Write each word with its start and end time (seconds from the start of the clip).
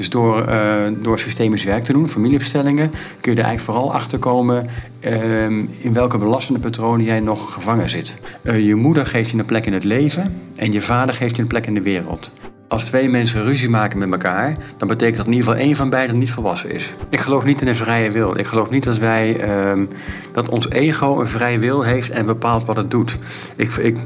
Dus 0.00 0.10
door, 0.10 0.48
uh, 0.48 0.56
door 1.02 1.18
systemisch 1.18 1.64
werk 1.64 1.84
te 1.84 1.92
doen, 1.92 2.08
familieopstellingen, 2.08 2.90
kun 3.20 3.32
je 3.32 3.38
er 3.38 3.44
eigenlijk 3.44 3.60
vooral 3.60 3.94
achter 3.94 4.18
komen 4.18 4.66
uh, 5.00 5.44
in 5.84 5.92
welke 5.92 6.18
belastende 6.18 6.60
patronen 6.60 7.06
jij 7.06 7.20
nog 7.20 7.52
gevangen 7.52 7.88
zit. 7.88 8.16
Uh, 8.42 8.66
je 8.66 8.74
moeder 8.74 9.06
geeft 9.06 9.30
je 9.30 9.38
een 9.38 9.44
plek 9.44 9.66
in 9.66 9.72
het 9.72 9.84
leven 9.84 10.34
en 10.56 10.72
je 10.72 10.80
vader 10.80 11.14
geeft 11.14 11.36
je 11.36 11.42
een 11.42 11.48
plek 11.48 11.66
in 11.66 11.74
de 11.74 11.82
wereld. 11.82 12.32
Als 12.68 12.84
twee 12.84 13.08
mensen 13.08 13.44
ruzie 13.44 13.68
maken 13.68 13.98
met 13.98 14.10
elkaar, 14.10 14.56
dan 14.76 14.88
betekent 14.88 15.16
dat 15.16 15.26
in 15.26 15.32
ieder 15.32 15.48
geval 15.48 15.64
één 15.64 15.76
van 15.76 15.90
beiden 15.90 16.18
niet 16.18 16.30
volwassen 16.32 16.70
is. 16.70 16.94
Ik 17.08 17.20
geloof 17.20 17.44
niet 17.44 17.60
in 17.60 17.68
een 17.68 17.76
vrije 17.76 18.10
wil. 18.10 18.38
Ik 18.38 18.46
geloof 18.46 18.70
niet 18.70 18.84
dat 18.84 18.98
wij 18.98 19.48
uh, 19.48 19.82
dat 20.32 20.48
ons 20.48 20.70
ego 20.70 21.20
een 21.20 21.28
vrije 21.28 21.58
wil 21.58 21.82
heeft 21.82 22.10
en 22.10 22.26
bepaalt 22.26 22.64
wat 22.64 22.76
het 22.76 22.90
doet. 22.90 23.18
Ik, 23.56 23.72
ik 23.72 23.96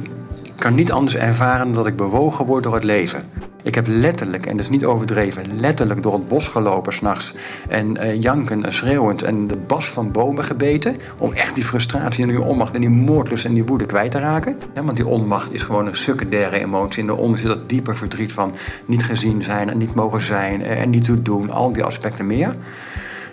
kan 0.64 0.74
niet 0.74 0.92
anders 0.92 1.16
ervaren 1.16 1.72
dat 1.72 1.86
ik 1.86 1.96
bewogen 1.96 2.44
word 2.44 2.62
door 2.62 2.74
het 2.74 2.84
leven. 2.84 3.22
Ik 3.62 3.74
heb 3.74 3.86
letterlijk, 3.88 4.46
en 4.46 4.56
dat 4.56 4.60
is 4.60 4.70
niet 4.70 4.84
overdreven, 4.84 5.60
letterlijk 5.60 6.02
door 6.02 6.12
het 6.12 6.28
bos 6.28 6.48
gelopen 6.48 6.92
s'nachts. 6.92 7.34
En 7.68 7.96
uh, 7.96 8.20
janken 8.22 8.64
en 8.64 8.72
schreeuwend 8.72 9.22
en 9.22 9.46
de 9.46 9.56
bas 9.56 9.88
van 9.88 10.10
bomen 10.12 10.44
gebeten. 10.44 10.96
Om 11.18 11.32
echt 11.32 11.54
die 11.54 11.64
frustratie 11.64 12.22
en 12.24 12.30
die 12.30 12.42
onmacht 12.42 12.74
en 12.74 12.80
die 12.80 12.90
moordlust 12.90 13.44
en 13.44 13.54
die 13.54 13.64
woede 13.64 13.86
kwijt 13.86 14.10
te 14.10 14.18
raken. 14.18 14.58
Want 14.74 14.96
die 14.96 15.06
onmacht 15.06 15.52
is 15.52 15.62
gewoon 15.62 15.86
een 15.86 15.96
secundaire 15.96 16.60
emotie. 16.60 17.00
En 17.00 17.06
daaronder 17.06 17.38
zit 17.38 17.48
dat 17.48 17.68
diepe 17.68 17.94
verdriet 17.94 18.32
van 18.32 18.54
niet 18.84 19.04
gezien 19.04 19.42
zijn 19.42 19.70
en 19.70 19.78
niet 19.78 19.94
mogen 19.94 20.22
zijn 20.22 20.62
en 20.62 20.90
niet 20.90 21.04
te 21.04 21.22
doen. 21.22 21.50
Al 21.50 21.72
die 21.72 21.84
aspecten 21.84 22.26
meer. 22.26 22.54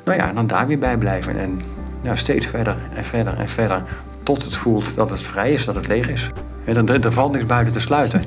Nou 0.03 0.17
ja, 0.17 0.33
dan 0.33 0.47
daar 0.47 0.67
weer 0.67 0.79
bij 0.79 0.97
blijven. 0.97 1.37
En 1.37 1.61
steeds 2.17 2.47
verder 2.47 2.77
en 2.95 3.03
verder 3.03 3.37
en 3.37 3.49
verder. 3.49 3.83
Tot 4.23 4.43
het 4.43 4.55
voelt 4.55 4.95
dat 4.95 5.09
het 5.09 5.21
vrij 5.21 5.53
is, 5.53 5.65
dat 5.65 5.75
het 5.75 5.87
leeg 5.87 6.09
is. 6.09 6.31
En 6.65 6.87
er, 6.87 7.05
er 7.05 7.11
valt 7.11 7.31
niks 7.31 7.45
buiten 7.45 7.73
te 7.73 7.79
sluiten. 7.79 8.23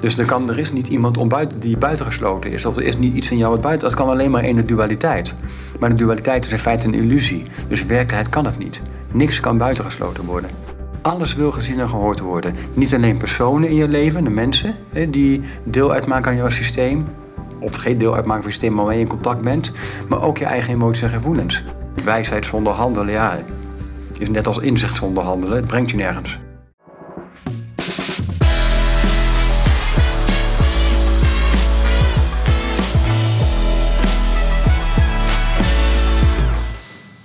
Dus 0.00 0.18
er, 0.18 0.24
kan, 0.24 0.50
er 0.50 0.58
is 0.58 0.72
niet 0.72 0.88
iemand 0.88 1.16
om 1.16 1.28
buiten, 1.28 1.60
die 1.60 1.76
buitengesloten 1.76 2.50
is. 2.50 2.64
Of 2.64 2.76
er 2.76 2.82
is 2.82 2.98
niet 2.98 3.16
iets 3.16 3.30
in 3.30 3.36
jou 3.36 3.50
wat 3.50 3.60
buiten... 3.60 3.88
Dat 3.88 3.96
kan 3.96 4.08
alleen 4.08 4.30
maar 4.30 4.44
in 4.44 4.56
de 4.56 4.64
dualiteit. 4.64 5.34
Maar 5.80 5.90
de 5.90 5.94
dualiteit 5.94 6.46
is 6.46 6.52
in 6.52 6.58
feite 6.58 6.86
een 6.86 6.94
illusie. 6.94 7.44
Dus 7.68 7.86
werkelijkheid 7.86 8.28
kan 8.28 8.44
het 8.44 8.58
niet. 8.58 8.82
Niks 9.10 9.40
kan 9.40 9.58
buitengesloten 9.58 10.24
worden. 10.24 10.50
Alles 11.02 11.34
wil 11.34 11.52
gezien 11.52 11.80
en 11.80 11.88
gehoord 11.88 12.20
worden. 12.20 12.54
Niet 12.74 12.94
alleen 12.94 13.16
personen 13.16 13.68
in 13.68 13.74
je 13.74 13.88
leven, 13.88 14.24
de 14.24 14.30
mensen... 14.30 14.74
die 15.08 15.42
deel 15.64 15.92
uitmaken 15.92 16.30
aan 16.30 16.36
jouw 16.36 16.48
systeem... 16.48 17.06
of 17.58 17.74
geen 17.74 17.98
deel 17.98 18.14
uitmaken 18.14 18.42
van 18.42 18.52
je 18.52 18.58
systeem, 18.58 18.76
waarmee 18.76 18.96
je 18.96 19.02
in 19.02 19.08
contact 19.08 19.42
bent... 19.42 19.72
maar 20.08 20.22
ook 20.22 20.38
je 20.38 20.44
eigen 20.44 20.72
emoties 20.72 21.02
en 21.02 21.08
gevoelens. 21.08 21.64
Wijsheid 22.04 22.46
zonder 22.46 22.72
handelen, 22.72 23.12
ja... 23.12 23.38
is 24.18 24.30
net 24.30 24.46
als 24.46 24.58
inzicht 24.58 24.96
zonder 24.96 25.24
handelen. 25.24 25.56
Het 25.56 25.66
brengt 25.66 25.90
je 25.90 25.96
nergens. 25.96 26.38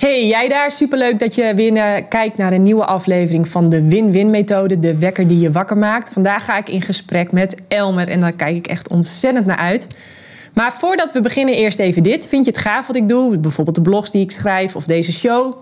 Hey, 0.08 0.28
jij 0.28 0.48
daar? 0.48 0.72
Superleuk 0.72 1.20
dat 1.20 1.36
je 1.36 1.54
weer 1.56 2.04
kijkt 2.06 2.38
naar 2.38 2.54
een 2.54 2.64
nieuwe 2.64 2.86
aflevering 2.86 3.48
van 3.48 3.70
de 3.70 3.88
Win-Win 3.88 4.30
methode, 4.30 4.80
de 4.80 4.98
wekker 4.98 5.28
die 5.28 5.40
je 5.40 5.52
wakker 5.52 5.78
maakt. 5.78 6.10
Vandaag 6.14 6.46
ga 6.46 6.58
ik 6.58 6.70
in 6.70 6.82
gesprek 6.82 7.32
met 7.32 7.56
Elmer 7.68 8.08
en 8.08 8.22
daar 8.22 8.36
kijk 8.36 8.56
ik 8.56 8.68
echt 8.68 8.90
ontzettend 8.90 9.46
naar 9.46 9.58
uit. 9.58 9.88
Maar 10.54 10.74
voordat 10.74 11.12
we 11.12 11.22
beginnen, 11.22 11.56
eerst 11.56 11.80
even 11.80 12.04
dit. 12.04 12.28
Vind 12.28 12.46
je 12.46 12.52
het 12.52 12.60
gaaf 12.60 12.88
wat 12.88 12.96
ik 12.96 13.10
doe? 13.10 13.38
Bijvoorbeeld 13.38 13.76
de 13.76 13.82
blogs 13.82 14.12
die 14.12 14.22
ik 14.22 14.32
schrijf 14.32 14.76
of 14.76 14.86
deze 14.86 15.12
show? 15.12 15.54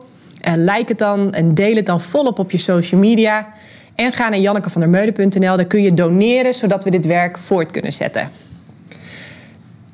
Uh, 0.48 0.54
like 0.56 0.86
het 0.88 0.98
dan 0.98 1.34
en 1.34 1.54
deel 1.54 1.76
het 1.76 1.86
dan 1.86 2.02
volop 2.02 2.40
op 2.40 2.52
je 2.52 2.58
social 2.58 3.00
media. 3.00 3.54
En 3.96 4.14
ga 4.14 4.30
naar 4.30 4.40
jannekevandermeulen.nl, 4.40 5.56
daar 5.56 5.66
kun 5.66 5.82
je 5.82 5.94
doneren 5.94 6.54
zodat 6.54 6.84
we 6.84 6.90
dit 6.90 7.06
werk 7.06 7.38
voort 7.38 7.72
kunnen 7.72 7.94
zetten. 7.94 8.30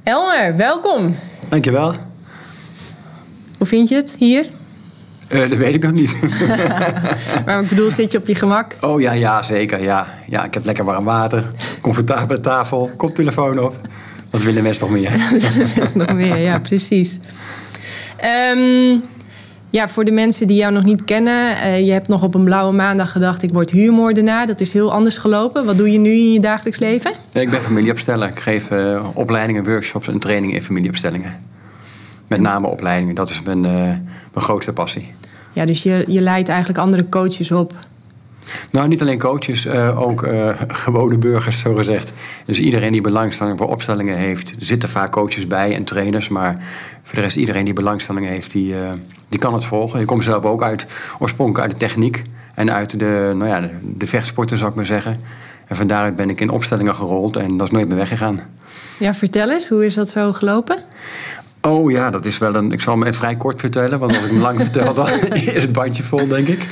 Elmer, 0.03 0.55
welkom. 0.55 1.15
Dankjewel. 1.49 2.10
Hoe 3.61 3.69
vind 3.69 3.89
je 3.89 3.95
het 3.95 4.13
hier? 4.17 4.45
Uh, 5.29 5.49
dat 5.49 5.57
weet 5.57 5.73
ik 5.73 5.83
nog 5.83 5.91
niet. 5.91 6.21
maar 7.45 7.61
ik 7.61 7.69
bedoel, 7.69 7.91
zit 7.91 8.11
je 8.11 8.17
op 8.17 8.27
je 8.27 8.35
gemak? 8.35 8.75
Oh 8.79 9.01
ja, 9.01 9.11
ja 9.11 9.43
zeker. 9.43 9.81
Ja. 9.81 10.07
ja, 10.27 10.45
ik 10.45 10.53
heb 10.53 10.65
lekker 10.65 10.83
warm 10.85 11.03
water, 11.03 11.45
comfortabele 11.81 12.39
tafel, 12.39 12.91
koptelefoon 12.97 13.59
op. 13.59 13.75
Wat 14.29 14.43
willen 14.43 14.63
mensen 14.63 14.89
nog 14.89 14.99
meer? 14.99 15.11
Dat 15.75 15.95
nog 15.95 16.13
meer, 16.13 16.37
ja, 16.37 16.59
precies. 16.59 17.19
Um, 18.55 19.03
ja, 19.69 19.87
voor 19.87 20.03
de 20.03 20.11
mensen 20.11 20.47
die 20.47 20.57
jou 20.57 20.73
nog 20.73 20.83
niet 20.83 21.03
kennen, 21.03 21.55
uh, 21.57 21.85
je 21.85 21.91
hebt 21.91 22.07
nog 22.07 22.23
op 22.23 22.35
een 22.35 22.43
blauwe 22.43 22.73
maandag 22.73 23.11
gedacht: 23.11 23.43
ik 23.43 23.53
word 23.53 23.71
huurmoordenaar. 23.71 24.47
Dat 24.47 24.59
is 24.59 24.73
heel 24.73 24.91
anders 24.91 25.17
gelopen. 25.17 25.65
Wat 25.65 25.77
doe 25.77 25.91
je 25.91 25.99
nu 25.99 26.09
in 26.09 26.33
je 26.33 26.39
dagelijks 26.39 26.79
leven? 26.79 27.11
Ja, 27.31 27.41
ik 27.41 27.49
ben 27.49 27.61
familieopsteller. 27.61 28.27
Ik 28.27 28.39
geef 28.39 28.71
uh, 28.71 29.07
opleidingen, 29.13 29.63
workshops 29.63 30.07
en 30.07 30.19
trainingen 30.19 30.55
in 30.55 30.61
familieopstellingen. 30.61 31.49
Met 32.31 32.41
name 32.41 32.67
opleidingen, 32.67 33.15
dat 33.15 33.29
is 33.29 33.41
mijn, 33.41 33.63
uh, 33.63 33.71
mijn 33.71 33.99
grootste 34.33 34.73
passie. 34.73 35.13
Ja, 35.53 35.65
dus 35.65 35.83
je, 35.83 36.05
je 36.07 36.21
leidt 36.21 36.49
eigenlijk 36.49 36.79
andere 36.79 37.09
coaches 37.09 37.51
op. 37.51 37.73
Nou, 38.69 38.87
niet 38.87 39.01
alleen 39.01 39.19
coaches, 39.19 39.65
uh, 39.65 40.01
ook 40.01 40.23
uh, 40.23 40.49
gewone 40.85 41.17
burgers, 41.17 41.59
zo 41.59 41.73
gezegd. 41.73 42.13
Dus 42.45 42.59
iedereen 42.59 42.91
die 42.91 43.01
belangstelling 43.01 43.57
voor 43.57 43.67
opstellingen 43.67 44.17
heeft, 44.17 44.49
er 44.49 44.55
zitten 44.65 44.89
vaak 44.89 45.11
coaches 45.11 45.47
bij 45.47 45.75
en 45.75 45.83
trainers, 45.83 46.29
maar 46.29 46.57
voor 47.03 47.15
de 47.15 47.21
rest 47.21 47.35
iedereen 47.35 47.65
die 47.65 47.73
belangstelling 47.73 48.27
heeft, 48.27 48.51
die, 48.51 48.73
uh, 48.73 48.91
die 49.29 49.39
kan 49.39 49.53
het 49.53 49.65
volgen. 49.65 49.99
Ik 49.99 50.07
kom 50.07 50.21
zelf 50.21 50.43
ook 50.43 50.63
uit, 50.63 50.87
oorspronkelijk 51.19 51.71
uit 51.71 51.79
de 51.79 51.85
techniek 51.85 52.23
en 52.53 52.71
uit 52.71 52.99
de, 52.99 53.31
nou 53.35 53.47
ja, 53.47 53.61
de, 53.61 53.69
de 53.83 54.07
vechtsporten, 54.07 54.57
zou 54.57 54.69
ik 54.69 54.75
maar 54.75 54.85
zeggen. 54.85 55.19
En 55.67 55.75
van 55.75 55.87
daaruit 55.87 56.15
ben 56.15 56.29
ik 56.29 56.39
in 56.39 56.49
opstellingen 56.49 56.95
gerold 56.95 57.35
en 57.35 57.57
dat 57.57 57.67
is 57.67 57.73
nooit 57.73 57.87
meer 57.87 57.97
weggegaan. 57.97 58.39
Ja, 58.97 59.13
vertel 59.13 59.51
eens, 59.51 59.67
hoe 59.67 59.85
is 59.85 59.93
dat 59.93 60.09
zo 60.09 60.33
gelopen? 60.33 60.77
Oh 61.61 61.91
ja, 61.91 62.09
dat 62.09 62.25
is 62.25 62.37
wel 62.37 62.55
een. 62.55 62.71
Ik 62.71 62.81
zal 62.81 62.99
hem 62.99 63.13
vrij 63.13 63.35
kort 63.35 63.59
vertellen, 63.59 63.99
want 63.99 64.15
als 64.15 64.25
ik 64.25 64.31
hem 64.31 64.41
lang 64.41 64.59
vertel, 64.69 64.93
dan 64.93 65.07
is 65.33 65.45
het 65.45 65.71
bandje 65.71 66.03
vol, 66.03 66.27
denk 66.27 66.47
ik. 66.47 66.67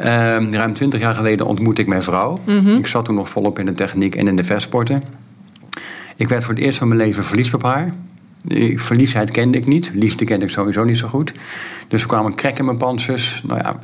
Um, 0.00 0.54
ruim 0.54 0.74
twintig 0.74 1.00
jaar 1.00 1.14
geleden 1.14 1.46
ontmoette 1.46 1.82
ik 1.82 1.88
mijn 1.88 2.02
vrouw. 2.02 2.40
Mm 2.44 2.64
-hmm. 2.64 2.76
Ik 2.76 2.86
zat 2.86 3.04
toen 3.04 3.14
nog 3.14 3.28
volop 3.28 3.58
in 3.58 3.66
de 3.66 3.74
techniek 3.74 4.14
en 4.14 4.28
in 4.28 4.36
de 4.36 4.44
versporten. 4.44 5.02
Ik 6.16 6.28
werd 6.28 6.44
voor 6.44 6.54
het 6.54 6.62
eerst 6.62 6.78
van 6.78 6.88
mijn 6.88 7.00
leven 7.00 7.24
verliefd 7.24 7.54
op 7.54 7.62
haar. 7.62 7.92
Verliefdheid 8.74 9.30
kende 9.30 9.58
ik 9.58 9.66
niet. 9.66 9.90
Liefde 9.94 10.24
kende 10.24 10.44
ik 10.44 10.50
sowieso 10.50 10.84
niet 10.84 10.98
zo 10.98 11.08
goed. 11.08 11.34
Dus 11.88 12.02
er 12.02 12.08
kwamen 12.08 12.34
krek 12.34 12.58
in 12.58 12.64
mijn 12.64 12.76
panzers. 12.76 13.42
Nou 13.46 13.60
ja, 13.62 13.74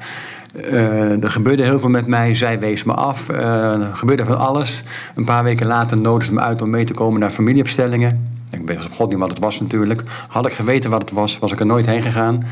uh, 0.57 1.23
er 1.23 1.31
gebeurde 1.31 1.63
heel 1.63 1.81
veel 1.81 1.89
met 1.89 2.07
mij. 2.07 2.35
Zij 2.35 2.59
wees 2.59 2.85
me 2.85 2.93
af. 2.93 3.31
Uh, 3.31 3.73
er 3.73 3.95
gebeurde 3.95 4.25
van 4.25 4.39
alles. 4.39 4.83
Een 5.15 5.25
paar 5.25 5.45
weken 5.45 5.67
later 5.67 5.97
nodigde 5.97 6.27
ze 6.27 6.35
me 6.35 6.41
uit 6.41 6.63
om 6.63 6.71
mee 6.71 6.85
te 6.85 6.95
komen 6.95 7.21
naar 7.21 7.31
familieopstellingen. 7.31 8.34
Ik 8.55 8.85
op 8.85 8.93
god 8.93 9.11
niet 9.11 9.19
wat 9.19 9.31
het 9.31 9.39
was 9.39 9.61
natuurlijk. 9.61 10.03
Had 10.29 10.47
ik 10.47 10.53
geweten 10.53 10.91
wat 10.91 11.01
het 11.01 11.11
was, 11.11 11.39
was 11.39 11.53
ik 11.53 11.61
er 11.61 11.67
nooit 11.67 11.87
heen 11.87 12.03
gegaan. 12.03 12.45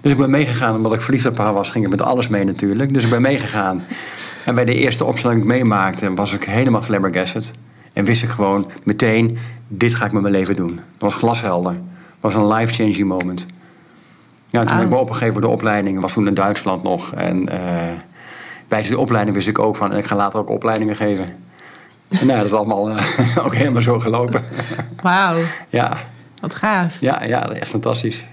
Dus 0.00 0.12
ik 0.12 0.18
ben 0.18 0.30
meegegaan 0.30 0.76
omdat 0.76 0.94
ik 0.94 1.00
verliefd 1.00 1.26
op 1.26 1.38
haar 1.38 1.52
was. 1.52 1.70
Ging 1.70 1.84
ik 1.84 1.90
met 1.90 2.02
alles 2.02 2.28
mee 2.28 2.44
natuurlijk. 2.44 2.94
Dus 2.94 3.04
ik 3.04 3.10
ben 3.10 3.22
meegegaan. 3.22 3.82
En 4.44 4.54
bij 4.54 4.64
de 4.64 4.74
eerste 4.74 5.04
opstelling 5.04 5.40
die 5.42 5.50
ik 5.50 5.56
meemaakte, 5.56 6.14
was 6.14 6.32
ik 6.32 6.44
helemaal 6.44 6.82
flabbergasted. 6.82 7.50
En 7.92 8.04
wist 8.04 8.22
ik 8.22 8.28
gewoon 8.28 8.70
meteen, 8.84 9.38
dit 9.68 9.94
ga 9.94 10.06
ik 10.06 10.12
met 10.12 10.22
mijn 10.22 10.34
leven 10.34 10.56
doen. 10.56 10.74
Dat 10.76 10.84
was 10.98 11.16
glashelder. 11.16 11.72
Het 11.72 11.80
was 12.20 12.34
een 12.34 12.46
life-changing 12.46 13.04
moment. 13.04 13.46
Ja, 14.46 14.64
toen 14.64 14.76
oh. 14.76 14.82
ik 14.82 14.88
me 14.88 14.96
opgegeven 14.96 15.32
voor 15.32 15.42
de 15.42 15.48
opleiding. 15.48 16.00
was 16.00 16.12
toen 16.12 16.26
in 16.26 16.34
Duitsland 16.34 16.82
nog. 16.82 17.12
En 17.12 17.42
uh, 17.42 17.52
bij 18.68 18.82
die 18.82 18.98
opleiding 18.98 19.36
wist 19.36 19.48
ik 19.48 19.58
ook 19.58 19.76
van... 19.76 19.96
ik 19.96 20.04
ga 20.04 20.16
later 20.16 20.40
ook 20.40 20.50
opleidingen 20.50 20.96
geven. 20.96 21.47
Nou, 22.26 22.36
dat 22.38 22.44
is 22.44 22.52
allemaal 22.52 22.90
uh, 22.90 22.96
ook 23.44 23.54
helemaal 23.54 23.82
zo 23.82 23.98
gelopen. 23.98 24.42
Wauw. 25.02 25.36
Ja. 25.68 25.96
Wat 26.40 26.54
gaaf. 26.54 26.96
Ja, 27.00 27.24
ja, 27.24 27.48
echt 27.48 27.70
fantastisch. 27.70 28.24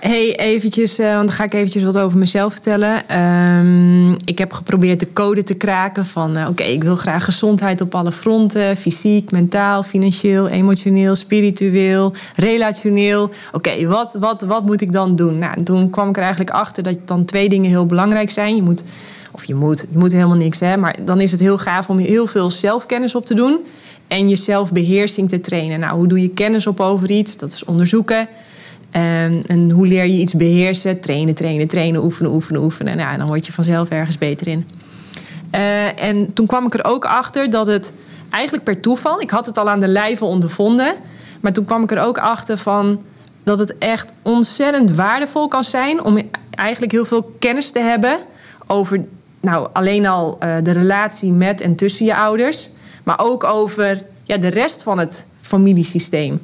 Hey, 0.00 0.36
eventjes, 0.36 0.98
uh, 0.98 1.14
want 1.14 1.26
dan 1.26 1.36
ga 1.36 1.44
ik 1.44 1.54
eventjes 1.54 1.82
wat 1.82 1.98
over 1.98 2.18
mezelf 2.18 2.52
vertellen. 2.52 3.20
Um, 3.20 4.16
ik 4.24 4.38
heb 4.38 4.52
geprobeerd 4.52 5.00
de 5.00 5.12
code 5.12 5.42
te 5.42 5.54
kraken 5.54 6.06
van... 6.06 6.36
Uh, 6.36 6.40
oké, 6.40 6.50
okay, 6.50 6.72
ik 6.72 6.82
wil 6.82 6.96
graag 6.96 7.24
gezondheid 7.24 7.80
op 7.80 7.94
alle 7.94 8.12
fronten. 8.12 8.76
Fysiek, 8.76 9.30
mentaal, 9.30 9.82
financieel, 9.82 10.48
emotioneel, 10.48 11.16
spiritueel, 11.16 12.12
relationeel. 12.36 13.22
Oké, 13.22 13.36
okay, 13.52 13.86
wat, 13.86 14.16
wat, 14.20 14.42
wat 14.42 14.66
moet 14.66 14.80
ik 14.80 14.92
dan 14.92 15.16
doen? 15.16 15.38
Nou, 15.38 15.62
toen 15.62 15.90
kwam 15.90 16.08
ik 16.08 16.16
er 16.16 16.22
eigenlijk 16.22 16.50
achter 16.50 16.82
dat 16.82 16.96
dan 17.04 17.24
twee 17.24 17.48
dingen 17.48 17.70
heel 17.70 17.86
belangrijk 17.86 18.30
zijn. 18.30 18.56
Je 18.56 18.62
moet 18.62 18.82
of 19.40 19.46
je 19.46 19.54
moet, 19.54 19.86
je 19.90 19.98
moet 19.98 20.12
helemaal 20.12 20.36
niks, 20.36 20.60
hè, 20.60 20.76
maar 20.76 20.96
dan 21.04 21.20
is 21.20 21.30
het 21.30 21.40
heel 21.40 21.58
gaaf 21.58 21.88
om 21.88 21.98
heel 21.98 22.26
veel 22.26 22.50
zelfkennis 22.50 23.14
op 23.14 23.26
te 23.26 23.34
doen 23.34 23.58
en 24.08 24.28
je 24.28 24.36
zelfbeheersing 24.36 25.28
te 25.28 25.40
trainen. 25.40 25.80
Nou, 25.80 25.96
hoe 25.96 26.06
doe 26.06 26.22
je 26.22 26.28
kennis 26.28 26.66
op 26.66 26.80
over 26.80 27.10
iets? 27.10 27.36
Dat 27.36 27.52
is 27.52 27.64
onderzoeken. 27.64 28.28
En, 28.90 29.42
en 29.46 29.70
hoe 29.70 29.86
leer 29.86 30.04
je 30.04 30.18
iets 30.18 30.34
beheersen? 30.34 31.00
Trainen, 31.00 31.34
trainen, 31.34 31.68
trainen, 31.68 32.04
oefenen, 32.04 32.32
oefenen, 32.32 32.62
oefenen. 32.62 32.96
Nou, 32.96 33.16
dan 33.16 33.26
word 33.26 33.46
je 33.46 33.52
vanzelf 33.52 33.88
ergens 33.88 34.18
beter 34.18 34.48
in. 34.48 34.66
Uh, 35.54 36.02
en 36.02 36.34
toen 36.34 36.46
kwam 36.46 36.66
ik 36.66 36.74
er 36.74 36.84
ook 36.84 37.04
achter 37.04 37.50
dat 37.50 37.66
het 37.66 37.92
eigenlijk 38.30 38.64
per 38.64 38.80
toeval, 38.80 39.20
ik 39.20 39.30
had 39.30 39.46
het 39.46 39.58
al 39.58 39.70
aan 39.70 39.80
de 39.80 39.88
lijve 39.88 40.24
ondervonden, 40.24 40.94
maar 41.40 41.52
toen 41.52 41.64
kwam 41.64 41.82
ik 41.82 41.90
er 41.90 42.02
ook 42.02 42.18
achter 42.18 42.58
van 42.58 43.02
dat 43.44 43.58
het 43.58 43.78
echt 43.78 44.12
ontzettend 44.22 44.90
waardevol 44.90 45.48
kan 45.48 45.64
zijn 45.64 46.04
om 46.04 46.18
eigenlijk 46.50 46.92
heel 46.92 47.04
veel 47.04 47.34
kennis 47.38 47.70
te 47.70 47.80
hebben 47.80 48.18
over 48.66 49.04
nou, 49.40 49.68
alleen 49.72 50.06
al 50.06 50.38
uh, 50.42 50.56
de 50.62 50.72
relatie 50.72 51.32
met 51.32 51.60
en 51.60 51.76
tussen 51.76 52.06
je 52.06 52.16
ouders, 52.16 52.68
maar 53.04 53.18
ook 53.18 53.44
over 53.44 54.02
ja, 54.22 54.36
de 54.36 54.48
rest 54.48 54.82
van 54.82 54.98
het 54.98 55.24
familiesysteem. 55.40 56.40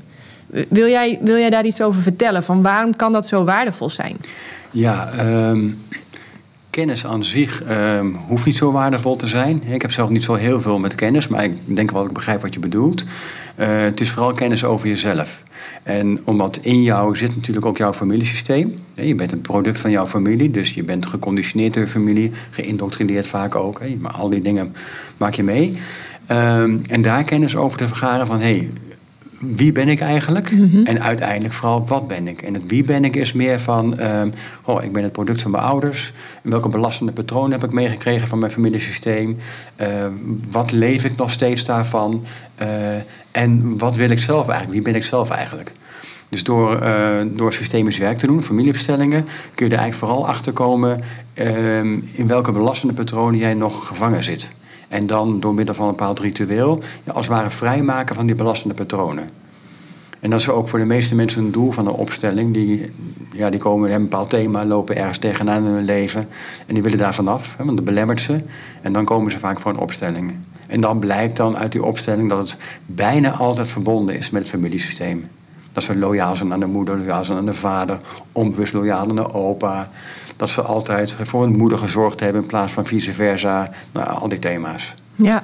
Wil 0.68 0.86
jij, 0.86 1.18
wil 1.22 1.36
jij 1.36 1.50
daar 1.50 1.64
iets 1.64 1.80
over 1.80 2.02
vertellen? 2.02 2.42
Van 2.42 2.62
waarom 2.62 2.96
kan 2.96 3.12
dat 3.12 3.26
zo 3.26 3.44
waardevol 3.44 3.90
zijn? 3.90 4.16
Ja, 4.70 5.10
ehm, 5.10 5.68
kennis 6.70 7.06
aan 7.06 7.24
zich 7.24 7.62
ehm, 7.62 8.12
hoeft 8.26 8.44
niet 8.44 8.56
zo 8.56 8.72
waardevol 8.72 9.16
te 9.16 9.26
zijn. 9.26 9.62
Ik 9.66 9.82
heb 9.82 9.92
zelf 9.92 10.08
niet 10.08 10.24
zo 10.24 10.34
heel 10.34 10.60
veel 10.60 10.78
met 10.78 10.94
kennis, 10.94 11.28
maar 11.28 11.44
ik 11.44 11.76
denk 11.76 11.90
wel 11.90 12.00
dat 12.00 12.08
ik 12.08 12.16
begrijp 12.16 12.42
wat 12.42 12.54
je 12.54 12.60
bedoelt. 12.60 13.04
Uh, 13.56 13.66
het 13.80 14.00
is 14.00 14.10
vooral 14.10 14.34
kennis 14.34 14.64
over 14.64 14.88
jezelf. 14.88 15.42
En 15.86 16.18
omdat 16.24 16.58
in 16.62 16.82
jou 16.82 17.16
zit 17.16 17.36
natuurlijk 17.36 17.66
ook 17.66 17.76
jouw 17.76 17.92
familiesysteem. 17.92 18.78
Je 18.94 19.14
bent 19.14 19.32
een 19.32 19.40
product 19.40 19.80
van 19.80 19.90
jouw 19.90 20.06
familie, 20.06 20.50
dus 20.50 20.70
je 20.70 20.82
bent 20.82 21.06
geconditioneerd 21.06 21.74
door 21.74 21.82
je 21.82 21.88
familie, 21.88 22.30
geïndoctrineerd 22.50 23.28
vaak 23.28 23.54
ook. 23.54 23.80
Maar 24.00 24.12
al 24.12 24.28
die 24.28 24.42
dingen 24.42 24.74
maak 25.16 25.34
je 25.34 25.42
mee. 25.42 25.76
Um, 26.30 26.82
en 26.88 27.02
daar 27.02 27.24
kennis 27.24 27.56
over 27.56 27.78
te 27.78 27.88
vergaren 27.88 28.26
van 28.26 28.40
hey, 28.40 28.70
wie 29.40 29.72
ben 29.72 29.88
ik 29.88 30.00
eigenlijk? 30.00 30.52
Mhm. 30.52 30.82
En 30.84 31.02
uiteindelijk 31.02 31.54
vooral 31.54 31.86
wat 31.86 32.08
ben 32.08 32.28
ik? 32.28 32.42
En 32.42 32.54
het 32.54 32.62
wie 32.66 32.84
ben 32.84 33.04
ik 33.04 33.16
is 33.16 33.32
meer 33.32 33.60
van, 33.60 34.00
um, 34.00 34.32
oh, 34.64 34.82
ik 34.82 34.92
ben 34.92 35.02
het 35.02 35.12
product 35.12 35.42
van 35.42 35.50
mijn 35.50 35.62
ouders. 35.62 36.12
welke 36.42 36.68
belastende 36.68 37.12
patronen 37.12 37.50
heb 37.50 37.64
ik 37.64 37.72
meegekregen 37.72 38.28
van 38.28 38.38
mijn 38.38 38.52
familiesysteem? 38.52 39.36
Uh, 39.80 39.86
wat 40.50 40.72
leef 40.72 41.04
ik 41.04 41.16
nog 41.16 41.30
steeds 41.30 41.64
daarvan? 41.64 42.24
Uh, 42.62 42.68
en 43.30 43.78
wat 43.78 43.96
wil 43.96 44.10
ik 44.10 44.20
zelf 44.20 44.48
eigenlijk? 44.48 44.72
Wie 44.72 44.92
ben 44.92 44.94
ik 44.94 45.04
zelf 45.04 45.30
eigenlijk? 45.30 45.72
Dus 46.28 46.44
door, 46.44 46.82
uh, 46.82 46.90
door 47.26 47.52
systemisch 47.52 47.98
werk 47.98 48.18
te 48.18 48.26
doen, 48.26 48.42
familieopstellingen, 48.42 49.26
kun 49.54 49.66
je 49.66 49.72
er 49.72 49.78
eigenlijk 49.78 49.94
vooral 49.94 50.28
achter 50.28 50.52
komen 50.52 51.00
ehm, 51.34 51.98
in 52.12 52.26
welke 52.26 52.52
belastende 52.52 52.94
patronen 52.94 53.38
jij 53.38 53.54
nog 53.54 53.86
gevangen 53.86 54.22
zit. 54.22 54.50
En 54.96 55.06
dan 55.06 55.40
door 55.40 55.54
middel 55.54 55.74
van 55.74 55.84
een 55.84 55.90
bepaald 55.90 56.20
ritueel, 56.20 56.82
ja, 57.04 57.12
als 57.12 57.26
het 57.26 57.36
ware 57.36 57.50
vrijmaken 57.50 58.14
van 58.14 58.26
die 58.26 58.34
belastende 58.34 58.74
patronen. 58.74 59.28
En 60.20 60.30
dat 60.30 60.40
is 60.40 60.48
ook 60.48 60.68
voor 60.68 60.78
de 60.78 60.84
meeste 60.84 61.14
mensen 61.14 61.44
een 61.44 61.52
doel 61.52 61.70
van 61.70 61.86
een 61.86 61.92
opstelling. 61.92 62.52
Die, 62.52 62.90
ja, 63.32 63.50
die 63.50 63.60
komen, 63.60 63.90
hebben 63.90 64.04
een 64.04 64.10
bepaald 64.10 64.30
thema, 64.30 64.64
lopen 64.64 64.96
ergens 64.96 65.18
tegenaan 65.18 65.64
in 65.64 65.70
hun 65.70 65.84
leven. 65.84 66.28
En 66.66 66.74
die 66.74 66.82
willen 66.82 66.98
daar 66.98 67.14
vanaf, 67.14 67.54
hè, 67.56 67.64
want 67.64 67.76
dat 67.76 67.86
belemmert 67.86 68.20
ze. 68.20 68.40
En 68.82 68.92
dan 68.92 69.04
komen 69.04 69.32
ze 69.32 69.38
vaak 69.38 69.60
voor 69.60 69.70
een 69.70 69.78
opstelling. 69.78 70.34
En 70.66 70.80
dan 70.80 70.98
blijkt 70.98 71.36
dan 71.36 71.56
uit 71.56 71.72
die 71.72 71.84
opstelling 71.84 72.28
dat 72.28 72.38
het 72.38 72.56
bijna 72.86 73.30
altijd 73.30 73.70
verbonden 73.70 74.16
is 74.16 74.30
met 74.30 74.42
het 74.42 74.50
familiesysteem. 74.50 75.28
Dat 75.72 75.82
ze 75.82 75.96
loyaal 75.96 76.36
zijn 76.36 76.52
aan 76.52 76.60
de 76.60 76.66
moeder, 76.66 76.98
loyaal 76.98 77.24
zijn 77.24 77.38
aan 77.38 77.46
de 77.46 77.54
vader, 77.54 77.98
onbewust 78.32 78.72
loyaal 78.72 79.08
aan 79.08 79.16
de 79.16 79.34
opa. 79.34 79.90
Dat 80.36 80.48
ze 80.48 80.62
altijd 80.62 81.14
voor 81.22 81.42
hun 81.42 81.56
moeder 81.56 81.78
gezorgd 81.78 82.20
hebben 82.20 82.42
in 82.42 82.48
plaats 82.48 82.72
van 82.72 82.86
vice 82.86 83.12
versa. 83.12 83.70
Nou, 83.92 84.08
al 84.08 84.28
die 84.28 84.38
thema's. 84.38 84.94
Ja, 85.14 85.42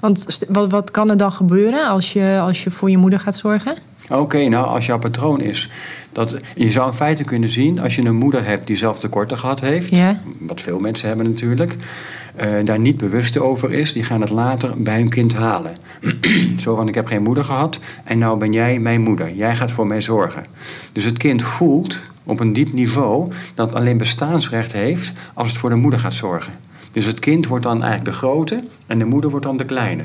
want 0.00 0.26
wat, 0.48 0.70
wat 0.70 0.90
kan 0.90 1.10
er 1.10 1.16
dan 1.16 1.32
gebeuren 1.32 1.88
als 1.88 2.12
je, 2.12 2.38
als 2.42 2.62
je 2.62 2.70
voor 2.70 2.90
je 2.90 2.96
moeder 2.96 3.20
gaat 3.20 3.36
zorgen? 3.36 3.76
Oké, 4.08 4.48
nou 4.48 4.66
als 4.66 4.86
jouw 4.86 4.98
patroon 4.98 5.40
is 5.40 5.70
dat 6.12 6.40
je 6.54 6.70
zou 6.70 6.88
in 6.90 6.96
feite 6.96 7.24
kunnen 7.24 7.48
zien 7.48 7.80
als 7.80 7.94
je 7.94 8.04
een 8.04 8.16
moeder 8.16 8.44
hebt 8.44 8.66
die 8.66 8.76
zelf 8.76 8.98
tekorten 8.98 9.38
gehad 9.38 9.60
heeft, 9.60 9.90
wat 10.38 10.60
veel 10.60 10.78
mensen 10.78 11.08
hebben 11.08 11.26
natuurlijk, 11.26 11.76
uh, 12.42 12.48
daar 12.64 12.78
niet 12.78 12.96
bewust 12.96 13.38
over 13.38 13.72
is, 13.72 13.92
die 13.92 14.02
gaan 14.04 14.20
het 14.20 14.30
later 14.30 14.82
bij 14.82 14.98
hun 14.98 15.08
kind 15.08 15.34
halen. 15.34 15.76
Zo 16.62 16.76
van 16.76 16.88
ik 16.88 16.94
heb 16.94 17.06
geen 17.06 17.22
moeder 17.22 17.44
gehad 17.44 17.78
en 18.04 18.18
nou 18.18 18.38
ben 18.38 18.52
jij 18.52 18.78
mijn 18.78 19.00
moeder. 19.00 19.34
Jij 19.34 19.56
gaat 19.56 19.72
voor 19.72 19.86
mij 19.86 20.00
zorgen. 20.00 20.46
Dus 20.92 21.04
het 21.04 21.16
kind 21.16 21.42
voelt 21.42 21.98
op 22.28 22.40
een 22.40 22.52
diep 22.52 22.72
niveau 22.72 23.32
dat 23.54 23.74
alleen 23.74 23.98
bestaansrecht 23.98 24.72
heeft 24.72 25.12
als 25.34 25.48
het 25.48 25.58
voor 25.58 25.70
de 25.70 25.76
moeder 25.76 26.00
gaat 26.00 26.14
zorgen. 26.14 26.52
Dus 26.92 27.04
het 27.04 27.18
kind 27.18 27.46
wordt 27.46 27.64
dan 27.64 27.82
eigenlijk 27.82 28.10
de 28.10 28.18
grote 28.18 28.64
en 28.86 28.98
de 28.98 29.04
moeder 29.04 29.30
wordt 29.30 29.46
dan 29.46 29.56
de 29.56 29.64
kleine. 29.64 30.02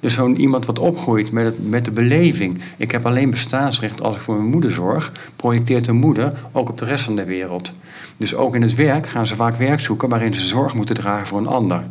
Dus 0.00 0.14
zo'n 0.14 0.40
iemand 0.40 0.66
wat 0.66 0.78
opgroeit 0.78 1.32
met, 1.32 1.44
het, 1.44 1.68
met 1.68 1.84
de 1.84 1.90
beleving... 1.90 2.60
ik 2.76 2.90
heb 2.90 3.06
alleen 3.06 3.30
bestaansrecht 3.30 4.02
als 4.02 4.16
ik 4.16 4.22
voor 4.22 4.34
mijn 4.36 4.50
moeder 4.50 4.70
zorg... 4.70 5.12
projecteert 5.36 5.84
de 5.84 5.92
moeder 5.92 6.32
ook 6.52 6.68
op 6.68 6.78
de 6.78 6.84
rest 6.84 7.04
van 7.04 7.16
de 7.16 7.24
wereld. 7.24 7.72
Dus 8.16 8.34
ook 8.34 8.54
in 8.54 8.62
het 8.62 8.74
werk 8.74 9.06
gaan 9.06 9.26
ze 9.26 9.36
vaak 9.36 9.54
werk 9.54 9.80
zoeken... 9.80 10.08
waarin 10.08 10.34
ze 10.34 10.46
zorg 10.46 10.74
moeten 10.74 10.94
dragen 10.94 11.26
voor 11.26 11.38
een 11.38 11.46
ander. 11.46 11.84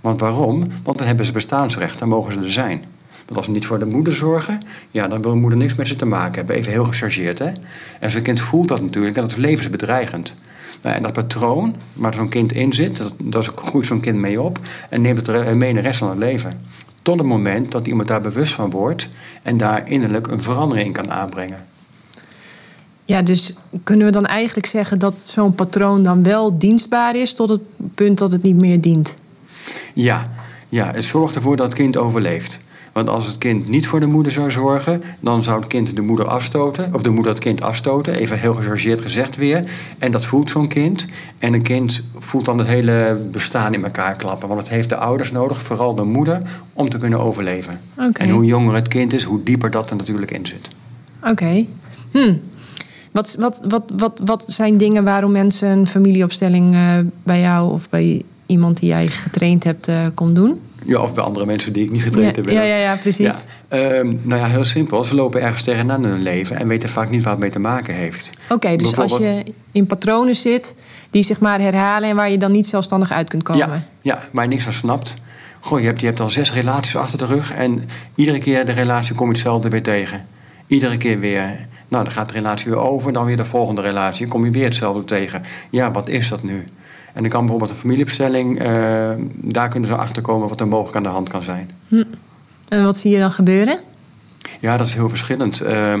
Want 0.00 0.20
waarom? 0.20 0.68
Want 0.82 0.98
dan 0.98 1.06
hebben 1.06 1.26
ze 1.26 1.32
bestaansrecht, 1.32 1.98
dan 1.98 2.08
mogen 2.08 2.32
ze 2.32 2.38
er 2.38 2.52
zijn. 2.52 2.84
Want 3.28 3.40
als 3.40 3.46
ze 3.46 3.52
niet 3.52 3.66
voor 3.66 3.78
de 3.78 3.86
moeder 3.86 4.14
zorgen, 4.14 4.60
ja, 4.90 5.08
dan 5.08 5.22
wil 5.22 5.30
de 5.30 5.36
moeder 5.36 5.58
niks 5.58 5.74
met 5.74 5.88
ze 5.88 5.96
te 5.96 6.06
maken 6.06 6.34
hebben. 6.34 6.56
Even 6.56 6.72
heel 6.72 6.84
gechargeerd, 6.84 7.38
hè? 7.38 7.52
En 8.00 8.10
zo'n 8.10 8.22
kind 8.22 8.40
voelt 8.40 8.68
dat 8.68 8.80
natuurlijk 8.80 9.16
en 9.16 9.22
dat 9.22 9.30
is 9.30 9.36
levensbedreigend. 9.36 10.34
Nou, 10.82 10.96
en 10.96 11.02
dat 11.02 11.12
patroon 11.12 11.76
waar 11.92 12.14
zo'n 12.14 12.28
kind 12.28 12.52
in 12.52 12.72
zit, 12.72 12.96
dat, 12.96 13.14
dat 13.22 13.46
groeit 13.46 13.86
zo'n 13.86 14.00
kind 14.00 14.18
mee 14.18 14.40
op 14.40 14.58
en 14.88 15.00
neemt 15.00 15.26
het 15.26 15.54
mee 15.54 15.74
de 15.74 15.80
rest 15.80 15.98
van 15.98 16.08
het 16.08 16.18
leven. 16.18 16.60
Tot 17.02 17.18
het 17.18 17.26
moment 17.26 17.70
dat 17.72 17.86
iemand 17.86 18.08
daar 18.08 18.20
bewust 18.20 18.52
van 18.52 18.70
wordt 18.70 19.08
en 19.42 19.56
daar 19.56 19.90
innerlijk 19.90 20.26
een 20.26 20.42
verandering 20.42 20.86
in 20.86 20.92
kan 20.92 21.12
aanbrengen. 21.12 21.66
Ja, 23.04 23.22
dus 23.22 23.52
kunnen 23.84 24.06
we 24.06 24.12
dan 24.12 24.26
eigenlijk 24.26 24.66
zeggen 24.66 24.98
dat 24.98 25.20
zo'n 25.20 25.54
patroon 25.54 26.02
dan 26.02 26.22
wel 26.22 26.58
dienstbaar 26.58 27.16
is 27.16 27.34
tot 27.34 27.48
het 27.48 27.62
punt 27.94 28.18
dat 28.18 28.32
het 28.32 28.42
niet 28.42 28.56
meer 28.56 28.80
dient? 28.80 29.14
Ja, 29.94 30.30
ja 30.68 30.90
het 30.90 31.04
zorgt 31.04 31.34
ervoor 31.34 31.56
dat 31.56 31.66
het 31.66 31.74
kind 31.74 31.96
overleeft. 31.96 32.60
Want 32.92 33.08
als 33.08 33.26
het 33.26 33.38
kind 33.38 33.68
niet 33.68 33.86
voor 33.86 34.00
de 34.00 34.06
moeder 34.06 34.32
zou 34.32 34.50
zorgen, 34.50 35.02
dan 35.20 35.42
zou 35.42 35.58
het 35.58 35.68
kind 35.68 35.96
de 35.96 36.02
moeder 36.02 36.26
afstoten, 36.26 36.94
of 36.94 37.02
de 37.02 37.10
moeder 37.10 37.32
het 37.32 37.42
kind 37.42 37.62
afstoten, 37.62 38.14
even 38.14 38.38
heel 38.38 38.54
gechargeerd 38.54 39.00
gezegd 39.00 39.36
weer. 39.36 39.70
En 39.98 40.10
dat 40.10 40.26
voelt 40.26 40.50
zo'n 40.50 40.68
kind. 40.68 41.06
En 41.38 41.54
een 41.54 41.62
kind 41.62 42.02
voelt 42.14 42.44
dan 42.44 42.58
het 42.58 42.68
hele 42.68 43.28
bestaan 43.30 43.74
in 43.74 43.84
elkaar 43.84 44.16
klappen. 44.16 44.48
Want 44.48 44.60
het 44.60 44.70
heeft 44.70 44.88
de 44.88 44.96
ouders 44.96 45.30
nodig, 45.32 45.62
vooral 45.62 45.94
de 45.94 46.04
moeder, 46.04 46.42
om 46.72 46.88
te 46.88 46.98
kunnen 46.98 47.20
overleven. 47.20 47.80
En 48.12 48.30
hoe 48.30 48.44
jonger 48.44 48.74
het 48.74 48.88
kind 48.88 49.12
is, 49.12 49.22
hoe 49.22 49.42
dieper 49.42 49.70
dat 49.70 49.90
er 49.90 49.96
natuurlijk 49.96 50.30
in 50.30 50.46
zit. 50.46 50.70
Oké. 51.22 51.64
Hm. 52.10 52.34
Wat, 53.12 53.34
wat, 53.38 53.64
wat, 53.68 53.92
wat, 53.96 54.20
wat 54.24 54.44
zijn 54.48 54.78
dingen 54.78 55.04
waarom 55.04 55.32
mensen 55.32 55.68
een 55.68 55.86
familieopstelling 55.86 56.74
uh, 56.74 56.98
bij 57.22 57.40
jou 57.40 57.72
of 57.72 57.88
bij 57.88 58.22
iemand 58.46 58.78
die 58.78 58.88
jij 58.88 59.06
getraind 59.06 59.64
hebt 59.64 59.88
uh, 59.88 60.06
kon 60.14 60.34
doen? 60.34 60.60
Ja, 60.88 61.00
of 61.00 61.14
bij 61.14 61.24
andere 61.24 61.46
mensen 61.46 61.72
die 61.72 61.84
ik 61.84 61.90
niet 61.90 62.02
getraind 62.02 62.36
heb. 62.36 62.48
Ja, 62.48 62.62
ja, 62.62 62.76
ja, 62.76 62.96
precies. 62.96 63.26
Ja. 63.26 63.36
Ehm, 63.68 64.14
nou 64.22 64.40
ja, 64.40 64.46
heel 64.46 64.64
simpel. 64.64 65.04
Ze 65.04 65.14
lopen 65.14 65.42
ergens 65.42 65.62
tegenaan 65.62 66.04
in 66.04 66.10
hun 66.10 66.22
leven 66.22 66.56
en 66.56 66.68
weten 66.68 66.88
vaak 66.88 67.10
niet 67.10 67.22
waar 67.22 67.32
het 67.32 67.40
mee 67.40 67.50
te 67.50 67.58
maken 67.58 67.94
heeft. 67.94 68.30
Oké, 68.48 68.76
dus 68.76 68.96
als 68.96 69.16
je 69.16 69.42
in 69.72 69.86
patronen 69.86 70.34
zit 70.34 70.74
die 71.10 71.22
zich 71.22 71.40
maar 71.40 71.60
herhalen 71.60 72.08
en 72.08 72.16
waar 72.16 72.30
je 72.30 72.38
dan 72.38 72.52
niet 72.52 72.66
zelfstandig 72.66 73.12
uit 73.12 73.28
kunt 73.28 73.42
komen. 73.42 73.68
Ja, 73.68 73.82
ja 74.02 74.22
waar 74.32 74.44
je 74.44 74.50
niks 74.50 74.64
van 74.64 74.72
snapt. 74.72 75.14
Goh, 75.60 75.80
je 75.80 75.86
hebt, 75.86 76.00
je 76.00 76.06
hebt 76.06 76.20
al 76.20 76.30
zes 76.30 76.52
relaties 76.52 76.96
achter 76.96 77.18
de 77.18 77.26
rug 77.26 77.52
en 77.52 77.88
iedere 78.14 78.38
keer 78.38 78.66
de 78.66 78.72
relatie 78.72 79.14
kom 79.14 79.26
je 79.26 79.32
hetzelfde 79.32 79.68
weer 79.68 79.82
tegen. 79.82 80.26
Iedere 80.66 80.96
keer 80.96 81.18
weer. 81.18 81.66
Nou, 81.88 82.04
dan 82.04 82.12
gaat 82.12 82.28
de 82.28 82.34
relatie 82.34 82.70
weer 82.70 82.80
over, 82.80 83.12
dan 83.12 83.24
weer 83.24 83.36
de 83.36 83.44
volgende 83.44 83.80
relatie. 83.80 84.28
kom 84.28 84.44
je 84.44 84.50
weer 84.50 84.64
hetzelfde 84.64 85.04
tegen. 85.04 85.42
Ja, 85.70 85.92
wat 85.92 86.08
is 86.08 86.28
dat 86.28 86.42
nu? 86.42 86.68
En 87.18 87.24
dan 87.24 87.32
kan 87.32 87.40
bijvoorbeeld 87.40 87.70
een 87.70 87.76
familieopstelling, 87.76 88.62
uh, 88.62 89.10
daar 89.34 89.68
kunnen 89.68 89.88
ze 89.88 89.96
achter 89.96 90.22
komen 90.22 90.48
wat 90.48 90.60
er 90.60 90.68
mogelijk 90.68 90.96
aan 90.96 91.02
de 91.02 91.08
hand 91.08 91.28
kan 91.28 91.42
zijn. 91.42 91.70
Hm. 91.88 92.04
En 92.68 92.84
wat 92.84 92.96
zie 92.96 93.10
je 93.10 93.18
dan 93.18 93.30
gebeuren? 93.30 93.80
Ja, 94.60 94.76
dat 94.76 94.86
is 94.86 94.94
heel 94.94 95.08
verschillend. 95.08 95.62
Uh, 95.62 95.94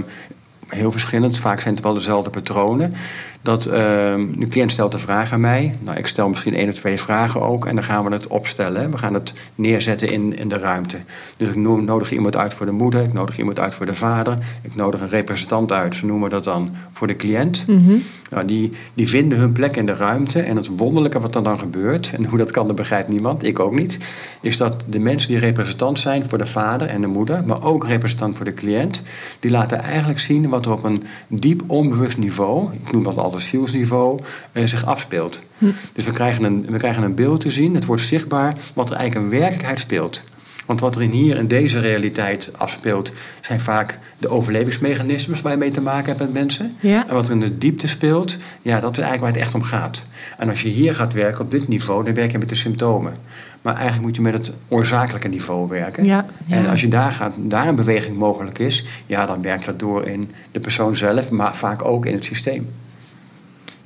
heel 0.68 0.90
verschillend. 0.90 1.38
Vaak 1.38 1.60
zijn 1.60 1.74
het 1.74 1.82
wel 1.82 1.94
dezelfde 1.94 2.30
patronen. 2.30 2.94
Dat 3.42 3.66
uh, 3.66 3.72
de 3.72 4.46
cliënt 4.48 4.72
stelt 4.72 4.92
een 4.92 4.98
vraag 4.98 5.32
aan 5.32 5.40
mij. 5.40 5.74
Nou, 5.82 5.98
ik 5.98 6.06
stel 6.06 6.28
misschien 6.28 6.54
één 6.54 6.68
of 6.68 6.74
twee 6.74 6.96
vragen 6.96 7.42
ook. 7.42 7.66
En 7.66 7.74
dan 7.74 7.84
gaan 7.84 8.04
we 8.04 8.12
het 8.12 8.26
opstellen. 8.26 8.90
We 8.90 8.98
gaan 8.98 9.14
het 9.14 9.32
neerzetten 9.54 10.08
in, 10.08 10.38
in 10.38 10.48
de 10.48 10.58
ruimte. 10.58 10.96
Dus 11.36 11.48
ik 11.48 11.56
nodig 11.56 12.12
iemand 12.12 12.36
uit 12.36 12.54
voor 12.54 12.66
de 12.66 12.72
moeder. 12.72 13.02
Ik 13.02 13.12
nodig 13.12 13.38
iemand 13.38 13.60
uit 13.60 13.74
voor 13.74 13.86
de 13.86 13.94
vader. 13.94 14.38
Ik 14.62 14.74
nodig 14.74 15.00
een 15.00 15.08
representant 15.08 15.72
uit. 15.72 15.94
Ze 15.94 16.06
noemen 16.06 16.30
dat 16.30 16.44
dan 16.44 16.70
voor 16.92 17.06
de 17.06 17.16
cliënt. 17.16 17.64
Mhm. 17.66 17.94
nou, 18.30 18.46
die, 18.46 18.72
die 18.94 19.08
vinden 19.08 19.38
hun 19.38 19.52
plek 19.52 19.76
in 19.76 19.86
de 19.86 19.94
ruimte. 19.94 20.40
En 20.40 20.56
het 20.56 20.76
wonderlijke 20.76 21.20
wat 21.20 21.34
er 21.34 21.42
dan 21.42 21.58
gebeurt... 21.58 22.10
en 22.14 22.24
hoe 22.24 22.38
dat 22.38 22.50
kan, 22.50 22.66
dat 22.66 22.76
begrijpt 22.76 23.10
niemand. 23.10 23.44
Ik 23.44 23.58
ook 23.58 23.74
niet. 23.74 23.98
Is 24.40 24.56
dat 24.56 24.84
de 24.86 24.98
mensen 24.98 25.28
die 25.28 25.38
representant 25.38 25.98
zijn 25.98 26.28
voor 26.28 26.38
de 26.38 26.46
vader 26.46 26.88
en 26.88 27.00
de 27.00 27.06
moeder... 27.06 27.44
maar 27.44 27.64
ook 27.64 27.86
representant 27.86 28.36
voor 28.36 28.44
de 28.44 28.54
cliënt... 28.54 29.02
die 29.40 29.50
laten 29.50 29.82
eigenlijk 29.82 30.20
zien 30.20 30.48
wat 30.48 30.66
er 30.66 30.72
op 30.72 30.84
een 30.84 31.02
diep 31.28 31.62
onbewust 31.66 32.18
niveau... 32.18 32.68
ik 32.82 32.92
noem 32.92 33.02
dat 33.02 33.16
altijd 33.32 33.50
zielsniveau 33.50 34.20
uh, 34.52 34.64
zich 34.66 34.84
afspeelt. 34.84 35.40
Hm. 35.58 35.66
Dus 35.92 36.04
we 36.04 36.12
krijgen, 36.12 36.44
een, 36.44 36.66
we 36.68 36.78
krijgen 36.78 37.02
een 37.02 37.14
beeld 37.14 37.40
te 37.40 37.50
zien, 37.50 37.74
het 37.74 37.84
wordt 37.84 38.02
zichtbaar 38.02 38.54
wat 38.74 38.90
er 38.90 38.96
eigenlijk 38.96 39.32
in 39.32 39.38
werkelijkheid 39.38 39.78
speelt. 39.78 40.22
Want 40.68 40.80
wat 40.80 40.96
er 40.96 41.02
in 41.02 41.10
hier 41.10 41.36
in 41.36 41.48
deze 41.48 41.78
realiteit 41.78 42.50
afspeelt, 42.56 43.12
zijn 43.40 43.60
vaak 43.60 43.98
de 44.18 44.28
overlevingsmechanismes 44.28 45.40
waar 45.40 45.52
je 45.52 45.58
mee 45.58 45.70
te 45.70 45.80
maken 45.80 46.06
hebt 46.06 46.18
met 46.18 46.32
mensen. 46.32 46.76
En 47.08 47.14
wat 47.14 47.26
er 47.26 47.32
in 47.32 47.40
de 47.40 47.58
diepte 47.58 47.88
speelt, 47.88 48.36
ja, 48.62 48.80
dat 48.80 48.90
is 48.90 49.04
eigenlijk 49.04 49.20
waar 49.20 49.32
het 49.32 49.42
echt 49.42 49.54
om 49.54 49.62
gaat. 49.62 50.02
En 50.38 50.48
als 50.48 50.62
je 50.62 50.68
hier 50.68 50.94
gaat 50.94 51.12
werken 51.12 51.44
op 51.44 51.50
dit 51.50 51.68
niveau, 51.68 52.04
dan 52.04 52.14
werk 52.14 52.30
je 52.30 52.38
met 52.38 52.48
de 52.48 52.54
symptomen. 52.54 53.16
Maar 53.62 53.74
eigenlijk 53.74 54.04
moet 54.06 54.16
je 54.16 54.22
met 54.22 54.32
het 54.32 54.52
oorzakelijke 54.68 55.28
niveau 55.28 55.68
werken. 55.68 56.04
Ja, 56.04 56.26
En 56.48 56.66
als 56.66 56.80
je 56.80 56.88
daar, 56.88 57.12
gaat, 57.12 57.34
daar 57.38 57.68
een 57.68 57.74
beweging 57.74 58.16
mogelijk 58.16 58.58
is, 58.58 58.84
ja, 59.06 59.26
dan 59.26 59.42
werkt 59.42 59.64
dat 59.64 59.78
door 59.78 60.06
in 60.06 60.30
de 60.52 60.60
persoon 60.60 60.96
zelf, 60.96 61.30
maar 61.30 61.54
vaak 61.54 61.84
ook 61.84 62.06
in 62.06 62.14
het 62.14 62.24
systeem. 62.24 62.68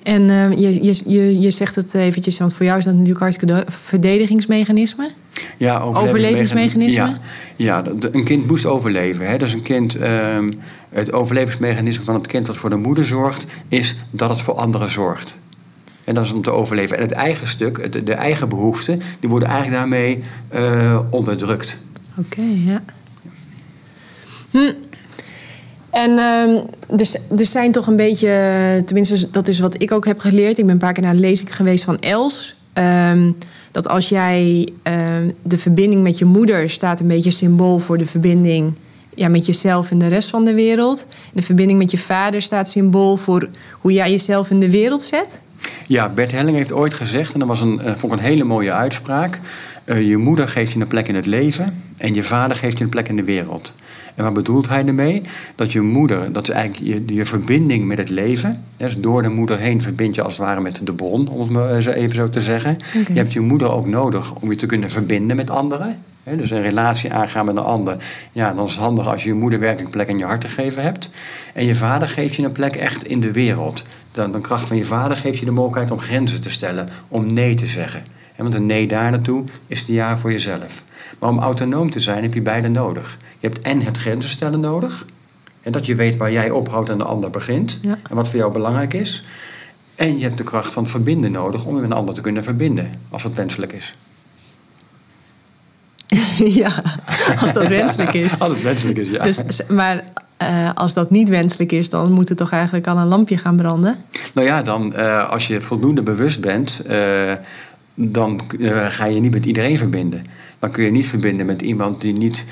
En 0.02 0.22
uh, 0.22 0.58
je, 0.58 0.94
je, 1.06 1.40
je 1.40 1.50
zegt 1.50 1.74
het 1.74 1.94
eventjes, 1.94 2.38
want 2.38 2.54
voor 2.54 2.66
jou 2.66 2.78
is 2.78 2.84
dat 2.84 2.94
natuurlijk 2.94 3.20
hartstikke 3.20 3.54
de 3.54 3.64
verdedigingsmechanisme. 3.68 5.10
Ja, 5.56 5.80
overlevingsmechanisme. 5.80 7.02
Ja, 7.02 7.18
ja 7.56 7.84
een 8.10 8.24
kind 8.24 8.46
moest 8.46 8.66
overleven. 8.66 9.28
Hè. 9.28 9.38
Dus 9.38 9.52
een 9.52 9.62
kind, 9.62 9.96
ehm, 9.96 10.52
het 10.88 11.12
overlevingsmechanisme 11.12 12.04
van 12.04 12.14
het 12.14 12.26
kind 12.26 12.46
dat 12.46 12.56
voor 12.56 12.70
de 12.70 12.76
moeder 12.76 13.04
zorgt, 13.04 13.46
is 13.68 13.96
dat 14.10 14.30
het 14.30 14.42
voor 14.42 14.54
anderen 14.54 14.90
zorgt. 14.90 15.36
En 16.04 16.14
dat 16.14 16.24
is 16.24 16.32
om 16.32 16.42
te 16.42 16.50
overleven. 16.50 16.96
En 16.96 17.02
het 17.02 17.12
eigen 17.12 17.48
stuk, 17.48 17.92
de, 17.92 18.02
de 18.02 18.14
eigen 18.14 18.48
behoeften, 18.48 19.00
die 19.20 19.28
worden 19.28 19.48
eigenlijk 19.48 19.78
daarmee 19.78 20.22
uh, 20.54 21.00
onderdrukt. 21.10 21.78
Oké, 22.18 22.42
ja. 22.54 22.82
Hm. 24.50 24.72
En 25.92 26.10
uh, 26.10 26.60
dus, 26.96 27.14
er 27.14 27.44
zijn 27.44 27.72
toch 27.72 27.86
een 27.86 27.96
beetje, 27.96 28.82
tenminste 28.84 29.30
dat 29.30 29.48
is 29.48 29.60
wat 29.60 29.82
ik 29.82 29.92
ook 29.92 30.06
heb 30.06 30.18
geleerd. 30.18 30.58
Ik 30.58 30.64
ben 30.64 30.72
een 30.72 30.78
paar 30.78 30.92
keer 30.92 31.02
naar 31.02 31.12
een 31.12 31.20
lezing 31.20 31.56
geweest 31.56 31.84
van 31.84 31.98
Els. 31.98 32.54
Um, 32.74 33.36
dat 33.70 33.88
als 33.88 34.08
jij 34.08 34.68
ehm, 34.82 35.30
de 35.42 35.58
verbinding 35.58 36.02
met 36.02 36.18
je 36.18 36.24
moeder 36.24 36.70
staat 36.70 37.00
een 37.00 37.06
beetje 37.06 37.30
symbool 37.30 37.78
voor 37.78 37.98
de 37.98 38.06
verbinding 38.06 38.72
ja, 39.14 39.28
met 39.28 39.46
jezelf 39.46 39.90
en 39.90 39.98
de 39.98 40.08
rest 40.08 40.28
van 40.28 40.44
de 40.44 40.54
wereld. 40.54 41.06
de 41.32 41.42
verbinding 41.42 41.78
met 41.78 41.90
je 41.90 41.98
vader 41.98 42.42
staat 42.42 42.68
symbool 42.68 43.16
voor 43.16 43.48
hoe 43.80 43.92
jij 43.92 44.10
jezelf 44.10 44.50
in 44.50 44.60
de 44.60 44.70
wereld 44.70 45.02
zet. 45.02 45.40
Ja, 45.86 46.08
Bert 46.08 46.32
Helling 46.32 46.56
heeft 46.56 46.72
ooit 46.72 46.94
gezegd, 46.94 47.32
en 47.32 47.38
dat 47.38 47.48
was 47.48 47.60
een, 47.60 47.80
uh, 47.84 47.92
vond 47.96 48.12
ik 48.12 48.18
een 48.18 48.24
hele 48.24 48.44
mooie 48.44 48.72
uitspraak. 48.72 49.40
Uh, 49.84 50.08
je 50.08 50.16
moeder 50.16 50.48
geeft 50.48 50.72
je 50.72 50.80
een 50.80 50.86
plek 50.86 51.08
in 51.08 51.14
het 51.14 51.26
leven 51.26 51.82
en 51.96 52.14
je 52.14 52.22
vader 52.22 52.56
geeft 52.56 52.78
je 52.78 52.84
een 52.84 52.90
plek 52.90 53.08
in 53.08 53.16
de 53.16 53.24
wereld. 53.24 53.74
En 54.14 54.24
wat 54.24 54.34
bedoelt 54.34 54.68
hij 54.68 54.86
ermee? 54.86 55.22
Dat 55.54 55.72
je 55.72 55.80
moeder, 55.80 56.32
dat 56.32 56.48
is 56.48 56.54
eigenlijk 56.54 57.06
je, 57.06 57.14
je 57.14 57.26
verbinding 57.26 57.84
met 57.84 57.98
het 57.98 58.10
leven. 58.10 58.64
Dus 58.76 59.00
door 59.00 59.22
de 59.22 59.28
moeder 59.28 59.58
heen 59.58 59.82
verbind 59.82 60.14
je 60.14 60.22
als 60.22 60.36
het 60.36 60.46
ware 60.46 60.60
met 60.60 60.80
de 60.84 60.92
bron, 60.92 61.28
om 61.28 61.40
het 61.40 61.50
maar 61.50 61.86
even 61.86 62.14
zo 62.14 62.28
te 62.28 62.40
zeggen. 62.40 62.78
Je 62.92 63.14
hebt 63.14 63.32
je 63.32 63.40
moeder 63.40 63.72
ook 63.72 63.86
nodig 63.86 64.34
om 64.34 64.50
je 64.50 64.56
te 64.56 64.66
kunnen 64.66 64.90
verbinden 64.90 65.36
met 65.36 65.50
anderen. 65.50 65.98
Dus 66.24 66.50
een 66.50 66.62
relatie 66.62 67.12
aangaan 67.12 67.44
met 67.44 67.56
een 67.56 67.62
ander. 67.62 67.96
Ja, 68.32 68.54
dan 68.54 68.66
is 68.66 68.72
het 68.72 68.80
handig 68.80 69.08
als 69.08 69.22
je 69.22 69.28
je 69.28 69.34
moeder 69.34 69.58
werkelijk 69.58 69.86
een 69.86 69.94
plek 69.94 70.08
in 70.08 70.18
je 70.18 70.24
hart 70.24 70.40
te 70.40 70.48
geven 70.48 70.82
hebt. 70.82 71.10
En 71.54 71.66
je 71.66 71.74
vader 71.74 72.08
geeft 72.08 72.34
je 72.34 72.42
een 72.42 72.52
plek 72.52 72.76
echt 72.76 73.04
in 73.04 73.20
de 73.20 73.32
wereld. 73.32 73.84
Dan 74.12 74.32
de 74.32 74.40
kracht 74.40 74.66
van 74.66 74.76
je 74.76 74.84
vader 74.84 75.16
geeft 75.16 75.38
je 75.38 75.44
de 75.44 75.50
mogelijkheid 75.50 75.90
om 75.90 75.98
grenzen 75.98 76.40
te 76.40 76.50
stellen, 76.50 76.88
om 77.08 77.32
nee 77.32 77.54
te 77.54 77.66
zeggen. 77.66 78.02
Want 78.36 78.54
een 78.54 78.66
nee 78.66 78.86
daar 78.86 79.10
naartoe 79.10 79.44
is 79.66 79.84
de 79.84 79.92
ja 79.92 80.18
voor 80.18 80.32
jezelf. 80.32 80.82
Maar 81.18 81.30
om 81.30 81.38
autonoom 81.38 81.90
te 81.90 82.00
zijn 82.00 82.22
heb 82.22 82.34
je 82.34 82.42
beide 82.42 82.68
nodig. 82.68 83.18
Je 83.38 83.46
hebt 83.48 83.60
en 83.60 83.80
het 83.82 83.98
grenzen 83.98 84.30
stellen 84.30 84.60
nodig. 84.60 85.06
En 85.62 85.72
dat 85.72 85.86
je 85.86 85.94
weet 85.94 86.16
waar 86.16 86.32
jij 86.32 86.50
ophoudt 86.50 86.88
en 86.88 86.98
de 86.98 87.04
ander 87.04 87.30
begint. 87.30 87.80
En 87.82 88.16
wat 88.16 88.28
voor 88.28 88.38
jou 88.38 88.52
belangrijk 88.52 88.94
is. 88.94 89.24
En 89.94 90.18
je 90.18 90.24
hebt 90.24 90.38
de 90.38 90.44
kracht 90.44 90.72
van 90.72 90.82
het 90.82 90.92
verbinden 90.92 91.32
nodig 91.32 91.64
om 91.64 91.74
je 91.74 91.80
met 91.80 91.90
een 91.90 91.96
ander 91.96 92.14
te 92.14 92.20
kunnen 92.20 92.44
verbinden. 92.44 92.90
Als 93.10 93.22
dat 93.22 93.34
wenselijk 93.34 93.72
is. 93.72 93.94
ja, 96.62 96.82
als 97.40 97.52
dat 97.52 97.68
wenselijk 97.68 98.12
is. 98.12 98.38
als 98.40 98.52
het 98.52 98.62
wenselijk 98.62 98.98
is, 98.98 99.10
ja. 99.10 99.24
Dus, 99.24 99.40
maar 99.68 100.04
uh, 100.42 100.70
als 100.74 100.94
dat 100.94 101.10
niet 101.10 101.28
wenselijk 101.28 101.72
is, 101.72 101.88
dan 101.88 102.12
moet 102.12 102.30
er 102.30 102.36
toch 102.36 102.50
eigenlijk 102.50 102.86
al 102.86 102.96
een 102.96 103.06
lampje 103.06 103.38
gaan 103.38 103.56
branden? 103.56 103.96
Nou 104.34 104.46
ja, 104.46 104.62
dan 104.62 104.92
uh, 104.96 105.30
als 105.30 105.46
je 105.46 105.60
voldoende 105.60 106.02
bewust 106.02 106.40
bent, 106.40 106.82
uh, 106.86 107.32
dan 107.94 108.40
ga 108.88 109.04
je 109.04 109.20
niet 109.20 109.32
met 109.32 109.46
iedereen 109.46 109.78
verbinden. 109.78 110.26
Dan 110.58 110.70
kun 110.70 110.84
je 110.84 110.90
niet 110.90 111.08
verbinden 111.08 111.46
met 111.46 111.62
iemand 111.62 112.00
die 112.00 112.12
niet 112.12 112.44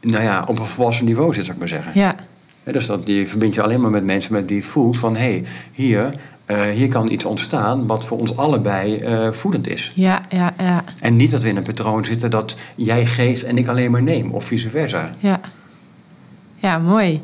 nou 0.00 0.22
ja, 0.22 0.44
op 0.46 0.58
een 0.58 0.66
volwassen 0.66 1.04
niveau 1.04 1.34
zit, 1.34 1.44
zou 1.44 1.52
ik 1.54 1.58
maar 1.58 1.68
zeggen. 1.68 1.92
Ja. 1.94 2.14
dus 2.64 2.86
dat, 2.86 3.06
die 3.06 3.28
verbind 3.28 3.54
je 3.54 3.62
alleen 3.62 3.80
maar 3.80 3.90
met 3.90 4.04
mensen 4.04 4.32
met 4.32 4.48
die 4.48 4.64
voelt 4.64 4.98
van 4.98 5.16
hé, 5.16 5.20
hey, 5.20 5.44
hier, 5.72 6.14
uh, 6.46 6.60
hier 6.60 6.88
kan 6.88 7.10
iets 7.10 7.24
ontstaan 7.24 7.86
wat 7.86 8.04
voor 8.04 8.18
ons 8.18 8.36
allebei 8.36 9.02
uh, 9.02 9.32
voedend 9.32 9.68
is. 9.68 9.92
Ja, 9.94 10.22
ja, 10.28 10.54
ja. 10.58 10.84
En 11.00 11.16
niet 11.16 11.30
dat 11.30 11.42
we 11.42 11.48
in 11.48 11.56
een 11.56 11.62
patroon 11.62 12.04
zitten 12.04 12.30
dat 12.30 12.56
jij 12.74 13.06
geeft 13.06 13.44
en 13.44 13.58
ik 13.58 13.68
alleen 13.68 13.90
maar 13.90 14.02
neem, 14.02 14.30
of 14.30 14.44
vice 14.44 14.70
versa. 14.70 15.10
Ja, 15.18 15.40
ja 16.58 16.78
mooi. 16.78 17.20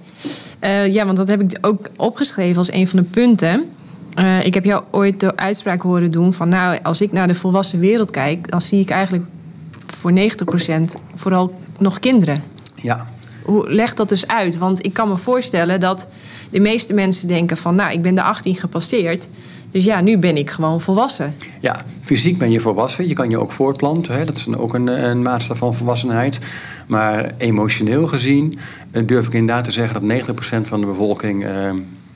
Ja, 0.90 1.04
want 1.04 1.16
dat 1.16 1.28
heb 1.28 1.40
ik 1.40 1.58
ook 1.60 1.90
opgeschreven 1.96 2.56
als 2.56 2.72
een 2.72 2.88
van 2.88 2.98
de 2.98 3.04
punten. 3.04 3.70
Ik 4.42 4.54
heb 4.54 4.64
jou 4.64 4.82
ooit 4.90 5.20
de 5.20 5.36
uitspraak 5.36 5.82
horen 5.82 6.10
doen 6.10 6.32
van 6.32 6.48
nou, 6.48 6.78
als 6.82 7.00
ik 7.00 7.12
naar 7.12 7.26
de 7.26 7.34
volwassen 7.34 7.78
wereld 7.78 8.10
kijk, 8.10 8.50
dan 8.50 8.60
zie 8.60 8.80
ik 8.80 8.90
eigenlijk 8.90 9.24
voor 9.86 10.12
90% 10.12 11.00
vooral 11.14 11.54
nog 11.78 11.98
kinderen. 11.98 12.42
Ja. 12.74 13.08
Hoe, 13.42 13.70
leg 13.70 13.94
dat 13.94 14.08
dus 14.08 14.26
uit. 14.26 14.58
Want 14.58 14.84
ik 14.84 14.92
kan 14.92 15.08
me 15.08 15.16
voorstellen 15.16 15.80
dat 15.80 16.06
de 16.50 16.60
meeste 16.60 16.94
mensen 16.94 17.28
denken 17.28 17.56
van... 17.56 17.74
nou, 17.74 17.92
ik 17.92 18.02
ben 18.02 18.14
de 18.14 18.22
18 18.22 18.54
gepasseerd... 18.54 19.28
Dus 19.74 19.84
ja, 19.84 20.00
nu 20.00 20.18
ben 20.18 20.36
ik 20.36 20.50
gewoon 20.50 20.80
volwassen. 20.80 21.34
Ja, 21.60 21.84
fysiek 22.00 22.38
ben 22.38 22.50
je 22.50 22.60
volwassen. 22.60 23.08
Je 23.08 23.14
kan 23.14 23.30
je 23.30 23.38
ook 23.38 23.52
voortplanten. 23.52 24.14
Hè? 24.14 24.24
Dat 24.24 24.36
is 24.36 24.54
ook 24.56 24.74
een, 24.74 24.86
een 24.86 25.22
maatstaf 25.22 25.58
van 25.58 25.74
volwassenheid. 25.74 26.38
Maar 26.86 27.30
emotioneel 27.38 28.06
gezien 28.06 28.58
eh, 28.90 29.02
durf 29.06 29.26
ik 29.26 29.32
inderdaad 29.34 29.64
te 29.64 29.70
zeggen 29.70 30.08
dat 30.08 30.28
90% 30.28 30.60
van 30.62 30.80
de 30.80 30.86
bevolking 30.86 31.44
uh, 31.44 31.70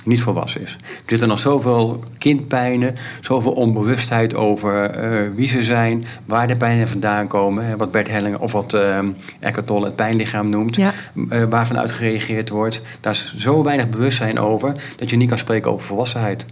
niet 0.08 0.22
volwassen 0.22 0.62
is. 0.62 0.78
Er 0.82 1.02
zitten 1.06 1.28
nog 1.28 1.38
zoveel 1.38 2.02
kindpijnen, 2.18 2.94
zoveel 3.20 3.52
onbewustheid 3.52 4.34
over 4.34 5.04
uh, 5.04 5.20
wie 5.34 5.48
ze 5.48 5.62
zijn, 5.62 6.04
waar 6.24 6.48
de 6.48 6.56
pijnen 6.56 6.88
vandaan 6.88 7.26
komen. 7.26 7.78
Wat 7.78 7.90
Bert 7.90 8.08
Hellinger 8.08 8.40
of 8.40 8.52
wat 8.52 8.74
uh, 8.74 8.98
Eckhart 9.40 9.66
Tolle 9.66 9.86
het 9.86 9.96
pijnlichaam 9.96 10.48
noemt, 10.48 10.76
ja. 10.76 10.92
uh, 11.14 11.42
waarvan 11.50 11.78
uit 11.78 11.92
gereageerd 11.92 12.48
wordt. 12.48 12.82
Daar 13.00 13.12
is 13.12 13.34
zo 13.36 13.62
weinig 13.62 13.88
bewustzijn 13.88 14.38
over 14.38 14.74
dat 14.96 15.10
je 15.10 15.16
niet 15.16 15.28
kan 15.28 15.38
spreken 15.38 15.72
over 15.72 15.86
volwassenheid. 15.86 16.44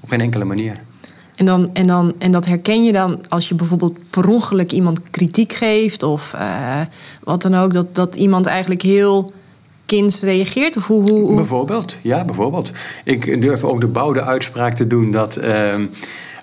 Op 0.00 0.08
geen 0.08 0.20
enkele 0.20 0.44
manier. 0.44 0.76
En, 1.36 1.46
dan, 1.46 1.70
en, 1.72 1.86
dan, 1.86 2.12
en 2.18 2.30
dat 2.30 2.46
herken 2.46 2.84
je 2.84 2.92
dan 2.92 3.20
als 3.28 3.48
je 3.48 3.54
bijvoorbeeld 3.54 3.98
per 4.10 4.28
ongeluk 4.28 4.72
iemand 4.72 5.00
kritiek 5.10 5.52
geeft 5.52 6.02
of 6.02 6.34
wat 7.24 7.42
dan 7.42 7.54
ook, 7.54 7.72
dat, 7.72 7.94
dat 7.94 8.14
iemand 8.14 8.46
eigenlijk 8.46 8.82
heel 8.82 9.32
kind 9.90 10.20
reageert? 10.22 10.76
Of 10.76 10.86
hoe, 10.86 11.10
hoe, 11.10 11.34
Bijvoorbeeld, 11.34 11.96
ja, 12.00 12.24
bijvoorbeeld. 12.24 12.72
Ik 13.04 13.42
durf 13.42 13.64
ook 13.64 13.80
de 13.80 13.86
bouwde 13.86 14.22
uitspraak 14.22 14.74
te 14.74 14.86
doen 14.86 15.10
dat 15.10 15.36
ehm, 15.36 15.84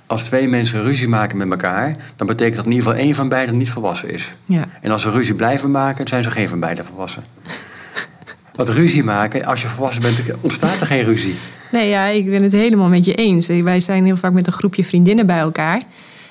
als 0.08 0.24
twee 0.24 0.48
mensen 0.48 0.84
ruzie 0.84 1.08
maken 1.08 1.38
met 1.38 1.50
elkaar, 1.50 1.96
dan 2.16 2.28
betekent 2.28 2.56
dat 2.56 2.66
in 2.66 2.72
ieder 2.72 2.88
geval 2.88 3.04
één 3.04 3.16
van 3.16 3.30
beiden 3.30 3.58
niet 3.58 3.70
volwassen 3.70 4.14
is. 4.14 4.34
Ja. 4.46 4.66
En 4.82 4.92
als 4.92 5.02
ze 5.02 5.10
ruzie 5.10 5.36
blijven 5.36 5.72
maken, 5.72 6.08
zijn 6.08 6.24
ze 6.24 6.32
geen 6.32 6.50
van 6.50 6.60
beiden 6.60 6.86
volwassen. 6.86 7.24
Wat 8.56 8.70
ruzie 8.70 9.04
maken, 9.04 9.46
als 9.46 9.62
je 9.62 9.68
volwassen 9.68 10.02
bent, 10.02 10.22
ontstaat 10.42 10.82
er 10.82 10.88
geen 10.88 11.04
ruzie. 11.04 11.36
Nee, 11.72 11.90
ja, 11.90 12.06
ik 12.06 12.30
ben 12.30 12.44
het 12.44 12.52
helemaal 12.52 12.90
met 12.90 13.06
je 13.06 13.16
eens. 13.16 13.48
Wij 13.48 13.80
zijn 13.80 14.06
heel 14.06 14.18
vaak 14.18 14.34
met 14.34 14.48
een 14.48 14.54
groepje 14.54 14.86
vriendinnen 14.86 15.26
bij 15.26 15.40
elkaar. 15.40 15.82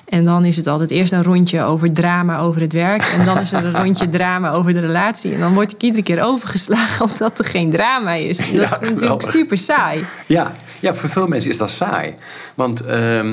En 0.07 0.25
dan 0.25 0.45
is 0.45 0.55
het 0.55 0.67
altijd 0.67 0.91
eerst 0.91 1.11
een 1.11 1.23
rondje 1.23 1.63
over 1.63 1.93
drama 1.93 2.39
over 2.39 2.61
het 2.61 2.73
werk. 2.73 3.03
En 3.03 3.25
dan 3.25 3.39
is 3.39 3.51
er 3.51 3.65
een 3.65 3.83
rondje 3.83 4.09
drama 4.17 4.51
over 4.51 4.73
de 4.73 4.79
relatie. 4.79 5.33
En 5.33 5.39
dan 5.39 5.53
word 5.53 5.71
ik 5.71 5.83
iedere 5.83 6.03
keer 6.03 6.23
overgeslagen 6.23 7.05
omdat 7.11 7.39
er 7.39 7.45
geen 7.45 7.71
drama 7.71 8.13
is. 8.13 8.37
Dat 8.37 8.47
ja, 8.47 8.81
is 8.81 8.89
natuurlijk 8.89 9.31
super 9.31 9.57
saai. 9.57 10.05
Ja. 10.27 10.51
ja, 10.79 10.93
voor 10.93 11.09
veel 11.09 11.27
mensen 11.27 11.51
is 11.51 11.57
dat 11.57 11.69
saai. 11.69 12.15
Want 12.55 12.85
uh, 12.85 13.29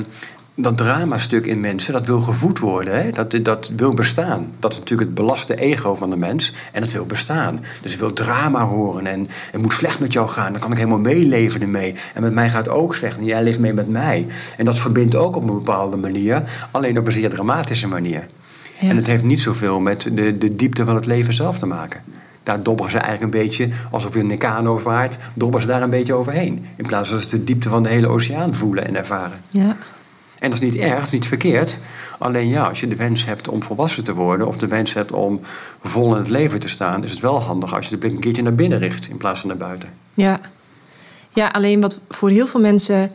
dat 0.55 0.77
dramastuk 0.77 1.45
in 1.45 1.59
mensen, 1.59 1.93
dat 1.93 2.05
wil 2.05 2.21
gevoed 2.21 2.59
worden. 2.59 3.03
Hè? 3.03 3.11
Dat, 3.11 3.39
dat 3.41 3.71
wil 3.75 3.93
bestaan. 3.93 4.51
Dat 4.59 4.71
is 4.71 4.79
natuurlijk 4.79 5.09
het 5.09 5.17
belaste 5.17 5.55
ego 5.55 5.95
van 5.95 6.09
de 6.09 6.17
mens. 6.17 6.53
En 6.71 6.81
dat 6.81 6.91
wil 6.91 7.05
bestaan. 7.05 7.59
Dus 7.81 7.93
ik 7.93 7.99
wil 7.99 8.13
drama 8.13 8.65
horen. 8.65 9.07
En 9.07 9.27
het 9.51 9.61
moet 9.61 9.73
slecht 9.73 9.99
met 9.99 10.13
jou 10.13 10.27
gaan. 10.27 10.51
Dan 10.51 10.61
kan 10.61 10.71
ik 10.71 10.77
helemaal 10.77 10.99
meeleven 10.99 11.61
ermee. 11.61 11.95
En 12.13 12.21
met 12.21 12.33
mij 12.33 12.49
gaat 12.49 12.65
het 12.65 12.75
ook 12.75 12.95
slecht. 12.95 13.17
En 13.17 13.25
jij 13.25 13.43
leeft 13.43 13.59
mee 13.59 13.73
met 13.73 13.89
mij. 13.89 14.27
En 14.57 14.65
dat 14.65 14.79
verbindt 14.79 15.15
ook 15.15 15.35
op 15.35 15.41
een 15.49 15.55
bepaalde 15.55 15.97
manier. 15.97 16.43
Alleen 16.71 16.97
op 16.97 17.07
een 17.07 17.13
zeer 17.13 17.29
dramatische 17.29 17.87
manier. 17.87 18.27
En 18.79 18.95
het 18.95 19.05
heeft 19.05 19.23
niet 19.23 19.39
zoveel 19.39 19.79
met 19.79 20.01
de, 20.11 20.37
de 20.37 20.55
diepte 20.55 20.85
van 20.85 20.95
het 20.95 21.05
leven 21.05 21.33
zelf 21.33 21.59
te 21.59 21.65
maken. 21.65 22.01
Daar 22.43 22.63
dobberen 22.63 22.91
ze 22.91 22.97
eigenlijk 22.97 23.33
een 23.33 23.41
beetje, 23.41 23.69
alsof 23.91 24.13
je 24.13 24.19
een 24.19 24.27
Nikano 24.27 24.77
vaart, 24.77 25.17
dobberen 25.33 25.61
ze 25.61 25.67
daar 25.67 25.81
een 25.81 25.89
beetje 25.89 26.13
overheen. 26.13 26.65
In 26.75 26.85
plaats 26.85 27.09
van 27.09 27.17
dat 27.17 27.27
ze 27.27 27.37
de 27.37 27.43
diepte 27.43 27.69
van 27.69 27.83
de 27.83 27.89
hele 27.89 28.07
oceaan 28.07 28.53
voelen 28.53 28.87
en 28.87 28.95
ervaren. 28.95 29.37
Ja. 29.49 29.75
En 30.45 30.51
dat 30.51 30.61
is 30.61 30.65
niet 30.71 30.81
erg, 30.81 30.99
dat 30.99 31.11
niet 31.11 31.27
verkeerd. 31.27 31.79
Alleen 32.19 32.47
ja, 32.47 32.67
als 32.67 32.79
je 32.79 32.87
de 32.87 32.95
wens 32.95 33.25
hebt 33.25 33.47
om 33.47 33.63
volwassen 33.63 34.03
te 34.03 34.13
worden... 34.13 34.47
of 34.47 34.57
de 34.57 34.67
wens 34.67 34.93
hebt 34.93 35.11
om 35.11 35.39
vol 35.83 36.11
in 36.11 36.17
het 36.17 36.29
leven 36.29 36.59
te 36.59 36.69
staan... 36.69 37.03
is 37.03 37.11
het 37.11 37.19
wel 37.19 37.41
handig 37.41 37.75
als 37.75 37.85
je 37.85 37.91
de 37.91 37.97
blik 37.97 38.11
een 38.11 38.19
keertje 38.19 38.41
naar 38.41 38.55
binnen 38.55 38.77
richt... 38.77 39.07
in 39.07 39.17
plaats 39.17 39.39
van 39.39 39.49
naar 39.49 39.57
buiten. 39.57 39.89
Ja, 40.13 40.39
ja 41.33 41.47
alleen 41.47 41.81
wat 41.81 41.99
voor 42.09 42.29
heel 42.29 42.47
veel 42.47 42.59
mensen... 42.59 43.11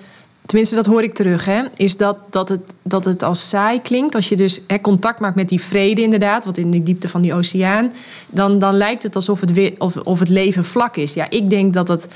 tenminste 0.47 0.75
dat 0.75 0.87
hoor 0.87 1.03
ik 1.03 1.15
terug... 1.15 1.45
Hè, 1.45 1.63
is 1.77 1.97
dat, 1.97 2.17
dat, 2.31 2.49
het, 2.49 2.61
dat 2.83 3.05
het 3.05 3.23
als 3.23 3.49
saai 3.49 3.83
klinkt. 3.83 4.15
Als 4.15 4.29
je 4.29 4.37
dus 4.37 4.61
hè, 4.67 4.81
contact 4.81 5.21
maakt 5.21 5.37
met 5.37 5.49
die 5.49 5.61
vrede 5.61 6.03
inderdaad... 6.03 6.45
wat 6.45 6.57
in 6.57 6.71
de 6.71 6.83
diepte 6.83 7.09
van 7.09 7.23
die 7.23 7.35
oceaan... 7.35 7.93
dan, 8.27 8.59
dan 8.59 8.75
lijkt 8.75 9.03
het 9.03 9.15
alsof 9.15 9.41
het, 9.41 9.79
of, 9.79 9.97
of 9.97 10.19
het 10.19 10.29
leven 10.29 10.65
vlak 10.65 10.97
is. 10.97 11.15
Ja, 11.15 11.31
ik 11.31 11.51
denk 11.51 11.75
dat 11.75 11.89
het 11.89 12.07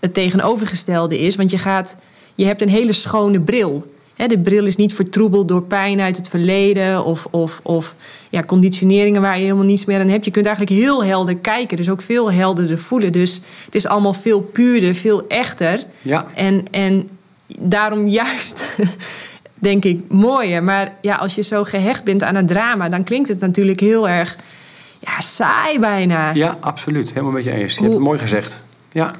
het 0.00 0.14
tegenovergestelde 0.14 1.18
is. 1.18 1.36
Want 1.36 1.50
je, 1.50 1.58
gaat, 1.58 1.96
je 2.34 2.44
hebt 2.44 2.62
een 2.62 2.68
hele 2.68 2.92
schone 2.92 3.40
bril 3.40 3.92
de 4.16 4.38
bril 4.38 4.66
is 4.66 4.76
niet 4.76 4.94
vertroebeld 4.94 5.48
door 5.48 5.62
pijn 5.62 6.00
uit 6.00 6.16
het 6.16 6.28
verleden 6.28 7.04
of, 7.04 7.26
of, 7.30 7.60
of 7.62 7.94
ja, 8.30 8.42
conditioneringen 8.42 9.20
waar 9.20 9.36
je 9.36 9.42
helemaal 9.42 9.64
niets 9.64 9.84
meer 9.84 10.00
aan 10.00 10.08
hebt. 10.08 10.24
Je 10.24 10.30
kunt 10.30 10.46
eigenlijk 10.46 10.76
heel 10.76 11.04
helder 11.04 11.36
kijken, 11.36 11.76
dus 11.76 11.90
ook 11.90 12.02
veel 12.02 12.32
helderder 12.32 12.78
voelen. 12.78 13.12
Dus 13.12 13.40
het 13.64 13.74
is 13.74 13.86
allemaal 13.86 14.12
veel 14.12 14.40
puurder, 14.40 14.94
veel 14.94 15.24
echter. 15.28 15.80
Ja. 16.02 16.26
En, 16.34 16.64
en 16.70 17.08
daarom 17.58 18.06
juist 18.06 18.60
denk 19.54 19.84
ik, 19.84 20.12
mooier. 20.12 20.62
Maar 20.62 20.94
ja, 21.00 21.14
als 21.14 21.34
je 21.34 21.42
zo 21.42 21.64
gehecht 21.64 22.04
bent 22.04 22.22
aan 22.22 22.34
het 22.34 22.48
drama, 22.48 22.88
dan 22.88 23.04
klinkt 23.04 23.28
het 23.28 23.40
natuurlijk 23.40 23.80
heel 23.80 24.08
erg 24.08 24.36
ja, 24.98 25.20
saai 25.20 25.78
bijna. 25.78 26.34
Ja, 26.34 26.56
absoluut. 26.60 27.08
Helemaal 27.08 27.32
met 27.32 27.44
je 27.44 27.50
eens. 27.50 27.74
Je 27.74 27.80
hebt 27.80 27.92
het 27.92 28.02
mooi 28.02 28.18
gezegd. 28.18 28.60
Ja. 28.92 29.10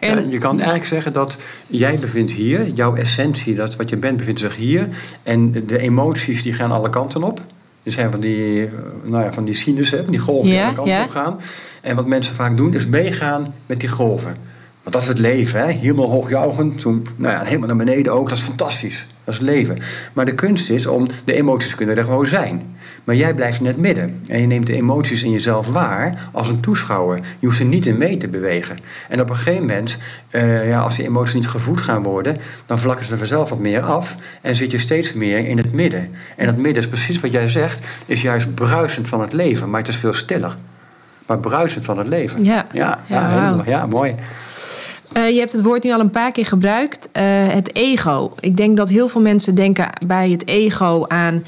En, 0.00 0.22
ja, 0.22 0.30
je 0.30 0.38
kan 0.38 0.56
eigenlijk 0.56 0.86
zeggen 0.86 1.12
dat 1.12 1.36
jij 1.66 1.98
bevindt 2.00 2.32
hier, 2.32 2.68
jouw 2.68 2.94
essentie, 2.94 3.54
dat 3.54 3.76
wat 3.76 3.88
je 3.88 3.96
bent, 3.96 4.16
bevindt 4.16 4.40
zich 4.40 4.56
hier. 4.56 4.88
En 5.22 5.66
de 5.66 5.78
emoties 5.78 6.42
die 6.42 6.52
gaan 6.52 6.70
alle 6.70 6.90
kanten 6.90 7.22
op. 7.22 7.40
Er 7.82 7.92
zijn 7.92 8.10
van 8.10 8.20
die, 8.20 8.66
eh, 8.66 8.72
nou 9.04 9.24
ja, 9.24 9.32
van 9.32 9.44
die 9.44 9.54
sinussen, 9.54 10.02
van 10.02 10.12
die 10.12 10.20
golven 10.20 10.50
die 10.50 10.60
alle 10.60 10.74
kanten 10.74 11.02
op 11.02 11.10
gaan. 11.10 11.40
En 11.80 11.96
wat 11.96 12.06
mensen 12.06 12.34
vaak 12.34 12.56
doen, 12.56 12.74
is 12.74 12.86
meegaan 12.86 13.54
met 13.66 13.80
die 13.80 13.88
golven. 13.88 14.36
Want 14.82 14.94
dat 14.94 15.02
is 15.02 15.08
het 15.08 15.18
leven, 15.18 15.60
hè? 15.60 15.72
helemaal 15.72 16.10
hoogjuichend, 16.10 16.80
toen 16.80 17.06
nou 17.16 17.34
ja, 17.34 17.44
helemaal 17.44 17.66
naar 17.66 17.76
beneden 17.76 18.12
ook. 18.12 18.28
Dat 18.28 18.38
is 18.38 18.44
fantastisch. 18.44 19.06
Dat 19.28 19.36
is 19.36 19.46
leven. 19.46 19.78
Maar 20.12 20.24
de 20.24 20.34
kunst 20.34 20.70
is 20.70 20.86
om 20.86 21.06
de 21.24 21.34
emoties 21.34 21.74
kunnen 21.74 21.96
er 21.96 22.04
gewoon 22.04 22.26
zijn. 22.26 22.76
Maar 23.04 23.14
jij 23.14 23.34
blijft 23.34 23.60
in 23.60 23.66
het 23.66 23.76
midden. 23.76 24.22
En 24.28 24.40
je 24.40 24.46
neemt 24.46 24.66
de 24.66 24.74
emoties 24.74 25.22
in 25.22 25.30
jezelf 25.30 25.66
waar 25.72 26.28
als 26.32 26.48
een 26.48 26.60
toeschouwer. 26.60 27.20
Je 27.38 27.46
hoeft 27.46 27.58
er 27.58 27.64
niet 27.64 27.86
in 27.86 27.98
mee 27.98 28.16
te 28.16 28.28
bewegen. 28.28 28.78
En 29.08 29.20
op 29.20 29.30
een 29.30 29.36
gegeven 29.36 29.60
moment, 29.60 29.98
uh, 30.30 30.68
ja, 30.68 30.80
als 30.80 30.96
die 30.96 31.04
emoties 31.04 31.34
niet 31.34 31.48
gevoed 31.48 31.80
gaan 31.80 32.02
worden, 32.02 32.36
dan 32.66 32.78
vlakken 32.78 33.04
ze 33.04 33.12
er 33.12 33.18
vanzelf 33.18 33.48
wat 33.48 33.58
meer 33.58 33.80
af. 33.80 34.14
En 34.40 34.54
zit 34.54 34.70
je 34.70 34.78
steeds 34.78 35.12
meer 35.12 35.38
in 35.38 35.56
het 35.56 35.72
midden. 35.72 36.10
En 36.36 36.46
het 36.46 36.56
midden 36.56 36.82
is 36.82 36.88
precies 36.88 37.20
wat 37.20 37.32
jij 37.32 37.48
zegt, 37.48 37.86
is 38.06 38.22
juist 38.22 38.54
bruisend 38.54 39.08
van 39.08 39.20
het 39.20 39.32
leven. 39.32 39.70
Maar 39.70 39.80
het 39.80 39.88
is 39.88 39.96
veel 39.96 40.12
stiller. 40.12 40.56
Maar 41.26 41.38
bruisend 41.38 41.84
van 41.84 41.98
het 41.98 42.06
leven. 42.06 42.44
Ja, 42.44 42.66
ja, 42.72 42.98
ja, 43.06 43.34
ja, 43.34 43.62
ja 43.66 43.86
mooi. 43.86 44.14
Uh, 45.16 45.30
je 45.30 45.38
hebt 45.38 45.52
het 45.52 45.62
woord 45.62 45.82
nu 45.82 45.92
al 45.92 46.00
een 46.00 46.10
paar 46.10 46.32
keer 46.32 46.46
gebruikt, 46.46 47.08
uh, 47.12 47.22
het 47.48 47.74
ego. 47.76 48.32
Ik 48.40 48.56
denk 48.56 48.76
dat 48.76 48.88
heel 48.88 49.08
veel 49.08 49.20
mensen 49.20 49.54
denken 49.54 49.90
bij 50.06 50.30
het 50.30 50.48
ego 50.48 51.04
aan 51.06 51.44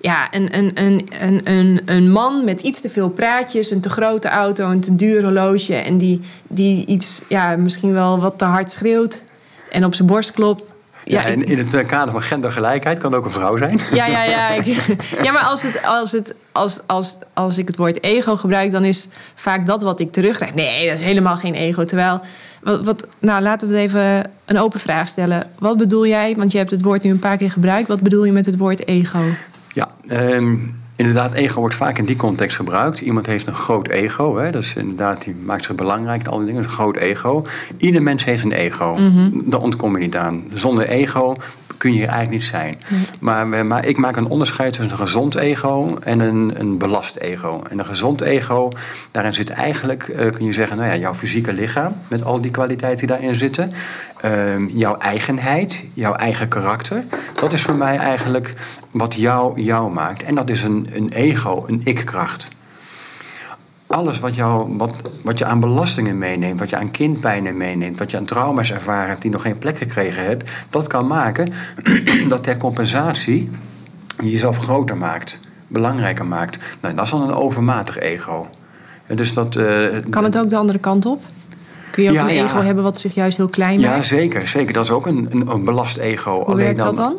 ja, 0.00 0.28
een, 0.30 0.56
een, 0.56 0.70
een, 0.74 1.08
een, 1.20 1.40
een, 1.44 1.80
een 1.84 2.10
man 2.10 2.44
met 2.44 2.60
iets 2.60 2.80
te 2.80 2.90
veel 2.90 3.08
praatjes, 3.08 3.70
een 3.70 3.80
te 3.80 3.88
grote 3.88 4.28
auto, 4.28 4.70
een 4.70 4.80
te 4.80 4.96
duur 4.96 5.22
horloge 5.22 5.74
en 5.74 5.98
die, 5.98 6.20
die 6.48 6.86
iets, 6.86 7.20
ja, 7.28 7.56
misschien 7.56 7.92
wel 7.92 8.20
wat 8.20 8.38
te 8.38 8.44
hard 8.44 8.70
schreeuwt 8.70 9.22
en 9.70 9.84
op 9.84 9.94
zijn 9.94 10.08
borst 10.08 10.32
klopt. 10.32 10.68
Ja, 11.04 11.24
en 11.24 11.42
in 11.44 11.58
het 11.58 11.86
kader 11.86 12.12
van 12.12 12.22
gendergelijkheid 12.22 12.98
kan 12.98 13.14
ook 13.14 13.24
een 13.24 13.30
vrouw 13.30 13.56
zijn. 13.56 13.80
Ja, 13.92 14.06
ja, 14.06 14.22
ja. 14.22 14.50
ja 15.22 15.32
maar 15.32 15.42
als, 15.42 15.62
het, 15.62 15.84
als, 15.84 16.12
het, 16.12 16.34
als, 16.52 16.78
als, 16.86 17.16
als 17.34 17.58
ik 17.58 17.66
het 17.66 17.76
woord 17.76 18.02
ego 18.02 18.36
gebruik, 18.36 18.70
dan 18.70 18.84
is 18.84 19.08
vaak 19.34 19.66
dat 19.66 19.82
wat 19.82 20.00
ik 20.00 20.12
terugkrijg. 20.12 20.54
Nee, 20.54 20.88
dat 20.88 20.98
is 20.98 21.04
helemaal 21.04 21.36
geen 21.36 21.54
ego. 21.54 21.84
Terwijl, 21.84 22.20
wat, 22.62 22.84
wat, 22.84 23.06
nou, 23.18 23.42
laten 23.42 23.68
we 23.68 23.74
het 23.74 23.82
even 23.82 24.30
een 24.44 24.58
open 24.58 24.80
vraag 24.80 25.08
stellen. 25.08 25.46
Wat 25.58 25.76
bedoel 25.76 26.06
jij, 26.06 26.34
want 26.36 26.52
je 26.52 26.58
hebt 26.58 26.70
het 26.70 26.82
woord 26.82 27.02
nu 27.02 27.10
een 27.10 27.18
paar 27.18 27.36
keer 27.36 27.50
gebruikt. 27.50 27.88
Wat 27.88 28.00
bedoel 28.00 28.24
je 28.24 28.32
met 28.32 28.46
het 28.46 28.56
woord 28.56 28.86
ego? 28.86 29.20
Ja, 29.72 29.88
um, 30.10 30.74
inderdaad, 30.96 31.34
ego 31.34 31.60
wordt 31.60 31.74
vaak 31.74 31.98
in 31.98 32.04
die 32.04 32.16
context 32.16 32.56
gebruikt. 32.56 33.00
Iemand 33.00 33.26
heeft 33.26 33.46
een 33.46 33.54
groot 33.54 33.88
ego. 33.88 34.36
Hè? 34.36 34.50
Dat 34.50 34.62
is 34.62 34.74
inderdaad, 34.74 35.24
die 35.24 35.34
maakt 35.44 35.64
zich 35.64 35.74
belangrijk 35.74 36.22
en 36.22 36.30
al 36.30 36.38
die 36.38 36.46
dingen. 36.46 36.62
Een 36.62 36.68
groot 36.68 36.96
ego. 36.96 37.46
Ieder 37.76 38.02
mens 38.02 38.24
heeft 38.24 38.44
een 38.44 38.52
ego. 38.52 38.96
Mm 38.96 39.42
Daar 39.44 39.60
ontkom 39.60 39.92
je 39.92 39.98
niet 39.98 40.16
aan. 40.16 40.44
Zonder 40.54 40.88
ego 40.88 41.36
kun 41.78 41.92
je 41.92 41.98
eigenlijk 41.98 42.30
niet 42.30 42.44
zijn. 42.44 42.80
Maar, 43.20 43.66
maar, 43.66 43.86
ik 43.86 43.96
maak 43.96 44.16
een 44.16 44.26
onderscheid 44.26 44.72
tussen 44.72 44.90
een 44.90 44.98
gezond 44.98 45.34
ego 45.34 45.98
en 46.02 46.20
een, 46.20 46.52
een 46.58 46.78
belast 46.78 47.16
ego. 47.16 47.62
En 47.70 47.78
een 47.78 47.86
gezond 47.86 48.20
ego, 48.20 48.72
daarin 49.10 49.34
zit 49.34 49.50
eigenlijk, 49.50 50.08
uh, 50.08 50.30
kun 50.30 50.44
je 50.44 50.52
zeggen, 50.52 50.76
nou 50.76 50.88
ja, 50.88 50.96
jouw 50.96 51.14
fysieke 51.14 51.52
lichaam 51.52 51.92
met 52.08 52.24
al 52.24 52.40
die 52.40 52.50
kwaliteiten 52.50 53.06
die 53.06 53.16
daarin 53.16 53.34
zitten. 53.34 53.72
Uh, 54.24 54.68
jouw 54.68 54.96
eigenheid, 54.96 55.84
jouw 55.94 56.14
eigen 56.14 56.48
karakter. 56.48 57.04
Dat 57.34 57.52
is 57.52 57.62
voor 57.62 57.76
mij 57.76 57.96
eigenlijk 57.96 58.54
wat 58.90 59.14
jou 59.14 59.60
jou 59.60 59.92
maakt. 59.92 60.22
En 60.22 60.34
dat 60.34 60.50
is 60.50 60.62
een, 60.62 60.88
een 60.92 61.08
ego, 61.08 61.64
een 61.66 61.80
ik-kracht 61.84 62.48
alles 63.88 64.20
wat, 64.20 64.34
jou, 64.34 64.76
wat, 64.76 64.94
wat 65.22 65.38
je 65.38 65.44
aan 65.44 65.60
belastingen 65.60 66.18
meeneemt, 66.18 66.58
wat 66.58 66.70
je 66.70 66.76
aan 66.76 66.90
kindpijnen 66.90 67.56
meeneemt, 67.56 67.98
wat 67.98 68.10
je 68.10 68.16
aan 68.16 68.24
trauma's 68.24 68.72
ervaren 68.72 69.08
hebt 69.08 69.22
die 69.22 69.30
nog 69.30 69.42
geen 69.42 69.58
plek 69.58 69.78
gekregen 69.78 70.24
hebt, 70.24 70.50
dat 70.70 70.86
kan 70.86 71.06
maken 71.06 71.52
dat 72.28 72.42
ter 72.42 72.56
compensatie 72.56 73.50
je 74.22 74.30
jezelf 74.30 74.56
groter 74.56 74.96
maakt, 74.96 75.40
belangrijker 75.66 76.26
maakt. 76.26 76.58
Nou, 76.80 76.94
dat 76.94 77.04
is 77.04 77.10
dan 77.10 77.22
een 77.22 77.34
overmatig 77.34 77.98
ego. 77.98 78.48
Dus 79.06 79.34
dat, 79.34 79.56
uh, 79.56 79.86
kan 80.10 80.24
het 80.24 80.38
ook 80.38 80.48
de 80.48 80.56
andere 80.56 80.78
kant 80.78 81.06
op? 81.06 81.22
Kun 81.90 82.02
je 82.02 82.10
ook 82.10 82.16
een 82.16 82.28
ego 82.28 82.60
hebben 82.60 82.84
wat 82.84 82.98
zich 82.98 83.14
juist 83.14 83.36
heel 83.36 83.48
klein 83.48 83.80
maakt? 83.80 83.94
Ja, 83.94 84.02
zeker. 84.02 84.48
zeker. 84.48 84.72
Dat 84.72 84.84
is 84.84 84.90
ook 84.90 85.06
een, 85.06 85.26
een, 85.30 85.48
een 85.48 85.64
belast 85.64 85.96
ego. 85.96 86.34
Hoe 86.34 86.44
Alleen 86.44 86.64
werkt 86.64 86.78
dat 86.78 86.94
dan? 86.94 87.16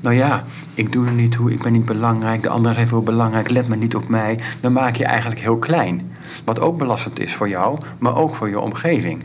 Nou 0.00 0.14
ja, 0.14 0.44
ik 0.74 0.92
doe 0.92 1.06
er 1.06 1.12
niet 1.12 1.32
toe, 1.32 1.52
ik 1.52 1.62
ben 1.62 1.72
niet 1.72 1.84
belangrijk, 1.84 2.42
de 2.42 2.48
anderen 2.48 2.74
zijn 2.74 2.88
veel 2.88 3.02
belangrijk, 3.02 3.50
let 3.50 3.68
me 3.68 3.76
niet 3.76 3.94
op 3.94 4.08
mij. 4.08 4.38
Dan 4.60 4.72
maak 4.72 4.96
je 4.96 5.04
eigenlijk 5.04 5.40
heel 5.40 5.58
klein. 5.58 6.12
Wat 6.44 6.60
ook 6.60 6.78
belastend 6.78 7.20
is 7.20 7.34
voor 7.34 7.48
jou, 7.48 7.78
maar 7.98 8.16
ook 8.16 8.34
voor 8.34 8.48
je 8.48 8.60
omgeving. 8.60 9.24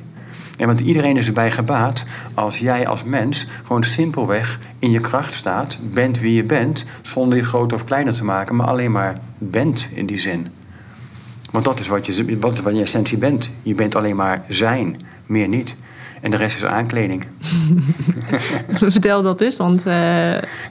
En 0.58 0.68
want 0.68 0.80
iedereen 0.80 1.18
is 1.18 1.28
erbij 1.28 1.52
gebaat 1.52 2.06
als 2.34 2.58
jij 2.58 2.88
als 2.88 3.04
mens 3.04 3.48
gewoon 3.64 3.84
simpelweg 3.84 4.60
in 4.80 4.92
je 4.92 5.00
kracht 5.00 5.34
staat, 5.34 5.78
bent 5.82 6.20
wie 6.20 6.34
je 6.34 6.44
bent, 6.44 6.86
zonder 7.02 7.38
je 7.38 7.44
groter 7.44 7.78
of 7.78 7.84
kleiner 7.84 8.14
te 8.14 8.24
maken, 8.24 8.56
maar 8.56 8.68
alleen 8.68 8.92
maar 8.92 9.20
bent 9.38 9.90
in 9.94 10.06
die 10.06 10.20
zin. 10.20 10.48
Want 11.52 11.66
dat 11.66 11.80
is 11.80 11.88
wat 11.88 12.06
je, 12.06 12.38
wat, 12.40 12.62
wat 12.62 12.76
je 12.76 12.82
essentie 12.82 13.18
bent. 13.18 13.52
Je 13.64 13.76
bent 13.76 13.96
alleen 13.96 14.16
maar 14.16 14.44
zijn, 14.50 15.02
meer 15.26 15.48
niet. 15.48 15.76
En 16.26 16.32
de 16.32 16.38
rest 16.38 16.56
is 16.56 16.64
aankleding. 16.64 17.26
Vertel 18.92 19.22
dat 19.22 19.42
eens, 19.42 19.58
want... 19.58 19.80
Uh, 19.80 19.94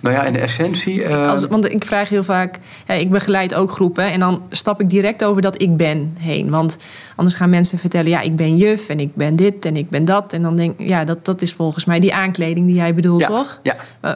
nou 0.01 0.15
ja, 0.15 0.23
in 0.23 0.33
de 0.33 0.39
essentie... 0.39 0.95
Uh, 0.95 1.29
als, 1.29 1.47
want 1.47 1.73
ik 1.73 1.85
vraag 1.85 2.09
heel 2.09 2.25
vaak... 2.25 2.59
Ja, 2.87 2.95
ik 2.95 3.11
begeleid 3.11 3.55
ook 3.55 3.71
groepen 3.71 4.13
en 4.13 4.21
dan 4.21 4.43
stap 4.51 4.81
ik 4.81 4.89
direct 4.89 5.25
over 5.25 5.43
dat 5.43 5.63
ik 5.63 5.77
ben 5.77 6.17
heen. 6.21 6.51
Want 6.51 6.77
anders 7.17 7.37
gaan 7.37 7.51
mensen 7.51 7.79
vertellen... 7.79 8.11
ja, 8.11 8.21
ik 8.21 8.37
ben 8.37 8.57
juf 8.57 8.89
en 8.89 9.01
ik 9.01 9.15
ben 9.15 9.37
dit 9.37 9.65
en 9.65 9.77
ik 9.77 9.91
ben 9.91 10.05
dat. 10.05 10.33
En 10.33 10.43
dan 10.43 10.57
denk 10.57 10.81
ik, 10.81 10.87
ja, 10.87 11.05
dat, 11.05 11.25
dat 11.25 11.43
is 11.43 11.53
volgens 11.53 11.85
mij 11.85 12.01
die 12.01 12.15
aankleding 12.15 12.67
die 12.67 12.77
jij 12.77 12.95
bedoelt, 12.95 13.25
toch? 13.25 13.61
Ja. 13.63 13.77
Uh, 14.03 14.13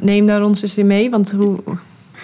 neem 0.00 0.26
daar 0.26 0.42
ons 0.42 0.62
eens 0.62 0.76
in 0.76 0.86
mee, 0.86 1.10
want 1.10 1.30
hoe... 1.30 1.58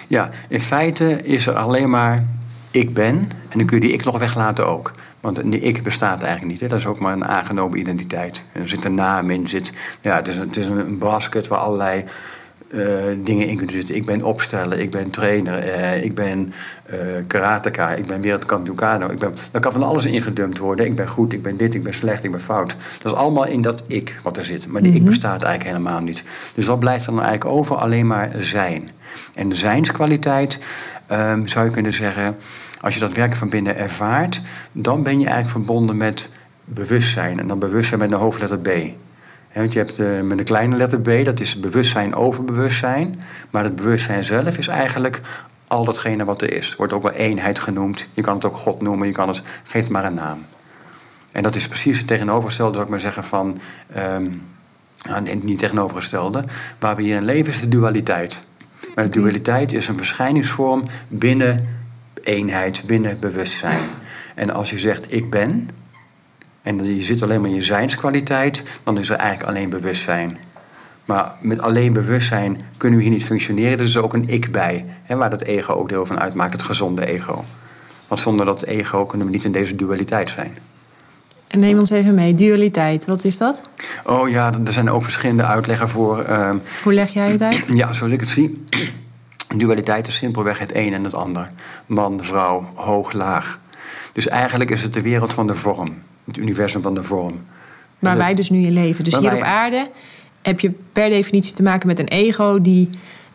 Ja, 0.07 0.29
in 0.47 0.61
feite 0.61 1.23
is 1.23 1.47
er 1.47 1.53
alleen 1.53 1.89
maar 1.89 2.25
ik 2.71 2.93
ben... 2.93 3.15
en 3.49 3.57
dan 3.57 3.65
kun 3.65 3.77
je 3.77 3.85
die 3.85 3.93
ik 3.93 4.03
nog 4.03 4.17
weglaten 4.17 4.67
ook. 4.67 4.93
Want 5.25 5.51
die 5.51 5.59
ik 5.59 5.83
bestaat 5.83 6.21
eigenlijk 6.21 6.51
niet. 6.51 6.59
Hè. 6.59 6.67
Dat 6.67 6.79
is 6.79 6.85
ook 6.85 6.99
maar 6.99 7.13
een 7.13 7.25
aangenomen 7.25 7.79
identiteit. 7.79 8.43
En 8.51 8.61
er 8.61 8.67
zit 8.67 8.85
een 8.85 8.93
naam 8.93 9.29
in. 9.29 9.47
Zit, 9.47 9.73
ja, 10.01 10.15
het 10.15 10.27
is, 10.27 10.35
een, 10.35 10.47
het 10.47 10.57
is 10.57 10.67
een 10.67 10.97
basket 10.97 11.47
waar 11.47 11.59
allerlei 11.59 12.03
uh, 12.67 12.83
dingen 13.17 13.47
in 13.47 13.55
kunnen 13.55 13.75
zitten. 13.75 13.95
Ik 13.95 14.05
ben 14.05 14.23
opstellen, 14.23 14.79
ik 14.79 14.91
ben 14.91 15.09
trainer, 15.09 15.67
uh, 15.67 16.03
ik 16.03 16.15
ben 16.15 16.53
uh, 16.93 16.99
karateka, 17.27 17.89
ik 17.89 18.05
ben 18.05 18.21
wereldkampioen 18.21 18.75
kano. 18.75 19.09
Ik 19.09 19.19
ben, 19.19 19.35
daar 19.51 19.61
kan 19.61 19.71
van 19.71 19.83
alles 19.83 20.05
ingedumpt 20.05 20.57
worden. 20.57 20.85
Ik 20.85 20.95
ben 20.95 21.07
goed, 21.07 21.33
ik 21.33 21.41
ben 21.41 21.57
dit, 21.57 21.73
ik 21.73 21.83
ben 21.83 21.93
slecht, 21.93 22.23
ik 22.23 22.31
ben 22.31 22.41
fout. 22.41 22.75
Dat 23.01 23.11
is 23.11 23.17
allemaal 23.17 23.45
in 23.45 23.61
dat 23.61 23.83
ik 23.87 24.19
wat 24.23 24.37
er 24.37 24.45
zit. 24.45 24.67
Maar 24.67 24.81
die 24.81 24.93
ik 24.93 25.01
mhm. 25.01 25.09
bestaat 25.09 25.43
eigenlijk 25.43 25.77
helemaal 25.77 26.01
niet. 26.01 26.23
Dus 26.55 26.65
wat 26.65 26.79
blijft 26.79 27.05
er 27.05 27.11
dan 27.11 27.23
eigenlijk 27.23 27.55
over? 27.55 27.75
Alleen 27.75 28.07
maar 28.07 28.31
zijn. 28.37 28.89
En 29.33 29.49
de 29.49 29.55
zijnskwaliteit 29.55 30.59
um, 31.11 31.47
zou 31.47 31.65
je 31.65 31.71
kunnen 31.71 31.93
zeggen 31.93 32.35
als 32.85 32.93
je 32.93 32.99
dat 32.99 33.13
werk 33.13 33.35
van 33.35 33.49
binnen 33.49 33.75
ervaart, 33.75 34.41
dan 34.71 35.03
ben 35.03 35.19
je 35.19 35.25
eigenlijk 35.25 35.55
verbonden 35.55 35.97
met 35.97 36.29
bewustzijn. 36.63 37.39
En 37.39 37.47
dan 37.47 37.59
bewustzijn 37.59 37.99
met 37.99 38.09
de 38.09 38.15
hoofdletter 38.15 38.59
B. 38.59 38.69
want 39.53 39.73
je 39.73 39.79
hebt 39.79 39.99
uh, 39.99 40.21
met 40.21 40.39
een 40.39 40.45
kleine 40.45 40.75
letter 40.75 41.01
B, 41.01 41.25
dat 41.25 41.39
is 41.39 41.59
bewustzijn 41.59 42.15
over 42.15 42.43
bewustzijn. 42.43 43.21
Maar 43.49 43.63
het 43.63 43.75
bewustzijn 43.75 44.23
zelf 44.23 44.57
is 44.57 44.67
eigenlijk 44.67 45.21
al 45.67 45.85
datgene 45.85 46.25
wat 46.25 46.41
er 46.41 46.53
is. 46.53 46.75
Wordt 46.75 46.93
ook 46.93 47.03
wel 47.03 47.11
eenheid 47.11 47.59
genoemd. 47.59 48.07
Je 48.13 48.21
kan 48.21 48.35
het 48.35 48.45
ook 48.45 48.57
God 48.57 48.81
noemen, 48.81 49.07
je 49.07 49.13
kan 49.13 49.27
het, 49.27 49.41
geef 49.63 49.89
maar 49.89 50.05
een 50.05 50.13
naam. 50.13 50.45
En 51.31 51.43
dat 51.43 51.55
is 51.55 51.67
precies 51.67 51.97
het 51.97 52.07
tegenovergestelde, 52.07 52.73
zou 52.73 52.83
ik 52.83 52.91
maar 52.91 52.99
zeggen, 52.99 53.23
van. 53.23 53.57
Um, 53.97 54.41
nou, 55.03 55.35
niet 55.35 55.59
tegenovergestelde. 55.59 56.43
Waar 56.79 56.95
we 56.95 57.01
hier 57.01 57.15
in 57.15 57.25
leven 57.25 57.53
is 57.53 57.59
de 57.59 57.67
dualiteit. 57.67 58.41
Maar 58.95 59.03
de 59.03 59.19
dualiteit 59.19 59.73
is 59.73 59.87
een 59.87 59.97
verschijningsvorm 59.97 60.83
binnen 61.07 61.67
eenheid 62.25 62.83
binnen 62.85 63.19
bewustzijn. 63.19 63.79
En 64.35 64.49
als 64.49 64.69
je 64.69 64.79
zegt 64.79 65.13
ik 65.13 65.29
ben, 65.29 65.69
en 66.61 66.95
je 66.95 67.01
zit 67.01 67.23
alleen 67.23 67.41
maar 67.41 67.49
in 67.49 67.55
je 67.55 67.61
zijnskwaliteit, 67.61 68.63
dan 68.83 68.97
is 68.97 69.09
er 69.09 69.15
eigenlijk 69.15 69.49
alleen 69.49 69.69
bewustzijn. 69.69 70.37
Maar 71.05 71.35
met 71.41 71.61
alleen 71.61 71.93
bewustzijn 71.93 72.65
kunnen 72.77 72.97
we 72.97 73.05
hier 73.05 73.13
niet 73.13 73.25
functioneren. 73.25 73.77
Er 73.77 73.83
is 73.83 73.97
ook 73.97 74.13
een 74.13 74.29
ik 74.29 74.51
bij, 74.51 74.85
hè, 75.03 75.15
waar 75.15 75.29
dat 75.29 75.41
ego 75.41 75.73
ook 75.73 75.89
deel 75.89 76.05
van 76.05 76.19
uitmaakt, 76.19 76.53
het 76.53 76.61
gezonde 76.61 77.05
ego. 77.05 77.43
Want 78.07 78.21
zonder 78.21 78.45
dat 78.45 78.63
ego 78.63 79.05
kunnen 79.05 79.27
we 79.27 79.33
niet 79.33 79.45
in 79.45 79.51
deze 79.51 79.75
dualiteit 79.75 80.29
zijn. 80.29 80.57
En 81.47 81.59
neem 81.59 81.79
ons 81.79 81.89
even 81.89 82.15
mee, 82.15 82.35
dualiteit, 82.35 83.05
wat 83.05 83.23
is 83.23 83.37
dat? 83.37 83.61
Oh 84.03 84.29
ja, 84.29 84.53
er 84.65 84.73
zijn 84.73 84.89
ook 84.89 85.03
verschillende 85.03 85.43
uitleggen 85.43 85.89
voor. 85.89 86.25
Uh, 86.29 86.51
Hoe 86.83 86.93
leg 86.93 87.13
jij 87.13 87.31
het 87.31 87.41
uit? 87.41 87.67
Ja, 87.81 87.93
zoals 87.93 88.13
ik 88.13 88.19
het 88.19 88.29
zie. 88.29 88.65
Dualiteit 89.55 90.07
is 90.07 90.15
simpelweg 90.15 90.59
het 90.59 90.75
een 90.75 90.93
en 90.93 91.03
het 91.03 91.13
ander. 91.13 91.47
Man, 91.85 92.23
vrouw, 92.23 92.69
hoog, 92.73 93.11
laag. 93.11 93.59
Dus 94.13 94.27
eigenlijk 94.27 94.71
is 94.71 94.83
het 94.83 94.93
de 94.93 95.01
wereld 95.01 95.33
van 95.33 95.47
de 95.47 95.55
vorm. 95.55 96.01
Het 96.25 96.37
universum 96.37 96.81
van 96.81 96.95
de 96.95 97.03
vorm. 97.03 97.45
Waar 97.99 98.17
wij 98.17 98.33
dus 98.33 98.49
nu 98.49 98.59
in 98.59 98.73
leven. 98.73 99.03
Dus 99.03 99.17
hier 99.17 99.33
op 99.33 99.41
aarde 99.41 99.89
heb 100.41 100.59
je 100.59 100.71
per 100.91 101.09
definitie 101.09 101.53
te 101.53 101.63
maken 101.63 101.87
met 101.87 101.99
een 101.99 102.07
ego 102.07 102.61
die 102.61 102.89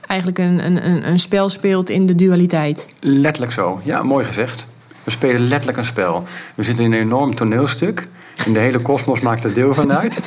eigenlijk 0.07 0.39
een, 0.39 0.67
een, 0.67 1.09
een 1.09 1.19
spel 1.19 1.49
speelt 1.49 1.91
in 1.91 2.07
de 2.07 2.15
dualiteit. 2.15 2.87
Letterlijk 3.01 3.53
zo, 3.53 3.81
ja, 3.83 4.03
mooi 4.03 4.25
gezegd. 4.25 4.67
We 5.05 5.11
spelen 5.11 5.49
letterlijk 5.49 5.79
een 5.79 5.85
spel. 5.85 6.25
We 6.55 6.63
zitten 6.63 6.85
in 6.85 6.93
een 6.93 7.01
enorm 7.01 7.35
toneelstuk. 7.35 8.09
En 8.47 8.53
de 8.53 8.59
hele 8.59 8.79
kosmos 8.79 9.21
maakt 9.21 9.45
er 9.45 9.55
deel 9.55 9.75
van 9.75 9.93
uit. 9.93 10.19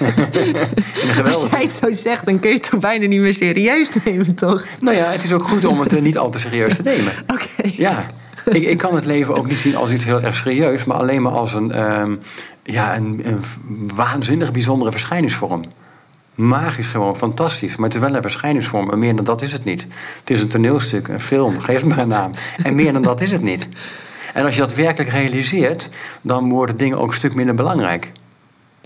Als 1.26 1.50
jij 1.50 1.62
het 1.62 1.72
zo 1.82 1.92
zegt, 1.92 2.26
dan 2.26 2.40
kun 2.40 2.50
je 2.50 2.56
het 2.56 2.70
toch 2.70 2.80
bijna 2.80 3.08
niet 3.08 3.22
meer 3.22 3.34
serieus 3.34 3.90
nemen, 4.06 4.36
toch? 4.36 4.66
Nou 4.80 4.98
ja, 4.98 5.06
het 5.12 5.24
is 5.24 5.34
ook 5.34 5.44
goed 5.44 5.66
om 5.66 5.80
het 5.80 6.02
niet 6.02 6.18
al 6.18 6.30
te 6.30 6.40
serieus 6.40 6.76
te 6.76 6.84
nemen. 6.94 7.14
Oké. 7.28 7.70
Ja, 7.72 8.06
ik, 8.46 8.64
ik 8.64 8.78
kan 8.78 8.96
het 8.96 9.06
leven 9.06 9.36
ook 9.36 9.48
niet 9.48 9.58
zien 9.58 9.76
als 9.76 9.92
iets 9.92 10.06
heel 10.06 10.22
erg 10.22 10.36
serieus, 10.36 10.84
maar 10.84 10.98
alleen 10.98 11.22
maar 11.22 11.32
als 11.32 11.54
een, 11.54 12.00
um, 12.00 12.20
ja, 12.64 12.96
een, 12.96 13.22
een 13.24 13.42
waanzinnig 13.96 14.52
bijzondere 14.52 14.92
verschijningsvorm. 14.92 15.66
Magisch 16.36 16.88
gewoon, 16.88 17.16
fantastisch. 17.16 17.76
Maar 17.76 17.86
het 17.90 17.96
is 17.96 18.02
wel 18.02 18.16
een 18.16 18.22
verschijningsvorm. 18.22 18.92
En 18.92 19.00
meer 19.00 19.16
dan 19.16 19.26
dat 19.26 19.42
is 19.42 19.52
het 19.52 19.64
niet. 19.64 19.88
Het 20.20 20.30
is 20.30 20.42
een 20.42 20.48
toneelstuk, 20.48 21.08
een 21.08 21.20
film, 21.20 21.60
geef 21.60 21.86
maar 21.86 21.98
een 21.98 22.08
naam. 22.08 22.32
En 22.64 22.76
meer 22.76 22.94
dan 22.94 23.02
dat 23.02 23.22
is 23.22 23.32
het 23.32 23.42
niet. 23.42 23.68
En 24.34 24.46
als 24.46 24.56
je 24.56 24.62
dat 24.62 24.74
werkelijk 24.74 25.12
realiseert, 25.12 25.90
dan 26.22 26.50
worden 26.50 26.78
dingen 26.78 26.98
ook 26.98 27.10
een 27.10 27.16
stuk 27.16 27.36
minder 27.36 27.56
belangrijk. 27.56 28.12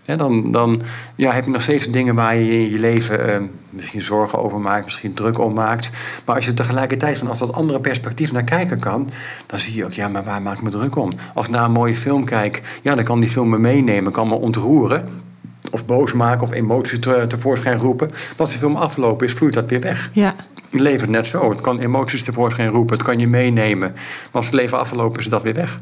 dan 0.04 0.52
dan 0.52 0.82
ja, 1.16 1.32
heb 1.32 1.44
je 1.44 1.52
nog 1.52 1.62
steeds 1.62 1.88
dingen 1.88 2.16
waar 2.16 2.36
je 2.36 2.52
in 2.52 2.70
je 2.70 2.80
leven 2.80 3.34
eh, 3.34 3.42
misschien 3.70 4.02
zorgen 4.02 4.40
over 4.40 4.60
maakt, 4.60 4.86
misschien 4.86 5.14
druk 5.14 5.40
om 5.40 5.54
maakt. 5.54 5.90
Maar 6.26 6.36
als 6.36 6.46
je 6.46 6.54
tegelijkertijd 6.54 7.18
vanaf 7.18 7.38
dat 7.38 7.54
andere 7.54 7.80
perspectief 7.80 8.32
naar 8.32 8.44
kijken 8.44 8.80
kan, 8.80 9.10
dan 9.46 9.60
zie 9.60 9.76
je 9.76 9.86
ook, 9.86 9.94
ja, 9.94 10.08
maar 10.08 10.24
waar 10.24 10.42
maak 10.42 10.58
ik 10.58 10.64
me 10.64 10.70
druk 10.70 10.96
om? 10.96 11.14
Als 11.34 11.46
ik 11.46 11.52
naar 11.52 11.66
een 11.66 11.72
mooie 11.72 11.96
film 11.96 12.26
kijk, 12.26 12.80
ja, 12.82 12.96
dan 12.96 13.04
kan 13.04 13.20
die 13.20 13.30
film 13.30 13.50
me 13.50 13.60
meenemen, 13.60 14.12
kan 14.12 14.28
me 14.28 14.36
ontroeren. 14.36 15.26
Of 15.72 15.86
boos 15.86 16.13
maken 16.13 16.43
of 16.43 16.52
emoties 16.52 17.00
te, 17.00 17.26
tevoorschijn 17.28 17.78
roepen. 17.78 18.08
Maar 18.08 18.36
als 18.38 18.50
die 18.50 18.60
film 18.60 18.76
afgelopen 18.76 19.28
is, 19.28 19.34
vloeit 19.34 19.54
dat 19.54 19.70
weer 19.70 19.80
weg. 19.80 20.10
Ja. 20.13 20.34
Je 20.70 20.80
levert 20.80 21.10
net 21.10 21.28
zo. 21.28 21.50
Het 21.50 21.62
kan 21.62 21.80
emoties 21.80 22.24
tevoorschijn 22.24 22.70
roepen, 22.70 22.96
het 22.96 23.06
kan 23.06 23.20
je 23.20 23.28
meenemen. 23.28 23.91
Maar 23.91 24.32
als 24.32 24.46
het 24.46 24.56
leven 24.56 24.80
afgelopen 24.80 25.20
is, 25.20 25.26
is 25.26 25.32
dat 25.32 25.43
weer 25.43 25.54
weg. 25.54 25.78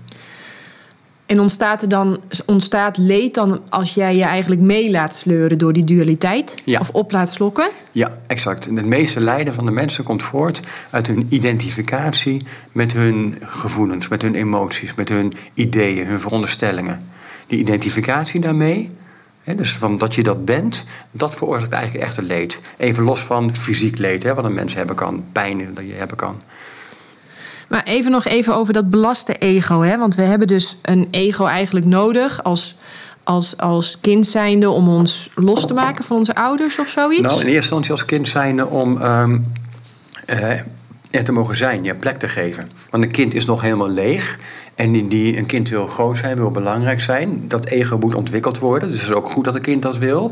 En 1.26 1.40
ontstaat 1.40 1.82
er 1.82 1.90
dan 1.90 2.20
ontstaat 2.46 2.98
leed 2.98 3.34
dan 3.34 3.62
als 3.70 3.94
jij 3.94 4.16
je 4.16 4.24
eigenlijk 4.24 4.62
mee 4.62 4.92
laat 4.92 5.14
sleuren 5.14 5.58
door 5.58 5.74
die 5.74 5.84
dualiteit? 5.84 6.56
Ja. 6.66 6.80
Of 6.80 6.90
op 6.90 7.12
laat 7.12 7.30
slokken? 7.30 7.70
Ja, 7.92 8.18
exact. 8.28 8.68
En 8.68 8.76
het 8.76 8.86
meeste 8.86 9.20
lijden 9.20 9.54
van 9.54 9.66
de 9.66 9.72
mensen 9.72 10.04
komt 10.04 10.24
voort 10.24 10.62
uit 10.90 11.08
hun 11.08 11.26
identificatie 11.30 12.46
met 12.72 12.94
hun 12.94 13.36
gevoelens, 13.42 14.08
met 14.08 14.22
hun 14.22 14.36
emoties, 14.36 14.94
met 14.94 15.10
hun 15.10 15.34
ideeën, 15.54 16.08
hun 16.08 16.20
veronderstellingen. 16.20 17.04
Die 17.48 17.60
identificatie 17.60 18.42
daarmee, 18.42 18.92
dus 19.54 19.74
van 19.74 19.98
dat 19.98 20.16
je 20.16 20.24
dat 20.24 20.46
bent, 20.46 20.84
dat 21.12 21.34
veroorzaakt 21.34 21.74
eigenlijk 21.74 22.06
echt 22.06 22.16
het 22.16 22.26
leed. 22.26 22.60
Even 22.78 23.04
los 23.04 23.20
van 23.20 23.56
fysiek 23.56 23.98
leed, 23.98 24.24
hè, 24.24 24.34
wat 24.34 24.44
een 24.44 24.54
mens 24.54 24.74
hebben 24.76 24.96
kan, 24.96 25.24
pijn 25.32 25.74
dat 25.74 25.86
je 25.86 25.94
hebben 25.94 26.18
kan. 26.18 26.42
Maar 27.68 27.84
even 27.84 28.12
nog 28.12 28.26
even 28.26 28.56
over 28.56 28.74
dat 28.74 28.90
belaste 28.90 29.38
ego. 29.38 29.82
Hè? 29.82 29.98
Want 29.98 30.16
we 30.16 30.22
hebben 30.22 30.48
dus 30.48 30.78
een 30.82 31.08
ego 31.12 31.46
eigenlijk 31.46 31.86
nodig 31.86 32.44
als, 32.44 32.76
als, 33.24 33.58
als 33.58 33.98
kind 34.02 34.28
zijnde 34.28 34.70
om 34.70 34.88
ons 34.88 35.30
los 35.36 35.68
te 35.68 35.74
maken 35.74 36.06
van 36.06 36.18
onze 36.18 36.36
ouders 36.36 36.80
of 36.80 36.88
zoiets? 36.88 37.22
Nou, 37.22 37.34
in 37.34 37.40
eerste 37.40 37.56
instantie 37.56 37.92
als 37.92 38.06
kind 38.06 38.28
zijnde 38.28 38.68
om 38.68 39.02
um, 39.02 39.52
er 41.16 41.24
te 41.24 41.32
mogen 41.32 41.56
zijn, 41.56 41.84
je 41.84 41.96
plek 41.96 42.18
te 42.18 42.28
geven. 42.28 42.70
Want 42.96 43.08
een 43.08 43.14
kind 43.14 43.34
is 43.34 43.46
nog 43.46 43.62
helemaal 43.62 43.90
leeg. 43.90 44.40
En 44.76 45.08
die, 45.08 45.38
een 45.38 45.46
kind 45.46 45.70
wil 45.70 45.88
groot 45.88 46.18
zijn, 46.18 46.36
wil 46.36 46.52
belangrijk 46.52 47.02
zijn. 47.02 47.48
Dat 47.48 47.66
ego 47.66 47.98
moet 47.98 48.16
ontwikkeld 48.16 48.60
worden. 48.60 48.90
Dus 48.90 49.00
het 49.00 49.10
is 49.10 49.16
ook 49.16 49.30
goed 49.30 49.46
dat 49.46 49.56
een 49.56 49.62
kind 49.62 49.82
dat 49.82 49.98
wil. 49.98 50.32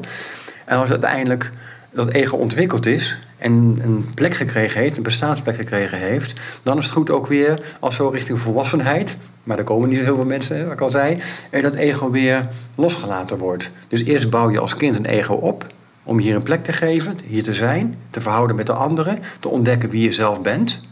En 0.66 0.78
als 0.78 0.90
uiteindelijk 0.90 1.52
dat 1.92 2.12
ego 2.12 2.38
ontwikkeld 2.38 2.86
is 2.86 3.18
en 3.38 3.80
een 3.82 4.06
plek 4.16 4.34
gekregen 4.34 4.82
heeft, 4.82 4.98
een 4.98 5.04
bestaansplek 5.04 5.56
gekregen 5.56 5.98
heeft, 5.98 6.34
dan 6.64 6.78
is 6.78 6.84
het 6.84 6.94
goed 6.94 7.10
ook 7.10 7.28
weer 7.28 7.76
als 7.80 7.96
zo 7.96 8.08
richting 8.08 8.40
volwassenheid, 8.40 9.18
maar 9.44 9.58
er 9.58 9.64
komen 9.64 9.90
niet 9.90 10.00
heel 10.00 10.16
veel 10.16 10.26
mensen, 10.26 10.64
wat 10.64 10.74
ik 10.74 10.82
al 10.82 10.90
zei, 10.90 11.22
en 11.50 11.62
dat 11.62 11.74
ego 11.74 12.12
weer 12.12 12.48
losgelaten 12.76 13.38
wordt. 13.38 13.72
Dus 13.88 14.04
eerst 14.04 14.30
bouw 14.30 14.52
je 14.52 14.60
als 14.60 14.76
kind 14.76 14.98
een 14.98 15.06
ego 15.06 15.34
op 15.34 15.68
om 16.04 16.20
hier 16.20 16.36
een 16.36 16.44
plek 16.44 16.64
te 16.64 16.74
geven, 16.74 17.18
hier 17.26 17.44
te 17.44 17.54
zijn, 17.54 17.98
te 18.10 18.22
verhouden 18.22 18.56
met 18.56 18.66
de 18.66 18.74
anderen, 18.74 19.20
te 19.40 19.48
ontdekken 19.48 19.90
wie 19.90 20.04
je 20.04 20.12
zelf 20.12 20.42
bent. 20.42 20.92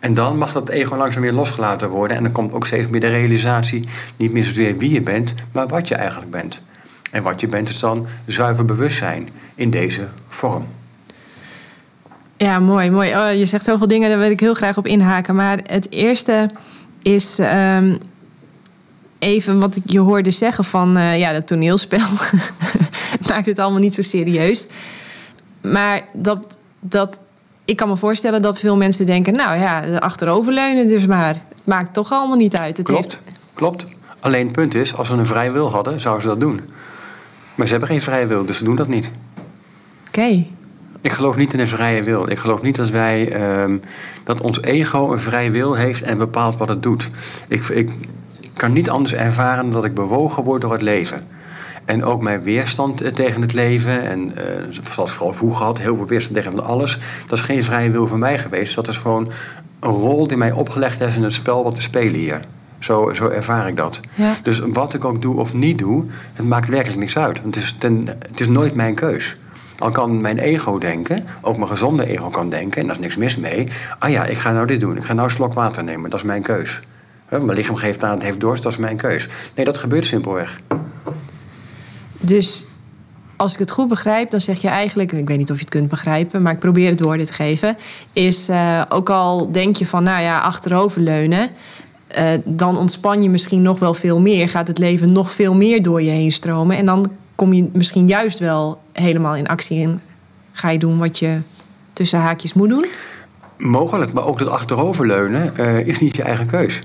En 0.00 0.14
dan 0.14 0.38
mag 0.38 0.52
dat 0.52 0.68
ego 0.68 0.96
langzaam 0.96 1.22
weer 1.22 1.32
losgelaten 1.32 1.88
worden. 1.88 2.16
En 2.16 2.22
dan 2.22 2.32
komt 2.32 2.52
ook 2.52 2.66
steeds 2.66 2.88
meer 2.88 3.00
de 3.00 3.08
realisatie, 3.08 3.88
niet 4.16 4.32
meer 4.32 4.44
zozeer 4.44 4.76
wie 4.76 4.90
je 4.90 5.02
bent, 5.02 5.34
maar 5.52 5.68
wat 5.68 5.88
je 5.88 5.94
eigenlijk 5.94 6.30
bent. 6.30 6.60
En 7.10 7.22
wat 7.22 7.40
je 7.40 7.46
bent 7.46 7.68
is 7.68 7.78
dan 7.78 8.06
zuiver 8.26 8.64
bewustzijn 8.64 9.28
in 9.54 9.70
deze 9.70 10.08
vorm. 10.28 10.66
Ja, 12.36 12.58
mooi, 12.58 12.90
mooi. 12.90 13.16
Oh, 13.16 13.38
je 13.38 13.46
zegt 13.46 13.64
zoveel 13.64 13.86
dingen, 13.86 14.10
daar 14.10 14.18
wil 14.18 14.30
ik 14.30 14.40
heel 14.40 14.54
graag 14.54 14.76
op 14.76 14.86
inhaken. 14.86 15.34
Maar 15.34 15.60
het 15.64 15.92
eerste 15.92 16.50
is 17.02 17.36
um, 17.38 17.98
even 19.18 19.60
wat 19.60 19.76
ik 19.76 19.82
je 19.86 20.00
hoorde 20.00 20.30
zeggen 20.30 20.64
van 20.64 20.98
uh, 20.98 21.18
ja, 21.18 21.32
dat 21.32 21.46
toneelspel. 21.46 22.06
maakt 23.28 23.46
het 23.46 23.58
allemaal 23.58 23.80
niet 23.80 23.94
zo 23.94 24.02
serieus. 24.02 24.66
Maar 25.62 26.02
dat, 26.12 26.56
dat, 26.80 27.20
ik 27.70 27.76
kan 27.76 27.88
me 27.88 27.96
voorstellen 27.96 28.42
dat 28.42 28.58
veel 28.58 28.76
mensen 28.76 29.06
denken... 29.06 29.32
nou 29.32 29.58
ja, 29.58 29.96
achteroverleunen 29.98 30.88
dus 30.88 31.06
maar. 31.06 31.34
Het 31.48 31.66
maakt 31.66 31.94
toch 31.94 32.12
allemaal 32.12 32.36
niet 32.36 32.56
uit. 32.56 32.76
Het 32.76 32.86
klopt, 32.86 33.18
heeft... 33.24 33.38
klopt. 33.54 33.86
Alleen 34.20 34.44
het 34.44 34.52
punt 34.52 34.74
is, 34.74 34.96
als 34.96 35.08
ze 35.08 35.14
een 35.14 35.26
vrije 35.26 35.50
wil 35.50 35.70
hadden, 35.70 36.00
zouden 36.00 36.22
ze 36.22 36.28
dat 36.28 36.40
doen. 36.40 36.60
Maar 37.54 37.66
ze 37.66 37.72
hebben 37.72 37.90
geen 37.90 38.00
vrije 38.00 38.26
wil, 38.26 38.44
dus 38.44 38.56
ze 38.56 38.64
doen 38.64 38.76
dat 38.76 38.88
niet. 38.88 39.10
Oké. 40.06 40.44
Ik 41.00 41.12
geloof 41.12 41.36
niet 41.36 41.52
in 41.52 41.60
een 41.60 41.68
vrije 41.68 42.02
wil. 42.02 42.30
Ik 42.30 42.38
geloof 42.38 42.62
niet 42.62 42.76
dat 42.76 42.90
wij 42.90 43.32
ehm, 43.32 43.76
dat 44.24 44.40
ons 44.40 44.62
ego 44.62 45.12
een 45.12 45.20
vrije 45.20 45.50
wil 45.50 45.74
heeft 45.74 46.02
en 46.02 46.18
bepaalt 46.18 46.56
wat 46.56 46.68
het 46.68 46.82
doet. 46.82 47.10
Ik, 47.48 47.68
ik 47.68 47.90
kan 48.54 48.72
niet 48.72 48.90
anders 48.90 49.14
ervaren 49.14 49.62
dan 49.62 49.72
dat 49.72 49.84
ik 49.84 49.94
bewogen 49.94 50.42
word 50.42 50.60
door 50.60 50.72
het 50.72 50.82
leven. 50.82 51.22
En 51.90 52.04
ook 52.04 52.22
mijn 52.22 52.42
weerstand 52.42 53.00
eh, 53.00 53.12
tegen 53.12 53.40
het 53.40 53.52
leven, 53.52 54.02
en 54.02 54.20
uh, 54.20 54.42
zoals 54.68 55.12
vooral 55.12 55.32
vroeger 55.32 55.64
had, 55.64 55.78
heel 55.78 55.96
veel 55.96 56.06
weerstand 56.06 56.36
tegen 56.36 56.52
van 56.52 56.64
alles, 56.64 56.98
dat 57.26 57.38
is 57.38 57.44
geen 57.44 57.64
vrije 57.64 57.90
wil 57.90 58.06
van 58.06 58.18
mij 58.18 58.38
geweest. 58.38 58.74
Dat 58.74 58.88
is 58.88 58.98
gewoon 58.98 59.30
een 59.80 59.90
rol 59.90 60.26
die 60.26 60.36
mij 60.36 60.52
opgelegd 60.52 61.00
is 61.00 61.16
in 61.16 61.22
het 61.22 61.32
spel 61.32 61.64
wat 61.64 61.74
te 61.74 61.82
spelen 61.82 62.20
hier. 62.20 62.40
Zo, 62.78 63.14
zo 63.14 63.28
ervaar 63.28 63.68
ik 63.68 63.76
dat. 63.76 64.00
Ja. 64.14 64.32
Dus 64.42 64.58
wat 64.58 64.94
ik 64.94 65.04
ook 65.04 65.22
doe 65.22 65.40
of 65.40 65.54
niet 65.54 65.78
doe, 65.78 66.04
het 66.32 66.46
maakt 66.46 66.68
werkelijk 66.68 66.98
niks 66.98 67.18
uit. 67.18 67.42
Want 67.42 67.54
het 67.54 67.64
is, 67.64 67.76
ten, 67.78 68.06
het 68.06 68.40
is 68.40 68.48
nooit 68.48 68.74
mijn 68.74 68.94
keus. 68.94 69.36
Al 69.78 69.90
kan 69.90 70.20
mijn 70.20 70.38
ego 70.38 70.78
denken, 70.78 71.26
ook 71.40 71.56
mijn 71.56 71.68
gezonde 71.68 72.06
ego 72.06 72.28
kan 72.28 72.50
denken, 72.50 72.80
en 72.80 72.86
daar 72.86 72.96
is 72.96 73.02
niks 73.02 73.16
mis 73.16 73.36
mee. 73.36 73.68
Ah 73.98 74.10
ja, 74.10 74.24
ik 74.24 74.38
ga 74.38 74.52
nou 74.52 74.66
dit 74.66 74.80
doen. 74.80 74.96
Ik 74.96 75.04
ga 75.04 75.12
nou 75.12 75.28
een 75.28 75.34
slok 75.34 75.54
water 75.54 75.84
nemen. 75.84 76.10
Dat 76.10 76.18
is 76.18 76.26
mijn 76.26 76.42
keus. 76.42 76.80
Mijn 77.28 77.50
lichaam 77.52 77.76
geeft 77.76 78.04
aan, 78.04 78.14
het 78.14 78.22
heeft 78.22 78.40
dorst, 78.40 78.62
dat 78.62 78.72
is 78.72 78.78
mijn 78.78 78.96
keus. 78.96 79.28
Nee, 79.54 79.64
dat 79.64 79.76
gebeurt 79.78 80.06
simpelweg. 80.06 80.60
Dus 82.20 82.64
als 83.36 83.52
ik 83.52 83.58
het 83.58 83.70
goed 83.70 83.88
begrijp, 83.88 84.30
dan 84.30 84.40
zeg 84.40 84.62
je 84.62 84.68
eigenlijk, 84.68 85.12
ik 85.12 85.28
weet 85.28 85.38
niet 85.38 85.50
of 85.50 85.56
je 85.56 85.62
het 85.62 85.70
kunt 85.70 85.88
begrijpen, 85.88 86.42
maar 86.42 86.52
ik 86.52 86.58
probeer 86.58 86.90
het 86.90 87.00
woorden 87.00 87.26
te 87.26 87.32
geven, 87.32 87.76
is 88.12 88.48
uh, 88.48 88.82
ook 88.88 89.10
al 89.10 89.52
denk 89.52 89.76
je 89.76 89.86
van, 89.86 90.02
nou 90.02 90.22
ja, 90.22 90.40
achteroverleunen, 90.40 91.48
uh, 92.18 92.30
dan 92.44 92.78
ontspan 92.78 93.22
je 93.22 93.28
misschien 93.28 93.62
nog 93.62 93.78
wel 93.78 93.94
veel 93.94 94.20
meer, 94.20 94.48
gaat 94.48 94.66
het 94.66 94.78
leven 94.78 95.12
nog 95.12 95.30
veel 95.30 95.54
meer 95.54 95.82
door 95.82 96.02
je 96.02 96.10
heen 96.10 96.32
stromen 96.32 96.76
en 96.76 96.86
dan 96.86 97.10
kom 97.34 97.52
je 97.52 97.68
misschien 97.72 98.08
juist 98.08 98.38
wel 98.38 98.80
helemaal 98.92 99.36
in 99.36 99.48
actie 99.48 99.82
en 99.82 100.00
ga 100.52 100.70
je 100.70 100.78
doen 100.78 100.98
wat 100.98 101.18
je 101.18 101.38
tussen 101.92 102.18
haakjes 102.18 102.52
moet 102.52 102.68
doen? 102.68 102.86
Mogelijk, 103.58 104.12
maar 104.12 104.24
ook 104.24 104.38
dat 104.38 104.48
achteroverleunen 104.48 105.52
uh, 105.58 105.86
is 105.86 106.00
niet 106.00 106.16
je 106.16 106.22
eigen 106.22 106.46
keus. 106.46 106.82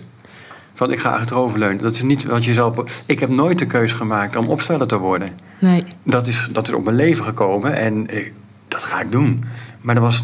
Van 0.76 0.92
ik 0.92 1.00
ga 1.00 1.10
achteroverleunen. 1.10 1.84
Dat 1.84 1.94
is 1.94 2.02
niet 2.02 2.26
wat 2.26 2.46
je 2.46 2.54
zelf. 2.54 3.04
Ik 3.06 3.20
heb 3.20 3.30
nooit 3.30 3.60
de 3.60 3.66
keus 3.66 3.94
gemaakt 3.94 4.36
om 4.36 4.48
opsteller 4.48 4.88
te 4.88 4.98
worden. 4.98 5.30
Nee. 5.60 5.84
Dat 6.04 6.28
is, 6.28 6.50
dat 6.52 6.68
is 6.68 6.74
op 6.74 6.84
mijn 6.84 6.96
leven 6.96 7.24
gekomen 7.24 7.74
en 7.74 8.08
ik, 8.18 8.34
dat 8.68 8.84
ga 8.84 9.02
ik 9.02 9.12
doen. 9.12 9.44
Maar 9.82 9.96
er 9.96 10.02
was, 10.02 10.24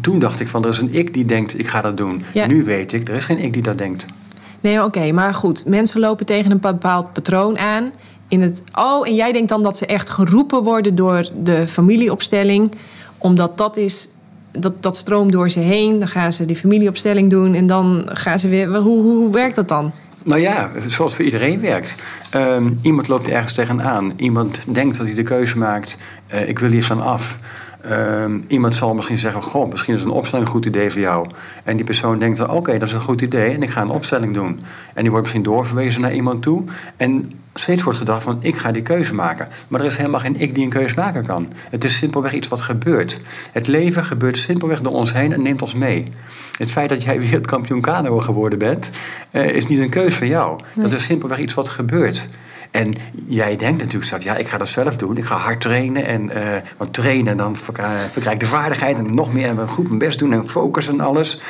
toen 0.00 0.18
dacht 0.18 0.40
ik 0.40 0.48
van 0.48 0.64
er 0.64 0.70
is 0.70 0.78
een 0.78 0.94
ik 0.94 1.14
die 1.14 1.24
denkt 1.24 1.58
ik 1.58 1.68
ga 1.68 1.80
dat 1.80 1.96
doen. 1.96 2.24
Ja. 2.34 2.46
Nu 2.46 2.64
weet 2.64 2.92
ik, 2.92 3.08
er 3.08 3.14
is 3.14 3.24
geen 3.24 3.38
ik 3.38 3.52
die 3.52 3.62
dat 3.62 3.78
denkt. 3.78 4.06
Nee, 4.60 4.76
oké, 4.76 4.84
okay, 4.84 5.10
maar 5.10 5.34
goed. 5.34 5.66
Mensen 5.66 6.00
lopen 6.00 6.26
tegen 6.26 6.50
een 6.50 6.60
bepaald 6.60 7.12
patroon 7.12 7.58
aan. 7.58 7.92
In 8.28 8.42
het, 8.42 8.62
oh, 8.74 9.08
en 9.08 9.14
jij 9.14 9.32
denkt 9.32 9.48
dan 9.48 9.62
dat 9.62 9.76
ze 9.76 9.86
echt 9.86 10.10
geroepen 10.10 10.62
worden 10.62 10.94
door 10.94 11.28
de 11.42 11.66
familieopstelling. 11.66 12.72
Omdat 13.18 13.58
dat 13.58 13.76
is 13.76 14.08
dat, 14.60 14.82
dat 14.82 14.96
stroomt 14.96 15.32
door 15.32 15.50
ze 15.50 15.60
heen. 15.60 15.98
Dan 15.98 16.08
gaan 16.08 16.32
ze 16.32 16.44
die 16.44 16.56
familieopstelling 16.56 17.30
doen 17.30 17.54
en 17.54 17.66
dan 17.66 18.08
gaan 18.12 18.38
ze 18.38 18.48
weer. 18.48 18.68
Hoe, 18.68 19.02
hoe, 19.02 19.16
hoe 19.16 19.32
werkt 19.32 19.54
dat 19.54 19.68
dan? 19.68 19.92
Nou 20.24 20.40
ja, 20.40 20.70
zoals 20.88 21.14
voor 21.14 21.24
iedereen 21.24 21.60
werkt. 21.60 21.94
Um, 22.34 22.78
iemand 22.82 23.08
loopt 23.08 23.28
ergens 23.28 23.52
tegenaan. 23.52 24.12
Iemand 24.16 24.64
denkt 24.68 24.96
dat 24.96 25.06
hij 25.06 25.14
de 25.14 25.22
keuze 25.22 25.58
maakt. 25.58 25.96
Uh, 26.34 26.48
ik 26.48 26.58
wil 26.58 26.70
hier 26.70 26.84
van 26.84 27.00
af. 27.00 27.38
Ehm, 27.88 28.38
iemand 28.46 28.74
zal 28.74 28.94
misschien 28.94 29.18
zeggen: 29.18 29.42
Goh, 29.42 29.70
misschien 29.70 29.94
is 29.94 30.02
een 30.02 30.10
opstelling 30.10 30.46
een 30.46 30.52
goed 30.52 30.66
idee 30.66 30.90
voor 30.90 31.00
jou. 31.00 31.26
En 31.64 31.76
die 31.76 31.84
persoon 31.84 32.18
denkt: 32.18 32.38
dan, 32.38 32.50
Oké, 32.50 32.72
dat 32.78 32.88
is 32.88 32.94
een 32.94 33.00
goed 33.00 33.20
idee 33.20 33.54
en 33.54 33.62
ik 33.62 33.70
ga 33.70 33.80
een 33.80 33.88
opstelling 33.88 34.34
doen. 34.34 34.60
En 34.94 35.02
die 35.02 35.10
wordt 35.10 35.22
misschien 35.22 35.42
doorverwezen 35.42 36.00
naar 36.00 36.12
iemand 36.12 36.42
toe. 36.42 36.64
En 36.96 37.32
steeds 37.54 37.82
wordt 37.82 37.98
gedacht: 37.98 38.22
van 38.22 38.38
ik 38.40 38.56
ga 38.56 38.72
die 38.72 38.82
keuze 38.82 39.14
maken. 39.14 39.48
Maar 39.68 39.80
er 39.80 39.86
is 39.86 39.96
helemaal 39.96 40.20
geen 40.20 40.40
ik 40.40 40.54
die 40.54 40.64
een 40.64 40.70
keuze 40.70 40.94
maken 40.94 41.26
kan. 41.26 41.52
Het 41.70 41.84
is 41.84 41.96
simpelweg 41.96 42.32
iets 42.32 42.48
wat 42.48 42.60
gebeurt. 42.60 43.20
Het 43.52 43.66
leven 43.66 44.04
gebeurt 44.04 44.36
simpelweg 44.36 44.80
door 44.80 44.92
ons 44.92 45.12
heen 45.12 45.32
en 45.32 45.42
neemt 45.42 45.62
ons 45.62 45.74
mee. 45.74 46.10
Het 46.58 46.72
feit 46.72 46.88
dat 46.88 47.02
jij 47.02 47.20
wereldkampioen 47.28 47.80
kano 47.80 48.18
geworden 48.18 48.58
bent, 48.58 48.90
uh, 49.30 49.46
is 49.50 49.66
niet 49.66 49.78
een 49.78 49.90
keuze 49.90 50.18
van 50.18 50.28
jou. 50.28 50.60
Dat 50.74 50.92
is 50.92 51.04
simpelweg 51.04 51.38
iets 51.38 51.54
wat 51.54 51.68
gebeurt. 51.68 52.28
En 52.76 52.94
jij 53.26 53.56
denkt 53.56 53.78
natuurlijk 53.78 54.04
straks, 54.04 54.24
ja, 54.24 54.36
ik 54.36 54.48
ga 54.48 54.58
dat 54.58 54.68
zelf 54.68 54.96
doen. 54.96 55.16
Ik 55.16 55.24
ga 55.24 55.36
hard 55.36 55.60
trainen. 55.60 56.06
En, 56.06 56.22
uh, 56.22 56.56
want 56.76 56.92
trainen, 56.92 57.36
dan 57.36 57.56
verkrijg 57.56 58.30
ik 58.30 58.40
de 58.40 58.46
vaardigheid. 58.46 58.98
En 58.98 59.14
nog 59.14 59.32
meer 59.32 59.48
en 59.48 59.68
goed 59.68 59.86
mijn 59.86 59.98
best 59.98 60.18
doen 60.18 60.32
en 60.32 60.48
focus 60.48 60.88
en 60.88 61.00
alles. 61.00 61.40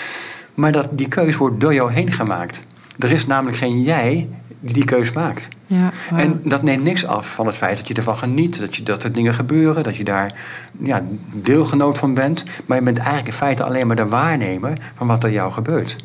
Maar 0.54 0.72
dat, 0.72 0.88
die 0.90 1.08
keuze 1.08 1.38
wordt 1.38 1.60
door 1.60 1.74
jou 1.74 1.92
heen 1.92 2.12
gemaakt. 2.12 2.62
Er 2.98 3.10
is 3.10 3.26
namelijk 3.26 3.56
geen 3.56 3.82
jij 3.82 4.28
die 4.60 4.74
die 4.74 4.84
keus 4.84 5.12
maakt. 5.12 5.48
Ja, 5.66 5.92
En 6.14 6.40
dat 6.44 6.62
neemt 6.62 6.84
niks 6.84 7.06
af 7.06 7.34
van 7.34 7.46
het 7.46 7.56
feit 7.56 7.76
dat 7.76 7.88
je 7.88 7.94
ervan 7.94 8.16
geniet. 8.16 8.60
Dat, 8.60 8.76
je, 8.76 8.82
dat 8.82 9.04
er 9.04 9.12
dingen 9.12 9.34
gebeuren. 9.34 9.82
Dat 9.82 9.96
je 9.96 10.04
daar 10.04 10.34
ja, 10.78 11.02
deelgenoot 11.32 11.98
van 11.98 12.14
bent. 12.14 12.44
Maar 12.66 12.78
je 12.78 12.84
bent 12.84 12.98
eigenlijk 12.98 13.26
in 13.26 13.32
feite 13.32 13.62
alleen 13.62 13.86
maar 13.86 13.96
de 13.96 14.08
waarnemer 14.08 14.78
van 14.96 15.06
wat 15.06 15.24
er 15.24 15.30
jou 15.30 15.52
gebeurt. 15.52 15.96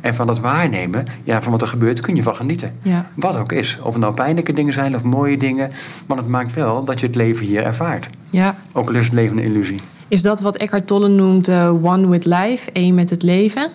En 0.00 0.14
van 0.14 0.26
dat 0.26 0.40
waarnemen, 0.40 1.06
ja, 1.22 1.42
van 1.42 1.52
wat 1.52 1.62
er 1.62 1.68
gebeurt, 1.68 2.00
kun 2.00 2.16
je 2.16 2.22
van 2.22 2.34
genieten. 2.34 2.74
Ja. 2.82 3.06
Wat 3.14 3.36
ook 3.36 3.52
is. 3.52 3.78
Of 3.82 3.92
het 3.92 4.02
nou 4.02 4.14
pijnlijke 4.14 4.52
dingen 4.52 4.72
zijn 4.72 4.96
of 4.96 5.02
mooie 5.02 5.36
dingen. 5.36 5.70
Maar 6.06 6.16
het 6.16 6.28
maakt 6.28 6.54
wel 6.54 6.84
dat 6.84 7.00
je 7.00 7.06
het 7.06 7.14
leven 7.14 7.46
hier 7.46 7.62
ervaart. 7.62 8.08
Ja. 8.30 8.54
Ook 8.72 8.88
al 8.88 8.94
is 8.94 9.04
het 9.04 9.14
leven 9.14 9.38
een 9.38 9.44
illusie. 9.44 9.80
Is 10.08 10.22
dat 10.22 10.40
wat 10.40 10.56
Eckhart 10.56 10.86
Tolle 10.86 11.08
noemt 11.08 11.48
uh, 11.48 11.84
one 11.84 12.08
with 12.08 12.24
life, 12.24 12.72
één 12.72 12.94
met 12.94 13.10
het 13.10 13.22
leven? 13.22 13.70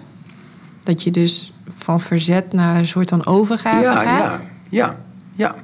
Dat 0.84 1.04
je 1.04 1.12
dus 1.12 1.54
van 1.78 2.00
verzet 2.00 2.54
naar 2.54 2.76
een 2.76 2.86
soort 2.86 3.10
van 3.10 3.26
overgave 3.26 3.82
ja, 3.82 3.96
gaat? 3.96 4.46
Ja, 4.70 4.86
ja, 4.86 4.96
ja. 5.36 5.56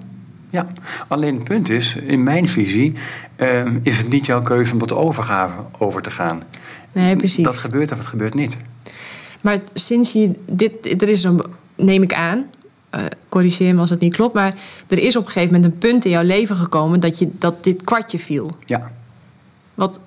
Ja, 0.49 0.67
alleen 1.07 1.35
het 1.35 1.43
punt 1.43 1.69
is, 1.69 1.95
in 1.95 2.23
mijn 2.23 2.47
visie, 2.47 2.93
uh, 3.37 3.47
is 3.81 3.97
het 3.97 4.09
niet 4.09 4.25
jouw 4.25 4.41
keuze 4.41 4.73
om 4.73 4.79
tot 4.79 4.93
overgave 4.93 5.57
over 5.77 6.01
te 6.01 6.11
gaan. 6.11 6.41
Nee, 6.91 7.15
precies. 7.15 7.43
Dat 7.43 7.57
gebeurt 7.57 7.91
of 7.91 7.97
het 7.97 8.07
gebeurt 8.07 8.33
niet. 8.33 8.57
Maar 9.41 9.59
sinds 9.73 10.11
je 10.11 10.31
dit, 10.45 11.01
er 11.01 11.09
is 11.09 11.23
een, 11.23 11.41
neem 11.75 12.01
ik 12.01 12.13
aan, 12.13 12.49
uh, 12.95 13.01
corrigeer 13.29 13.73
me 13.73 13.79
als 13.79 13.89
het 13.89 13.99
niet 13.99 14.15
klopt, 14.15 14.33
maar 14.33 14.53
er 14.87 14.97
is 14.97 15.15
op 15.15 15.25
een 15.25 15.31
gegeven 15.31 15.53
moment 15.53 15.73
een 15.73 15.79
punt 15.79 16.05
in 16.05 16.11
jouw 16.11 16.23
leven 16.23 16.55
gekomen 16.55 16.99
dat, 16.99 17.17
je, 17.17 17.29
dat 17.37 17.63
dit 17.63 17.81
kwartje 17.81 18.19
viel. 18.19 18.49
Ja. 18.65 18.91
Wat. 19.73 19.99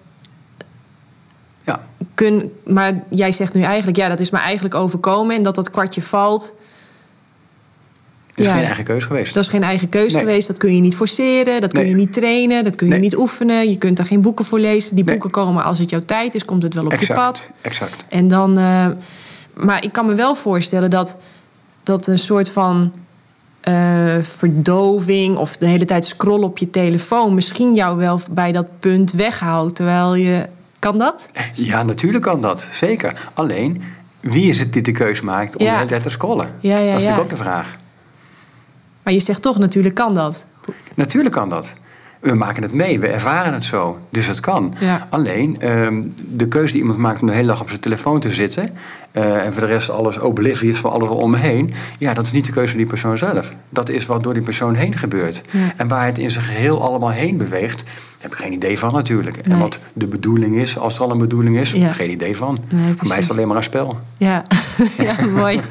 Ja. 1.64 1.87
Kun, 2.14 2.53
maar 2.66 3.05
jij 3.09 3.33
zegt 3.33 3.55
nu 3.55 3.62
eigenlijk, 3.62 3.97
ja, 3.97 4.09
dat 4.09 4.20
is 4.20 4.31
me 4.31 4.38
eigenlijk 4.38 4.75
overkomen 4.75 5.37
en 5.37 5.42
dat 5.42 5.55
dat 5.55 5.70
kwartje 5.70 6.03
valt. 6.03 6.53
Dat 8.35 8.47
is 8.47 8.53
geen 8.53 8.64
eigen 8.64 8.85
keuze 8.85 9.07
geweest. 9.07 9.35
Dat 9.35 9.42
is 9.42 9.51
geen 9.51 9.62
eigen 9.62 9.88
keuze 9.88 10.18
geweest. 10.18 10.47
Dat 10.47 10.57
kun 10.57 10.75
je 10.75 10.81
niet 10.81 10.97
forceren. 10.97 11.61
Dat 11.61 11.73
kun 11.73 11.87
je 11.87 11.94
niet 11.94 12.12
trainen. 12.12 12.64
Dat 12.64 12.77
kun 12.77 12.88
je 12.88 12.94
niet 12.94 13.16
oefenen. 13.16 13.70
Je 13.70 13.77
kunt 13.77 13.97
daar 13.97 14.07
geen 14.07 14.20
boeken 14.20 14.44
voor 14.44 14.59
lezen. 14.59 14.94
Die 14.94 15.05
boeken 15.05 15.31
komen 15.31 15.64
als 15.64 15.79
het 15.79 15.90
jouw 15.90 16.05
tijd 16.05 16.35
is, 16.35 16.44
komt 16.44 16.62
het 16.62 16.75
wel 16.75 16.85
op 16.85 16.94
je 16.94 17.14
pad. 17.14 17.51
Exact. 17.61 18.05
En 18.09 18.29
dan. 18.29 18.59
Uh, 18.59 18.87
maar 19.55 19.85
ik 19.85 19.92
kan 19.92 20.07
me 20.07 20.14
wel 20.14 20.35
voorstellen 20.35 20.90
dat, 20.90 21.16
dat 21.83 22.07
een 22.07 22.18
soort 22.18 22.51
van 22.51 22.92
uh, 23.68 24.14
verdoving 24.37 25.37
of 25.37 25.57
de 25.57 25.66
hele 25.66 25.85
tijd 25.85 26.05
scrollen 26.05 26.49
op 26.49 26.59
je 26.59 26.70
telefoon 26.70 27.35
misschien 27.35 27.75
jou 27.75 27.97
wel 27.97 28.20
bij 28.31 28.53
dat 28.53 28.66
punt 28.79 29.12
weghoudt. 29.12 29.75
Terwijl 29.75 30.14
je. 30.14 30.47
Kan 30.79 30.99
dat? 30.99 31.25
Ja, 31.53 31.83
natuurlijk 31.83 32.25
kan 32.25 32.40
dat. 32.40 32.66
Zeker. 32.73 33.31
Alleen, 33.35 33.83
wie 34.20 34.49
is 34.49 34.59
het 34.59 34.73
die 34.73 34.83
de 34.83 34.92
keuze 34.92 35.25
maakt 35.25 35.57
om 35.57 35.64
de 35.64 35.70
hele 35.70 35.87
tijd 35.87 36.03
te 36.03 36.11
scrollen? 36.11 36.49
Ja, 36.61 36.79
ja, 36.79 36.92
dat 36.92 37.01
is 37.01 37.07
natuurlijk 37.07 37.33
ook 37.33 37.38
de 37.38 37.44
vraag. 37.44 37.77
Maar 39.05 39.12
je 39.12 39.21
zegt 39.21 39.43
toch, 39.43 39.59
natuurlijk 39.59 39.95
kan 39.95 40.14
dat. 40.14 40.45
Natuurlijk 40.95 41.35
kan 41.35 41.49
dat. 41.49 41.73
We 42.21 42.35
maken 42.35 42.62
het 42.62 42.73
mee, 42.73 43.01
we 43.01 43.07
ervaren 43.07 43.53
het 43.53 43.64
zo. 43.64 43.99
Dus 44.11 44.27
het 44.27 44.40
kan. 44.40 44.75
Alleen 45.09 45.61
ehm, 45.61 46.03
de 46.17 46.49
keuze 46.49 46.73
die 46.73 46.81
iemand 46.81 46.99
maakt 46.99 47.21
om 47.21 47.27
de 47.27 47.33
hele 47.33 47.47
dag 47.47 47.61
op 47.61 47.69
zijn 47.69 47.81
telefoon 47.81 48.21
te 48.21 48.33
zitten. 48.33 48.71
Uh, 49.12 49.45
en 49.45 49.53
voor 49.53 49.62
de 49.62 49.69
rest 49.69 49.90
alles 49.90 50.19
oblivious 50.19 50.79
van 50.79 50.90
alles 50.90 51.09
om 51.09 51.31
me 51.31 51.37
heen. 51.37 51.75
Ja, 51.99 52.14
dat 52.14 52.27
is 52.27 52.33
niet 52.33 52.47
de 52.47 52.53
keuze 52.53 52.69
van 52.69 52.79
die 52.79 52.87
persoon 52.87 53.19
zelf. 53.19 53.55
Dat 53.69 53.88
is 53.88 54.07
wat 54.07 54.23
door 54.23 54.35
die 54.35 54.43
persoon 54.43 54.75
heen 54.75 54.97
gebeurt. 54.97 55.43
En 55.77 55.88
waar 55.88 56.07
het 56.07 56.19
in 56.19 56.31
zijn 56.31 56.45
geheel 56.45 56.83
allemaal 56.83 57.11
heen 57.11 57.37
beweegt. 57.37 57.85
Heb 58.19 58.33
ik 58.33 58.38
geen 58.38 58.53
idee 58.53 58.79
van 58.79 58.93
natuurlijk. 58.93 59.37
En 59.37 59.59
wat 59.59 59.79
de 59.93 60.07
bedoeling 60.07 60.57
is, 60.57 60.79
als 60.79 60.97
er 60.97 61.03
al 61.03 61.11
een 61.11 61.19
bedoeling 61.19 61.59
is, 61.59 61.73
ja. 61.73 61.93
geen 61.93 62.11
idee 62.11 62.37
van. 62.37 62.59
Nee, 62.69 62.95
voor 62.97 63.09
mij 63.09 63.19
is 63.19 63.25
het 63.25 63.33
alleen 63.37 63.49
maar 63.49 63.57
een 63.57 63.62
spel. 63.62 63.99
Ja, 64.17 64.43
ja 64.99 65.27
mooi. 65.27 65.61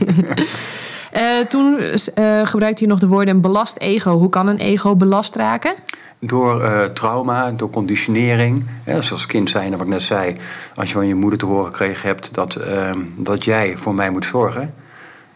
Uh, 1.18 1.40
toen 1.40 1.80
uh, 1.80 2.46
gebruikte 2.46 2.84
je 2.84 2.90
nog 2.90 3.00
de 3.00 3.08
woorden 3.08 3.42
belast 3.42 3.78
ego. 3.78 4.18
Hoe 4.18 4.30
kan 4.30 4.48
een 4.48 4.58
ego 4.58 4.96
belast 4.96 5.36
raken? 5.36 5.74
Door 6.20 6.62
uh, 6.62 6.84
trauma, 6.84 7.52
door 7.52 7.70
conditionering. 7.70 8.66
Ja, 8.86 9.02
zoals 9.02 9.26
kind 9.26 9.50
zijn, 9.50 9.72
wat 9.72 9.82
ik 9.82 9.88
net 9.88 10.02
zei. 10.02 10.36
Als 10.76 10.88
je 10.88 10.94
van 10.94 11.08
je 11.08 11.16
moeder 11.16 11.40
te 11.40 11.46
horen 11.46 11.66
gekregen 11.66 12.08
hebt 12.08 12.34
dat, 12.34 12.56
ehm, 12.56 13.00
dat 13.16 13.44
jij 13.44 13.78
voor 13.78 13.96
mij 13.96 14.10
moet 14.10 14.26
zorgen. 14.26 14.74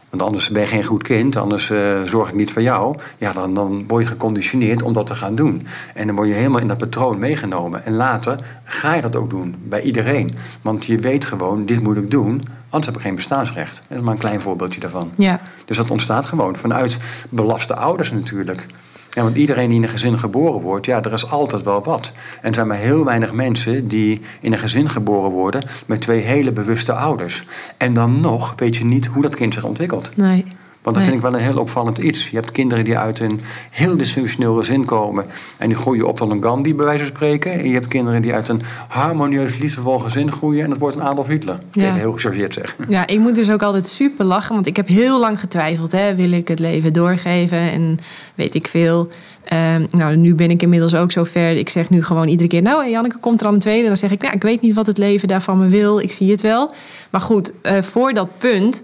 Want 0.09 0.21
anders 0.21 0.49
ben 0.49 0.61
je 0.61 0.67
geen 0.67 0.83
goed 0.83 1.03
kind, 1.03 1.35
anders 1.35 1.71
zorg 2.05 2.29
ik 2.29 2.35
niet 2.35 2.53
voor 2.53 2.61
jou. 2.61 2.95
Ja, 3.17 3.33
dan, 3.33 3.53
dan 3.53 3.83
word 3.87 4.03
je 4.03 4.09
geconditioneerd 4.09 4.81
om 4.81 4.93
dat 4.93 5.07
te 5.07 5.15
gaan 5.15 5.35
doen. 5.35 5.67
En 5.93 6.07
dan 6.07 6.15
word 6.15 6.27
je 6.27 6.33
helemaal 6.33 6.61
in 6.61 6.67
dat 6.67 6.77
patroon 6.77 7.19
meegenomen. 7.19 7.85
En 7.85 7.93
later 7.93 8.39
ga 8.63 8.93
je 8.93 9.01
dat 9.01 9.15
ook 9.15 9.29
doen, 9.29 9.55
bij 9.63 9.81
iedereen. 9.81 10.35
Want 10.61 10.85
je 10.85 10.97
weet 10.97 11.25
gewoon, 11.25 11.65
dit 11.65 11.83
moet 11.83 11.97
ik 11.97 12.11
doen, 12.11 12.47
anders 12.77 12.95
heb 12.95 12.95
ik 12.95 13.07
geen 13.07 13.15
bestaansrecht. 13.15 13.81
Dat 13.87 13.97
is 13.97 14.03
maar 14.03 14.13
een 14.13 14.19
klein 14.19 14.41
voorbeeldje 14.41 14.79
daarvan. 14.79 15.11
Ja. 15.15 15.39
Dus 15.65 15.77
dat 15.77 15.91
ontstaat 15.91 16.25
gewoon 16.25 16.55
vanuit 16.55 16.97
belaste 17.29 17.75
ouders 17.75 18.11
natuurlijk. 18.11 18.65
Ja, 19.09 19.23
want 19.23 19.35
iedereen 19.35 19.67
die 19.67 19.77
in 19.77 19.83
een 19.83 19.89
gezin 19.89 20.19
geboren 20.19 20.61
wordt, 20.61 20.85
ja, 20.85 21.03
er 21.03 21.13
is 21.13 21.31
altijd 21.31 21.63
wel 21.63 21.83
wat. 21.83 22.11
En 22.41 22.49
er 22.49 22.53
zijn 22.53 22.67
maar 22.67 22.77
heel 22.77 23.05
weinig 23.05 23.33
mensen 23.33 23.87
die 23.87 24.21
in 24.39 24.53
een 24.53 24.59
gezin 24.59 24.89
geboren 24.89 25.31
worden 25.31 25.63
met 25.85 26.01
twee 26.01 26.21
hele 26.21 26.51
bewuste 26.51 26.93
ouders. 26.93 27.45
En 27.77 27.93
dan 27.93 28.19
nog 28.19 28.53
weet 28.55 28.75
je 28.75 28.85
niet 28.85 29.05
hoe 29.05 29.21
dat 29.21 29.35
kind 29.35 29.53
zich 29.53 29.63
ontwikkelt. 29.63 30.11
Nee. 30.15 30.45
Want 30.87 30.99
dat 30.99 31.07
vind 31.07 31.17
ik 31.17 31.29
wel 31.29 31.39
een 31.39 31.45
heel 31.45 31.59
opvallend 31.59 31.97
iets. 31.97 32.29
Je 32.29 32.35
hebt 32.35 32.51
kinderen 32.51 32.83
die 32.83 32.97
uit 32.97 33.19
een 33.19 33.41
heel 33.69 33.97
dysfunctioneel 33.97 34.55
gezin 34.55 34.85
komen. 34.85 35.25
En 35.57 35.67
die 35.67 35.77
groeien 35.77 36.07
op 36.07 36.17
tot 36.17 36.31
een 36.31 36.43
Gandhi, 36.43 36.75
bij 36.75 36.85
wijze 36.85 37.03
van 37.03 37.15
spreken. 37.15 37.51
En 37.51 37.67
je 37.67 37.73
hebt 37.73 37.87
kinderen 37.87 38.21
die 38.21 38.33
uit 38.33 38.49
een 38.49 38.61
harmonieus, 38.87 39.57
liefdevol 39.57 39.99
gezin 39.99 40.31
groeien. 40.31 40.63
En 40.63 40.69
dat 40.69 40.77
wordt 40.77 40.95
een 40.95 41.01
Adolf 41.01 41.27
Hitler. 41.27 41.59
Ja. 41.71 41.83
Even 41.83 41.95
heel 41.95 42.11
gechargeerd 42.11 42.53
zeggen. 42.53 42.85
Ja, 42.97 43.07
ik 43.07 43.19
moet 43.19 43.35
dus 43.35 43.51
ook 43.51 43.63
altijd 43.63 43.87
super 43.87 44.25
lachen. 44.25 44.55
Want 44.55 44.67
ik 44.67 44.75
heb 44.75 44.87
heel 44.87 45.19
lang 45.19 45.39
getwijfeld. 45.39 45.91
Hè. 45.91 46.15
Wil 46.15 46.31
ik 46.31 46.47
het 46.47 46.59
leven 46.59 46.93
doorgeven? 46.93 47.57
En 47.57 47.97
weet 48.35 48.55
ik 48.55 48.67
veel. 48.67 49.09
Uh, 49.53 49.75
nou, 49.91 50.15
nu 50.15 50.35
ben 50.35 50.49
ik 50.49 50.61
inmiddels 50.61 50.95
ook 50.95 51.11
zover. 51.11 51.51
Ik 51.51 51.69
zeg 51.69 51.89
nu 51.89 52.03
gewoon 52.03 52.27
iedere 52.27 52.49
keer: 52.49 52.61
Nou, 52.61 52.89
Janneke 52.89 53.17
komt 53.17 53.41
er 53.41 53.47
aan 53.47 53.53
een 53.53 53.59
tweede. 53.59 53.87
Dan 53.87 53.97
zeg 53.97 54.11
ik: 54.11 54.21
Nou, 54.21 54.33
ik 54.33 54.41
weet 54.41 54.61
niet 54.61 54.73
wat 54.73 54.85
het 54.85 54.97
leven 54.97 55.27
daarvan 55.27 55.59
me 55.59 55.67
wil. 55.67 55.99
Ik 55.99 56.11
zie 56.11 56.31
het 56.31 56.41
wel. 56.41 56.71
Maar 57.09 57.21
goed, 57.21 57.53
uh, 57.63 57.81
voor 57.81 58.13
dat 58.13 58.37
punt 58.37 58.83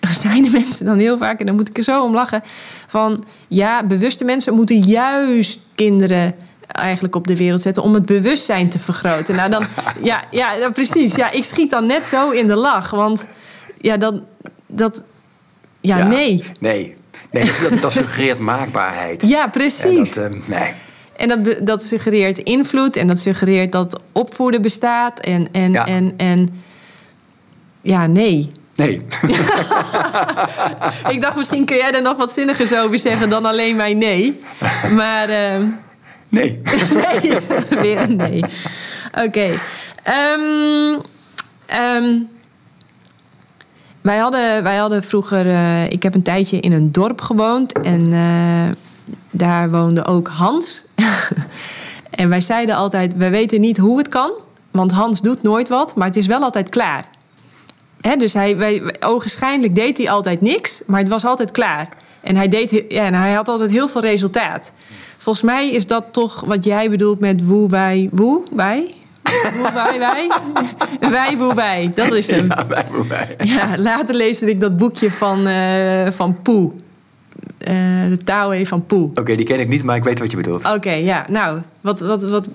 zijn 0.00 0.42
de 0.42 0.50
mensen 0.50 0.84
dan 0.84 0.98
heel 0.98 1.18
vaak, 1.18 1.40
en 1.40 1.46
dan 1.46 1.54
moet 1.54 1.68
ik 1.68 1.76
er 1.76 1.82
zo 1.82 2.02
om 2.02 2.14
lachen, 2.14 2.42
van 2.86 3.24
ja, 3.48 3.86
bewuste 3.86 4.24
mensen 4.24 4.54
moeten 4.54 4.76
juist 4.78 5.58
kinderen 5.74 6.34
eigenlijk 6.66 7.16
op 7.16 7.26
de 7.26 7.36
wereld 7.36 7.60
zetten 7.60 7.82
om 7.82 7.94
het 7.94 8.06
bewustzijn 8.06 8.68
te 8.68 8.78
vergroten. 8.78 9.36
Nou 9.36 9.50
dan, 9.50 9.64
ja, 10.02 10.24
ja, 10.30 10.70
precies. 10.70 11.14
Ja, 11.14 11.30
ik 11.30 11.44
schiet 11.44 11.70
dan 11.70 11.86
net 11.86 12.04
zo 12.04 12.30
in 12.30 12.46
de 12.46 12.56
lach, 12.56 12.90
want 12.90 13.24
ja, 13.80 13.96
dan, 13.96 14.24
dat, 14.66 15.02
ja, 15.80 16.06
nee. 16.06 16.44
Nee, 16.60 16.94
nee 17.30 17.50
dat, 17.70 17.80
dat 17.80 17.92
suggereert 17.92 18.38
maakbaarheid. 18.38 19.28
Ja, 19.28 19.48
precies. 19.48 20.16
En 20.16 20.32
dat, 20.32 20.40
uh, 20.40 20.58
nee. 20.58 20.72
En 21.16 21.28
dat, 21.28 21.66
dat 21.66 21.84
suggereert 21.84 22.38
invloed 22.38 22.96
en 22.96 23.06
dat 23.06 23.18
suggereert 23.18 23.72
dat 23.72 24.00
opvoeden 24.12 24.62
bestaat 24.62 25.20
en, 25.20 25.48
en, 25.52 25.74
en, 25.74 26.14
en 26.16 26.48
ja, 27.80 28.06
nee. 28.06 28.50
Nee. 28.80 29.02
ik 31.14 31.20
dacht, 31.20 31.36
misschien 31.36 31.64
kun 31.64 31.76
jij 31.76 31.92
er 31.92 32.02
nog 32.02 32.16
wat 32.16 32.32
zinnigers 32.32 32.74
over 32.74 32.98
zeggen 32.98 33.28
dan 33.30 33.44
alleen 33.46 33.76
maar 33.76 33.94
nee. 33.94 34.40
Maar. 34.94 35.30
Uh... 35.30 35.66
Nee. 36.28 36.60
nee, 37.20 37.32
weer 37.82 38.00
een 38.00 38.16
nee. 38.16 38.42
Oké. 39.12 39.24
Okay. 39.24 39.50
Um, 39.50 39.58
ehm, 40.04 40.94
um, 40.94 41.00
ehm, 41.66 42.18
wij, 44.00 44.18
hadden, 44.18 44.62
wij 44.62 44.76
hadden 44.76 45.02
vroeger. 45.02 45.46
Uh, 45.46 45.84
ik 45.84 46.02
heb 46.02 46.14
een 46.14 46.22
tijdje 46.22 46.60
in 46.60 46.72
een 46.72 46.92
dorp 46.92 47.20
gewoond. 47.20 47.72
En 47.72 48.06
uh, 48.12 48.68
daar 49.30 49.70
woonde 49.70 50.04
ook 50.04 50.28
Hans. 50.28 50.82
en 52.10 52.28
wij 52.28 52.40
zeiden 52.40 52.74
altijd: 52.74 53.16
wij 53.16 53.30
weten 53.30 53.60
niet 53.60 53.76
hoe 53.76 53.98
het 53.98 54.08
kan. 54.08 54.32
Want 54.70 54.90
Hans 54.90 55.20
doet 55.20 55.42
nooit 55.42 55.68
wat, 55.68 55.94
maar 55.94 56.06
het 56.06 56.16
is 56.16 56.26
wel 56.26 56.42
altijd 56.42 56.68
klaar 56.68 57.04
dus 58.00 58.32
hij, 58.32 58.56
wij, 58.56 58.94
ogenschijnlijk 59.00 59.74
deed 59.74 59.96
hij 59.96 60.10
altijd 60.10 60.40
niks, 60.40 60.82
maar 60.86 61.00
het 61.00 61.08
was 61.08 61.24
altijd 61.24 61.50
klaar. 61.50 61.88
En 62.20 62.36
hij, 62.36 62.48
deed, 62.48 62.84
ja, 62.88 63.04
en 63.04 63.14
hij 63.14 63.32
had 63.32 63.48
altijd 63.48 63.70
heel 63.70 63.88
veel 63.88 64.00
resultaat. 64.00 64.70
Volgens 65.18 65.44
mij 65.44 65.70
is 65.70 65.86
dat 65.86 66.04
toch 66.10 66.40
wat 66.46 66.64
jij 66.64 66.90
bedoelt 66.90 67.20
met 67.20 67.46
woe, 67.46 67.68
wij, 67.68 68.08
woe, 68.12 68.42
wij? 68.54 68.94
Woe 69.56 69.72
wij, 69.72 69.98
wij. 69.98 70.30
Wij, 71.10 71.36
woe 71.36 71.54
wij. 71.54 71.92
Dat 71.94 72.12
is 72.12 72.26
hem. 72.26 72.46
Ja, 72.46 72.66
wij, 72.66 72.84
woe, 72.92 73.06
wij. 73.06 73.36
Ja, 73.38 73.78
later 73.78 74.14
leesde 74.14 74.50
ik 74.50 74.60
dat 74.60 74.76
boekje 74.76 75.10
van, 75.10 75.46
eh 75.46 76.10
van 76.10 76.42
Poe. 76.42 76.70
Eh, 77.58 77.74
de 78.08 78.18
Tao 78.24 78.64
van 78.64 78.86
Poe. 78.86 79.10
Oké, 79.14 79.34
die 79.34 79.44
ken 79.44 79.60
ik 79.60 79.68
niet, 79.68 79.82
maar 79.82 79.96
ik 79.96 80.04
weet 80.04 80.18
wat 80.18 80.30
je 80.30 80.36
bedoelt. 80.36 80.72
Oké, 80.74 80.92
ja. 80.92 81.24
Nou, 81.28 81.60
wat, 81.80 82.00
wat, 82.00 82.22
wat... 82.22 82.48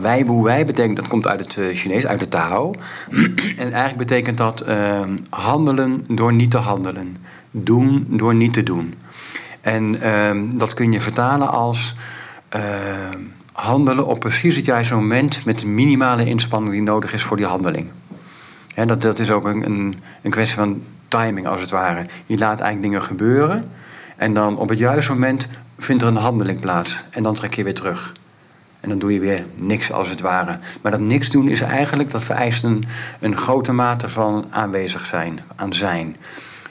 Wij, 0.00 0.26
woe, 0.26 0.44
wij 0.44 0.64
betekent, 0.64 0.96
dat 0.96 1.06
komt 1.06 1.26
uit 1.26 1.40
het 1.40 1.56
eh, 1.56 1.76
Chinees, 1.76 2.06
uit 2.06 2.20
de 2.20 2.28
Tao. 2.28 2.74
en 3.56 3.72
eigenlijk 3.72 3.96
betekent 3.96 4.38
dat 4.38 4.60
eh, 4.60 5.00
handelen 5.30 5.98
door 6.08 6.32
niet 6.32 6.50
te 6.50 6.58
handelen. 6.58 7.16
Doen 7.50 8.06
door 8.08 8.34
niet 8.34 8.52
te 8.52 8.62
doen. 8.62 8.94
En 9.60 10.00
ehm, 10.00 10.58
dat 10.58 10.74
kun 10.74 10.92
je 10.92 11.00
vertalen 11.00 11.50
als 11.50 11.94
eh, 12.48 12.60
handelen 13.52 14.06
op 14.06 14.20
precies 14.20 14.56
het 14.56 14.64
juiste 14.64 14.94
moment 14.94 15.44
met 15.44 15.58
de 15.58 15.66
minimale 15.66 16.24
inspanning 16.24 16.72
die 16.72 16.82
nodig 16.82 17.12
is 17.12 17.22
voor 17.22 17.36
die 17.36 17.46
handeling. 17.46 17.88
Dat, 18.86 19.02
dat 19.02 19.18
is 19.18 19.30
ook 19.30 19.44
een, 19.44 19.64
een, 19.64 19.98
een 20.22 20.30
kwestie 20.30 20.56
van 20.56 20.82
timing, 21.08 21.46
als 21.46 21.60
het 21.60 21.70
ware. 21.70 22.06
Je 22.26 22.38
laat 22.38 22.60
eigenlijk 22.60 22.82
dingen 22.82 23.02
gebeuren 23.02 23.66
en 24.16 24.34
dan 24.34 24.56
op 24.56 24.68
het 24.68 24.78
juiste 24.78 25.12
moment 25.12 25.48
vindt 25.78 26.02
er 26.02 26.08
een 26.08 26.16
handeling 26.16 26.60
plaats. 26.60 27.04
En 27.10 27.22
dan 27.22 27.34
trek 27.34 27.54
je 27.54 27.64
weer 27.64 27.74
terug. 27.74 28.12
En 28.86 28.92
dan 28.92 29.00
doe 29.00 29.12
je 29.12 29.20
weer 29.20 29.44
niks, 29.62 29.92
als 29.92 30.08
het 30.08 30.20
ware. 30.20 30.58
Maar 30.82 30.92
dat 30.92 31.00
niks 31.00 31.30
doen 31.30 31.48
is 31.48 31.60
eigenlijk, 31.60 32.10
dat 32.10 32.24
vereist 32.24 32.64
een, 32.64 32.84
een 33.20 33.36
grote 33.36 33.72
mate 33.72 34.08
van 34.08 34.44
aanwezig 34.50 35.06
zijn, 35.06 35.40
aan 35.56 35.72
zijn. 35.72 36.16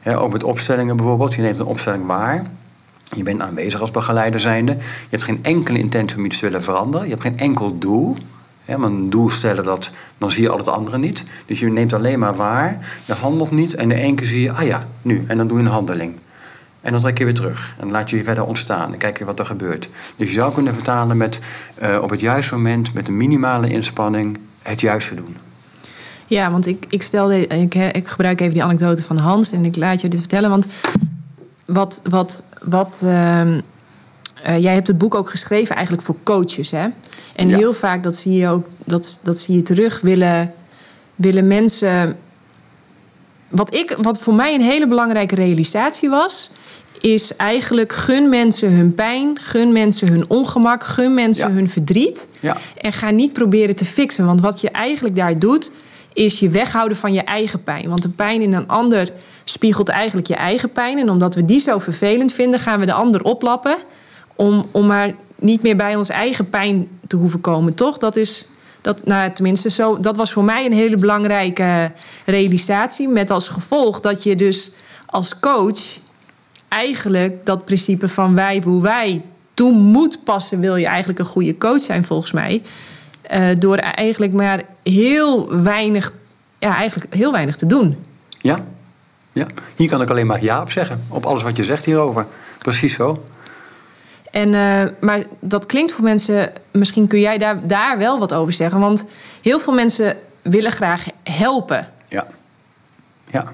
Ook 0.05 0.31
met 0.31 0.43
opstellingen 0.43 0.97
bijvoorbeeld. 0.97 1.33
Je 1.33 1.41
neemt 1.41 1.59
een 1.59 1.65
opstelling 1.65 2.05
waar. 2.05 2.45
Je 3.15 3.23
bent 3.23 3.41
aanwezig 3.41 3.81
als 3.81 3.91
begeleider 3.91 4.39
zijnde. 4.39 4.71
Je 4.71 5.07
hebt 5.09 5.23
geen 5.23 5.39
enkele 5.41 5.77
intentie 5.77 6.17
om 6.17 6.25
iets 6.25 6.39
te 6.39 6.45
willen 6.45 6.63
veranderen. 6.63 7.07
Je 7.07 7.11
hebt 7.11 7.25
geen 7.25 7.37
enkel 7.37 7.77
doel. 7.79 8.17
Hè, 8.65 8.77
want 8.77 8.93
een 8.93 9.09
doel 9.09 9.29
stellen, 9.29 9.63
dat, 9.63 9.93
dan 10.17 10.31
zie 10.31 10.41
je 10.41 10.49
al 10.49 10.57
het 10.57 10.67
andere 10.67 10.97
niet. 10.97 11.25
Dus 11.45 11.59
je 11.59 11.69
neemt 11.69 11.93
alleen 11.93 12.19
maar 12.19 12.35
waar. 12.35 12.87
Je 13.05 13.13
handelt 13.13 13.51
niet. 13.51 13.73
En 13.73 13.91
in 13.91 13.97
één 13.97 14.15
keer 14.15 14.27
zie 14.27 14.41
je, 14.41 14.51
ah 14.51 14.65
ja, 14.65 14.87
nu. 15.01 15.23
En 15.27 15.37
dan 15.37 15.47
doe 15.47 15.57
je 15.57 15.63
een 15.63 15.69
handeling. 15.69 16.13
En 16.85 16.91
dan 16.91 16.99
trek 16.99 17.17
je 17.17 17.23
weer 17.23 17.33
terug. 17.33 17.75
En 17.79 17.91
laat 17.91 18.09
je 18.09 18.17
je 18.17 18.23
verder 18.23 18.45
ontstaan. 18.45 18.91
En 18.91 18.97
kijk 18.97 19.17
je 19.17 19.25
wat 19.25 19.39
er 19.39 19.45
gebeurt. 19.45 19.89
Dus 20.15 20.29
je 20.29 20.35
zou 20.35 20.53
kunnen 20.53 20.73
vertalen 20.73 21.17
met 21.17 21.39
eh, 21.75 21.99
op 22.01 22.09
het 22.09 22.19
juiste 22.21 22.53
moment, 22.55 22.93
met 22.93 23.07
een 23.07 23.17
minimale 23.17 23.67
inspanning, 23.67 24.37
het 24.61 24.81
juiste 24.81 25.15
doen. 25.15 25.37
Ja, 26.27 26.51
want 26.51 26.65
ik, 26.65 26.85
ik, 26.89 27.01
stelde, 27.01 27.47
ik, 27.47 27.75
ik 27.75 28.07
gebruik 28.07 28.41
even 28.41 28.53
die 28.53 28.63
anekdote 28.63 29.03
van 29.03 29.17
Hans 29.17 29.51
en 29.51 29.65
ik 29.65 29.75
laat 29.75 30.01
je 30.01 30.07
dit 30.07 30.19
vertellen. 30.19 30.49
Want 30.49 30.65
wat, 31.65 32.01
wat, 32.09 32.43
wat 32.63 33.01
ehm, 33.03 33.59
eh, 34.43 34.61
jij 34.61 34.73
hebt 34.73 34.87
het 34.87 34.97
boek 34.97 35.15
ook 35.15 35.29
geschreven 35.29 35.75
eigenlijk 35.75 36.05
voor 36.05 36.15
coaches, 36.23 36.71
hè? 36.71 36.87
En 37.35 37.47
Ja. 37.47 37.57
heel 37.57 37.73
vaak, 37.73 38.03
dat 38.03 38.15
zie 38.15 38.33
je 38.33 38.47
ook, 38.47 38.67
dat, 38.85 39.19
dat 39.21 39.37
zie 39.37 39.55
je 39.55 39.61
terug, 39.61 40.01
willen, 40.01 40.53
willen 41.15 41.47
mensen. 41.47 42.17
Wat, 43.49 43.73
ik, 43.73 43.97
wat 44.01 44.19
voor 44.19 44.33
mij 44.33 44.53
een 44.53 44.61
hele 44.61 44.87
belangrijke 44.87 45.35
realisatie 45.35 46.09
was, 46.09 46.49
is 47.01 47.35
eigenlijk 47.35 47.93
gun 47.93 48.29
mensen 48.29 48.71
hun 48.71 48.93
pijn, 48.95 49.39
gun 49.39 49.71
mensen 49.71 50.07
hun 50.07 50.25
ongemak, 50.27 50.83
gun 50.83 51.13
mensen 51.13 51.47
Ja. 51.47 51.53
hun 51.53 51.69
verdriet. 51.69 52.27
Ja. 52.39 52.57
En 52.77 52.93
ga 52.93 53.09
niet 53.09 53.33
proberen 53.33 53.75
te 53.75 53.85
fixen. 53.85 54.25
Want 54.25 54.41
wat 54.41 54.61
je 54.61 54.69
eigenlijk 54.69 55.15
daar 55.15 55.39
doet, 55.39 55.71
is 56.13 56.39
je 56.39 56.49
weghouden 56.49 56.97
van 56.97 57.13
je 57.13 57.21
eigen 57.23 57.63
pijn. 57.63 57.89
Want 57.89 58.01
de 58.01 58.09
pijn 58.09 58.41
in 58.41 58.53
een 58.53 58.67
ander 58.67 59.09
spiegelt 59.43 59.89
eigenlijk 59.89 60.27
je 60.27 60.35
eigen 60.35 60.71
pijn. 60.71 60.97
En 60.97 61.09
omdat 61.09 61.35
we 61.35 61.45
die 61.45 61.59
zo 61.59 61.79
vervelend 61.79 62.33
vinden, 62.33 62.59
gaan 62.59 62.79
we 62.79 62.85
de 62.85 62.93
ander 62.93 63.23
oplappen. 63.23 63.77
Om, 64.35 64.65
om 64.71 64.85
maar 64.87 65.13
niet 65.39 65.61
meer 65.61 65.75
bij 65.75 65.95
ons 65.95 66.09
eigen 66.09 66.49
pijn 66.49 66.87
te 67.07 67.15
hoeven 67.15 67.41
komen, 67.41 67.73
toch? 67.73 67.97
Dat 67.97 68.15
is. 68.15 68.45
Dat, 68.81 69.05
nou, 69.05 69.31
tenminste, 69.31 69.69
zo, 69.69 69.99
dat 69.99 70.17
was 70.17 70.31
voor 70.31 70.43
mij 70.43 70.65
een 70.65 70.73
hele 70.73 70.95
belangrijke 70.97 71.91
realisatie. 72.25 73.07
Met 73.07 73.29
als 73.29 73.47
gevolg 73.47 73.99
dat 73.99 74.23
je 74.23 74.35
dus 74.35 74.71
als 75.05 75.39
coach 75.39 75.79
eigenlijk 76.67 77.45
dat 77.45 77.65
principe 77.65 78.07
van 78.07 78.35
wij 78.35 78.61
hoe 78.65 78.81
wij 78.81 79.21
toe 79.53 79.71
moet 79.73 80.23
passen, 80.23 80.59
wil 80.59 80.75
je 80.75 80.85
eigenlijk 80.85 81.19
een 81.19 81.25
goede 81.25 81.57
coach 81.57 81.81
zijn, 81.81 82.05
volgens 82.05 82.31
mij. 82.31 82.61
Eh, 83.21 83.47
door 83.59 83.77
eigenlijk 83.77 84.33
maar 84.33 84.63
heel 84.83 85.61
weinig, 85.63 86.13
ja, 86.59 86.75
eigenlijk 86.75 87.13
heel 87.13 87.31
weinig 87.31 87.55
te 87.55 87.65
doen. 87.65 87.97
Ja? 88.41 88.65
ja? 89.31 89.47
Hier 89.75 89.89
kan 89.89 90.01
ik 90.01 90.09
alleen 90.09 90.27
maar 90.27 90.43
ja 90.43 90.61
op 90.61 90.71
zeggen. 90.71 91.03
Op 91.07 91.25
alles 91.25 91.43
wat 91.43 91.57
je 91.57 91.63
zegt 91.63 91.85
hierover. 91.85 92.25
Precies 92.57 92.93
zo. 92.93 93.23
En, 94.31 94.53
eh, 94.53 94.91
maar 95.01 95.23
dat 95.39 95.65
klinkt 95.65 95.91
voor 95.91 96.03
mensen, 96.03 96.51
misschien 96.71 97.07
kun 97.07 97.19
jij 97.19 97.37
daar, 97.37 97.67
daar 97.67 97.97
wel 97.97 98.19
wat 98.19 98.33
over 98.33 98.53
zeggen. 98.53 98.79
Want 98.79 99.05
heel 99.41 99.59
veel 99.59 99.73
mensen 99.73 100.17
willen 100.41 100.71
graag 100.71 101.05
helpen. 101.23 101.87
Ja. 102.07 102.27
Ja. 103.31 103.53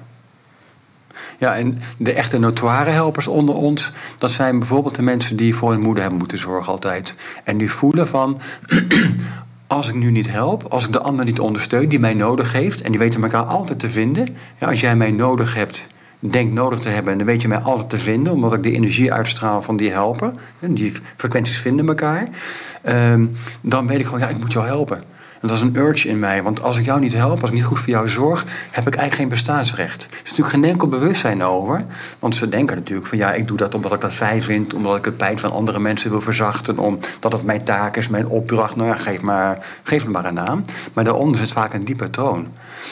Ja, 1.41 1.55
en 1.55 1.79
de 1.97 2.13
echte 2.13 2.39
notoire 2.39 2.89
helpers 2.89 3.27
onder 3.27 3.55
ons, 3.55 3.91
dat 4.17 4.31
zijn 4.31 4.59
bijvoorbeeld 4.59 4.95
de 4.95 5.01
mensen 5.01 5.37
die 5.37 5.55
voor 5.55 5.71
hun 5.71 5.81
moeder 5.81 6.01
hebben 6.01 6.19
moeten 6.19 6.37
zorgen 6.37 6.71
altijd. 6.71 7.15
En 7.43 7.57
die 7.57 7.71
voelen 7.71 8.07
van, 8.07 8.39
als 9.67 9.87
ik 9.87 9.95
nu 9.95 10.11
niet 10.11 10.29
help, 10.29 10.63
als 10.63 10.85
ik 10.85 10.93
de 10.93 11.01
ander 11.01 11.25
niet 11.25 11.39
ondersteun 11.39 11.89
die 11.89 11.99
mij 11.99 12.13
nodig 12.13 12.51
heeft, 12.51 12.81
en 12.81 12.91
die 12.91 12.99
weten 12.99 13.23
elkaar 13.23 13.43
altijd 13.43 13.79
te 13.79 13.89
vinden. 13.89 14.37
Ja, 14.57 14.67
als 14.67 14.79
jij 14.79 14.95
mij 14.95 15.11
nodig 15.11 15.55
hebt, 15.55 15.87
denkt 16.19 16.53
nodig 16.53 16.79
te 16.79 16.89
hebben, 16.89 17.17
dan 17.17 17.27
weet 17.27 17.41
je 17.41 17.47
mij 17.47 17.57
altijd 17.57 17.89
te 17.89 17.99
vinden, 17.99 18.33
omdat 18.33 18.53
ik 18.53 18.63
de 18.63 18.71
energie 18.71 19.13
uitstraal 19.13 19.61
van 19.61 19.77
die 19.77 19.91
helper. 19.91 20.33
En 20.59 20.73
die 20.73 20.93
frequenties 21.15 21.57
vinden 21.57 21.87
elkaar. 21.87 22.29
Ehm, 22.81 23.25
dan 23.61 23.87
weet 23.87 23.99
ik 23.99 24.05
gewoon, 24.05 24.19
ja, 24.19 24.27
ik 24.27 24.39
moet 24.39 24.53
jou 24.53 24.65
helpen. 24.65 25.03
Dat 25.41 25.51
is 25.51 25.61
een 25.61 25.75
urge 25.75 26.07
in 26.07 26.19
mij. 26.19 26.43
Want 26.43 26.61
als 26.61 26.77
ik 26.77 26.85
jou 26.85 26.99
niet 26.99 27.13
help, 27.13 27.41
als 27.41 27.49
ik 27.49 27.55
niet 27.55 27.65
goed 27.65 27.79
voor 27.79 27.89
jou 27.89 28.09
zorg, 28.09 28.45
heb 28.71 28.87
ik 28.87 28.95
eigenlijk 28.95 29.13
geen 29.13 29.29
bestaansrecht. 29.29 30.03
Er 30.03 30.09
is 30.11 30.29
natuurlijk 30.29 30.49
geen 30.49 30.63
enkel 30.63 30.87
bewustzijn 30.87 31.43
over. 31.43 31.85
Want 32.19 32.35
ze 32.35 32.49
denken 32.49 32.75
natuurlijk 32.75 33.07
van 33.07 33.17
ja, 33.17 33.33
ik 33.33 33.47
doe 33.47 33.57
dat 33.57 33.75
omdat 33.75 33.93
ik 33.93 34.01
dat 34.01 34.13
fijn 34.13 34.43
vind, 34.43 34.73
omdat 34.73 34.97
ik 34.97 35.05
het 35.05 35.17
pijn 35.17 35.39
van 35.39 35.51
andere 35.51 35.79
mensen 35.79 36.09
wil 36.09 36.21
verzachten, 36.21 36.77
omdat 36.77 37.31
het 37.31 37.43
mijn 37.43 37.63
taak 37.63 37.97
is, 37.97 38.09
mijn 38.09 38.27
opdracht. 38.27 38.75
Nou 38.75 38.89
ja, 38.89 38.95
geef, 38.95 39.21
maar, 39.21 39.65
geef 39.83 40.01
het 40.01 40.11
maar 40.11 40.25
een 40.25 40.33
naam. 40.33 40.61
Maar 40.93 41.03
daaronder 41.03 41.39
zit 41.39 41.51
vaak 41.51 41.73
een 41.73 41.85
diep 41.85 41.97
patroon. 41.97 42.47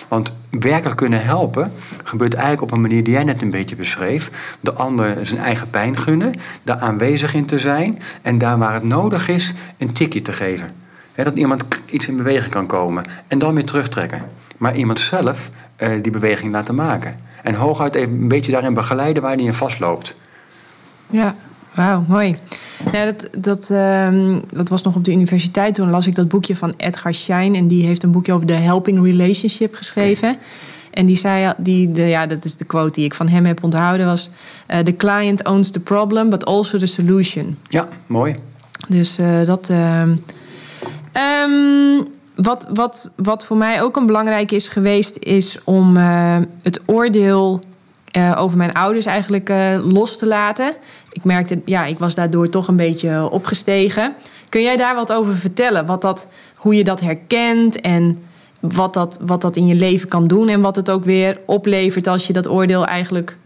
Want 0.08 0.36
werkelijk 0.50 0.98
kunnen 0.98 1.24
helpen 1.24 1.72
gebeurt 2.04 2.34
eigenlijk 2.34 2.64
op 2.64 2.72
een 2.72 2.82
manier 2.82 3.04
die 3.04 3.14
jij 3.14 3.24
net 3.24 3.42
een 3.42 3.50
beetje 3.50 3.76
beschreef. 3.76 4.56
De 4.60 4.74
ander 4.74 5.26
zijn 5.26 5.40
eigen 5.42 5.70
pijn 5.70 5.98
gunnen, 5.98 6.34
daar 6.64 6.78
aanwezig 6.78 7.34
in 7.34 7.46
te 7.46 7.60
zijn 7.60 8.00
en 8.22 8.38
daar 8.38 8.58
waar 8.58 8.74
het 8.74 8.84
nodig 8.84 9.28
is, 9.28 9.54
een 9.78 9.94
tikje 9.94 10.22
te 10.22 10.34
geven. 10.34 10.79
Dat 11.24 11.36
iemand 11.36 11.64
iets 11.86 12.08
in 12.08 12.18
beweging 12.18 12.52
kan 12.52 12.68
komen 12.68 13.04
en 13.28 13.40
dan 13.40 13.54
weer 13.54 13.66
terugtrekken. 13.66 14.22
Maar 14.58 14.76
iemand 14.76 15.00
zelf 15.00 15.50
eh, 15.76 15.90
die 16.02 16.12
beweging 16.12 16.52
laten 16.52 16.76
maken. 16.76 17.20
En 17.44 17.54
hooguit 17.54 17.96
even 17.96 18.14
een 18.14 18.28
beetje 18.28 18.52
daarin 18.52 18.74
begeleiden 18.74 19.22
waar 19.24 19.36
hij 19.36 19.44
in 19.44 19.54
vastloopt. 19.54 20.16
Ja, 21.10 21.36
wauw, 21.74 22.04
mooi. 22.08 22.36
Nou, 22.92 23.06
dat, 23.06 23.44
dat, 23.44 23.70
ehm, 23.70 24.40
dat 24.54 24.70
was 24.70 24.84
nog 24.84 24.96
op 24.96 25.04
de 25.06 25.12
universiteit. 25.12 25.76
Toen 25.76 25.90
las 25.90 26.08
ik 26.08 26.16
dat 26.16 26.28
boekje 26.28 26.56
van 26.56 26.74
Edgar 26.78 27.14
Schein. 27.14 27.56
En 27.56 27.68
die 27.68 27.86
heeft 27.86 28.04
een 28.04 28.12
boekje 28.12 28.34
over 28.34 28.48
de 28.48 28.54
helping 28.54 29.04
relationship 29.04 29.76
geschreven. 29.76 30.38
En 30.92 31.06
die 31.06 31.18
zei, 31.18 31.54
die, 31.58 31.92
de, 31.92 32.02
ja, 32.02 32.26
dat 32.26 32.46
is 32.46 32.58
de 32.58 32.66
quote 32.66 32.92
die 32.92 33.06
ik 33.06 33.14
van 33.14 33.28
hem 33.30 33.46
heb 33.46 33.64
onthouden, 33.64 34.06
was... 34.06 34.30
eh, 34.66 34.80
The 34.80 34.96
client 34.96 35.48
owns 35.48 35.70
the 35.72 35.80
problem, 35.80 36.30
but 36.30 36.46
also 36.46 36.78
the 36.78 36.86
solution. 36.86 37.58
Ja, 37.64 37.88
mooi. 38.08 38.36
Dus 38.88 39.18
eh, 39.18 39.46
dat. 39.46 39.70
Ehm, 41.20 42.04
wat, 42.36 42.68
wat, 42.74 43.12
wat 43.16 43.46
voor 43.46 43.58
mij 43.58 43.82
ook 43.82 43.96
een 43.96 44.06
belangrijk 44.06 44.52
is 44.52 44.68
geweest, 44.68 45.18
is 45.20 45.58
om 45.64 45.98
eh, 45.98 46.38
het 46.62 46.82
oordeel 46.86 47.60
eh, 48.12 48.36
over 48.38 48.58
mijn 48.58 48.74
ouders 48.74 49.06
eigenlijk 49.06 49.50
eh, 49.50 49.78
los 49.82 50.18
te 50.18 50.26
laten. 50.26 50.74
Ik 51.12 51.24
merkte, 51.24 51.62
ja, 51.66 51.86
ik 51.86 52.00
was 52.00 52.16
daardoor 52.16 52.48
toch 52.48 52.68
een 52.68 52.76
beetje 52.76 53.30
opgestegen. 53.32 54.14
Kun 54.50 54.62
jij 54.62 54.78
daar 54.78 54.96
wat 54.96 55.12
over 55.12 55.36
vertellen? 55.36 55.86
Wat 55.86 56.02
dat, 56.02 56.26
hoe 56.56 56.76
je 56.76 56.84
dat 56.84 57.00
herkent 57.00 57.82
en 57.82 58.18
wat 58.60 58.94
dat, 58.94 59.20
wat 59.22 59.42
dat 59.42 59.56
in 59.56 59.68
je 59.68 59.76
leven 59.76 60.08
kan 60.08 60.28
doen 60.28 60.48
en 60.48 60.62
wat 60.62 60.76
het 60.76 60.90
ook 60.90 61.04
weer 61.04 61.40
oplevert 61.46 62.08
als 62.08 62.28
je 62.28 62.34
dat 62.34 62.50
oordeel 62.50 62.86
eigenlijk 62.86 63.38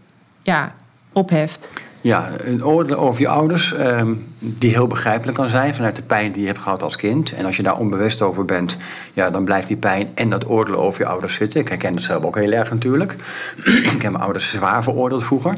ja, 0.42 0.74
opheft? 1.12 1.68
Ja, 2.04 2.28
een 2.36 2.64
oordeel 2.64 2.96
over 2.96 3.20
je 3.20 3.28
ouders, 3.28 3.74
ehm, 3.74 4.12
die 4.38 4.70
heel 4.70 4.86
begrijpelijk 4.86 5.36
kan 5.36 5.48
zijn 5.48 5.74
vanuit 5.74 5.96
de 5.96 6.02
pijn 6.02 6.32
die 6.32 6.40
je 6.40 6.46
hebt 6.46 6.58
gehad 6.58 6.82
als 6.82 6.96
kind. 6.96 7.32
En 7.32 7.44
als 7.44 7.56
je 7.56 7.62
daar 7.62 7.78
onbewust 7.78 8.22
over 8.22 8.44
bent, 8.44 8.76
ja, 9.12 9.30
dan 9.30 9.44
blijft 9.44 9.66
die 9.66 9.76
pijn 9.76 10.08
en 10.14 10.30
dat 10.30 10.48
oordeel 10.48 10.76
over 10.76 11.00
je 11.00 11.06
ouders 11.06 11.34
zitten. 11.34 11.60
Ik 11.60 11.68
herken 11.68 11.94
het 11.94 12.02
zelf 12.02 12.24
ook 12.24 12.36
heel 12.36 12.52
erg 12.52 12.70
natuurlijk. 12.70 13.16
ik 13.94 14.02
heb 14.02 14.12
mijn 14.12 14.24
ouders 14.24 14.50
zwaar 14.50 14.82
veroordeeld 14.82 15.24
vroeger. 15.24 15.56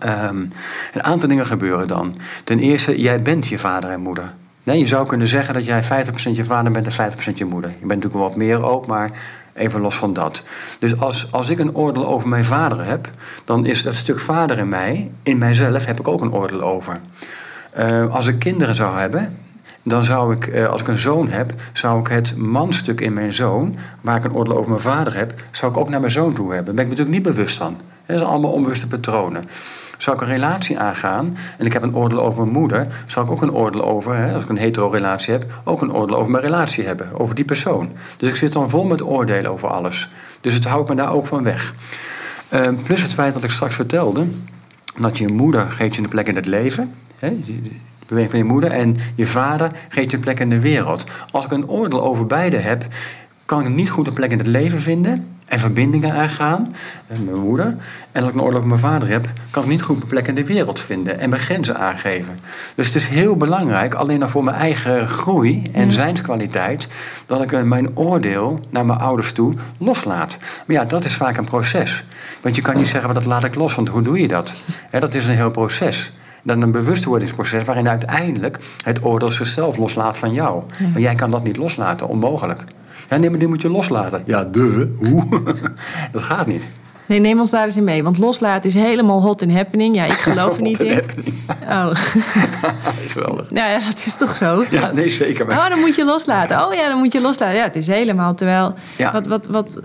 Ehm, 0.00 0.36
een 0.94 1.02
aantal 1.02 1.28
dingen 1.28 1.46
gebeuren 1.46 1.88
dan. 1.88 2.16
Ten 2.44 2.58
eerste, 2.58 3.00
jij 3.00 3.22
bent 3.22 3.46
je 3.46 3.58
vader 3.58 3.90
en 3.90 4.00
moeder. 4.00 4.32
Nee, 4.62 4.78
je 4.78 4.86
zou 4.86 5.06
kunnen 5.06 5.28
zeggen 5.28 5.54
dat 5.54 5.64
jij 5.64 5.82
50% 5.82 6.36
je 6.36 6.44
vader 6.44 6.72
bent 6.72 6.86
en 6.86 7.12
50% 7.12 7.38
je 7.38 7.44
moeder. 7.44 7.70
Je 7.70 7.86
bent 7.86 8.02
natuurlijk 8.02 8.14
wel 8.14 8.28
wat 8.28 8.36
meer 8.36 8.62
ook, 8.62 8.86
maar 8.86 9.10
even 9.56 9.80
los 9.80 9.94
van 9.94 10.12
dat. 10.12 10.44
Dus 10.78 11.00
als, 11.00 11.28
als 11.30 11.48
ik 11.48 11.58
een 11.58 11.74
oordeel 11.74 12.06
over 12.06 12.28
mijn 12.28 12.44
vader 12.44 12.84
heb, 12.84 13.10
dan 13.44 13.66
is 13.66 13.82
dat 13.82 13.94
stuk 13.94 14.20
vader 14.20 14.58
in 14.58 14.68
mij, 14.68 15.10
in 15.22 15.38
mijzelf, 15.38 15.84
heb 15.84 15.98
ik 15.98 16.08
ook 16.08 16.20
een 16.20 16.32
oordeel 16.32 16.62
over. 16.62 17.00
Eh, 17.70 18.14
als 18.14 18.26
ik 18.26 18.38
kinderen 18.38 18.74
zou 18.74 18.98
hebben 18.98 19.36
dan 19.88 20.04
zou 20.04 20.34
ik, 20.34 20.46
eh, 20.46 20.66
als 20.66 20.80
ik 20.80 20.88
een 20.88 20.98
zoon 20.98 21.28
heb, 21.28 21.52
zou 21.72 22.00
ik 22.00 22.06
het 22.06 22.36
manstuk 22.36 23.00
in 23.00 23.12
mijn 23.12 23.32
zoon, 23.32 23.76
waar 24.00 24.16
ik 24.16 24.24
een 24.24 24.34
oordeel 24.34 24.56
over 24.56 24.70
mijn 24.70 24.82
vader 24.82 25.16
heb, 25.16 25.34
zou 25.50 25.72
ik 25.72 25.78
ook 25.78 25.88
naar 25.88 26.00
mijn 26.00 26.12
zoon 26.12 26.34
toe 26.34 26.52
hebben. 26.52 26.64
Daar 26.64 26.74
ben 26.74 26.84
ik 26.84 26.90
me 26.90 26.96
natuurlijk 26.96 27.24
niet 27.24 27.34
bewust 27.34 27.56
van. 27.56 27.76
Dat 28.06 28.16
zijn 28.16 28.28
allemaal 28.28 28.50
onbewuste 28.50 28.86
patronen. 28.86 29.44
Zou 29.96 30.16
ik 30.16 30.22
een 30.22 30.28
relatie 30.28 30.78
aangaan 30.78 31.36
en 31.58 31.66
ik 31.66 31.72
heb 31.72 31.82
een 31.82 31.96
oordeel 31.96 32.22
over 32.22 32.40
mijn 32.40 32.52
moeder, 32.52 32.86
zou 33.06 33.26
ik 33.26 33.32
ook 33.32 33.42
een 33.42 33.52
oordeel 33.52 33.84
over, 33.84 34.16
hè, 34.16 34.34
als 34.34 34.44
ik 34.44 34.48
een 34.48 34.58
hetero-relatie 34.58 35.32
heb, 35.32 35.60
ook 35.64 35.82
een 35.82 35.92
oordeel 35.92 36.16
over 36.16 36.30
mijn 36.30 36.44
relatie 36.44 36.84
hebben, 36.84 37.08
over 37.12 37.34
die 37.34 37.44
persoon. 37.44 37.90
Dus 38.18 38.28
ik 38.28 38.36
zit 38.36 38.52
dan 38.52 38.70
vol 38.70 38.84
met 38.84 39.02
oordelen 39.02 39.50
over 39.50 39.68
alles. 39.68 40.10
Dus 40.40 40.54
het 40.54 40.64
houdt 40.64 40.88
me 40.88 40.94
daar 40.94 41.12
ook 41.12 41.26
van 41.26 41.42
weg. 41.42 41.74
Uh, 42.50 42.68
plus 42.84 43.02
het 43.02 43.14
feit 43.14 43.34
wat 43.34 43.44
ik 43.44 43.50
straks 43.50 43.74
vertelde, 43.74 44.26
dat 44.98 45.18
je 45.18 45.28
moeder 45.28 45.70
geeft 45.70 45.94
je 45.94 46.02
een 46.02 46.08
plek 46.08 46.28
in 46.28 46.36
het 46.36 46.46
leven. 46.46 46.94
Hè, 47.18 47.38
beweging 48.06 48.30
van 48.30 48.38
je 48.38 48.44
moeder. 48.44 48.70
En 48.70 48.96
je 49.14 49.26
vader 49.26 49.70
geeft 49.88 50.10
je 50.10 50.16
een 50.16 50.22
plek 50.22 50.40
in 50.40 50.50
de 50.50 50.60
wereld. 50.60 51.04
Als 51.30 51.44
ik 51.44 51.50
een 51.50 51.68
oordeel 51.68 52.02
over 52.02 52.26
beide 52.26 52.56
heb, 52.56 52.86
kan 53.46 53.62
ik 53.62 53.68
niet 53.68 53.90
goed 53.90 54.06
een 54.06 54.12
plek 54.12 54.30
in 54.30 54.38
het 54.38 54.46
leven 54.46 54.80
vinden 54.80 55.26
en 55.46 55.58
verbindingen 55.58 56.12
aangaan, 56.12 56.74
en 57.06 57.24
mijn 57.24 57.38
moeder. 57.38 57.76
En 58.12 58.22
als 58.22 58.30
ik 58.30 58.36
een 58.36 58.42
oorlog 58.42 58.60
met 58.60 58.68
mijn 58.68 58.80
vader 58.80 59.08
heb, 59.08 59.28
kan 59.50 59.62
ik 59.62 59.68
niet 59.68 59.82
goed 59.82 59.96
mijn 59.96 60.08
plek 60.08 60.28
in 60.28 60.34
de 60.34 60.44
wereld 60.44 60.80
vinden 60.80 61.18
en 61.18 61.30
mijn 61.30 61.42
grenzen 61.42 61.76
aangeven. 61.76 62.38
Dus 62.74 62.86
het 62.86 62.96
is 62.96 63.06
heel 63.06 63.36
belangrijk, 63.36 63.94
alleen 63.94 64.22
al 64.22 64.28
voor 64.28 64.44
mijn 64.44 64.56
eigen 64.56 65.08
groei 65.08 65.70
en 65.72 65.92
zijnskwaliteit, 65.92 66.88
dat 67.26 67.42
ik 67.42 67.64
mijn 67.64 67.96
oordeel 67.96 68.60
naar 68.70 68.86
mijn 68.86 68.98
ouders 68.98 69.32
toe 69.32 69.54
loslaat. 69.78 70.36
Maar 70.66 70.76
ja, 70.76 70.84
dat 70.84 71.04
is 71.04 71.16
vaak 71.16 71.36
een 71.36 71.44
proces. 71.44 72.04
Want 72.40 72.56
je 72.56 72.62
kan 72.62 72.76
niet 72.76 72.88
zeggen, 72.88 73.14
dat 73.14 73.24
laat 73.24 73.44
ik 73.44 73.54
los, 73.54 73.74
want 73.74 73.88
hoe 73.88 74.02
doe 74.02 74.20
je 74.20 74.28
dat? 74.28 74.54
dat 74.90 75.14
is 75.14 75.26
een 75.26 75.34
heel 75.34 75.50
proces 75.50 76.12
dan 76.42 76.62
een 76.62 76.70
bewustwordingsproces 76.70 77.64
waarin 77.64 77.88
uiteindelijk 77.88 78.58
het 78.84 79.04
oordeel 79.04 79.30
zichzelf 79.30 79.76
loslaat 79.76 80.18
van 80.18 80.32
jou. 80.32 80.62
Maar 80.92 81.00
jij 81.00 81.14
kan 81.14 81.30
dat 81.30 81.44
niet 81.44 81.56
loslaten, 81.56 82.08
onmogelijk. 82.08 82.64
Ja, 83.08 83.16
nee, 83.16 83.30
maar 83.30 83.38
die 83.38 83.48
moet 83.48 83.62
je 83.62 83.70
loslaten. 83.70 84.22
Ja, 84.26 84.44
de, 84.44 84.92
hoe? 84.96 85.24
dat 86.12 86.22
gaat 86.22 86.46
niet. 86.46 86.68
Nee, 87.06 87.18
neem 87.18 87.40
ons 87.40 87.50
daar 87.50 87.64
eens 87.64 87.76
in 87.76 87.84
mee. 87.84 88.02
Want 88.02 88.18
loslaten 88.18 88.68
is 88.68 88.74
helemaal 88.74 89.22
hot 89.22 89.42
in 89.42 89.50
happening. 89.50 89.94
Ja, 89.94 90.04
ik 90.04 90.12
geloof 90.12 90.56
er 90.56 90.62
niet 90.70 90.80
in. 90.80 91.00
Oh. 91.68 91.90
is 93.04 93.12
geweldig. 93.12 93.50
Nou 93.50 93.70
ja, 93.70 93.78
dat 93.78 93.96
is 94.04 94.16
toch 94.16 94.36
zo? 94.36 94.64
Ja, 94.70 94.92
nee, 94.92 95.10
zeker. 95.10 95.46
Maar... 95.46 95.58
Oh, 95.58 95.68
dan 95.68 95.78
moet 95.78 95.94
je 95.94 96.04
loslaten. 96.04 96.66
Oh 96.66 96.74
ja, 96.74 96.88
dan 96.88 96.98
moet 96.98 97.12
je 97.12 97.20
loslaten. 97.20 97.56
Ja, 97.56 97.62
het 97.62 97.76
is 97.76 97.86
helemaal 97.86 98.34
terwijl... 98.34 98.74
Ja. 98.96 99.12
Wat, 99.12 99.26
wat, 99.26 99.46
wat, 99.46 99.80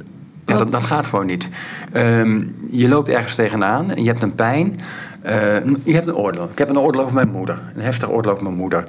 ja, 0.45 0.57
dat, 0.57 0.71
dat 0.71 0.83
gaat 0.83 1.07
gewoon 1.07 1.25
niet. 1.25 1.49
Um, 1.93 2.55
je 2.69 2.87
loopt 2.87 3.09
ergens 3.09 3.35
tegenaan 3.35 3.91
en 3.91 4.03
je 4.03 4.09
hebt 4.09 4.21
een 4.21 4.35
pijn. 4.35 4.79
Uh, 5.25 5.31
je 5.83 5.93
hebt 5.93 6.07
een 6.07 6.15
oordeel. 6.15 6.49
Ik 6.51 6.57
heb 6.57 6.69
een 6.69 6.79
oordeel 6.79 7.01
over 7.01 7.13
mijn 7.13 7.29
moeder. 7.29 7.61
Een 7.75 7.81
heftig 7.81 8.09
oordeel 8.09 8.31
over 8.31 8.43
mijn 8.43 8.55
moeder. 8.55 8.85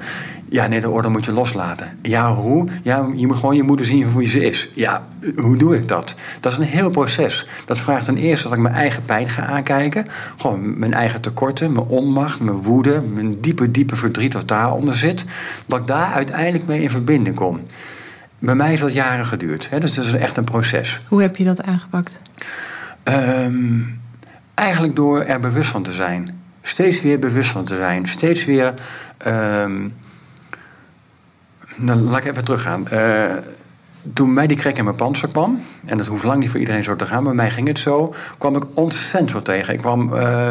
Ja, 0.48 0.66
nee, 0.66 0.80
de 0.80 0.90
oordeel 0.90 1.10
moet 1.10 1.24
je 1.24 1.32
loslaten. 1.32 1.98
Ja, 2.02 2.34
hoe? 2.34 2.68
Ja, 2.82 3.08
je 3.14 3.26
moet 3.26 3.36
gewoon 3.36 3.56
je 3.56 3.62
moeder 3.62 3.86
zien 3.86 4.06
voor 4.06 4.20
wie 4.20 4.28
ze 4.28 4.44
is. 4.44 4.70
Ja, 4.74 5.06
hoe 5.36 5.56
doe 5.56 5.76
ik 5.76 5.88
dat? 5.88 6.14
Dat 6.40 6.52
is 6.52 6.58
een 6.58 6.64
heel 6.64 6.90
proces. 6.90 7.48
Dat 7.66 7.78
vraagt 7.78 8.04
ten 8.04 8.16
eerste 8.16 8.48
dat 8.48 8.56
ik 8.56 8.62
mijn 8.62 8.74
eigen 8.74 9.04
pijn 9.04 9.30
ga 9.30 9.46
aankijken. 9.46 10.06
Gewoon 10.36 10.78
mijn 10.78 10.94
eigen 10.94 11.20
tekorten, 11.20 11.72
mijn 11.72 11.86
onmacht, 11.86 12.40
mijn 12.40 12.56
woede, 12.56 13.00
mijn 13.00 13.40
diepe, 13.40 13.70
diepe 13.70 13.96
verdriet 13.96 14.34
wat 14.34 14.48
daaronder 14.48 14.96
zit. 14.96 15.24
Dat 15.66 15.80
ik 15.80 15.86
daar 15.86 16.12
uiteindelijk 16.12 16.66
mee 16.66 16.80
in 16.80 16.90
verbinding 16.90 17.36
kom. 17.36 17.60
Bij 18.38 18.54
mij 18.54 18.68
heeft 18.68 18.82
dat 18.82 18.92
jaren 18.92 19.26
geduurd. 19.26 19.70
Hè? 19.70 19.80
Dus 19.80 19.94
dat 19.94 20.04
is 20.04 20.12
echt 20.12 20.36
een 20.36 20.44
proces. 20.44 21.00
Hoe 21.08 21.22
heb 21.22 21.36
je 21.36 21.44
dat 21.44 21.62
aangepakt? 21.62 22.20
Um, 23.04 24.00
Eigenlijk 24.62 24.96
door 24.96 25.20
er 25.20 25.40
bewust 25.40 25.70
van 25.70 25.82
te 25.82 25.92
zijn. 25.92 26.40
Steeds 26.62 27.00
weer 27.00 27.18
bewust 27.18 27.50
van 27.50 27.64
te 27.64 27.74
zijn. 27.74 28.08
Steeds 28.08 28.44
weer. 28.44 28.74
Um, 29.26 29.94
laat 31.84 32.18
ik 32.18 32.24
even 32.24 32.44
teruggaan. 32.44 32.86
Uh, 32.92 33.36
toen 34.14 34.32
mij 34.32 34.46
die 34.46 34.56
krek 34.56 34.78
in 34.78 34.84
mijn 34.84 34.96
panzer 34.96 35.28
kwam, 35.28 35.60
en 35.84 35.98
dat 35.98 36.06
hoeft 36.06 36.24
lang 36.24 36.40
niet 36.40 36.50
voor 36.50 36.60
iedereen 36.60 36.84
zo 36.84 36.96
te 36.96 37.06
gaan, 37.06 37.22
maar 37.22 37.34
mij 37.34 37.50
ging 37.50 37.68
het 37.68 37.78
zo, 37.78 38.14
kwam 38.38 38.56
ik 38.56 38.64
ontzettend 38.74 39.30
veel 39.30 39.42
tegen. 39.42 39.74
Ik 39.74 39.78
kwam, 39.80 40.14
uh, 40.14 40.48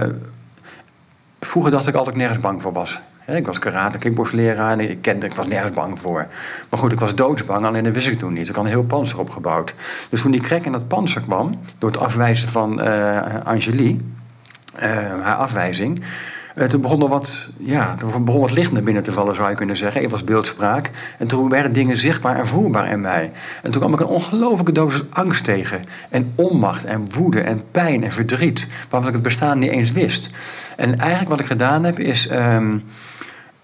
vroeger 1.39 1.71
dacht 1.71 1.87
ik 1.87 1.95
altijd 1.95 2.15
nergens 2.15 2.39
bang 2.39 2.61
voor 2.61 2.73
was. 2.73 3.01
Ik 3.35 3.45
was 3.45 3.59
karate, 3.59 3.97
kickboxleraar 3.97 4.71
en 4.71 4.79
ik, 4.79 5.01
kende, 5.01 5.25
ik 5.25 5.33
was 5.33 5.47
nergens 5.47 5.75
bang 5.75 5.99
voor. 5.99 6.27
Maar 6.69 6.79
goed, 6.79 6.91
ik 6.91 6.99
was 6.99 7.15
doodsbang, 7.15 7.65
alleen 7.65 7.83
dat 7.83 7.93
wist 7.93 8.07
ik 8.07 8.17
toen 8.17 8.33
niet. 8.33 8.49
Ik 8.49 8.55
had 8.55 8.63
een 8.63 8.69
heel 8.69 8.83
panzer 8.83 9.19
opgebouwd. 9.19 9.75
Dus 10.09 10.21
toen 10.21 10.31
die 10.31 10.41
krek 10.41 10.65
in 10.65 10.71
dat 10.71 10.87
panzer 10.87 11.21
kwam, 11.21 11.59
door 11.77 11.89
het 11.91 11.99
afwijzen 11.99 12.49
van 12.49 12.81
uh, 12.81 13.19
Angelique, 13.43 14.03
uh, 14.75 14.81
haar 15.21 15.35
afwijzing... 15.35 16.03
Uh, 16.55 16.65
toen 16.65 16.81
begon 16.81 17.01
er 17.01 17.07
wat, 17.07 17.47
ja, 17.57 17.95
er 17.99 18.23
begon 18.23 18.41
wat 18.41 18.51
licht 18.51 18.71
naar 18.71 18.83
binnen 18.83 19.03
te 19.03 19.11
vallen, 19.11 19.35
zou 19.35 19.49
je 19.49 19.55
kunnen 19.55 19.77
zeggen. 19.77 20.01
Het 20.01 20.11
was 20.11 20.23
beeldspraak. 20.23 20.91
En 21.17 21.27
toen 21.27 21.49
werden 21.49 21.73
dingen 21.73 21.97
zichtbaar 21.97 22.37
en 22.37 22.47
voelbaar 22.47 22.89
in 22.89 23.01
mij. 23.01 23.31
En 23.63 23.71
toen 23.71 23.81
kwam 23.81 23.93
ik 23.93 23.99
een 23.99 24.05
ongelofelijke 24.05 24.71
dosis 24.71 25.03
angst 25.09 25.43
tegen. 25.43 25.85
En 26.09 26.33
onmacht 26.35 26.85
en 26.85 27.11
woede 27.11 27.41
en 27.41 27.61
pijn 27.71 28.03
en 28.03 28.11
verdriet. 28.11 28.67
Waarvan 28.89 29.09
ik 29.09 29.15
het 29.15 29.23
bestaan 29.23 29.59
niet 29.59 29.71
eens 29.71 29.91
wist. 29.91 30.29
En 30.77 30.99
eigenlijk 30.99 31.29
wat 31.29 31.39
ik 31.39 31.45
gedaan 31.45 31.83
heb, 31.83 31.99
is... 31.99 32.31
Um, 32.31 32.83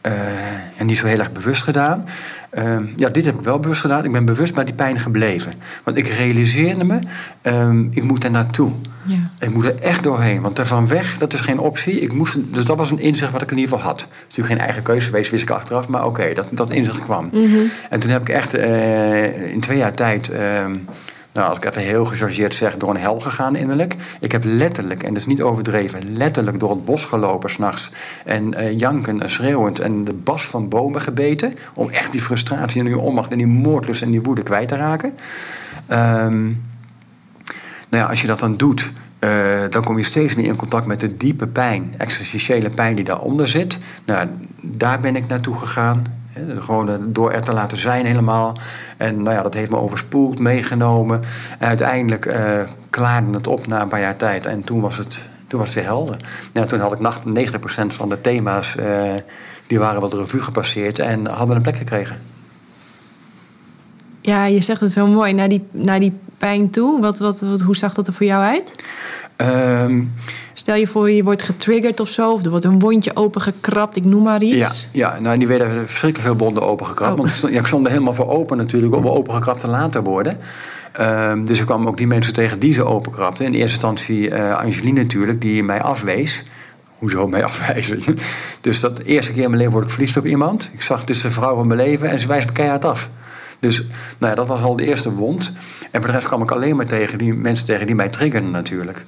uh, 0.08 0.80
en 0.80 0.86
niet 0.86 0.98
zo 0.98 1.06
heel 1.06 1.20
erg 1.20 1.32
bewust 1.32 1.64
gedaan. 1.64 2.06
Uh, 2.54 2.78
ja, 2.96 3.10
dit 3.10 3.26
heb 3.26 3.36
ik 3.36 3.42
wel 3.42 3.60
bewust 3.60 3.82
gedaan. 3.82 4.06
Ik 4.06 4.12
ben 4.12 4.26
bewust 4.26 4.56
bij 4.56 4.64
die 4.64 4.74
pijn 4.74 5.00
gebleven. 5.00 5.54
Want 5.84 5.98
ik 5.98 6.08
realiseerde 6.08 6.84
me, 6.84 7.00
um, 7.42 7.90
ik 7.92 8.04
moet 8.04 8.24
er 8.24 8.32
naartoe. 8.32 8.72
Ja. 9.04 9.16
Ik 9.40 9.54
moet 9.54 9.66
er 9.66 9.80
echt 9.80 10.04
doorheen. 10.04 10.42
Want 10.42 10.60
ervan 10.60 10.88
weg, 10.88 11.18
dat 11.18 11.34
is 11.34 11.40
geen 11.40 11.60
optie. 11.60 12.00
Ik 12.00 12.14
moest, 12.14 12.54
dus 12.54 12.64
dat 12.64 12.78
was 12.78 12.92
een 12.92 13.00
inzicht 13.00 13.32
wat 13.32 13.42
ik 13.42 13.52
in 13.52 13.58
ieder 13.58 13.74
geval 13.74 13.88
had. 13.88 14.08
Natuurlijk 14.22 14.48
geen 14.48 14.66
eigen 14.66 14.84
keuze 14.84 15.06
geweest, 15.06 15.32
wist 15.32 15.44
ik 15.44 15.50
achteraf. 15.50 15.88
Maar 15.88 16.06
oké, 16.06 16.22
okay, 16.22 16.34
dat, 16.34 16.48
dat 16.52 16.72
inzicht 16.72 17.00
kwam. 17.00 17.30
Mm 17.32 17.46
-hmm. 17.46 17.70
En 17.90 18.00
toen 18.00 18.12
heb 18.12 18.22
ik 18.22 18.30
echt 18.30 18.58
uh, 18.58 19.52
in 19.54 19.60
twee 19.60 19.78
jaar 19.78 19.94
tijd... 19.94 20.30
Ehm, 20.30 20.76
nou, 21.38 21.50
als 21.50 21.58
ik 21.58 21.66
even 21.66 21.82
heel 21.82 22.06
gechargeerd 22.06 22.54
zeg, 22.54 22.78
door 22.78 22.90
een 22.90 22.98
hel 22.98 23.20
gegaan 23.20 23.56
innerlijk. 23.56 23.96
Ik 24.20 24.32
heb 24.32 24.44
letterlijk, 24.46 25.04
en 25.04 25.08
dat 25.08 25.18
is 25.18 25.26
niet 25.26 25.42
overdreven, 25.42 26.18
letterlijk 26.18 26.60
door 26.60 26.70
het 26.70 26.86
bos 26.86 27.06
gelopen 27.06 27.50
s'nachts. 27.50 27.92
En 28.26 28.54
uh, 28.54 28.80
jankend 28.80 29.22
en 29.22 29.30
schreeuwend 29.30 29.80
en 29.80 30.04
de 30.04 30.14
bas 30.14 30.46
van 30.46 30.70
bomen 30.70 31.02
gebeten. 31.02 31.58
Om 31.74 31.90
echt 31.90 32.12
die 32.12 32.22
frustratie 32.22 32.80
en 32.80 32.86
die 32.88 32.98
onmacht 32.98 33.32
en 33.32 33.38
die 33.38 33.48
moordlust 33.48 34.02
en 34.02 34.12
die 34.12 34.22
woede 34.22 34.44
kwijt 34.44 34.68
te 34.68 34.76
raken. 34.76 35.14
Um, 35.92 36.66
nou 37.90 38.04
ja, 38.04 38.10
als 38.10 38.22
je 38.22 38.28
dat 38.28 38.40
dan 38.40 38.58
doet, 38.58 38.92
uh, 39.20 39.30
dan 39.70 39.84
kom 39.84 39.98
je 39.98 40.04
steeds 40.04 40.36
meer 40.36 40.48
in 40.48 40.56
contact 40.56 40.86
met 40.86 41.00
de 41.00 41.18
diepe 41.18 41.48
pijn, 41.48 41.94
existentiële 41.98 42.70
pijn 42.70 42.96
die 42.96 43.04
daaronder 43.04 43.48
zit. 43.48 43.80
Nou, 44.06 44.28
daar 44.62 45.00
ben 45.00 45.16
ik 45.16 45.28
naartoe 45.28 45.58
gegaan. 45.58 46.06
Gewoon 46.60 47.14
door 47.14 47.32
er 47.32 47.42
te 47.42 47.54
laten 47.54 47.78
zijn 47.78 48.06
helemaal. 48.06 48.58
En 48.98 49.24
nou 49.24 49.36
ja, 49.36 49.42
dat 49.42 49.54
heeft 49.54 49.70
me 49.70 49.78
overspoeld, 49.78 50.40
meegenomen. 50.40 51.22
En 51.60 51.68
uiteindelijk 51.68 52.26
uh, 52.26 52.60
klaarde 52.90 53.34
het 53.34 53.48
op 53.48 53.68
na 53.68 53.82
een 53.82 53.88
paar 53.88 54.00
jaar 54.00 54.18
tijd. 54.18 54.46
En 54.46 54.62
toen 54.62 54.82
was 54.82 54.98
het, 54.98 55.22
toen 55.48 55.60
was 55.60 55.68
het 55.68 55.78
weer 55.78 55.86
helder. 55.86 56.18
Toen 56.68 56.80
had 56.80 56.92
ik 56.92 57.00
90% 57.00 57.60
van 57.86 58.10
de 58.10 58.22
thema's, 58.22 58.76
uh, 58.80 58.86
die 59.68 59.80
waren 59.80 60.00
wel 60.00 60.10
de 60.10 60.18
revue 60.18 60.42
gepasseerd 60.42 61.00
en 61.00 61.26
hadden 61.26 61.56
een 61.56 61.62
plek 61.62 61.78
gekregen. 61.78 62.18
Ja, 64.22 64.46
je 64.46 64.62
zegt 64.62 64.82
het 64.82 64.92
zo 64.92 65.08
mooi. 65.08 65.34
Naar 65.34 65.50
die, 65.50 65.68
naar 65.72 66.00
die 66.00 66.14
pijn 66.38 66.70
toe, 66.70 67.02
wat, 67.02 67.20
wat, 67.20 67.40
wat, 67.40 67.62
hoe 67.62 67.76
zag 67.76 67.94
dat 67.94 68.08
er 68.08 68.14
voor 68.14 68.26
jou 68.26 68.44
uit? 68.44 68.76
Um, 69.38 70.14
Stel 70.54 70.76
je 70.76 70.88
voor, 70.88 71.12
je 71.12 71.24
wordt 71.24 71.42
getriggerd 71.42 72.00
of 72.00 72.08
zo, 72.08 72.32
of 72.32 72.44
er 72.44 72.50
wordt 72.50 72.66
een 72.66 72.80
wondje 72.80 73.16
opengekrapt, 73.16 73.96
ik 73.96 74.06
noem 74.06 74.24
maar 74.24 74.42
iets. 74.42 74.88
Ja, 74.92 75.12
ja 75.12 75.20
nou, 75.20 75.38
die 75.38 75.48
werden 75.48 75.88
verschrikkelijk 75.88 76.30
veel 76.30 76.46
bonden 76.46 76.64
opengekrapt. 76.64 77.12
Oh. 77.12 77.18
Want 77.18 77.30
ik 77.30 77.36
stond, 77.36 77.54
ja, 77.54 77.60
ik 77.60 77.68
stond 77.68 77.86
er 77.86 77.92
helemaal 77.92 78.14
voor 78.14 78.28
open 78.28 78.58
natuurlijk 78.58 78.96
om 78.96 79.08
opengekrapt 79.08 79.60
te 79.60 79.68
laten 79.68 80.04
worden. 80.04 80.38
Um, 81.02 81.46
dus 81.46 81.60
ik 81.60 81.66
kwam 81.66 81.88
ook 81.88 81.98
die 81.98 82.08
mensen 82.08 82.34
tegen 82.34 82.60
die 82.60 82.74
ze 82.74 82.84
openkrapten. 82.84 83.46
In 83.46 83.54
eerste 83.54 83.72
instantie 83.72 84.30
uh, 84.30 84.56
Angeline 84.56 85.02
natuurlijk, 85.02 85.42
die 85.42 85.64
mij 85.64 85.82
afwees. 85.82 86.44
Hoezo 86.98 87.28
mij 87.28 87.44
afwijzen? 87.50 88.18
dus 88.62 88.80
dat 88.80 88.98
de 88.98 89.04
eerste 89.04 89.32
keer 89.32 89.44
in 89.44 89.50
mijn 89.50 89.62
leven 89.62 89.74
word 89.74 89.86
ik 89.86 89.92
verliefd 89.92 90.18
op 90.18 90.26
iemand. 90.26 90.70
Ik 90.74 90.82
zag, 90.82 91.00
het 91.00 91.10
is 91.10 91.22
de 91.22 91.32
vrouw 91.32 91.56
van 91.56 91.68
mijn 91.68 91.80
leven 91.80 92.10
en 92.10 92.20
ze 92.20 92.28
wijst 92.28 92.48
me 92.48 92.54
keihard 92.54 92.86
af. 92.86 93.10
Dus 93.60 93.84
nou 94.18 94.32
ja, 94.32 94.36
dat 94.36 94.48
was 94.48 94.62
al 94.62 94.76
de 94.76 94.86
eerste 94.86 95.14
wond. 95.14 95.52
En 95.92 96.02
voor 96.02 96.10
de 96.10 96.16
rest 96.16 96.28
kwam 96.28 96.42
ik 96.42 96.52
alleen 96.52 96.76
maar 96.76 96.86
tegen 96.86 97.18
die 97.18 97.34
mensen 97.34 97.66
tegen 97.66 97.86
die 97.86 97.96
mij 97.96 98.10
triggerden 98.10 98.52
natuurlijk. 98.52 99.04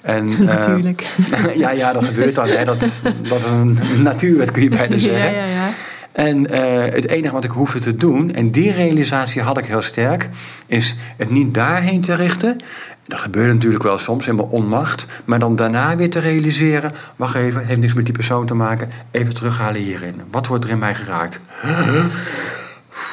En, 0.00 0.30
Natuurlijk. 0.44 1.06
Uh, 1.30 1.56
ja, 1.62 1.70
ja, 1.70 1.92
dat 1.92 2.04
gebeurt 2.04 2.34
dan. 2.34 2.48
Hè. 2.48 2.64
Dat, 2.64 2.80
dat 3.28 3.38
is 3.38 3.46
een 3.46 3.78
natuurwet, 4.02 4.50
kun 4.50 4.62
je 4.62 4.68
bijna 4.68 4.98
zeggen. 5.08 5.32
Ja, 5.32 5.44
ja, 5.44 5.52
ja. 5.52 5.68
En 6.12 6.54
uh, 6.54 6.84
het 6.94 7.08
enige 7.08 7.32
wat 7.32 7.44
ik 7.44 7.50
hoefde 7.50 7.78
te 7.78 7.96
doen, 7.96 8.34
en 8.34 8.50
die 8.50 8.72
realisatie 8.72 9.42
had 9.42 9.58
ik 9.58 9.64
heel 9.64 9.82
sterk, 9.82 10.28
is 10.66 10.96
het 11.16 11.30
niet 11.30 11.54
daarheen 11.54 12.00
te 12.00 12.14
richten. 12.14 12.58
Dat 13.06 13.18
gebeurt 13.18 13.52
natuurlijk 13.52 13.82
wel 13.82 13.98
soms 13.98 14.26
in 14.26 14.34
mijn 14.34 14.48
onmacht. 14.48 15.06
Maar 15.24 15.38
dan 15.38 15.56
daarna 15.56 15.96
weer 15.96 16.10
te 16.10 16.18
realiseren: 16.18 16.92
wacht 17.16 17.34
even, 17.34 17.66
heeft 17.66 17.80
niks 17.80 17.92
met 17.92 18.04
die 18.04 18.14
persoon 18.14 18.46
te 18.46 18.54
maken. 18.54 18.90
Even 19.10 19.34
terughalen 19.34 19.80
hierin. 19.80 20.20
Wat 20.30 20.46
wordt 20.46 20.64
er 20.64 20.70
in 20.70 20.78
mij 20.78 20.94
geraakt? 20.94 21.40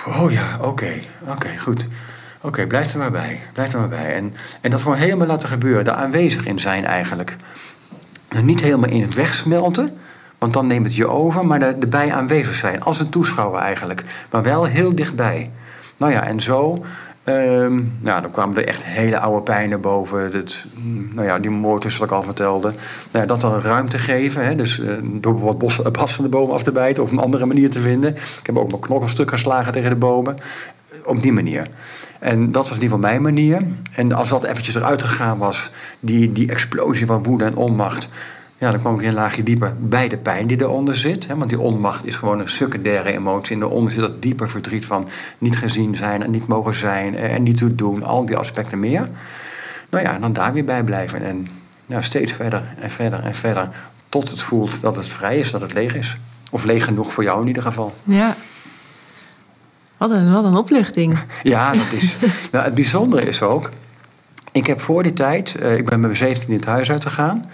Oh 0.08 0.32
ja, 0.32 0.58
oké, 0.62 0.92
oké, 1.28 1.58
goed. 1.58 1.88
Oké, 2.42 2.68
blijf 2.68 2.94
er 2.94 3.00
maar 3.00 3.12
bij. 3.12 3.40
Blijf 3.54 3.74
er 3.74 3.80
maar 3.80 3.90
bij. 3.90 4.14
En, 4.16 4.34
en 4.62 4.72
dat 4.72 4.82
gewoon 4.82 4.98
helemaal 4.98 5.28
laten 5.28 5.50
gebeuren. 5.50 5.86
Daar 5.86 5.96
aanwezig 5.96 6.46
in 6.46 6.60
zijn 6.60 6.86
eigenlijk. 6.86 7.38
En 8.28 8.46
niet 8.46 8.62
helemaal 8.62 8.90
in 8.90 9.14
wegsmelten. 9.16 9.98
Want 10.38 10.54
dan 10.54 10.68
neemt 10.68 10.86
het 10.86 10.96
je 10.96 11.08
over, 11.08 11.46
maar 11.46 11.62
er- 11.62 11.80
erbij 11.80 12.14
aanwezig 12.14 12.54
zijn. 12.56 12.82
Als 12.84 13.00
een 13.00 13.10
toeschouwer 13.10 13.62
eigenlijk. 13.62 14.04
Maar 14.32 14.44
wel 14.44 14.64
heel 14.64 14.96
dichtbij. 14.96 15.52
Nou 15.98 16.12
ja, 16.12 16.24
en 16.24 16.42
zo... 16.42 16.86
ehm, 17.38 17.82
nou, 18.00 18.22
dan 18.22 18.32
kwamen 18.32 18.58
er 18.58 18.68
echt 18.68 18.84
hele 18.84 19.20
oude 19.20 19.42
pijnen 19.42 19.82
boven. 19.82 20.32
Dat, 20.32 20.66
nou 21.12 21.28
ja, 21.28 21.40
die 21.40 21.52
moord 21.52 21.82
zoals 21.82 22.00
ik 22.00 22.12
al 22.12 22.24
vertelde. 22.24 22.74
Nou 23.12 23.26
dat 23.26 23.42
dan 23.42 23.62
ruimte 23.62 24.00
geven. 24.00 24.46
Hè, 24.46 24.56
dus 24.56 24.80
eh, 24.80 24.94
door 25.04 25.40
wat 25.40 25.58
bos, 25.58 25.82
bas 25.92 26.14
van 26.14 26.24
de 26.24 26.30
bomen 26.30 26.54
af 26.54 26.64
te 26.64 26.72
bijten... 26.72 27.04
of 27.04 27.12
een 27.12 27.20
andere 27.20 27.46
manier 27.46 27.70
te 27.70 27.80
vinden. 27.80 28.16
Ik 28.16 28.46
heb 28.46 28.58
ook 28.58 28.70
mijn 28.70 28.82
knokkelstuk 28.82 29.30
geslagen 29.30 29.72
tegen 29.72 29.90
de 29.90 29.96
bomen. 29.96 30.38
Op 31.06 31.22
die 31.22 31.34
manier. 31.34 31.68
En 32.20 32.52
dat 32.52 32.70
was 32.70 32.78
in 32.78 32.84
ieder 32.84 32.98
geval 32.98 33.12
mijn 33.12 33.22
manier. 33.22 33.62
En 33.96 34.14
als 34.14 34.30
dat 34.30 34.44
eventjes 34.44 34.76
eruit 34.76 35.02
gegaan 35.02 35.38
was, 35.38 35.72
die, 36.00 36.32
die 36.32 36.50
explosie 36.50 37.06
van 37.06 37.24
woede 37.24 37.44
en 37.44 37.56
onmacht... 37.56 38.10
Ja, 38.62 38.72
dan 38.72 38.80
kwam 38.80 39.00
ik 39.00 39.06
een 39.06 39.14
laagje 39.14 39.44
dieper 39.44 39.76
bij 39.80 40.08
de 40.08 40.18
pijn 40.18 40.48
die 40.48 40.62
eronder 40.62 40.98
zit. 40.98 41.28
Hè, 41.28 41.36
want 41.36 41.50
die 41.50 41.60
onmacht 41.60 42.06
is 42.06 42.16
gewoon 42.16 42.40
een 42.40 42.50
secundaire 42.50 43.14
emotie. 43.14 43.54
En 43.54 43.60
daaronder 43.60 43.92
zit 43.92 44.02
dat 44.02 44.22
dieper 44.22 44.50
verdriet 44.50 44.86
van 44.86 45.08
niet 45.38 45.58
gezien 45.58 45.98
zijn 45.98 46.24
en 46.24 46.32
niet 46.32 46.48
mogen 46.48 46.76
zijn 46.76 47.16
eh, 47.16 47.34
en 47.34 47.44
niet 47.44 47.58
te 47.58 47.76
doen. 47.76 48.04
Al 48.04 48.26
die 48.26 48.38
aspecten 48.38 48.80
meer. 48.80 49.10
Nou 49.90 50.04
ja, 50.04 50.14
en 50.14 50.22
dan 50.22 50.34
daar 50.34 50.54
weer 50.54 50.64
bij 50.64 50.84
blijven. 50.84 51.22
En 51.22 51.48
nou, 51.86 52.04
steeds 52.04 52.34
verder 52.34 52.64
en 52.80 52.90
verder 52.90 53.24
en 53.24 53.36
verder. 53.36 53.70
Tot 54.10 54.30
het 54.30 54.42
voelt 54.42 54.82
dat 54.82 54.96
het 54.96 55.08
vrij 55.08 55.40
is, 55.40 55.52
dat 55.52 55.62
het 55.62 55.74
leeg 55.74 55.96
is. 55.96 56.18
Of 56.52 56.64
leeg 56.64 56.86
genoeg 56.86 57.14
voor 57.14 57.24
jou 57.24 57.42
in 57.42 57.48
ieder 57.48 57.64
geval. 57.64 57.94
Ja. 58.04 58.36
Wat 59.98 60.12
een, 60.12 60.32
wat 60.34 60.44
een 60.44 60.56
opluchting. 60.56 61.20
Ja, 61.44 61.74
dat 61.74 61.92
is. 61.92 62.16
nou, 62.52 62.66
het 62.66 62.74
bijzondere 62.74 63.28
is 63.28 63.42
ook. 63.42 63.72
Ik 64.52 64.68
heb 64.68 64.82
voor 64.82 65.04
die 65.04 65.14
tijd, 65.14 65.56
eh, 65.56 65.78
ik 65.78 65.86
ben 65.86 66.00
met 66.00 66.10
mijn 66.10 66.18
17 66.18 66.50
in 66.50 66.56
het 66.56 66.66
huis 66.66 66.92
uitgegaan. 66.92 67.46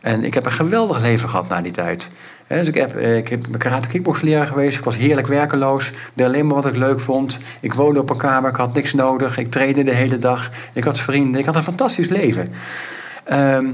En 0.00 0.24
ik 0.24 0.34
heb 0.34 0.44
een 0.44 0.52
geweldig 0.52 1.00
leven 1.00 1.28
gehad 1.28 1.48
na 1.48 1.60
die 1.60 1.72
tijd. 1.72 2.10
Dus 2.46 2.68
ik 2.68 2.74
heb, 2.74 2.96
eh, 2.96 3.16
ik 3.16 3.28
heb 3.28 3.58
karate 3.58 3.88
kickboxleraar 3.88 4.46
geweest. 4.46 4.78
Ik 4.78 4.84
was 4.84 4.96
heerlijk 4.96 5.26
werkeloos. 5.26 5.92
Deed 6.14 6.26
alleen 6.26 6.46
maar 6.46 6.54
wat 6.54 6.66
ik 6.66 6.76
leuk 6.76 7.00
vond. 7.00 7.38
Ik 7.60 7.74
woonde 7.74 8.00
op 8.00 8.10
een 8.10 8.16
kamer. 8.16 8.50
Ik 8.50 8.56
had 8.56 8.74
niks 8.74 8.94
nodig. 8.94 9.38
Ik 9.38 9.50
trainde 9.50 9.84
de 9.84 9.94
hele 9.94 10.18
dag. 10.18 10.50
Ik 10.72 10.84
had 10.84 11.00
vrienden. 11.00 11.40
Ik 11.40 11.46
had 11.46 11.56
een 11.56 11.62
fantastisch 11.62 12.08
leven. 12.08 12.52
Ehm, 13.24 13.66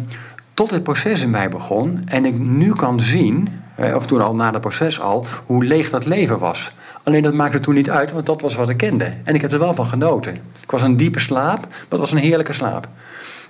tot 0.55 0.70
het 0.70 0.83
proces 0.83 1.22
in 1.22 1.31
mij 1.31 1.49
begon. 1.49 2.03
En 2.07 2.24
ik 2.24 2.39
nu 2.39 2.72
kan 2.72 3.01
zien, 3.01 3.62
of 3.95 4.07
toen 4.07 4.20
al 4.20 4.35
na 4.35 4.51
het 4.51 4.61
proces 4.61 5.01
al, 5.01 5.27
hoe 5.47 5.64
leeg 5.64 5.91
dat 5.91 6.07
leven 6.07 6.39
was. 6.39 6.72
Alleen 7.03 7.22
dat 7.22 7.35
maakte 7.35 7.61
toen 7.61 7.74
niet 7.74 7.91
uit, 7.91 8.12
want 8.12 8.27
dat 8.27 8.41
was 8.41 8.55
wat 8.55 8.68
ik 8.68 8.77
kende. 8.77 9.12
En 9.24 9.35
ik 9.35 9.41
heb 9.41 9.53
er 9.53 9.59
wel 9.59 9.74
van 9.74 9.87
genoten. 9.87 10.35
Ik 10.35 10.70
was 10.70 10.83
een 10.83 10.97
diepe 10.97 11.20
slaap, 11.20 11.61
maar 11.68 11.87
het 11.89 12.01
was 12.01 12.12
een 12.12 12.18
heerlijke 12.18 12.53
slaap. 12.53 12.89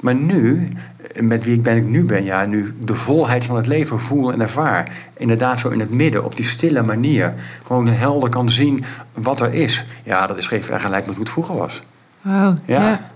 Maar 0.00 0.14
nu, 0.14 0.68
met 1.14 1.44
wie 1.44 1.54
ik 1.54 1.62
ben 1.62 1.76
ik 1.76 1.86
nu 1.86 2.04
ben, 2.04 2.24
ja, 2.24 2.46
nu 2.46 2.74
de 2.80 2.94
volheid 2.94 3.44
van 3.44 3.56
het 3.56 3.66
leven 3.66 4.00
voel 4.00 4.32
en 4.32 4.40
ervaar. 4.40 4.92
Inderdaad, 5.16 5.60
zo 5.60 5.68
in 5.68 5.80
het 5.80 5.90
midden, 5.90 6.24
op 6.24 6.36
die 6.36 6.44
stille 6.44 6.82
manier. 6.82 7.34
Gewoon 7.66 7.88
helder 7.88 8.28
kan 8.28 8.50
zien 8.50 8.84
wat 9.12 9.40
er 9.40 9.54
is. 9.54 9.84
Ja, 10.02 10.26
dat 10.26 10.36
is 10.36 10.46
geen 10.46 10.62
vergelijking 10.62 11.06
met 11.06 11.16
hoe 11.16 11.24
het 11.24 11.32
vroeger 11.32 11.56
was. 11.56 11.82
Wauw. 12.20 12.54
Ja. 12.64 12.88
Ja. 12.88 13.10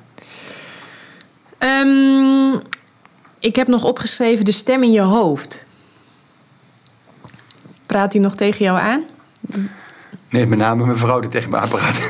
Ehm, 1.59 2.61
ik 3.39 3.57
heb 3.57 3.67
nog 3.67 3.85
opgeschreven 3.85 4.45
de 4.45 4.53
stem 4.53 4.83
in 4.83 4.93
je 4.93 5.01
hoofd. 5.01 5.65
Praat 7.87 8.13
die 8.13 8.21
nog 8.21 8.35
tegen 8.35 8.65
jou 8.65 8.79
aan? 8.79 9.03
Nee, 10.29 10.47
met 10.47 10.59
name 10.59 10.85
mijn 10.85 10.99
vrouw 10.99 11.21
die 11.21 11.31
tegen 11.31 11.51
me 11.51 11.57
aanpraat. 11.57 11.99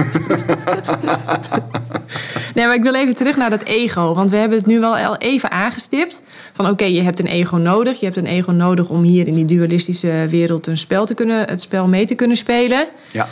Nee, 2.55 2.67
maar 2.67 2.75
ik 2.75 2.83
wil 2.83 2.95
even 2.95 3.17
terug 3.17 3.37
naar 3.37 3.51
dat 3.51 3.63
ego. 3.63 4.15
Want 4.15 4.31
we 4.31 4.37
hebben 4.37 4.59
het 4.59 4.67
nu 4.67 4.81
wel 4.81 4.97
al 4.97 5.17
even 5.17 5.51
aangestipt. 5.51 6.23
Van 6.53 6.69
oké, 6.69 6.85
je 6.85 7.03
hebt 7.03 7.19
een 7.19 7.27
ego 7.27 7.57
nodig. 7.57 7.99
Je 7.99 8.05
hebt 8.05 8.17
een 8.17 8.27
ego 8.27 8.51
nodig 8.51 8.89
om 8.89 9.03
hier 9.03 9.27
in 9.27 9.35
die 9.35 9.45
dualistische 9.45 10.27
wereld 10.29 10.67
een 10.67 10.79
spel 10.79 11.07
te 11.07 11.15
kunnen, 11.15 11.49
het 11.49 11.61
spel 11.61 11.89
mee 11.89 12.05
te 12.05 12.15
kunnen 12.15 12.37
spelen. 12.37 12.89
ja. 13.11 13.29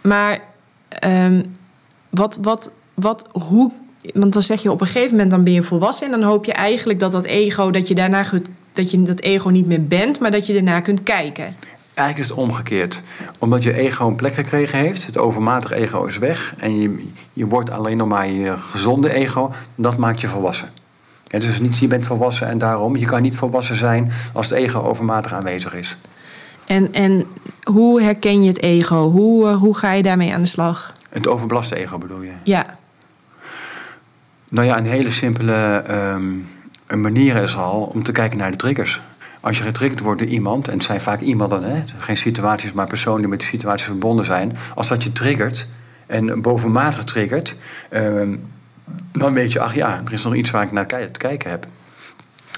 Maar 0.00 0.40
ehm, 0.88 1.42
wat, 2.08 2.38
wat, 2.40 2.72
wat, 2.94 3.26
hoe. 3.32 3.72
Want 4.14 4.32
dan 4.32 4.42
zeg 4.42 4.62
je 4.62 4.70
op 4.70 4.80
een 4.80 4.86
gegeven 4.86 5.10
moment 5.10 5.30
dan 5.30 5.44
ben 5.44 5.52
je 5.52 5.62
volwassen. 5.62 6.06
En 6.06 6.20
dan 6.20 6.22
hoop 6.22 6.44
je 6.44 6.52
eigenlijk 6.52 7.00
dat 7.00 7.12
dat 7.12 7.24
ego, 7.24 7.70
dat 7.70 7.88
je 7.88 7.94
daarna 7.94 8.24
dat 8.72 8.90
je 8.90 9.02
dat 9.02 9.20
ego 9.20 9.48
niet 9.48 9.66
meer 9.66 9.86
bent, 9.86 10.20
maar 10.20 10.30
dat 10.30 10.46
je 10.46 10.52
daarna 10.52 10.80
kunt 10.80 11.02
kijken. 11.02 11.44
Eigenlijk 11.94 12.18
is 12.18 12.28
het 12.28 12.46
omgekeerd. 12.46 13.02
Omdat 13.38 13.62
je 13.62 13.72
ego 13.72 14.06
een 14.06 14.16
plek 14.16 14.34
gekregen 14.34 14.78
heeft, 14.78 15.06
het 15.06 15.18
overmatige 15.18 15.74
ego 15.74 16.04
is 16.04 16.18
weg. 16.18 16.54
En 16.58 16.80
je, 16.80 17.06
je 17.38 17.46
wordt 17.46 17.70
alleen 17.70 17.96
nog 17.96 18.08
maar 18.08 18.28
je 18.28 18.58
gezonde 18.58 19.12
ego. 19.12 19.52
Dat 19.74 19.96
maakt 19.96 20.20
je 20.20 20.28
volwassen. 20.28 20.68
Is 21.28 21.44
dus 21.44 21.60
niet, 21.60 21.78
je 21.78 21.86
bent 21.86 22.06
volwassen 22.06 22.48
en 22.48 22.58
daarom. 22.58 22.96
Je 22.96 23.06
kan 23.06 23.22
niet 23.22 23.36
volwassen 23.36 23.76
zijn 23.76 24.12
als 24.32 24.48
het 24.48 24.58
ego 24.58 24.80
overmatig 24.80 25.32
aanwezig 25.32 25.74
is. 25.74 25.96
En, 26.66 26.92
en 26.92 27.24
hoe 27.62 28.02
herken 28.02 28.42
je 28.42 28.48
het 28.48 28.62
ego? 28.62 29.10
Hoe, 29.10 29.48
eh, 29.48 29.56
hoe 29.56 29.76
ga 29.76 29.92
je 29.92 30.02
daarmee 30.02 30.34
aan 30.34 30.40
de 30.40 30.48
slag? 30.48 30.92
Het 31.08 31.26
overbelaste 31.26 31.76
ego 31.76 31.98
bedoel 31.98 32.22
je? 32.22 32.32
Ja, 32.42 32.66
Nou 34.48 34.66
ja, 34.66 34.78
een 34.78 34.86
hele 34.86 35.10
simpele 35.10 35.82
ehm, 35.86 36.32
een 36.86 37.00
manier 37.00 37.36
is 37.36 37.56
al 37.56 37.82
om 37.82 38.02
te 38.02 38.12
kijken 38.12 38.38
naar 38.38 38.50
de 38.50 38.56
triggers. 38.56 39.00
Als 39.40 39.58
je 39.58 39.64
getriggerd 39.64 40.00
wordt 40.00 40.20
door 40.20 40.28
iemand, 40.28 40.68
en 40.68 40.74
het 40.74 40.82
zijn 40.82 41.00
vaak 41.00 41.20
iemanden, 41.20 41.62
hè, 41.62 41.82
geen 41.98 42.16
situaties, 42.16 42.72
maar 42.72 42.86
personen 42.86 43.20
die 43.20 43.28
met 43.28 43.40
die 43.40 43.48
situaties 43.48 43.86
verbonden 43.86 44.24
zijn. 44.24 44.56
Als 44.74 44.88
dat 44.88 45.02
je 45.02 45.12
triggert 45.12 45.68
en 46.08 46.42
bovenmatig 46.42 47.04
triggert, 47.04 47.56
ehm, 47.88 48.36
dan 49.12 49.32
weet 49.32 49.52
je, 49.52 49.60
ach 49.60 49.74
ja, 49.74 50.02
er 50.06 50.12
is 50.12 50.24
nog 50.24 50.34
iets 50.34 50.50
waar 50.50 50.62
ik 50.62 50.72
naar 50.72 50.86
te 50.86 51.08
kijken 51.18 51.50
heb. 51.50 51.66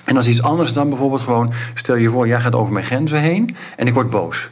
En 0.04 0.14
dat 0.14 0.24
is 0.24 0.30
iets 0.30 0.42
anders 0.42 0.72
dan 0.72 0.88
bijvoorbeeld 0.88 1.20
gewoon, 1.20 1.52
stel 1.74 1.94
je 1.94 2.08
voor, 2.08 2.26
jij 2.26 2.40
gaat 2.40 2.54
over 2.54 2.72
mijn 2.72 2.84
grenzen 2.84 3.20
heen 3.20 3.56
en 3.76 3.86
ik 3.86 3.94
word 3.94 4.10
boos. 4.10 4.50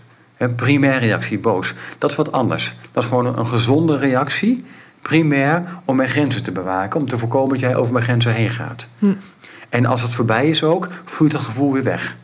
Primair 0.56 0.98
reactie, 0.98 1.38
boos. 1.38 1.74
Dat 1.98 2.10
is 2.10 2.16
wat 2.16 2.32
anders. 2.32 2.76
Dat 2.92 3.02
is 3.02 3.08
gewoon 3.08 3.38
een, 3.38 3.46
gezonde 3.46 3.96
reactie, 3.96 4.64
primair, 5.02 5.64
om 5.84 5.96
mijn 5.96 6.08
grenzen 6.08 6.42
te 6.42 6.52
bewaken, 6.52 7.00
om 7.00 7.08
te 7.08 7.18
voorkomen 7.18 7.48
dat 7.48 7.60
jij 7.60 7.76
over 7.76 7.92
mijn 7.92 8.04
grenzen 8.04 8.32
heen 8.32 8.50
gaat. 8.50 8.88
En 9.68 9.86
als 9.86 10.02
het 10.02 10.14
voorbij 10.14 10.48
is 10.48 10.62
ook, 10.62 10.88
vloeit 11.04 11.32
dat 11.32 11.40
gevoel 11.40 11.72
weer 11.72 11.82
weg. 11.82 12.16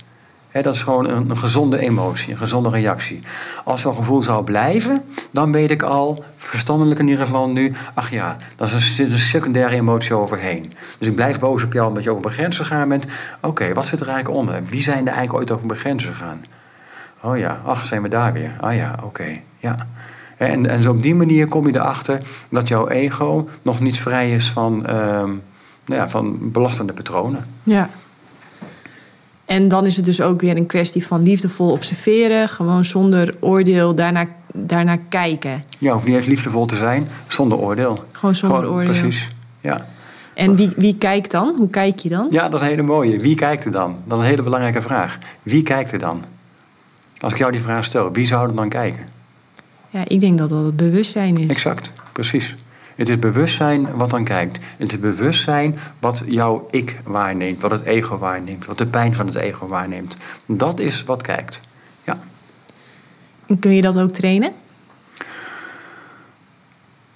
Dat 0.63 0.75
is 0.75 0.83
gewoon 0.83 1.09
een, 1.09 1.39
gezonde 1.39 1.79
emotie, 1.79 2.33
een 2.33 2.39
gezonde 2.39 2.69
reactie. 2.69 3.21
Als 3.65 3.81
zo'n 3.81 3.95
gevoel 3.95 4.23
zou 4.23 4.45
blijven, 4.45 5.05
dan 5.31 5.53
weet 5.53 5.71
ik 5.71 5.83
al, 5.83 6.25
verstandelijk 6.37 7.01
in 7.01 7.09
ieder 7.09 7.25
geval 7.25 7.49
nu, 7.49 7.73
ach 7.95 8.11
ja, 8.11 8.37
dat 8.57 8.71
is 8.71 8.99
een, 8.99 9.13
een 9.13 9.19
secundaire 9.19 9.75
emotie 9.75 10.15
overheen. 10.15 10.73
Dus 10.99 11.09
ik 11.09 11.15
blijf 11.15 11.39
boos 11.39 11.65
op 11.65 11.73
jou 11.73 11.89
omdat 11.89 12.03
je 12.03 12.11
over 12.11 12.23
mijn 12.23 12.35
grenzen 12.35 12.65
gegaan 12.65 12.89
bent. 12.89 13.05
Oké, 13.41 13.73
wat 13.73 13.87
zit 13.87 14.01
er 14.01 14.09
eigenlijk 14.09 14.39
onder? 14.39 14.65
Wie 14.65 14.83
zijn 14.83 15.01
er 15.01 15.13
eigenlijk 15.13 15.39
ooit 15.39 15.51
over 15.51 15.67
mijn 15.67 15.79
grenzen 15.79 16.15
gegaan? 16.15 16.45
Oh 17.21 17.39
ja, 17.39 17.61
ach, 17.65 17.87
zijn 17.87 18.03
we 18.03 18.09
daar 18.09 18.33
weer. 18.33 18.53
Ah 18.61 18.75
ja, 18.75 18.95
oké, 19.03 19.41
ja. 19.59 19.77
En, 20.37 20.67
en 20.67 20.83
zo 20.83 20.91
op 20.91 21.03
die 21.03 21.15
manier 21.15 21.49
kom 21.49 21.67
je 21.67 21.75
erachter 21.75 22.21
dat 22.49 22.69
jouw 22.69 22.89
ego 22.89 23.49
nog 23.63 23.81
niet 23.81 24.01
vrij 24.01 24.33
is 24.33 24.51
van, 24.51 24.87
ehm, 24.87 25.31
nou 25.85 26.01
ja, 26.01 26.09
van 26.09 26.53
belastende 26.53 26.93
patronen. 26.93 27.47
ja. 27.63 27.89
En 29.45 29.69
dan 29.69 29.87
is 29.87 29.97
het 29.97 30.05
dus 30.05 30.21
ook 30.21 30.41
weer 30.41 30.57
een 30.57 30.67
kwestie 30.67 31.07
van 31.07 31.23
liefdevol 31.23 31.71
observeren, 31.71 32.49
gewoon 32.49 32.85
zonder 32.85 33.35
oordeel 33.41 33.95
daarna, 33.95 34.27
daarna 34.55 34.99
kijken. 35.09 35.65
Ja, 35.79 35.93
hoeft 35.93 36.07
niet 36.07 36.17
eens 36.17 36.27
liefdevol 36.27 36.67
te 36.67 36.77
zijn, 36.77 37.09
zonder 37.29 37.59
oordeel. 37.59 38.05
Gewoon 38.13 38.35
zonder 38.35 38.71
oordeel. 38.71 38.85
Precies, 39.01 39.31
ja. 39.61 39.85
En 40.35 40.57
wie, 40.57 40.71
wie 40.77 40.97
kijkt 40.97 41.31
dan? 41.31 41.55
Hoe 41.57 41.71
kijk 41.71 41.99
je 41.99 42.09
dan? 42.09 42.27
Ja, 42.31 42.49
dat 42.49 42.61
is 42.61 42.67
een 42.67 42.73
hele 42.73 42.83
mooie. 42.83 43.19
Wie 43.19 43.35
kijkt 43.35 43.65
er 43.65 43.71
dan? 43.71 43.97
Dat 44.05 44.19
is 44.19 44.25
een 44.25 44.31
hele 44.31 44.43
belangrijke 44.43 44.81
vraag. 44.81 45.19
Wie 45.43 45.63
kijkt 45.63 45.93
er 45.93 45.99
dan? 45.99 46.25
Als 47.21 47.33
ik 47.33 47.39
jou 47.39 47.53
die 47.53 47.61
vraag 47.61 47.85
stel, 47.85 48.13
wie 48.13 48.27
zou 48.27 48.49
er 48.49 48.55
dan 48.55 48.69
kijken? 48.69 49.09
Ja, 49.91 50.03
ik 50.07 50.21
denk 50.21 50.39
dat 50.39 50.49
dat 50.49 50.65
het 50.65 50.77
bewustzijn 50.77 51.37
is. 51.37 51.49
Exact, 51.49 51.93
precies. 52.13 52.57
Het 52.95 53.09
is 53.09 53.19
bewustzijn 53.19 53.97
wat 53.97 54.11
dan 54.11 54.25
kijkt. 54.25 54.59
Het 54.77 54.93
is 54.93 54.99
bewustzijn 54.99 55.79
wat 56.01 56.23
jouw 56.27 56.69
ik 56.71 56.97
waarneemt, 57.05 57.61
wat 57.61 57.71
het 57.71 57.85
ego 57.85 58.19
waarneemt, 58.19 58.67
wat 58.67 58.79
de 58.79 58.87
pijn 58.87 59.15
van 59.15 59.27
het 59.27 59.35
ego 59.35 59.67
waarneemt. 59.67 60.17
Dat 60.47 60.81
is 60.81 61.05
wat 61.05 61.23
kijkt. 61.23 61.61
Ja. 62.05 62.19
En 63.47 63.59
kun 63.59 63.75
je 63.75 63.83
dat 63.83 63.99
ook 63.99 64.11
trainen? 64.11 64.53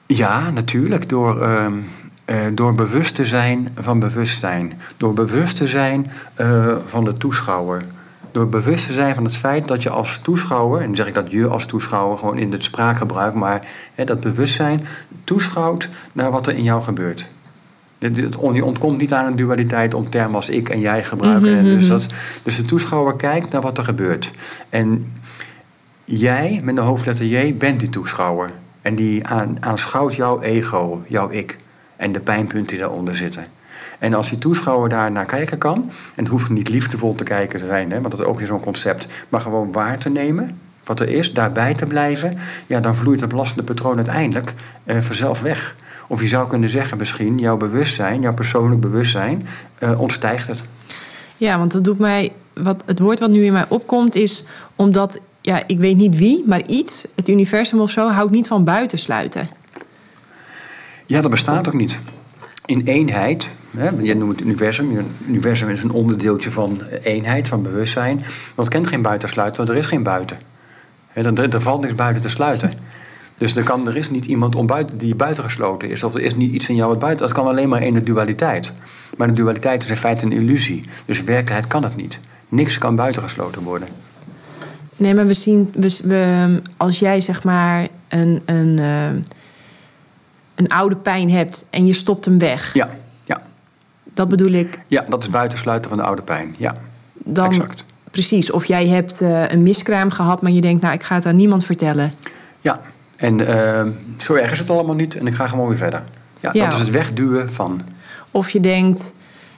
Ja, 0.06 0.50
natuurlijk. 0.50 1.08
Door, 1.08 1.42
ehm, 1.42 1.72
eh, 2.24 2.46
door 2.52 2.74
bewust 2.74 3.14
te 3.14 3.24
zijn 3.24 3.68
van 3.74 3.98
bewustzijn. 3.98 4.80
Door 4.96 5.12
bewust 5.12 5.56
te 5.56 5.66
zijn 5.66 6.10
eh, 6.34 6.76
van 6.86 7.04
de 7.04 7.16
toeschouwer. 7.16 7.84
Door 8.32 8.48
bewust 8.48 8.86
te 8.86 8.92
zijn 8.92 9.14
van 9.14 9.24
het 9.24 9.36
feit 9.36 9.68
dat 9.68 9.82
je 9.82 9.90
als 9.90 10.18
toeschouwer, 10.22 10.80
en 10.80 10.86
dan 10.86 10.96
zeg 10.96 11.06
ik 11.06 11.14
dat 11.14 11.30
je 11.30 11.48
als 11.48 11.66
toeschouwer 11.66 12.18
gewoon 12.18 12.38
in 12.38 12.52
het 12.52 12.64
spraakgebruik, 12.64 13.34
maar 13.34 13.66
hè, 13.94 14.04
dat 14.04 14.20
bewustzijn 14.20 14.86
toeschouwt 15.24 15.88
naar 16.12 16.30
wat 16.30 16.46
er 16.46 16.54
in 16.54 16.62
jou 16.62 16.82
gebeurt. 16.82 17.28
Je 17.98 18.64
ontkomt 18.64 18.98
niet 18.98 19.12
aan 19.12 19.26
een 19.26 19.36
dualiteit 19.36 19.94
om 19.94 20.10
termen 20.10 20.34
als 20.34 20.48
ik 20.48 20.68
en 20.68 20.80
jij 20.80 21.04
gebruiken. 21.04 21.56
En 21.56 21.64
dus, 21.64 21.88
dat, 21.88 22.06
dus 22.42 22.56
de 22.56 22.64
toeschouwer 22.64 23.16
kijkt 23.16 23.52
naar 23.52 23.62
wat 23.62 23.78
er 23.78 23.84
gebeurt. 23.84 24.32
En 24.68 25.12
jij, 26.04 26.60
met 26.64 26.76
de 26.76 26.80
hoofdletter 26.80 27.26
J, 27.26 27.56
bent 27.56 27.80
die 27.80 27.90
toeschouwer. 27.90 28.50
En 28.82 28.94
die 28.94 29.26
aan, 29.26 29.56
aanschouwt 29.60 30.14
jouw 30.14 30.40
ego, 30.40 31.02
jouw 31.06 31.30
ik. 31.30 31.58
En 31.96 32.12
de 32.12 32.20
pijnpunten 32.20 32.66
die 32.66 32.78
daaronder 32.78 33.16
zitten. 33.16 33.46
En 33.98 34.14
als 34.14 34.28
die 34.28 34.38
toeschouwer 34.38 34.88
daar 34.88 35.10
naar 35.10 35.26
kijken 35.26 35.58
kan, 35.58 35.90
en 36.14 36.22
het 36.22 36.28
hoeft 36.28 36.50
niet 36.50 36.68
liefdevol 36.68 37.14
te 37.14 37.24
kijken 37.24 37.60
te 37.60 37.66
zijn, 37.66 37.90
hè, 37.90 38.00
want 38.00 38.10
dat 38.10 38.20
is 38.20 38.26
ook 38.26 38.38
weer 38.38 38.46
zo'n 38.46 38.60
concept, 38.60 39.08
maar 39.28 39.40
gewoon 39.40 39.72
waar 39.72 39.98
te 39.98 40.08
nemen 40.08 40.58
wat 40.88 41.00
er 41.00 41.08
is, 41.08 41.32
daarbij 41.32 41.74
te 41.74 41.86
blijven, 41.86 42.38
ja, 42.66 42.80
dan 42.80 42.94
vloeit 42.94 43.20
het 43.20 43.28
belastende 43.28 43.62
patroon 43.62 43.96
uiteindelijk 43.96 44.54
uh, 44.84 44.98
vanzelf 44.98 45.40
weg. 45.40 45.76
Of 46.06 46.20
je 46.20 46.28
zou 46.28 46.48
kunnen 46.48 46.70
zeggen 46.70 46.98
misschien, 46.98 47.38
jouw 47.38 47.56
bewustzijn, 47.56 48.20
jouw 48.20 48.34
persoonlijk 48.34 48.80
bewustzijn, 48.80 49.46
uh, 49.82 50.00
ontstijgt 50.00 50.46
het. 50.46 50.64
Ja, 51.36 51.58
want 51.58 51.72
dat 51.72 51.84
doet 51.84 51.98
mij, 51.98 52.32
wat, 52.54 52.82
het 52.86 52.98
woord 52.98 53.18
wat 53.18 53.30
nu 53.30 53.44
in 53.44 53.52
mij 53.52 53.64
opkomt 53.68 54.14
is 54.14 54.44
omdat, 54.76 55.18
ja, 55.40 55.62
ik 55.66 55.78
weet 55.78 55.96
niet 55.96 56.16
wie, 56.16 56.44
maar 56.46 56.66
iets, 56.66 57.04
het 57.14 57.28
universum 57.28 57.80
of 57.80 57.90
zo, 57.90 58.08
houdt 58.08 58.30
niet 58.30 58.48
van 58.48 58.64
buitensluiten. 58.64 59.48
Ja, 61.06 61.20
dat 61.20 61.30
bestaat 61.30 61.66
ook 61.66 61.74
niet. 61.74 61.98
In 62.64 62.82
eenheid, 62.84 63.50
hè, 63.76 63.90
jij 64.00 64.14
noemt 64.14 64.30
het 64.30 64.40
universum. 64.40 64.96
Het 64.96 65.06
universum 65.26 65.68
is 65.68 65.82
een 65.82 65.90
onderdeeltje 65.90 66.50
van 66.50 66.82
eenheid, 67.02 67.48
van 67.48 67.62
bewustzijn. 67.62 68.24
Dat 68.54 68.68
kent 68.68 68.86
geen 68.86 69.02
buitensluiten, 69.02 69.56
want 69.56 69.68
er 69.68 69.84
is 69.84 69.86
geen 69.86 70.02
buiten. 70.02 70.38
Er, 71.12 71.54
er 71.54 71.60
valt 71.60 71.80
niks 71.80 71.94
buiten 71.94 72.22
te 72.22 72.28
sluiten. 72.28 72.72
Dus 73.38 73.56
er, 73.56 73.62
kan, 73.62 73.88
er 73.88 73.96
is 73.96 74.10
niet 74.10 74.26
iemand 74.26 74.54
om 74.54 74.66
buiten, 74.66 74.98
die 74.98 75.14
buitengesloten 75.14 75.88
is. 75.88 76.02
Of 76.02 76.14
er 76.14 76.20
is 76.20 76.34
niet 76.34 76.54
iets 76.54 76.68
in 76.68 76.74
jou 76.74 76.88
wat 76.88 76.98
buiten. 76.98 77.26
Dat 77.26 77.34
kan 77.34 77.46
alleen 77.46 77.68
maar 77.68 77.82
in 77.82 77.94
de 77.94 78.02
dualiteit. 78.02 78.72
Maar 79.16 79.28
de 79.28 79.34
dualiteit 79.34 79.84
is 79.84 79.90
in 79.90 79.96
feite 79.96 80.24
een 80.24 80.32
illusie. 80.32 80.84
Dus 81.04 81.22
werkelijkheid 81.22 81.66
kan 81.66 81.82
het 81.82 81.96
niet. 81.96 82.20
Niks 82.48 82.78
kan 82.78 82.96
buitengesloten 82.96 83.62
worden. 83.62 83.88
Nee, 84.96 85.14
maar 85.14 85.26
we 85.26 85.34
zien, 85.34 85.74
we, 86.02 86.60
als 86.76 86.98
jij 86.98 87.20
zeg 87.20 87.44
maar 87.44 87.88
een, 88.08 88.42
een, 88.44 88.78
uh, 88.78 89.06
een 90.54 90.68
oude 90.68 90.96
pijn 90.96 91.30
hebt 91.30 91.66
en 91.70 91.86
je 91.86 91.92
stopt 91.92 92.24
hem 92.24 92.38
weg. 92.38 92.74
Ja. 92.74 92.90
Dat 94.18 94.28
bedoel 94.28 94.52
ik. 94.52 94.78
Ja, 94.86 95.04
dat 95.08 95.22
is 95.22 95.30
buitensluiten 95.30 95.88
van 95.88 95.98
de 95.98 96.04
oude 96.04 96.22
pijn. 96.22 96.54
Ja, 96.58 96.76
dan, 97.12 97.46
exact. 97.46 97.84
Precies, 98.10 98.50
of 98.50 98.64
jij 98.64 98.86
hebt 98.86 99.22
uh, 99.22 99.48
een 99.48 99.62
miskraam 99.62 100.10
gehad, 100.10 100.42
maar 100.42 100.50
je 100.50 100.60
denkt, 100.60 100.82
nou, 100.82 100.94
ik 100.94 101.02
ga 101.02 101.14
het 101.14 101.26
aan 101.26 101.36
niemand 101.36 101.64
vertellen. 101.64 102.12
Ja, 102.60 102.80
en 103.16 103.38
uh, 103.38 103.82
zo 104.16 104.34
erg 104.34 104.50
is 104.50 104.58
het 104.58 104.70
allemaal 104.70 104.94
niet 104.94 105.16
en 105.16 105.26
ik 105.26 105.34
ga 105.34 105.48
gewoon 105.48 105.68
weer 105.68 105.76
verder. 105.76 106.02
Ja, 106.40 106.50
ja, 106.52 106.64
dat 106.64 106.72
is 106.72 106.80
het 106.80 106.90
wegduwen 106.90 107.52
van. 107.52 107.80
Of 108.30 108.50
je 108.50 108.60
denkt, 108.60 109.12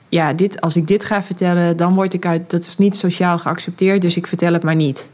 ja, 0.09 0.33
dit, 0.33 0.61
als 0.61 0.77
ik 0.77 0.87
dit 0.87 1.05
ga 1.05 1.23
vertellen, 1.23 1.77
dan 1.77 1.95
word 1.95 2.15
ik 2.15 2.27
uit, 2.27 2.51
dat 2.51 2.63
is 2.63 2.79
niet 2.79 2.97
sociaal 2.97 3.39
geaccepteerd, 3.39 4.03
dus 4.03 4.17
ik 4.17 4.27
vertel 4.27 4.53
het 4.53 4.63
maar 4.63 4.75
niet. 4.75 5.09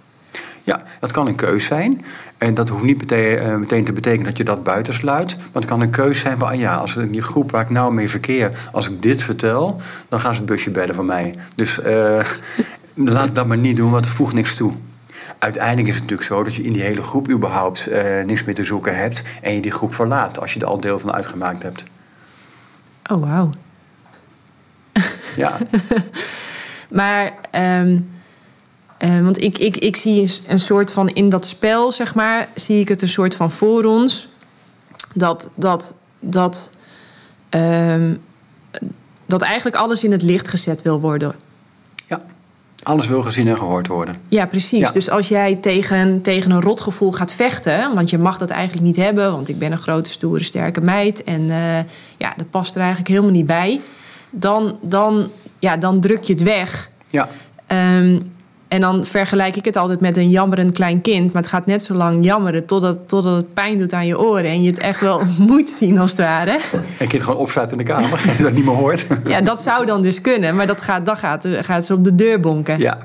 Ja, 0.64 0.82
dat 1.00 1.12
kan 1.12 1.26
een 1.26 1.34
keus 1.34 1.64
zijn. 1.64 2.00
En 2.38 2.54
dat 2.54 2.68
hoeft 2.68 2.84
niet 2.84 2.98
meteen, 2.98 3.38
uh, 3.38 3.56
meteen 3.56 3.84
te 3.84 3.92
betekenen 3.92 4.26
dat 4.26 4.36
je 4.36 4.44
dat 4.44 4.62
buitensluit. 4.62 5.36
Maar 5.36 5.46
het 5.52 5.64
kan 5.64 5.80
een 5.80 5.90
keus 5.90 6.18
zijn 6.18 6.38
van, 6.38 6.48
ah 6.48 6.58
ja, 6.58 6.74
als 6.74 6.96
in 6.96 7.10
die 7.10 7.22
groep 7.22 7.50
waar 7.50 7.62
ik 7.62 7.70
nou 7.70 7.94
mee 7.94 8.10
verkeer, 8.10 8.68
als 8.72 8.90
ik 8.90 9.02
dit 9.02 9.22
vertel, 9.22 9.80
dan 10.08 10.20
gaan 10.20 10.34
ze 10.34 10.40
het 10.40 10.50
busje 10.50 10.70
bellen 10.70 10.94
van 10.94 11.06
mij. 11.06 11.34
Dus 11.54 11.78
uh, 11.78 12.24
laat 12.94 13.34
dat 13.34 13.46
maar 13.46 13.58
niet 13.58 13.76
doen, 13.76 13.90
want 13.90 14.04
het 14.04 14.14
voegt 14.14 14.34
niks 14.34 14.54
toe. 14.54 14.72
Uiteindelijk 15.38 15.88
is 15.88 15.94
het 15.94 16.02
natuurlijk 16.02 16.28
zo 16.28 16.44
dat 16.44 16.54
je 16.54 16.62
in 16.62 16.72
die 16.72 16.82
hele 16.82 17.02
groep 17.02 17.30
überhaupt 17.30 17.88
uh, 17.88 18.24
niks 18.24 18.44
meer 18.44 18.54
te 18.54 18.64
zoeken 18.64 18.98
hebt 18.98 19.22
en 19.42 19.54
je 19.54 19.60
die 19.60 19.70
groep 19.70 19.94
verlaat 19.94 20.40
als 20.40 20.54
je 20.54 20.60
er 20.60 20.66
al 20.66 20.80
deel 20.80 20.98
van 20.98 21.12
uitgemaakt 21.12 21.62
hebt. 21.62 21.84
Oh, 23.10 23.20
wauw. 23.22 23.50
Ja. 25.36 25.56
maar, 26.98 27.32
um, 27.52 28.08
uh, 28.98 29.20
want 29.20 29.42
ik, 29.42 29.58
ik, 29.58 29.76
ik 29.76 29.96
zie 29.96 30.32
een 30.46 30.60
soort 30.60 30.92
van 30.92 31.08
in 31.08 31.28
dat 31.28 31.46
spel, 31.46 31.92
zeg 31.92 32.14
maar, 32.14 32.48
zie 32.54 32.80
ik 32.80 32.88
het 32.88 33.02
een 33.02 33.08
soort 33.08 33.34
van 33.34 33.50
voor 33.50 33.84
ons. 33.84 34.28
Dat, 35.14 35.48
dat, 35.54 35.94
dat, 36.20 36.70
um, 37.50 38.22
dat 39.26 39.42
eigenlijk 39.42 39.76
alles 39.76 40.04
in 40.04 40.12
het 40.12 40.22
licht 40.22 40.48
gezet 40.48 40.82
wil 40.82 41.00
worden. 41.00 41.34
Ja. 42.06 42.20
Alles 42.82 43.06
wil 43.06 43.22
gezien 43.22 43.48
en 43.48 43.58
gehoord 43.58 43.86
worden. 43.86 44.20
Ja, 44.28 44.46
precies. 44.46 44.92
Dus 44.92 45.10
als 45.10 45.28
jij 45.28 45.54
tegen, 45.54 46.22
tegen 46.22 46.50
een 46.50 46.60
rotgevoel 46.60 47.12
gaat 47.12 47.32
vechten, 47.32 47.94
want 47.94 48.10
je 48.10 48.18
mag 48.18 48.38
dat 48.38 48.50
eigenlijk 48.50 48.86
niet 48.86 48.96
hebben, 48.96 49.32
want 49.32 49.48
ik 49.48 49.58
ben 49.58 49.72
een 49.72 49.78
grote, 49.78 50.10
stoere, 50.10 50.44
sterke 50.44 50.80
meid 50.80 51.24
en 51.24 51.40
uh, 51.40 51.78
ja, 52.16 52.34
dat 52.36 52.50
past 52.50 52.74
er 52.74 52.80
eigenlijk 52.80 53.08
helemaal 53.08 53.30
niet 53.30 53.46
bij, 53.46 53.80
dan, 54.30 54.78
dan, 54.82 55.30
ja, 55.58 55.76
dan 55.76 56.00
druk 56.00 56.22
je 56.22 56.32
het 56.32 56.42
weg. 56.42 56.90
Ja. 57.10 57.28
Um, 57.98 58.34
en 58.68 58.80
dan 58.80 59.04
vergelijk 59.04 59.56
ik 59.56 59.64
het 59.64 59.76
altijd 59.76 60.00
met 60.00 60.16
een 60.16 60.30
jammerend 60.30 60.72
klein 60.72 61.00
kind. 61.00 61.32
Maar 61.32 61.42
het 61.42 61.50
gaat 61.50 61.66
net 61.66 61.82
zo 61.82 61.94
lang 61.94 62.24
jammeren 62.24 62.66
totdat, 62.66 62.98
totdat 63.08 63.36
het 63.36 63.54
pijn 63.54 63.78
doet 63.78 63.92
aan 63.92 64.06
je 64.06 64.18
oren. 64.18 64.44
En 64.44 64.62
je 64.62 64.70
het 64.70 64.78
echt 64.78 65.00
wel 65.00 65.22
moet 65.48 65.70
zien 65.70 65.98
als 65.98 66.10
het 66.10 66.20
ware. 66.20 66.60
En 66.98 67.08
kind 67.08 67.22
gewoon 67.22 67.40
opstaat 67.40 67.72
in 67.72 67.78
de 67.78 67.84
kamer 67.84 68.22
en 68.36 68.42
dat 68.44 68.52
niet 68.52 68.64
meer 68.64 68.74
hoort. 68.74 69.06
Ja, 69.26 69.40
dat 69.40 69.62
zou 69.62 69.86
dan 69.86 70.02
dus 70.02 70.20
kunnen. 70.20 70.56
Maar 70.56 70.66
dat 70.66 70.80
gaat, 70.80 71.06
dan 71.06 71.16
gaat, 71.16 71.44
gaat 71.46 71.84
ze 71.84 71.94
op 71.94 72.04
de 72.04 72.14
deur 72.14 72.40
bonken. 72.40 72.78
Ja. 72.78 72.98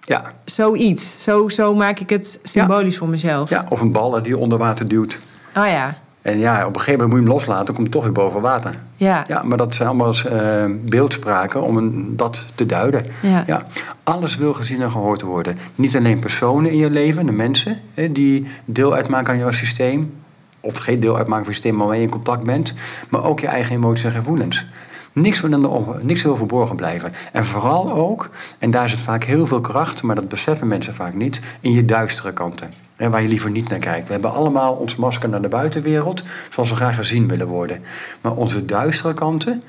ja. 0.00 0.32
Zoiets. 0.44 1.16
Zo, 1.18 1.48
zo 1.48 1.74
maak 1.74 1.98
ik 1.98 2.10
het 2.10 2.38
symbolisch 2.42 2.96
voor 2.98 3.08
mezelf. 3.08 3.50
Ja, 3.50 3.66
of 3.68 3.80
een 3.80 3.92
bal 3.92 4.22
die 4.22 4.38
onder 4.38 4.58
water 4.58 4.88
duwt. 4.88 5.18
Oh 5.56 5.66
ja. 5.66 5.94
En 6.22 6.38
ja, 6.38 6.66
op 6.66 6.74
een 6.74 6.80
gegeven 6.80 6.92
moment 6.92 7.08
moet 7.08 7.18
je 7.18 7.24
hem 7.24 7.34
loslaten, 7.34 7.66
dan 7.66 7.74
komt 7.74 7.86
hij 7.86 7.96
toch 7.96 8.04
weer 8.04 8.24
boven 8.24 8.40
water. 8.40 8.74
Ja. 8.96 9.24
ja 9.28 9.42
maar 9.42 9.58
dat 9.58 9.74
zijn 9.74 9.88
allemaal 9.88 10.14
uh, 10.14 10.64
beeldspraken 10.80 11.62
om 11.62 11.76
een, 11.76 12.16
dat 12.16 12.46
te 12.54 12.66
duiden. 12.66 13.06
Ja. 13.22 13.44
ja. 13.46 13.66
Alles 14.04 14.36
wil 14.36 14.54
gezien 14.54 14.82
en 14.82 14.90
gehoord 14.90 15.22
worden. 15.22 15.58
Niet 15.74 15.96
alleen 15.96 16.18
personen 16.18 16.70
in 16.70 16.76
je 16.76 16.90
leven, 16.90 17.26
de 17.26 17.32
mensen 17.32 17.80
hè, 17.94 18.12
die 18.12 18.46
deel 18.64 18.94
uitmaken 18.94 19.32
aan 19.32 19.38
jouw 19.38 19.50
systeem. 19.50 20.14
Of 20.60 20.76
geen 20.76 21.00
deel 21.00 21.16
uitmaken 21.16 21.44
van 21.44 21.54
je 21.54 21.60
systeem, 21.60 21.76
maar 21.76 21.86
waar 21.86 21.96
je 21.96 22.02
in 22.02 22.08
contact 22.08 22.44
bent. 22.44 22.74
Maar 23.08 23.24
ook 23.24 23.40
je 23.40 23.46
eigen 23.46 23.74
emoties 23.74 24.04
en 24.04 24.10
gevoelens. 24.10 24.66
Niks 25.12 25.40
wil, 25.40 25.98
niks 26.00 26.22
wil 26.22 26.36
verborgen 26.36 26.76
blijven. 26.76 27.12
En 27.32 27.44
vooral 27.44 27.92
ook, 27.92 28.30
en 28.58 28.70
daar 28.70 28.90
zit 28.90 29.00
vaak 29.00 29.24
heel 29.24 29.46
veel 29.46 29.60
kracht, 29.60 30.02
maar 30.02 30.14
dat 30.14 30.28
beseffen 30.28 30.68
mensen 30.68 30.94
vaak 30.94 31.14
niet, 31.14 31.40
in 31.60 31.72
je 31.72 31.84
duistere 31.84 32.32
kanten. 32.32 32.72
En 33.02 33.10
waar 33.10 33.22
je 33.22 33.28
liever 33.28 33.50
niet 33.50 33.68
naar 33.68 33.78
kijkt. 33.78 34.06
We 34.06 34.12
hebben 34.12 34.32
allemaal 34.32 34.74
ons 34.74 34.96
masker 34.96 35.28
naar 35.28 35.42
de 35.42 35.48
buitenwereld, 35.48 36.24
zoals 36.50 36.70
we 36.70 36.76
graag 36.76 36.96
gezien 36.96 37.28
willen 37.28 37.46
worden. 37.46 37.80
Maar 38.20 38.32
onze 38.32 38.64
duistere 38.64 39.14
kanten, 39.14 39.62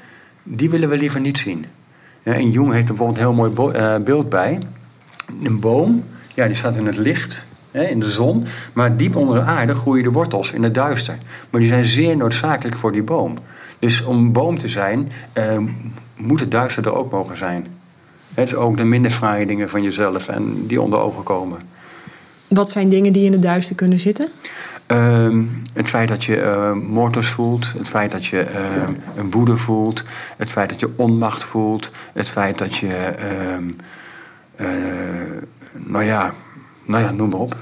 die 0.44 0.70
willen 0.70 0.90
we 0.90 0.98
liever 0.98 1.20
niet 1.20 1.38
zien. 1.38 1.66
En 2.24 2.52
Jung 2.52 2.72
heeft 2.72 2.90
er 2.90 2.96
bijvoorbeeld 2.96 3.18
een 3.18 3.24
heel 3.24 3.52
mooi 3.54 3.74
eh, 3.76 3.96
beeld 3.98 4.30
bij. 4.30 4.68
Een 5.44 5.60
boom, 5.60 6.04
ja, 6.34 6.48
die 6.48 6.56
staat 6.56 6.76
in 6.76 6.86
het 6.86 6.98
licht, 6.98 7.46
in 7.72 8.00
de 8.00 8.10
zon. 8.10 8.46
Maar 8.74 8.98
diep 8.98 9.16
onder 9.16 9.36
de 9.36 9.46
aarde 9.46 9.76
groeien 9.76 10.04
de 10.04 10.12
wortels 10.12 10.52
in 10.52 10.64
het 10.64 10.74
duister. 10.74 11.18
Maar 11.50 11.62
die 11.62 11.70
zijn 11.70 11.86
zeer 11.86 12.18
noodzakelijk 12.18 12.78
voor 12.78 12.92
die 12.92 13.04
boom. 13.04 13.38
Dus 13.80 14.04
om 14.04 14.32
boom 14.32 14.58
te 14.58 14.70
zijn, 14.70 15.12
eh, 15.34 15.58
moet 16.16 16.40
het 16.40 16.52
duister 16.52 16.86
er 16.86 16.96
ook 16.96 17.12
mogen 17.12 17.38
zijn. 17.38 17.68
Het 18.34 18.48
is 18.48 18.56
ook 18.56 18.78
de 18.78 18.84
minder 18.84 19.12
fraaie 19.12 19.46
dingen 19.46 19.70
van 19.70 19.84
jezelf 19.84 20.28
en 20.28 20.68
die 20.68 20.82
onder 20.82 21.00
ogen 21.00 21.24
komen. 21.24 21.73
Wat 22.54 22.70
zijn 22.70 22.90
dingen 22.90 23.14
die 23.14 23.26
in 23.26 23.32
het 23.32 23.42
duister 23.42 23.76
kunnen 23.76 24.00
zitten? 24.00 24.28
Uh, 24.88 25.40
het 25.74 25.90
feit 25.90 26.08
dat 26.08 26.24
je 26.24 26.38
uh, 26.38 26.74
moordlust 26.74 27.30
voelt, 27.30 27.74
het 27.78 27.90
feit 27.90 28.12
dat 28.12 28.26
je 28.26 28.46
uh, 28.52 28.84
een 29.16 29.32
woede 29.32 29.58
voelt, 29.58 30.04
het 30.38 30.50
feit 30.50 30.70
dat 30.70 30.80
je 30.80 30.90
onmacht 30.96 31.44
voelt, 31.44 31.92
het 32.14 32.30
feit 32.30 32.58
dat 32.58 32.76
je, 32.76 32.94
ehm, 32.96 33.64
eh, 34.56 34.68
nou 35.78 36.04
ja, 36.04 36.34
nou 36.86 37.04
ja, 37.04 37.12
noem 37.12 37.30
maar 37.30 37.40
op. 37.40 37.56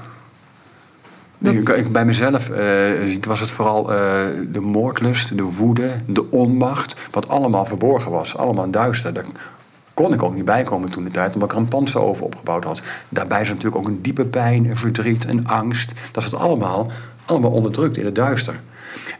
Ik, 1.38 1.92
bij 1.92 2.04
mezelf 2.04 2.50
was 3.26 3.40
het 3.40 3.50
vooral 3.50 3.84
de 4.52 4.60
moordlust, 4.60 5.36
de 5.36 5.42
woede, 5.42 5.90
de 6.06 6.30
onmacht, 6.30 6.96
wat 7.10 7.28
allemaal 7.28 7.64
verborgen 7.64 8.10
was, 8.10 8.36
allemaal 8.36 8.70
duister 8.70 9.12
kon 9.94 10.12
ik 10.12 10.22
ook 10.22 10.34
niet 10.34 10.44
bijkomen 10.44 10.90
toen 10.90 11.04
de 11.04 11.10
tijd, 11.10 11.34
omdat 11.34 11.50
ik 11.50 11.56
er 11.56 11.62
een 11.62 11.68
panzer 11.68 12.00
over 12.00 12.24
opgebouwd 12.24 12.64
had. 12.64 12.82
Daarbij 13.08 13.40
is 13.40 13.48
natuurlijk 13.48 13.76
ook 13.76 13.86
een 13.86 14.02
diepe 14.02 14.24
pijn, 14.24 14.66
een 14.66 14.76
verdriet, 14.76 15.24
een 15.24 15.48
angst. 15.48 15.92
Dat 16.12 16.24
is 16.24 16.30
het 16.30 16.40
allemaal, 16.40 16.90
allemaal 17.24 17.50
onderdrukt 17.50 17.96
in 17.96 18.04
het 18.04 18.14
duister. 18.14 18.60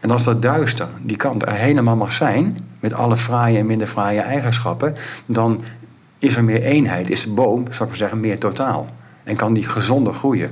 En 0.01 0.11
als 0.11 0.23
dat 0.23 0.41
duister, 0.41 0.87
die 1.01 1.17
kant 1.17 1.41
er 1.41 1.53
helemaal 1.53 1.95
mag 1.95 2.13
zijn, 2.13 2.57
met 2.79 2.93
alle 2.93 3.17
fraaie 3.17 3.57
en 3.57 3.65
minder 3.65 3.87
fraaie 3.87 4.19
eigenschappen, 4.19 4.95
dan 5.25 5.61
is 6.17 6.35
er 6.35 6.43
meer 6.43 6.61
eenheid, 6.61 7.09
is 7.09 7.23
de 7.23 7.29
boom, 7.29 7.63
zou 7.63 7.81
ik 7.81 7.87
maar 7.87 7.95
zeggen, 7.95 8.19
meer 8.19 8.39
totaal. 8.39 8.87
En 9.23 9.35
kan 9.35 9.53
die 9.53 9.67
gezonder 9.67 10.13
groeien. 10.13 10.51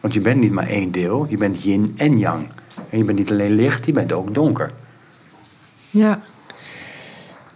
Want 0.00 0.14
je 0.14 0.20
bent 0.20 0.40
niet 0.40 0.52
maar 0.52 0.66
één 0.66 0.90
deel, 0.90 1.26
je 1.28 1.36
bent 1.36 1.62
yin 1.62 1.94
en 1.96 2.18
yang. 2.18 2.46
En 2.88 2.98
je 2.98 3.04
bent 3.04 3.18
niet 3.18 3.30
alleen 3.30 3.52
licht, 3.52 3.86
je 3.86 3.92
bent 3.92 4.12
ook 4.12 4.34
donker. 4.34 4.72
Ja, 5.90 6.20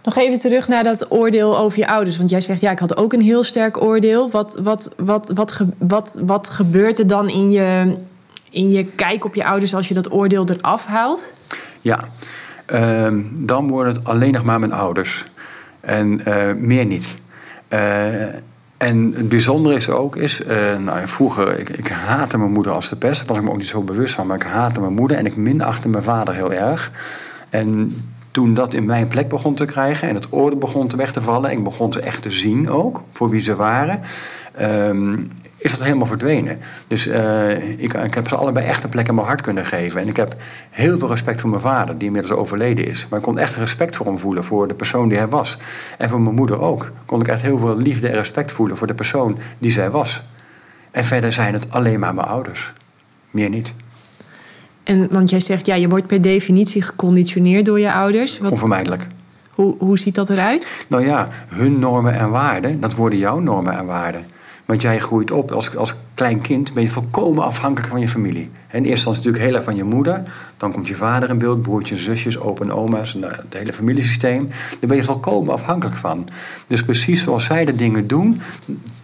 nog 0.03 0.17
even 0.17 0.39
terug 0.39 0.67
naar 0.67 0.83
dat 0.83 1.11
oordeel 1.11 1.57
over 1.57 1.79
je 1.79 1.87
ouders. 1.87 2.17
Want 2.17 2.29
jij 2.29 2.41
zegt, 2.41 2.61
ja, 2.61 2.71
ik 2.71 2.79
had 2.79 2.97
ook 2.97 3.13
een 3.13 3.21
heel 3.21 3.43
sterk 3.43 3.81
oordeel. 3.81 4.29
Wat, 4.29 4.57
wat, 4.61 4.93
wat, 4.97 5.31
wat, 5.33 5.61
wat, 5.77 6.19
wat 6.21 6.49
gebeurt 6.49 6.99
er 6.99 7.07
dan 7.07 7.29
in 7.29 7.51
je, 7.51 7.97
in 8.49 8.69
je 8.69 8.85
kijk 8.85 9.25
op 9.25 9.35
je 9.35 9.45
ouders 9.45 9.75
als 9.75 9.87
je 9.87 9.93
dat 9.93 10.11
oordeel 10.11 10.45
eraf 10.49 10.85
haalt? 10.85 11.27
Ja, 11.81 11.99
uh, 12.73 13.07
dan 13.31 13.67
worden 13.67 13.93
het 13.93 14.03
alleen 14.03 14.31
nog 14.31 14.43
maar 14.43 14.59
mijn 14.59 14.73
ouders. 14.73 15.25
En 15.79 16.21
uh, 16.27 16.53
meer 16.57 16.85
niet. 16.85 17.15
Uh, 17.69 18.23
en 18.77 19.13
het 19.15 19.29
bijzondere 19.29 19.75
is 19.75 19.89
ook, 19.89 20.15
is, 20.15 20.41
uh, 20.41 20.77
nou, 20.77 21.07
vroeger, 21.07 21.59
ik, 21.59 21.69
ik 21.69 21.87
haatte 21.87 22.37
mijn 22.37 22.51
moeder 22.51 22.71
als 22.71 22.89
de 22.89 22.95
pest. 22.95 23.17
Daar 23.17 23.27
was 23.27 23.37
ik 23.37 23.43
me 23.43 23.49
ook 23.49 23.57
niet 23.57 23.67
zo 23.67 23.81
bewust 23.81 24.13
van, 24.13 24.27
maar 24.27 24.35
ik 24.35 24.43
haatte 24.43 24.79
mijn 24.79 24.93
moeder 24.93 25.17
en 25.17 25.25
ik 25.25 25.35
minachtte 25.35 25.89
mijn 25.89 26.03
vader 26.03 26.33
heel 26.33 26.53
erg. 26.53 26.91
En 27.49 27.95
toen 28.33 28.53
dat 28.53 28.73
in 28.73 28.85
mijn 28.85 29.07
plek 29.07 29.29
begon 29.29 29.53
te 29.53 29.65
krijgen 29.65 30.07
en 30.07 30.15
het 30.15 30.29
orde 30.29 30.55
begon 30.55 30.87
te 30.87 30.97
weg 30.97 31.11
te 31.11 31.21
vallen, 31.21 31.49
en 31.49 31.57
ik 31.57 31.63
begon 31.63 31.93
ze 31.93 31.99
echt 31.99 32.21
te 32.21 32.31
zien 32.31 32.69
ook, 32.69 33.03
voor 33.13 33.29
wie 33.29 33.41
ze 33.41 33.55
waren, 33.55 34.01
ehm, 34.53 35.15
is 35.57 35.71
dat 35.71 35.83
helemaal 35.83 36.07
verdwenen. 36.07 36.59
Dus 36.87 37.07
uh, 37.07 37.79
ik, 37.79 37.93
ik, 37.93 38.13
heb 38.13 38.27
ze 38.27 38.35
allebei 38.35 38.65
echt 38.65 38.83
een 38.83 38.89
plek 38.89 39.07
in 39.07 39.15
mijn 39.15 39.27
hart 39.27 39.41
kunnen 39.41 39.65
geven. 39.65 40.01
En 40.01 40.07
ik 40.07 40.15
heb 40.15 40.35
heel 40.69 40.97
veel 40.97 41.07
respect 41.07 41.41
voor 41.41 41.49
mijn 41.49 41.61
vader, 41.61 41.97
die 41.97 42.07
inmiddels 42.07 42.33
overleden 42.39 42.87
is. 42.87 43.07
Maar 43.09 43.19
ik 43.19 43.25
kon 43.25 43.37
echt 43.37 43.55
respect 43.55 43.95
voor 43.95 44.05
hem 44.05 44.19
voelen, 44.19 44.43
voor 44.43 44.67
de 44.67 44.73
persoon 44.73 45.07
die 45.07 45.17
hij 45.17 45.27
was. 45.27 45.57
En 45.97 46.09
voor 46.09 46.21
mijn 46.21 46.35
moeder 46.35 46.61
ook. 46.61 46.91
Kon 47.05 47.21
ik 47.21 47.27
echt 47.27 47.41
heel 47.41 47.59
veel 47.59 47.77
liefde 47.77 48.07
en 48.07 48.15
respect 48.15 48.51
voelen 48.51 48.77
voor 48.77 48.87
de 48.87 48.93
persoon 48.93 49.37
die 49.57 49.71
zij 49.71 49.89
was. 49.89 50.23
En 50.91 51.05
verder 51.05 51.31
zijn 51.31 51.53
het 51.53 51.71
alleen 51.71 51.99
maar 51.99 52.13
mijn 52.13 52.27
ouders. 52.27 52.73
Meer 53.31 53.49
niet. 53.49 53.73
En, 54.83 55.07
want 55.11 55.29
jij 55.29 55.39
zegt, 55.39 55.65
ja, 55.65 55.75
je 55.75 55.89
wordt 55.89 56.07
per 56.07 56.21
definitie 56.21 56.81
geconditioneerd 56.81 57.65
door 57.65 57.79
je 57.79 57.93
ouders. 57.93 58.37
Wat, 58.37 58.51
Onvermijdelijk. 58.51 59.07
Hoe, 59.49 59.75
hoe 59.77 59.97
ziet 59.97 60.15
dat 60.15 60.29
erurait? 60.29 60.67
Nou 60.87 61.05
ja, 61.05 61.27
hun 61.47 61.79
normen 61.79 62.13
en 62.13 62.29
waarden, 62.29 62.79
dat 62.79 62.95
worden 62.95 63.19
jouw 63.19 63.39
normen 63.39 63.77
en 63.77 63.85
waarden. 63.85 64.25
Want 64.65 64.81
jij 64.81 64.99
groeit 64.99 65.31
op 65.31 65.51
als, 65.51 65.75
als 65.75 65.95
klein 66.13 66.41
kind, 66.41 66.73
ben 66.73 66.83
je 66.83 66.89
volkomen 66.89 67.43
afhankelijk 67.43 67.91
van 67.91 67.99
je 67.99 68.07
familie. 68.07 68.41
in 68.43 68.49
eerste 68.71 68.89
instantie 68.89 69.23
natuurlijk 69.23 69.43
heel 69.43 69.55
erg 69.55 69.63
van 69.63 69.75
je 69.75 69.83
moeder. 69.83 70.23
Dan 70.57 70.71
komt 70.71 70.87
je 70.87 70.95
vader 70.95 71.29
in 71.29 71.37
beeld, 71.37 71.61
broertjes, 71.61 72.03
zusjes, 72.03 72.39
opa 72.39 72.63
en 72.63 72.71
oma's, 72.71 73.13
nou, 73.13 73.33
het 73.33 73.53
hele 73.53 73.73
familiesysteem. 73.73 74.49
Daar 74.79 74.89
ben 74.89 74.97
je 74.97 75.03
volkomen 75.03 75.53
afhankelijk 75.53 75.97
van. 75.97 76.27
Dus 76.67 76.83
precies 76.83 77.23
zoals 77.23 77.45
zij 77.45 77.65
de 77.65 77.75
dingen 77.75 78.07
doen, 78.07 78.41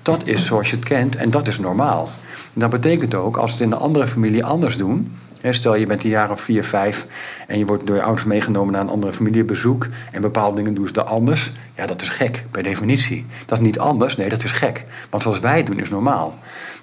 dat 0.01 0.27
is 0.27 0.45
zoals 0.45 0.69
je 0.69 0.75
het 0.75 0.86
kent 0.86 1.15
en 1.15 1.30
dat 1.30 1.47
is 1.47 1.59
normaal. 1.59 2.09
dat 2.53 2.69
betekent 2.69 3.15
ook, 3.15 3.38
als 3.38 3.51
het 3.51 3.61
in 3.61 3.71
een 3.71 3.77
andere 3.77 4.07
familie 4.07 4.45
anders 4.45 4.77
doen, 4.77 5.11
Stel 5.43 5.75
je 5.75 5.85
bent 5.85 6.03
een 6.03 6.09
jaar 6.09 6.31
of 6.31 6.41
vier, 6.41 6.63
vijf 6.63 7.07
en 7.47 7.57
je 7.57 7.65
wordt 7.65 7.85
door 7.85 7.95
je 7.95 8.01
ouders 8.01 8.25
meegenomen 8.25 8.73
naar 8.73 8.81
een 8.81 8.89
andere 8.89 9.13
familiebezoek 9.13 9.87
en 10.11 10.21
bepaalde 10.21 10.55
dingen 10.55 10.73
doen 10.73 10.87
ze 10.87 10.93
er 10.93 11.03
anders. 11.03 11.51
Ja, 11.75 11.85
dat 11.85 12.01
is 12.01 12.09
gek, 12.09 12.45
per 12.51 12.63
definitie. 12.63 13.25
Dat 13.45 13.57
is 13.57 13.63
niet 13.63 13.79
anders, 13.79 14.17
nee, 14.17 14.29
dat 14.29 14.43
is 14.43 14.51
gek. 14.51 14.85
Want 15.09 15.23
zoals 15.23 15.39
wij 15.39 15.63
doen 15.63 15.79
is 15.79 15.89
normaal. 15.89 16.37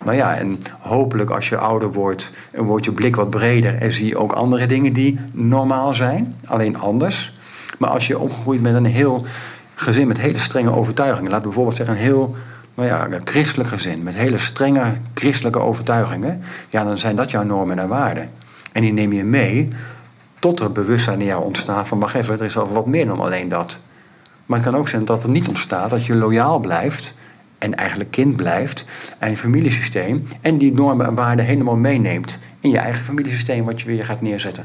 Nou 0.04 0.16
ja, 0.16 0.34
en 0.34 0.62
hopelijk 0.80 1.30
als 1.30 1.48
je 1.48 1.56
ouder 1.56 1.92
wordt, 1.92 2.32
wordt 2.54 2.84
je 2.84 2.92
blik 2.92 3.16
wat 3.16 3.30
breder 3.30 3.74
en 3.74 3.92
zie 3.92 4.06
je 4.06 4.18
ook 4.18 4.32
andere 4.32 4.66
dingen 4.66 4.92
die 4.92 5.18
normaal 5.32 5.94
zijn, 5.94 6.34
alleen 6.44 6.78
anders. 6.78 7.36
Maar 7.78 7.90
als 7.90 8.06
je 8.06 8.18
opgegroeid 8.18 8.62
bent 8.62 8.76
in 8.76 8.84
een 8.84 8.90
heel 8.90 9.26
gezin 9.74 10.06
met 10.06 10.18
hele 10.18 10.38
strenge 10.38 10.70
overtuigingen, 10.70 11.30
laat 11.30 11.42
bijvoorbeeld 11.42 11.76
zeggen 11.76 11.94
een 11.94 12.02
heel 12.02 12.36
nou 12.74 12.88
ja, 12.88 13.06
een 13.10 13.20
christelijk 13.24 13.68
gezin 13.68 14.02
met 14.02 14.14
hele 14.14 14.38
strenge 14.38 14.92
christelijke 15.14 15.58
overtuigingen, 15.58 16.42
ja, 16.68 16.84
dan 16.84 16.98
zijn 16.98 17.16
dat 17.16 17.30
jouw 17.30 17.42
normen 17.42 17.78
en 17.78 17.88
waarden. 17.88 18.30
En 18.76 18.82
die 18.82 18.92
neem 18.92 19.12
je 19.12 19.24
mee 19.24 19.68
tot 20.38 20.60
er 20.60 20.72
bewustzijn 20.72 21.20
in 21.20 21.26
jou 21.26 21.44
ontstaat 21.44 21.88
van, 21.88 21.98
wacht 21.98 22.14
even, 22.14 22.38
er 22.38 22.44
is 22.44 22.56
al 22.56 22.72
wat 22.72 22.86
meer 22.86 23.06
dan 23.06 23.20
alleen 23.20 23.48
dat. 23.48 23.78
Maar 24.46 24.58
het 24.58 24.68
kan 24.68 24.76
ook 24.76 24.88
zijn 24.88 25.04
dat 25.04 25.22
het 25.22 25.30
niet 25.30 25.48
ontstaat, 25.48 25.90
dat 25.90 26.06
je 26.06 26.14
loyaal 26.14 26.58
blijft 26.58 27.14
en 27.58 27.74
eigenlijk 27.74 28.10
kind 28.10 28.36
blijft 28.36 28.86
aan 29.18 29.30
je 29.30 29.36
familiesysteem 29.36 30.26
en 30.40 30.58
die 30.58 30.72
normen 30.72 31.06
en 31.06 31.14
waarden 31.14 31.44
helemaal 31.44 31.76
meeneemt 31.76 32.38
in 32.60 32.70
je 32.70 32.78
eigen 32.78 33.04
familiesysteem 33.04 33.64
wat 33.64 33.80
je 33.80 33.86
weer 33.86 34.04
gaat 34.04 34.20
neerzetten. 34.20 34.64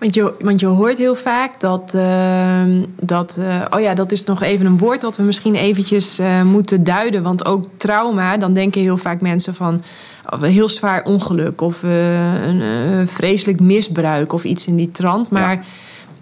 Want 0.00 0.14
je, 0.14 0.34
want 0.40 0.60
je 0.60 0.66
hoort 0.66 0.98
heel 0.98 1.14
vaak 1.14 1.60
dat, 1.60 1.92
uh, 1.96 2.62
dat 3.00 3.36
uh, 3.38 3.64
oh 3.70 3.80
ja, 3.80 3.94
dat 3.94 4.12
is 4.12 4.24
nog 4.24 4.42
even 4.42 4.66
een 4.66 4.78
woord 4.78 5.00
dat 5.00 5.16
we 5.16 5.22
misschien 5.22 5.54
eventjes 5.54 6.18
uh, 6.18 6.42
moeten 6.42 6.84
duiden. 6.84 7.22
Want 7.22 7.44
ook 7.44 7.66
trauma, 7.76 8.36
dan 8.36 8.52
denken 8.52 8.80
heel 8.80 8.96
vaak 8.96 9.20
mensen 9.20 9.54
van 9.54 9.82
oh, 10.30 10.42
heel 10.42 10.68
zwaar 10.68 11.02
ongeluk 11.02 11.60
of 11.60 11.82
een 11.82 13.08
vreselijk 13.08 13.60
misbruik 13.60 14.32
of 14.32 14.44
iets 14.44 14.66
in 14.66 14.76
die 14.76 14.90
trant. 14.90 15.30
Maar 15.30 15.54
ja 15.54 15.60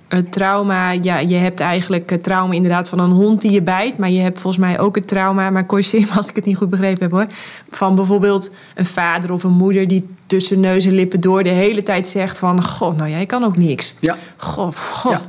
het 0.09 0.33
trauma, 0.33 0.91
ja, 0.91 1.19
je 1.19 1.35
hebt 1.35 1.61
eigenlijk 1.61 2.11
het 2.11 2.23
trauma 2.23 2.55
inderdaad 2.55 2.89
van 2.89 2.99
een 2.99 3.11
hond 3.11 3.41
die 3.41 3.51
je 3.51 3.63
bijt. 3.63 3.99
Maar 3.99 4.11
je 4.11 4.21
hebt 4.21 4.39
volgens 4.39 4.65
mij 4.65 4.79
ook 4.79 4.95
het 4.95 5.09
trauma, 5.09 5.51
maar 5.51 5.67
corrigeer 5.67 6.01
me 6.01 6.13
als 6.17 6.29
ik 6.29 6.37
het 6.37 6.45
niet 6.45 6.57
goed 6.57 6.71
begrepen 6.71 7.03
heb 7.03 7.11
hoor. 7.11 7.27
Van 7.71 7.95
bijvoorbeeld 7.95 8.51
een 8.75 8.87
vader 8.87 9.33
of 9.33 9.43
een 9.43 9.53
moeder 9.53 9.89
die 9.89 10.07
tussen 10.27 10.61
neus 10.61 10.85
en 10.85 10.93
lippen 10.93 11.21
door 11.21 11.43
de 11.43 11.49
hele 11.49 11.83
tijd 11.83 12.07
zegt 12.07 12.39
van... 12.39 12.65
God, 12.65 12.97
nou 12.97 13.11
jij 13.11 13.27
kan 13.27 13.45
ook 13.45 13.57
niks. 13.57 13.95
Ja. 14.01 14.17
God, 14.37 14.79
god. 14.79 15.13
Ja. 15.13 15.21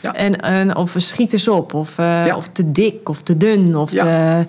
Ja. 0.00 0.14
En, 0.14 0.40
en, 0.40 0.76
of 0.76 0.94
schiet 0.96 1.32
eens 1.32 1.48
op, 1.48 1.74
of, 1.74 1.98
uh, 1.98 2.26
ja. 2.26 2.36
of 2.36 2.48
te 2.48 2.72
dik, 2.72 3.08
of 3.08 3.22
te 3.22 3.36
dun, 3.36 3.76
of 3.76 3.90
te, 3.90 4.46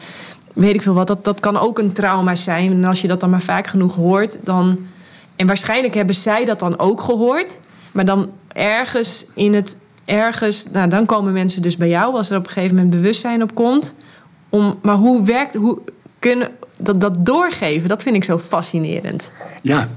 weet 0.53 0.73
ik 0.73 0.81
veel 0.81 0.93
wat. 0.93 1.07
Dat, 1.07 1.23
dat 1.23 1.39
kan 1.39 1.57
ook 1.57 1.79
een 1.79 1.91
trauma 1.91 2.35
zijn. 2.35 2.71
En 2.71 2.85
als 2.85 3.01
je 3.01 3.07
dat 3.07 3.19
dan 3.19 3.29
maar 3.29 3.41
vaak 3.41 3.67
genoeg 3.67 3.95
hoort, 3.95 4.39
dan... 4.43 4.79
En 5.35 5.47
waarschijnlijk 5.47 5.93
hebben 5.93 6.15
zij 6.15 6.45
dat 6.45 6.59
dan 6.59 6.79
ook 6.79 7.01
gehoord. 7.01 7.59
Maar 7.91 8.05
dan 8.05 8.29
ergens 8.53 9.25
in 9.33 9.53
het. 9.53 9.77
Ergens, 10.09 10.65
nou, 10.71 10.89
dan 10.89 11.05
komen 11.05 11.33
mensen 11.33 11.61
dus 11.61 11.77
bij 11.77 11.89
jou 11.89 12.15
als 12.15 12.29
er 12.29 12.37
op 12.37 12.45
een 12.45 12.51
gegeven 12.51 12.75
moment 12.75 12.93
bewustzijn 12.93 13.41
op 13.41 13.55
komt. 13.55 13.95
Om, 14.49 14.79
maar 14.81 14.95
hoe 14.95 15.25
werkt, 15.25 15.55
hoe 15.55 15.81
kunnen 16.19 16.49
dat, 16.77 17.01
dat 17.01 17.25
doorgeven, 17.25 17.89
dat 17.89 18.03
vind 18.03 18.15
ik 18.15 18.23
zo 18.23 18.37
fascinerend. 18.37 19.31
Ja, 19.61 19.87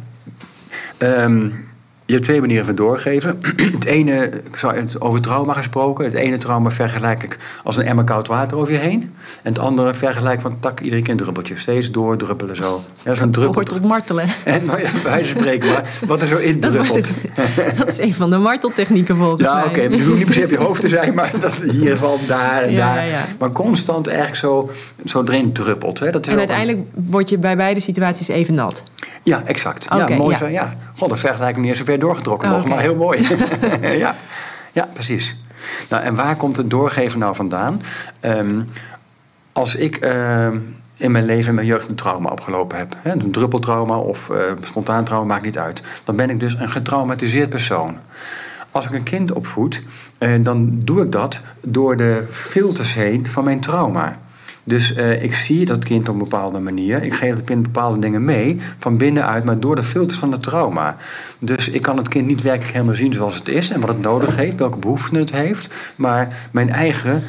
um, 0.98 1.68
je 2.06 2.12
hebt 2.12 2.24
twee 2.24 2.40
manieren 2.40 2.64
van 2.64 2.74
doorgeven. 2.74 3.40
Het 3.72 3.84
ene, 3.84 4.30
over 4.98 5.20
trauma 5.20 5.52
gesproken. 5.52 6.04
Het 6.04 6.14
ene 6.14 6.36
trauma 6.36 6.70
vergelijk 6.70 7.22
ik 7.22 7.38
als 7.64 7.76
een 7.76 7.84
emmer 7.84 8.04
koud 8.04 8.26
water 8.26 8.56
over 8.56 8.72
je 8.72 8.78
heen. 8.78 9.14
En 9.42 9.52
het 9.52 9.58
andere 9.58 9.94
vergelijk 9.94 10.40
van 10.40 10.56
tak, 10.60 10.80
iedere 10.80 11.02
keer 11.02 11.10
een 11.10 11.16
druppeltje. 11.16 11.58
Steeds 11.58 11.90
doordruppelen 11.90 12.56
zo. 12.56 12.82
Ja, 12.94 13.02
dat 13.04 13.16
is 13.16 13.20
een 13.20 13.30
druppel. 13.30 13.54
wordt 13.54 13.72
op 13.72 13.86
martelen. 13.86 14.26
En 14.44 14.64
nou 14.64 14.80
ja, 14.80 14.90
bij 15.02 15.24
spreken, 15.24 15.68
maar 15.68 15.90
wat 16.06 16.22
er 16.22 16.28
zo 16.28 16.36
in 16.36 16.60
druppelt. 16.70 17.12
Dat, 17.78 17.88
is 17.88 17.98
een 17.98 18.14
van 18.14 18.30
de 18.30 18.36
marteltechnieken 18.36 19.16
volgens 19.16 19.42
ja, 19.42 19.54
mij. 19.54 19.62
Ja, 19.62 19.68
oké. 19.68 19.78
Okay. 19.78 19.98
bedoel 19.98 20.16
niet 20.16 20.24
per 20.24 20.34
se 20.34 20.44
op 20.44 20.50
je 20.50 20.56
hoofd 20.56 20.80
te 20.80 20.88
zijn, 20.88 21.14
maar 21.14 21.30
dat 21.40 21.54
hier 21.54 21.96
valt 21.96 22.28
daar 22.28 22.62
en 22.62 22.72
ja, 22.72 22.94
daar. 22.94 23.06
Ja, 23.06 23.24
maar 23.38 23.52
constant 23.52 24.06
eigenlijk 24.06 24.36
zo, 24.36 24.70
zo 25.04 25.22
erin 25.22 25.52
druppelt. 25.52 25.98
Hè. 25.98 26.10
Dat 26.10 26.26
is 26.26 26.32
en 26.32 26.38
uiteindelijk 26.38 26.78
een... 26.78 27.06
word 27.10 27.28
je 27.28 27.38
bij 27.38 27.56
beide 27.56 27.80
situaties 27.80 28.28
even 28.28 28.54
nat. 28.54 28.82
Ja, 29.22 29.42
exact. 29.44 29.84
Okay, 29.84 30.08
ja, 30.08 30.16
mooi. 30.16 30.36
Ja. 30.40 30.46
ja. 30.46 30.72
God, 30.96 31.10
de 31.10 31.16
vergelijking 31.16 31.66
niet 31.66 31.76
zo 31.76 31.84
ver 31.84 31.98
doorgetrokken 31.98 32.48
oh, 32.48 32.54
nog, 32.54 32.68
maar 32.68 32.80
heel 32.80 32.96
mooi. 32.96 33.26
ja. 33.80 34.14
ja, 34.72 34.88
precies. 34.92 35.36
Nou, 35.88 36.02
en 36.02 36.14
waar 36.14 36.36
komt 36.36 36.56
het 36.56 36.70
doorgeven 36.70 37.18
nou 37.18 37.34
vandaan? 37.34 37.82
Um, 38.20 38.68
als 39.52 39.74
ik 39.74 40.04
uh, 40.04 40.46
in 40.96 41.10
mijn 41.10 41.24
leven 41.24 41.48
in 41.48 41.54
mijn 41.54 41.66
jeugd 41.66 41.88
een 41.88 41.94
trauma 41.94 42.30
opgelopen 42.30 42.78
heb, 42.78 42.96
hè, 42.98 43.12
een 43.12 43.30
druppeltrauma 43.30 43.96
of 43.96 44.28
uh, 44.28 44.36
spontaan 44.60 45.04
trauma, 45.04 45.26
maakt 45.26 45.44
niet 45.44 45.58
uit, 45.58 45.82
dan 46.04 46.16
ben 46.16 46.30
ik 46.30 46.40
dus 46.40 46.54
een 46.54 46.70
getraumatiseerd 46.70 47.48
persoon. 47.48 47.96
Als 48.70 48.86
ik 48.86 48.92
een 48.92 49.02
kind 49.02 49.32
opvoed, 49.32 49.82
uh, 50.18 50.44
dan 50.44 50.80
doe 50.84 51.02
ik 51.02 51.12
dat 51.12 51.40
door 51.60 51.96
de 51.96 52.24
filters 52.30 52.94
heen 52.94 53.26
van 53.26 53.44
mijn 53.44 53.60
trauma. 53.60 54.18
Dus 54.64 54.96
uh, 54.96 55.22
ik 55.22 55.34
zie 55.34 55.64
dat 55.64 55.84
kind 55.84 56.08
op 56.08 56.14
een 56.14 56.20
bepaalde 56.20 56.58
manier. 56.58 57.02
Ik 57.02 57.14
geef 57.14 57.34
het 57.34 57.44
kind 57.44 57.62
bepaalde 57.62 57.98
dingen 57.98 58.24
mee 58.24 58.60
van 58.78 58.96
binnenuit, 58.96 59.44
maar 59.44 59.60
door 59.60 59.76
de 59.76 59.82
filters 59.82 60.18
van 60.18 60.32
het 60.32 60.42
trauma. 60.42 60.96
Dus 61.38 61.68
ik 61.68 61.82
kan 61.82 61.96
het 61.96 62.08
kind 62.08 62.26
niet 62.26 62.42
werkelijk 62.42 62.72
helemaal 62.72 62.94
zien 62.94 63.14
zoals 63.14 63.34
het 63.34 63.48
is 63.48 63.70
en 63.70 63.80
wat 63.80 63.88
het 63.88 64.00
nodig 64.00 64.36
heeft, 64.36 64.58
welke 64.58 64.78
behoeften 64.78 65.16
het 65.16 65.32
heeft. 65.32 65.68
Maar 65.96 66.48
mijn 66.50 66.70
eigen 66.70 67.22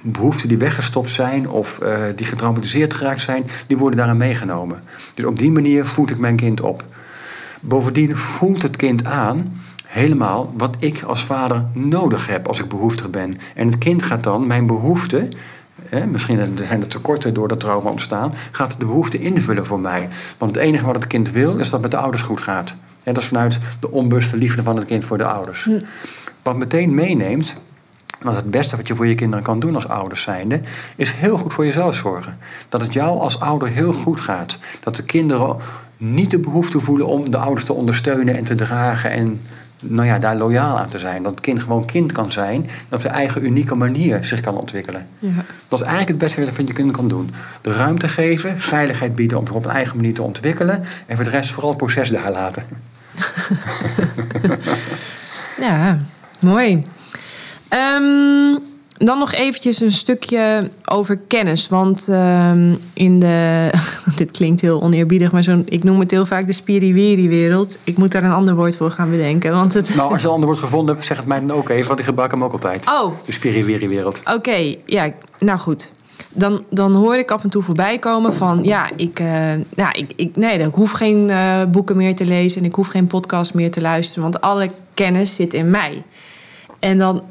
behoeften 0.00 0.48
die 0.48 0.58
weggestopt 0.58 1.10
zijn 1.10 1.48
of 1.48 1.78
uh, 1.82 1.96
die 2.16 2.26
getraumatiseerd 2.26 2.94
geraakt 2.94 3.20
zijn, 3.20 3.46
die 3.66 3.76
worden 3.76 3.98
daarin 3.98 4.16
meegenomen. 4.16 4.82
Dus 5.14 5.24
op 5.24 5.38
die 5.38 5.50
manier 5.50 5.86
voed 5.86 6.10
ik 6.10 6.18
mijn 6.18 6.36
kind 6.36 6.60
op. 6.60 6.84
Bovendien 7.60 8.16
voelt 8.16 8.62
het 8.62 8.76
kind 8.76 9.04
aan 9.04 9.60
helemaal 9.86 10.52
wat 10.56 10.76
ik 10.78 11.02
als 11.02 11.24
vader 11.24 11.64
nodig 11.72 12.26
heb 12.26 12.48
als 12.48 12.60
ik 12.60 12.68
behoeftig 12.68 13.10
ben. 13.10 13.36
En 13.54 13.66
het 13.66 13.78
kind 13.78 14.02
gaat 14.02 14.22
dan 14.22 14.46
mijn 14.46 14.66
behoeften 14.66 15.30
misschien 16.06 16.56
zijn 16.66 16.80
er 16.80 16.88
tekorten 16.88 17.34
door 17.34 17.48
dat 17.48 17.60
trauma 17.60 17.90
ontstaan, 17.90 18.32
gaat 18.50 18.80
de 18.80 18.86
behoefte 18.86 19.18
invullen 19.18 19.66
voor 19.66 19.80
mij. 19.80 20.08
Want 20.38 20.54
het 20.54 20.64
enige 20.64 20.86
wat 20.86 20.94
het 20.94 21.06
kind 21.06 21.30
wil, 21.30 21.50
is 21.50 21.70
dat 21.70 21.72
het 21.72 21.80
met 21.80 21.90
de 21.90 21.96
ouders 21.96 22.22
goed 22.22 22.40
gaat. 22.40 22.74
En 23.02 23.14
dat 23.14 23.22
is 23.22 23.28
vanuit 23.28 23.60
de 23.80 23.90
onbewuste 23.90 24.36
liefde 24.36 24.62
van 24.62 24.76
het 24.76 24.84
kind 24.84 25.04
voor 25.04 25.18
de 25.18 25.24
ouders. 25.24 25.68
Wat 26.42 26.56
meteen 26.56 26.94
meeneemt, 26.94 27.54
want 28.22 28.36
het 28.36 28.50
beste 28.50 28.76
wat 28.76 28.86
je 28.86 28.94
voor 28.94 29.06
je 29.06 29.14
kinderen 29.14 29.44
kan 29.44 29.60
doen 29.60 29.74
als 29.74 29.88
ouders 29.88 30.22
zijnde, 30.22 30.60
is 30.96 31.10
heel 31.10 31.38
goed 31.38 31.52
voor 31.52 31.66
jezelf 31.66 31.94
zorgen. 31.94 32.38
Dat 32.68 32.80
het 32.80 32.92
jou 32.92 33.20
als 33.20 33.40
ouder 33.40 33.68
heel 33.68 33.92
goed 33.92 34.20
gaat. 34.20 34.58
Dat 34.80 34.96
de 34.96 35.04
kinderen 35.04 35.56
niet 35.96 36.30
de 36.30 36.38
behoefte 36.38 36.80
voelen 36.80 37.06
om 37.06 37.30
de 37.30 37.36
ouders 37.36 37.64
te 37.64 37.72
ondersteunen 37.72 38.36
en 38.36 38.44
te 38.44 38.54
dragen 38.54 39.10
en 39.10 39.40
nou 39.88 40.06
ja, 40.06 40.18
daar 40.18 40.36
loyaal 40.36 40.78
aan 40.78 40.88
te 40.88 40.98
zijn. 40.98 41.22
Dat 41.22 41.32
het 41.32 41.40
kind 41.40 41.62
gewoon 41.62 41.84
kind 41.84 42.12
kan 42.12 42.32
zijn 42.32 42.62
en 42.88 42.96
op 42.96 43.00
zijn 43.00 43.14
eigen 43.14 43.44
unieke 43.44 43.74
manier 43.74 44.24
zich 44.24 44.40
kan 44.40 44.56
ontwikkelen. 44.56 45.06
Ja. 45.18 45.30
Dat 45.68 45.80
is 45.80 45.86
eigenlijk 45.86 46.08
het 46.08 46.18
beste 46.18 46.56
wat 46.56 46.68
je 46.68 46.74
kind 46.74 46.90
kan 46.90 47.08
doen. 47.08 47.30
De 47.60 47.72
ruimte 47.72 48.08
geven, 48.08 48.58
veiligheid 48.58 49.14
bieden 49.14 49.38
om 49.38 49.46
zich 49.46 49.54
op 49.54 49.64
een 49.64 49.70
eigen 49.70 49.96
manier 49.96 50.14
te 50.14 50.22
ontwikkelen 50.22 50.84
en 51.06 51.16
voor 51.16 51.24
de 51.24 51.30
rest 51.30 51.50
vooral 51.50 51.68
het 51.70 51.78
proces 51.78 52.08
daar 52.08 52.30
laten. 52.30 52.64
ja, 55.66 55.98
mooi. 56.38 56.86
Um, 57.70 58.58
dan 58.94 59.18
nog 59.18 59.32
eventjes 59.32 59.80
een 59.80 59.92
stukje 59.92 60.68
over 60.84 61.18
kennis. 61.18 61.68
Want 61.68 62.08
ehm, 62.08 62.74
in 62.92 63.20
de. 63.20 63.70
dit 64.16 64.30
klinkt 64.30 64.60
heel 64.60 64.82
oneerbiedig, 64.82 65.32
maar 65.32 65.42
zo'n, 65.42 65.62
ik 65.68 65.84
noem 65.84 66.00
het 66.00 66.10
heel 66.10 66.26
vaak 66.26 66.46
de 66.46 66.52
spiriwiri-wereld. 66.52 67.76
Ik 67.84 67.96
moet 67.96 68.12
daar 68.12 68.24
een 68.24 68.32
ander 68.32 68.54
woord 68.54 68.76
voor 68.76 68.90
gaan 68.90 69.10
bedenken. 69.10 69.52
Want 69.52 69.74
het... 69.74 69.94
Nou, 69.94 70.12
als 70.12 70.20
je 70.20 70.26
een 70.26 70.32
ander 70.32 70.48
woord 70.48 70.60
gevonden 70.60 70.94
hebt, 70.94 71.06
zeg 71.06 71.16
het 71.16 71.26
mij 71.26 71.40
dan 71.40 71.52
ook 71.52 71.68
even, 71.68 71.86
want 71.86 71.98
ik 71.98 72.04
gebruik 72.04 72.30
hem 72.30 72.44
ook 72.44 72.52
altijd. 72.52 72.86
Oh. 72.86 73.12
De 73.26 73.32
spiriwiri-wereld. 73.32 74.20
Oké, 74.34 74.74
ja, 74.84 75.10
nou 75.38 75.58
goed. 75.58 75.90
Dan, 76.32 76.64
dan 76.70 76.94
hoor 76.94 77.16
ik 77.16 77.30
af 77.30 77.42
en 77.42 77.50
toe 77.50 77.62
voorbij 77.62 77.98
komen 77.98 78.34
van 78.34 78.62
ja, 78.62 78.90
ik, 78.96 79.20
uh, 79.20 79.56
ja, 79.56 79.92
ik, 79.92 80.12
ik, 80.16 80.36
nee, 80.36 80.58
ik 80.58 80.74
hoef 80.74 80.90
geen 80.90 81.28
uh, 81.28 81.64
boeken 81.64 81.96
meer 81.96 82.14
te 82.14 82.24
lezen 82.24 82.60
en 82.60 82.66
ik 82.66 82.74
hoef 82.74 82.86
geen 82.86 83.06
podcast 83.06 83.54
meer 83.54 83.70
te 83.70 83.80
luisteren, 83.80 84.22
want 84.22 84.40
alle 84.40 84.70
kennis 84.94 85.34
zit 85.34 85.54
in 85.54 85.70
mij. 85.70 86.02
En 86.78 86.98
dan 86.98 87.22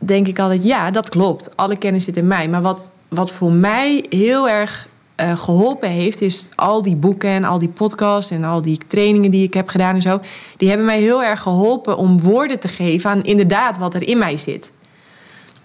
denk 0.00 0.26
ik 0.26 0.38
altijd, 0.38 0.64
ja, 0.64 0.90
dat 0.90 1.08
klopt. 1.08 1.56
Alle 1.56 1.76
kennis 1.76 2.04
zit 2.04 2.16
in 2.16 2.26
mij. 2.26 2.48
Maar 2.48 2.62
wat, 2.62 2.88
wat 3.08 3.32
voor 3.32 3.52
mij 3.52 4.04
heel 4.08 4.48
erg 4.48 4.88
uh, 5.20 5.36
geholpen 5.36 5.90
heeft, 5.90 6.20
is 6.20 6.46
al 6.54 6.82
die 6.82 6.96
boeken 6.96 7.30
en 7.30 7.44
al 7.44 7.58
die 7.58 7.68
podcasts 7.68 8.30
en 8.30 8.44
al 8.44 8.62
die 8.62 8.78
trainingen 8.86 9.30
die 9.30 9.42
ik 9.42 9.54
heb 9.54 9.68
gedaan 9.68 9.94
en 9.94 10.02
zo. 10.02 10.20
Die 10.56 10.68
hebben 10.68 10.86
mij 10.86 11.00
heel 11.00 11.22
erg 11.22 11.40
geholpen 11.40 11.96
om 11.96 12.20
woorden 12.20 12.60
te 12.60 12.68
geven 12.68 13.10
aan 13.10 13.22
inderdaad 13.22 13.78
wat 13.78 13.94
er 13.94 14.08
in 14.08 14.18
mij 14.18 14.36
zit. 14.36 14.70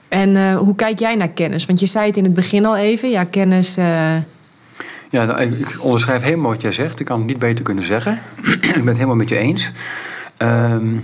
En 0.08 0.30
uh, 0.30 0.58
hoe 0.58 0.76
kijk 0.76 1.00
jij 1.00 1.16
naar 1.16 1.30
kennis? 1.30 1.66
Want 1.66 1.80
je 1.80 1.86
zei 1.86 2.08
het 2.08 2.18
in 2.18 2.24
het 2.24 2.34
begin 2.34 2.66
al 2.66 2.76
even, 2.78 3.10
ja, 3.10 3.24
kennis. 3.24 3.78
Uh... 3.78 4.16
Ja, 5.10 5.26
nou, 5.26 5.42
ik 5.42 5.78
onderschrijf 5.80 6.22
helemaal 6.22 6.52
wat 6.52 6.62
jij 6.62 6.72
zegt. 6.72 7.00
Ik 7.00 7.06
kan 7.06 7.18
het 7.18 7.28
niet 7.28 7.40
beter 7.40 7.64
kunnen 7.64 7.84
zeggen. 7.84 8.20
ik 8.52 8.72
ben 8.74 8.88
het 8.88 8.96
helemaal 8.96 9.16
met 9.16 9.30
je 9.30 9.38
eens. 9.38 9.72
Um, 10.38 11.04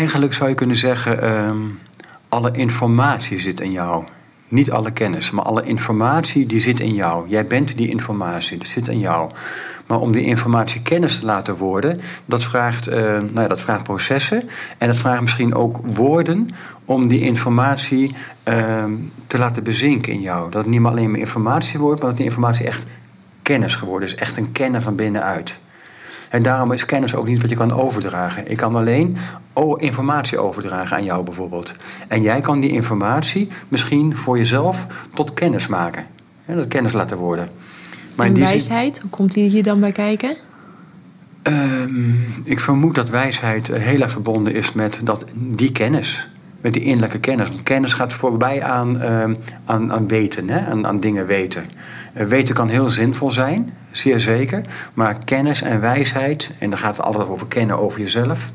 eigenlijk 0.00 0.34
zou 0.34 0.48
je 0.48 0.54
kunnen 0.54 0.76
zeggen, 0.76 1.34
um, 1.48 1.78
alle 2.28 2.50
informatie 2.52 3.38
zit 3.38 3.60
in 3.60 3.72
jou. 3.72 4.04
Niet 4.48 4.70
alle 4.70 4.90
kennis, 4.90 5.30
maar 5.30 5.44
alle 5.44 5.64
informatie 5.64 6.46
die 6.46 6.60
zit 6.60 6.80
in 6.80 6.94
jou. 6.94 7.28
Jij 7.28 7.46
bent 7.46 7.76
die 7.76 7.88
informatie, 7.88 8.58
dat 8.58 8.66
zit 8.66 8.88
in 8.88 8.98
jou. 8.98 9.30
Maar 9.86 9.98
om 9.98 10.12
die 10.12 10.24
informatie 10.24 10.82
kennis 10.82 11.18
te 11.18 11.24
laten 11.24 11.56
worden, 11.56 12.00
dat 12.24 12.42
vraagt, 12.42 12.88
uh, 12.88 12.94
nou 12.96 13.40
ja, 13.40 13.48
dat 13.48 13.60
vraagt 13.60 13.82
processen. 13.82 14.48
En 14.78 14.86
dat 14.86 14.96
vraagt 14.96 15.20
misschien 15.20 15.54
ook 15.54 15.78
woorden 15.82 16.48
om 16.84 17.08
die 17.08 17.20
informatie 17.20 18.14
uh, 18.48 18.84
te 19.26 19.38
laten 19.38 19.62
bezinken 19.62 20.12
in 20.12 20.20
jou. 20.20 20.50
Dat 20.50 20.62
het 20.62 20.70
niet 20.70 20.80
meer 20.80 20.90
alleen 20.90 21.10
maar 21.10 21.20
informatie 21.20 21.80
wordt, 21.80 22.00
maar 22.00 22.08
dat 22.08 22.18
die 22.18 22.26
informatie 22.26 22.66
echt 22.66 22.86
kennis 23.42 23.74
geworden 23.74 24.08
is. 24.08 24.14
Echt 24.14 24.36
een 24.36 24.52
kennen 24.52 24.82
van 24.82 24.96
binnenuit. 24.96 25.58
En 26.30 26.42
daarom 26.42 26.72
is 26.72 26.84
kennis 26.84 27.14
ook 27.14 27.26
niet 27.26 27.40
wat 27.40 27.50
je 27.50 27.56
kan 27.56 27.72
overdragen. 27.72 28.50
Ik 28.50 28.56
kan 28.56 28.76
alleen 28.76 29.16
informatie 29.76 30.38
overdragen 30.38 30.96
aan 30.96 31.04
jou 31.04 31.24
bijvoorbeeld. 31.24 31.74
En 32.08 32.22
jij 32.22 32.40
kan 32.40 32.60
die 32.60 32.70
informatie 32.70 33.48
misschien 33.68 34.16
voor 34.16 34.36
jezelf 34.36 34.86
tot 35.14 35.34
kennis 35.34 35.66
maken. 35.66 36.06
En 36.44 36.56
dat 36.56 36.68
kennis 36.68 36.92
laten 36.92 37.16
worden. 37.16 37.48
Maar 38.16 38.26
en 38.26 38.38
wijsheid, 38.38 39.00
hoe 39.00 39.10
komt 39.10 39.32
die 39.32 39.50
hier 39.50 39.62
dan 39.62 39.80
bij 39.80 39.92
kijken? 39.92 40.36
Um, 41.42 42.24
ik 42.44 42.60
vermoed 42.60 42.94
dat 42.94 43.10
wijsheid 43.10 43.68
heel 43.68 44.00
erg 44.00 44.10
verbonden 44.10 44.54
is 44.54 44.72
met 44.72 45.00
dat, 45.04 45.24
die 45.34 45.72
kennis. 45.72 46.28
Met 46.60 46.72
die 46.72 46.82
innerlijke 46.82 47.18
kennis. 47.18 47.48
Want 47.48 47.62
kennis 47.62 47.92
gaat 47.92 48.14
voorbij 48.14 48.62
aan, 48.62 49.02
um, 49.02 49.36
aan, 49.64 49.92
aan 49.92 50.08
weten, 50.08 50.48
hè? 50.48 50.66
Aan, 50.66 50.86
aan 50.86 51.00
dingen 51.00 51.26
weten. 51.26 51.64
Uh, 52.16 52.26
weten 52.26 52.54
kan 52.54 52.68
heel 52.68 52.88
zinvol 52.88 53.30
zijn, 53.30 53.74
zeer 53.90 54.20
zeker. 54.20 54.64
Maar 54.94 55.16
kennis 55.24 55.62
en 55.62 55.80
wijsheid, 55.80 56.50
en 56.58 56.70
dan 56.70 56.78
gaat 56.78 56.96
het 56.96 57.06
altijd 57.06 57.28
over 57.28 57.46
kennen 57.46 57.78
over 57.78 58.00
jezelf. 58.00 58.50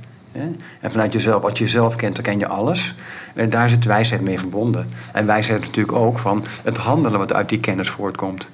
En 0.79 0.91
vanuit 0.91 1.13
jezelf, 1.13 1.41
wat 1.41 1.57
je 1.57 1.63
jezelf 1.63 1.95
kent, 1.95 2.15
dan 2.15 2.23
ken 2.23 2.39
je 2.39 2.47
alles. 2.47 2.95
En 3.33 3.49
daar 3.49 3.69
zit 3.69 3.85
wijsheid 3.85 4.21
mee 4.21 4.39
verbonden. 4.39 4.87
En 5.13 5.25
wijsheid 5.25 5.59
natuurlijk 5.59 5.97
ook 5.97 6.19
van 6.19 6.45
het 6.63 6.77
handelen 6.77 7.19
wat 7.19 7.33
uit 7.33 7.49
die 7.49 7.59
kennis 7.59 7.89
voortkomt. 7.89 8.49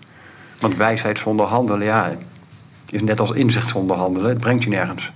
Want 0.59 0.75
wijsheid 0.75 1.19
zonder 1.19 1.45
handelen, 1.45 1.85
ja, 1.85 2.15
is 2.89 3.01
net 3.01 3.19
als 3.19 3.31
inzicht 3.31 3.69
zonder 3.69 3.97
handelen. 3.97 4.29
Het 4.29 4.39
brengt 4.39 4.63
je 4.63 4.69
nergens. 4.69 5.11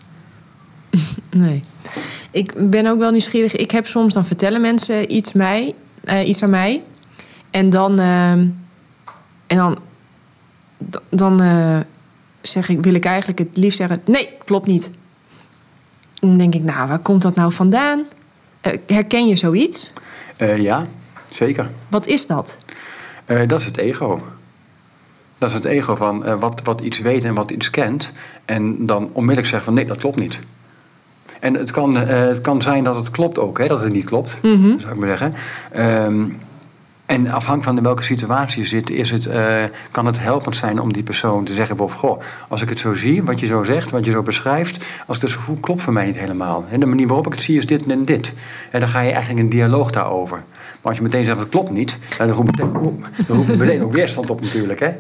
Nee. 1.30 1.60
Ik 2.32 2.70
ben 2.70 2.88
ook 2.88 3.00
wel 3.00 3.12
nieuwsgierig. 3.12 3.56
Ik 3.56 3.72
heb 3.72 3.88
soms 3.88 4.14
dan 4.14 4.26
vertellen 4.26 4.62
mensen 4.62 5.16
iets, 5.16 5.32
mij, 5.32 5.74
uh, 6.06 6.28
iets 6.28 6.44
aan 6.44 6.50
mij. 6.50 6.84
En 7.52 7.70
dan, 7.70 8.00
uh, 8.00 8.34
en 9.48 9.58
dan, 9.58 9.78
dan 11.10 11.44
uh, 11.44 11.80
zeg 12.42 12.70
ik, 12.70 12.84
wil 12.84 12.94
ik 12.94 13.06
eigenlijk 13.06 13.40
het 13.40 13.58
liefst 13.58 13.78
zeggen: 13.78 14.02
nee, 14.06 14.30
klopt 14.46 14.68
niet. 14.68 14.92
En 16.20 16.28
dan 16.28 16.38
denk 16.38 16.54
ik, 16.54 16.64
nou, 16.64 16.88
waar 16.88 17.00
komt 17.00 17.22
dat 17.22 17.36
nou 17.36 17.52
vandaan? 17.52 18.04
Uh, 18.62 18.74
herken 18.88 19.28
je 19.28 19.36
zoiets? 19.36 19.92
ja, 20.58 20.86
zeker. 21.30 21.70
Wat 21.90 22.08
is 22.08 22.28
dat? 22.28 22.58
dat 23.48 23.60
is 23.60 23.66
het 23.66 23.78
ego. 23.78 24.22
Dat 25.38 25.50
is 25.50 25.56
het 25.56 25.66
ego 25.66 25.96
van 25.96 26.40
wat, 26.40 26.62
wat 26.64 26.82
iets 26.82 27.00
weet 27.00 27.24
en 27.24 27.34
wat 27.34 27.52
iets 27.52 27.70
kent. 27.70 28.12
En 28.46 28.86
dan 28.86 29.10
onmiddellijk 29.12 29.48
zeggen 29.48 29.64
van 29.64 29.74
nee, 29.74 29.86
dat 29.86 29.98
klopt 29.98 30.18
niet. 30.18 30.42
En 31.40 31.54
het 31.54 31.72
kan, 31.72 31.96
het 31.96 32.42
kan 32.42 32.62
zijn 32.62 32.84
dat 32.84 32.96
het 32.96 33.12
klopt 33.12 33.40
ook, 33.40 33.58
hè, 33.58 33.68
dat 33.68 33.82
het 33.82 33.94
niet 33.94 34.06
klopt, 34.06 34.38
mm 34.42 34.64
-hmm. 34.64 34.80
zou 34.80 34.94
ik 34.94 35.00
maar 35.00 35.18
zeggen. 35.18 35.34
Um, 36.06 36.38
en 37.06 37.28
afhankelijk 37.28 37.64
van 37.64 37.78
in 37.78 37.84
welke 37.84 38.04
situatie 38.04 38.62
je 38.62 38.68
zit, 38.68 38.90
is 38.90 39.12
het, 39.12 39.26
uh, 39.26 39.64
kan 39.92 40.06
het 40.06 40.20
helpend 40.20 40.56
zijn 40.56 40.80
om 40.80 40.94
die 40.94 41.04
persoon 41.04 41.44
te 41.44 41.54
zeggen: 41.54 41.90
goh, 41.90 42.22
als 42.48 42.62
ik 42.62 42.70
het 42.70 42.80
zo 42.80 42.94
zie, 42.94 43.24
wat 43.24 43.40
je 43.40 43.46
zo 43.46 43.64
zegt, 43.64 43.92
wat 43.92 44.06
je 44.06 44.12
zo 44.12 44.22
beschrijft, 44.22 44.86
als 45.06 45.18
ik 45.18 45.24
het 45.24 45.32
zo 45.32 45.58
klopt 45.62 45.82
voor 45.82 45.94
mij 45.94 46.06
niet 46.06 46.18
helemaal. 46.18 46.66
En 46.70 46.80
de 46.80 46.86
manier 46.86 47.08
waarop 47.08 47.26
ik 47.26 47.34
het 47.34 47.42
zie 47.42 47.58
is 47.58 47.66
dit 47.66 47.86
en 47.86 48.06
dit. 48.06 48.34
En 48.72 48.80
dan 48.80 48.90
ga 48.90 49.00
je 49.00 49.12
eigenlijk 49.12 49.40
een 49.40 49.50
dialoog 49.50 49.92
daarover. 49.92 50.38
Maar 50.58 50.80
als 50.82 50.96
je 50.98 51.02
meteen 51.02 51.26
zegt: 51.26 51.40
het 51.40 51.50
klopt 51.50 51.72
niet, 51.72 52.00
dan 52.18 52.30
roept 52.30 52.52
meteen, 52.52 53.04
meteen 53.58 53.84
ook 53.84 53.94
weerstand 53.94 54.30
op, 54.30 54.42
natuurlijk. 54.42 54.80
Hè? 54.80 54.92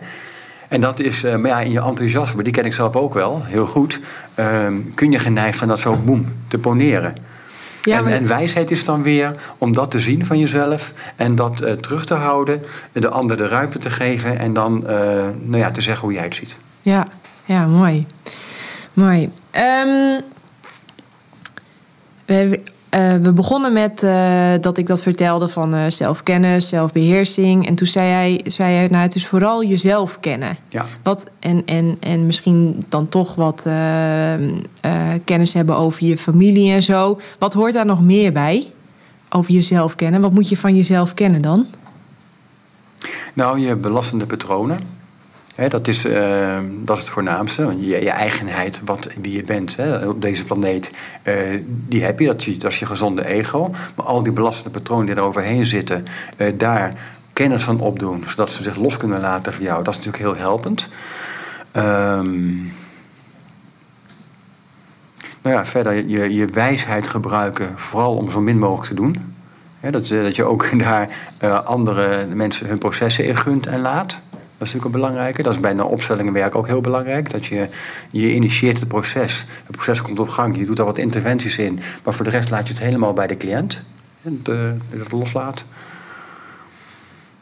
En 0.67 0.81
dat 0.81 0.99
is, 0.99 1.23
uh, 1.23 1.35
maar 1.35 1.49
ja, 1.49 1.59
in 1.59 1.71
je 1.71 1.81
enthousiasme, 1.81 2.43
die 2.43 2.53
ken 2.53 2.65
ik 2.65 2.73
zelf 2.73 2.95
ook 2.95 3.13
wel, 3.13 3.41
heel 3.43 3.67
goed, 3.67 3.99
uh, 4.39 4.67
kun 4.95 5.11
je 5.11 5.19
geneigd 5.19 5.57
zijn 5.57 5.69
dat 5.69 5.79
zo 5.79 5.95
boem 5.95 6.25
te 6.47 6.57
poneren. 6.57 7.13
Ja, 7.85 7.97
en, 7.97 8.07
en, 8.07 8.27
wijsheid 8.27 8.71
is 8.71 8.83
dan 8.83 9.03
weer 9.03 9.35
om 9.57 9.73
dat 9.73 9.91
te 9.91 9.99
zien 9.99 10.25
van 10.25 10.39
jezelf 10.39 10.93
en 11.15 11.35
dat 11.35 11.61
uh, 11.61 11.71
terug 11.71 12.05
te 12.05 12.13
houden, 12.13 12.63
de 12.91 13.09
ander 13.09 13.37
de 13.37 13.47
ruimte 13.47 13.79
te 13.79 13.89
geven 13.89 14.39
en 14.39 14.53
dan 14.53 14.83
uh, 14.83 14.89
nou 15.41 15.57
ja, 15.57 15.71
te 15.71 15.81
zeggen 15.81 16.03
hoe 16.03 16.13
jij 16.13 16.23
het 16.23 16.35
ziet. 16.35 16.57
Ja, 16.81 17.07
ja 17.45 17.65
mooi. 17.65 18.07
Mooi. 18.93 19.31
Um, 19.51 20.21
we, 22.25 22.63
uh, 22.95 23.15
we 23.15 23.33
begonnen 23.33 23.73
met 23.73 24.03
uh, 24.03 24.51
dat 24.61 24.77
ik 24.77 24.87
dat 24.87 25.01
vertelde 25.01 25.47
van 25.47 25.75
uh, 25.75 25.85
zelfkennis, 25.87 26.69
zelfbeheersing. 26.69 27.67
En 27.67 27.75
toen 27.75 27.87
zei 27.87 28.09
hij, 28.09 28.41
zei 28.43 28.75
hij 28.75 28.87
nou, 28.87 29.03
het 29.03 29.15
is 29.15 29.27
vooral 29.27 29.63
jezelf 29.63 30.19
kennen. 30.19 30.57
Ja. 30.69 30.85
Wat, 31.03 31.25
en, 31.39 31.65
en, 31.65 31.97
en 31.99 32.25
misschien 32.25 32.83
dan 32.89 33.09
toch 33.09 33.35
wat 33.35 33.61
kennis 35.23 35.53
hebben 35.53 35.77
over 35.77 36.05
je 36.05 36.17
familie 36.17 36.71
en 36.71 36.83
zo. 36.83 37.19
Wat 37.39 37.53
hoort 37.53 37.73
daar 37.73 37.85
nog 37.85 38.03
meer 38.03 38.31
bij? 38.31 38.71
Over 39.29 39.51
jezelf 39.51 39.95
kennen. 39.95 40.21
Wat 40.21 40.33
moet 40.33 40.49
je 40.49 40.57
van 40.57 40.75
jezelf 40.75 41.13
kennen 41.13 41.41
dan? 41.41 41.65
Nou, 43.33 43.59
je 43.59 43.75
belastende 43.75 44.25
patronen. 44.25 44.94
Dat, 45.55 45.87
is, 45.87 46.05
uh, 46.05 46.57
dat 46.83 46.97
is 46.97 47.03
het 47.03 47.11
voornaamste. 47.11 47.75
Je, 47.79 48.03
je 48.03 48.09
eigenheid, 48.09 48.81
wat, 48.85 49.09
wie 49.21 49.35
je 49.35 49.43
bent 49.43 49.75
hè, 49.75 50.07
op 50.07 50.21
deze 50.21 50.45
planeet, 50.45 50.91
uh, 51.23 51.33
die 51.65 52.03
heb 52.03 52.19
je. 52.19 52.25
Dat, 52.25 52.43
je. 52.43 52.67
is 52.67 52.79
je 52.79 52.85
gezonde 52.85 53.25
ego. 53.25 53.71
Maar 53.95 54.05
al 54.05 54.23
die 54.23 54.31
belastende 54.31 54.69
patronen 54.69 55.05
die 55.05 55.15
er 55.15 55.21
overheen 55.21 55.65
zitten, 55.65 56.05
uh, 56.37 56.53
daar 56.57 56.93
kennis 57.33 57.63
van 57.63 57.79
opdoen, 57.79 58.23
zodat 58.27 58.49
ze 58.51 58.63
zich 58.63 58.75
los 58.75 58.97
kunnen 58.97 59.21
laten 59.21 59.53
voor 59.53 59.63
jou, 59.63 59.83
dat 59.83 59.93
is 59.93 60.05
natuurlijk 60.05 60.23
heel 60.23 60.43
helpend. 60.43 60.89
Um, 61.75 62.71
nou 65.41 65.55
ja, 65.55 65.65
verder 65.65 65.93
je, 66.07 66.33
je 66.33 66.45
wijsheid 66.45 67.07
gebruiken, 67.07 67.73
vooral 67.75 68.15
om 68.15 68.31
zo 68.31 68.41
min 68.41 68.59
mogelijk 68.59 68.87
te 68.87 68.93
doen. 68.93 69.33
Dat, 69.81 70.07
dat 70.07 70.35
je 70.35 70.43
ook 70.43 70.69
daar 70.79 71.09
andere 71.63 72.25
mensen 72.25 72.67
hun 72.67 72.77
processen 72.77 73.25
in 73.25 73.37
gunt 73.37 73.67
en 73.67 73.81
laat. 73.81 74.19
Dat 74.57 74.67
is 74.67 74.73
natuurlijk 74.73 74.85
een 74.85 75.01
belangrijke. 75.01 75.43
Dat 75.43 75.53
is 75.53 75.59
bij 75.59 75.71
een 75.71 75.83
opstellingenwerk 75.83 76.55
ook 76.55 76.67
heel 76.67 76.81
belangrijk. 76.81 77.31
Dat 77.31 77.45
je, 77.45 77.69
je 78.09 78.33
initieert 78.33 78.79
het 78.79 78.87
proces. 78.87 79.45
Het 79.65 79.75
proces 79.75 80.01
komt 80.01 80.19
op 80.19 80.29
gang. 80.29 80.57
Je 80.57 80.65
doet 80.65 80.77
daar 80.77 80.85
wat 80.85 80.97
interventies 80.97 81.57
in. 81.57 81.79
Maar 82.03 82.13
voor 82.13 82.25
de 82.25 82.31
rest 82.31 82.49
laat 82.49 82.67
je 82.67 82.73
het 82.73 82.83
helemaal 82.83 83.13
bij 83.13 83.27
de 83.27 83.37
cliënt. 83.37 83.83
En 84.21 84.41
het 84.89 85.11
loslaat. 85.11 85.65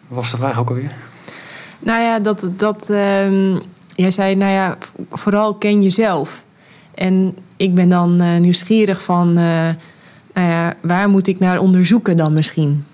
Was 0.08 0.32
de 0.32 0.38
vraag 0.38 0.60
ook 0.60 0.70
alweer? 0.70 0.96
Nou 1.80 2.02
ja, 2.02 2.20
dat... 2.20 2.50
dat 2.58 2.88
uh, 2.90 3.56
jij 3.96 4.12
zei, 4.12 4.36
nou 4.36 4.52
ja, 4.52 4.78
vooral 5.10 5.54
ken 5.54 5.84
jezelf. 5.84 6.44
En 6.96 7.38
ik 7.58 7.76
ben 7.76 7.90
dan 7.90 8.22
uh, 8.22 8.38
nieuwsgierig 8.38 9.04
van... 9.04 9.28
Uh, 9.28 9.70
nou 10.34 10.48
ja, 10.48 10.74
waar 10.82 11.10
moet 11.10 11.28
ik 11.28 11.40
naar 11.40 11.60
onderzoeken 11.60 12.18
dan 12.18 12.34
misschien? 12.34 12.86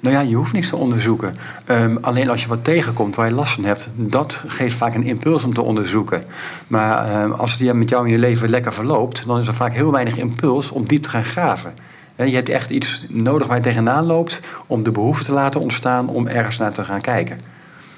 Nou 0.00 0.14
ja, 0.14 0.20
je 0.20 0.34
hoeft 0.34 0.52
niks 0.52 0.68
te 0.68 0.76
onderzoeken. 0.76 1.36
Um, 1.70 1.98
alleen 2.00 2.30
als 2.30 2.42
je 2.42 2.48
wat 2.48 2.64
tegenkomt 2.64 3.16
waar 3.16 3.28
je 3.28 3.34
last 3.34 3.52
van 3.52 3.64
hebt, 3.64 3.88
dat 3.94 4.42
geeft 4.46 4.76
vaak 4.76 4.94
een 4.94 5.02
impuls 5.02 5.44
om 5.44 5.54
te 5.54 5.62
onderzoeken. 5.62 6.24
Maar 6.66 7.22
um, 7.22 7.32
als 7.32 7.58
het 7.58 7.72
met 7.72 7.88
jou 7.88 8.06
in 8.06 8.12
je 8.12 8.18
leven 8.18 8.48
lekker 8.48 8.72
verloopt, 8.72 9.26
dan 9.26 9.40
is 9.40 9.46
er 9.46 9.54
vaak 9.54 9.72
heel 9.72 9.92
weinig 9.92 10.16
impuls 10.16 10.70
om 10.70 10.86
diep 10.86 11.02
te 11.02 11.10
gaan 11.10 11.24
graven. 11.24 11.74
Je 12.16 12.34
hebt 12.34 12.48
echt 12.48 12.70
iets 12.70 13.06
nodig 13.08 13.46
waar 13.46 13.56
je 13.56 13.62
tegenaan 13.62 14.04
loopt 14.04 14.40
om 14.66 14.82
de 14.82 14.90
behoefte 14.90 15.24
te 15.24 15.32
laten 15.32 15.60
ontstaan 15.60 16.08
om 16.08 16.26
ergens 16.26 16.58
naar 16.58 16.72
te 16.72 16.84
gaan 16.84 17.00
kijken. 17.00 17.38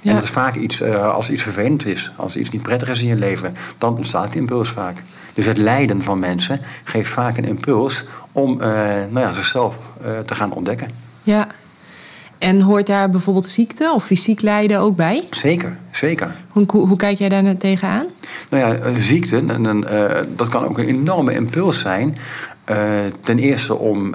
Ja. 0.01 0.09
En 0.09 0.15
dat 0.15 0.25
is 0.25 0.31
vaak 0.31 0.55
iets, 0.55 0.81
uh, 0.81 1.13
als 1.15 1.31
iets 1.31 1.43
vervelend 1.43 1.87
is, 1.87 2.13
als 2.17 2.37
iets 2.37 2.51
niet 2.51 2.63
prettig 2.63 2.89
is 2.89 3.03
in 3.03 3.09
je 3.09 3.17
leven, 3.17 3.57
dan 3.79 3.97
ontstaat 3.97 4.33
die 4.33 4.41
impuls 4.41 4.69
vaak. 4.69 5.03
Dus 5.35 5.47
het 5.47 5.59
lijden 5.59 6.03
van 6.03 6.19
mensen 6.19 6.61
geeft 6.85 7.11
vaak 7.11 7.37
een 7.37 7.45
impuls 7.45 8.07
om 8.33 8.53
uh, 8.53 8.67
nou 9.11 9.21
ja, 9.21 9.33
zichzelf 9.33 9.77
uh, 10.05 10.19
te 10.19 10.35
gaan 10.35 10.53
ontdekken. 10.53 10.89
Ja, 11.23 11.47
en 12.41 12.61
hoort 12.61 12.87
daar 12.87 13.11
bijvoorbeeld 13.11 13.47
ziekte 13.47 13.93
of 13.95 14.05
fysiek 14.05 14.41
lijden 14.41 14.79
ook 14.79 14.97
bij? 14.97 15.23
Zeker, 15.31 15.79
zeker. 15.91 16.35
Hoe, 16.49 16.65
hoe, 16.67 16.87
hoe 16.87 16.97
kijk 16.97 17.19
jij 17.19 17.29
daar 17.29 17.57
tegenaan? 17.57 18.07
Nou 18.51 18.75
ja, 18.75 19.01
ziekte, 19.01 19.37
en, 19.37 19.85
dat 20.37 20.49
kan 20.49 20.65
ook 20.65 20.79
een 20.79 20.89
enorme 20.89 21.35
impuls 21.35 21.81
zijn. 21.81 22.17
ten 23.21 23.39
eerste 23.39 23.75
om 23.75 24.15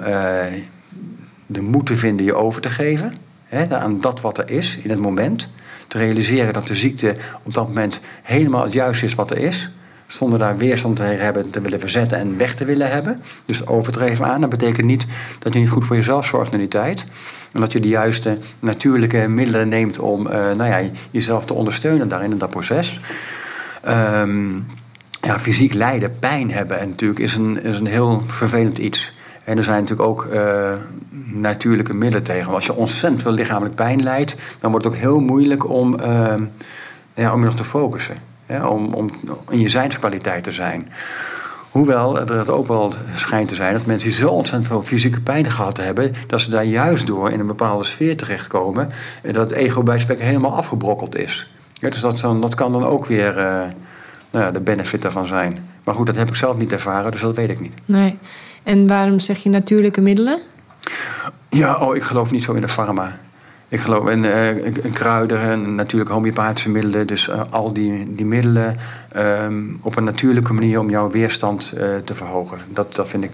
de 1.46 1.62
moed 1.62 1.86
te 1.86 1.96
vinden 1.96 2.26
je 2.26 2.34
over 2.34 2.60
te 2.60 2.70
geven 2.70 3.14
hè, 3.44 3.76
aan 3.76 4.00
dat 4.00 4.20
wat 4.20 4.38
er 4.38 4.50
is 4.50 4.78
in 4.82 4.90
het 4.90 4.98
moment 4.98 5.48
te 5.88 5.98
realiseren 5.98 6.52
dat 6.52 6.66
de 6.66 6.74
ziekte 6.74 7.16
op 7.42 7.54
dat 7.54 7.66
moment 7.66 8.00
helemaal 8.22 8.62
het 8.62 8.72
juiste 8.72 9.06
is 9.06 9.14
wat 9.14 9.30
er 9.30 9.38
is. 9.38 9.70
Zonder 10.06 10.38
daar 10.38 10.56
weerstand 10.56 10.96
te 10.96 11.02
hebben, 11.02 11.50
te 11.50 11.60
willen 11.60 11.80
verzetten 11.80 12.18
en 12.18 12.38
weg 12.38 12.54
te 12.54 12.64
willen 12.64 12.90
hebben. 12.90 13.22
Dus 13.44 13.66
overdreven 13.66 14.26
aan. 14.26 14.40
Dat 14.40 14.50
betekent 14.50 14.86
niet 14.86 15.06
dat 15.38 15.52
je 15.52 15.58
niet 15.58 15.68
goed 15.68 15.86
voor 15.86 15.96
jezelf 15.96 16.26
zorgt 16.26 16.52
in 16.52 16.58
die 16.58 16.68
tijd. 16.68 17.04
En 17.52 17.60
dat 17.60 17.72
je 17.72 17.80
de 17.80 17.88
juiste 17.88 18.38
natuurlijke 18.60 19.28
middelen 19.28 19.68
neemt 19.68 19.98
om 19.98 20.26
uh, 20.26 20.32
nou 20.32 20.64
ja, 20.64 20.80
jezelf 21.10 21.44
te 21.46 21.54
ondersteunen 21.54 22.08
daarin 22.08 22.30
in 22.30 22.38
dat 22.38 22.50
proces. 22.50 23.00
Um, 23.88 24.66
ja, 25.20 25.38
fysiek 25.38 25.74
lijden, 25.74 26.18
pijn 26.18 26.50
hebben 26.50 26.78
en 26.80 26.88
natuurlijk 26.88 27.20
is 27.20 27.36
een, 27.36 27.62
is 27.62 27.78
een 27.78 27.86
heel 27.86 28.22
vervelend 28.26 28.78
iets. 28.78 29.14
En 29.44 29.56
er 29.56 29.64
zijn 29.64 29.80
natuurlijk 29.80 30.08
ook 30.08 30.28
uh, 30.32 30.72
natuurlijke 31.24 31.94
middelen 31.94 32.24
tegen. 32.24 32.52
Als 32.52 32.66
je 32.66 32.74
ontzettend 32.74 33.22
veel 33.22 33.32
lichamelijk 33.32 33.74
pijn 33.74 34.02
lijdt, 34.02 34.36
dan 34.60 34.70
wordt 34.70 34.86
het 34.86 34.94
ook 34.94 35.00
heel 35.00 35.20
moeilijk 35.20 35.68
om, 35.68 35.96
uh, 36.00 36.34
ja, 37.14 37.32
om 37.32 37.40
je 37.40 37.46
nog 37.46 37.56
te 37.56 37.64
focussen. 37.64 38.16
Om, 38.46 38.94
om 38.94 39.10
in 39.50 39.60
je 39.60 39.68
zijnskwaliteit 39.68 40.44
te 40.44 40.52
zijn. 40.52 40.88
Hoewel 41.70 42.18
er 42.18 42.38
het 42.38 42.48
ook 42.48 42.68
wel 42.68 42.94
schijnt 43.14 43.48
te 43.48 43.54
zijn 43.54 43.72
dat 43.72 43.86
mensen 43.86 44.08
die 44.08 44.18
zo 44.18 44.28
ontzettend 44.28 44.66
veel 44.66 44.82
fysieke 44.82 45.20
pijn 45.20 45.50
gehad 45.50 45.76
hebben, 45.76 46.14
dat 46.26 46.40
ze 46.40 46.50
daar 46.50 46.64
juist 46.64 47.06
door 47.06 47.30
in 47.30 47.40
een 47.40 47.46
bepaalde 47.46 47.84
sfeer 47.84 48.16
terechtkomen 48.16 48.90
en 49.22 49.32
dat 49.32 49.50
het 49.50 49.58
ego 49.58 49.82
bij 49.82 49.98
spreken 49.98 50.24
helemaal 50.24 50.56
afgebrokkeld 50.56 51.16
is. 51.16 51.50
Ja, 51.72 51.90
dus 51.90 52.00
dat, 52.00 52.20
dat 52.20 52.54
kan 52.54 52.72
dan 52.72 52.84
ook 52.84 53.06
weer 53.06 53.38
uh, 53.38 53.44
nou 54.30 54.44
ja, 54.44 54.50
de 54.50 54.60
benefit 54.60 55.02
daarvan 55.02 55.26
zijn. 55.26 55.68
Maar 55.84 55.94
goed, 55.94 56.06
dat 56.06 56.16
heb 56.16 56.28
ik 56.28 56.34
zelf 56.34 56.56
niet 56.56 56.72
ervaren, 56.72 57.10
dus 57.10 57.20
dat 57.20 57.36
weet 57.36 57.50
ik 57.50 57.60
niet. 57.60 57.74
Nee. 57.84 58.18
En 58.62 58.86
waarom 58.86 59.18
zeg 59.18 59.38
je 59.38 59.48
natuurlijke 59.48 60.00
middelen? 60.00 60.40
Ja, 61.48 61.76
oh, 61.76 61.96
ik 61.96 62.02
geloof 62.02 62.30
niet 62.30 62.42
zo 62.42 62.52
in 62.52 62.60
de 62.60 62.68
pharma. 62.68 63.18
Ik 63.68 63.80
geloof 63.80 64.08
in, 64.08 64.24
uh, 64.24 64.92
kruiden 64.92 65.40
en 65.40 65.74
natuurlijk 65.74 66.10
homeopathische 66.10 66.70
middelen. 66.70 67.06
Dus 67.06 67.28
uh, 67.28 67.40
al 67.50 67.72
die, 67.72 68.14
die 68.14 68.26
middelen 68.26 68.76
um, 69.16 69.78
op 69.82 69.96
een 69.96 70.04
natuurlijke 70.04 70.52
manier 70.52 70.80
om 70.80 70.90
jouw 70.90 71.10
weerstand 71.10 71.72
uh, 71.74 71.80
te 72.04 72.14
verhogen. 72.14 72.58
Dat, 72.68 72.94
dat 72.94 73.08
vind 73.08 73.24
ik 73.24 73.32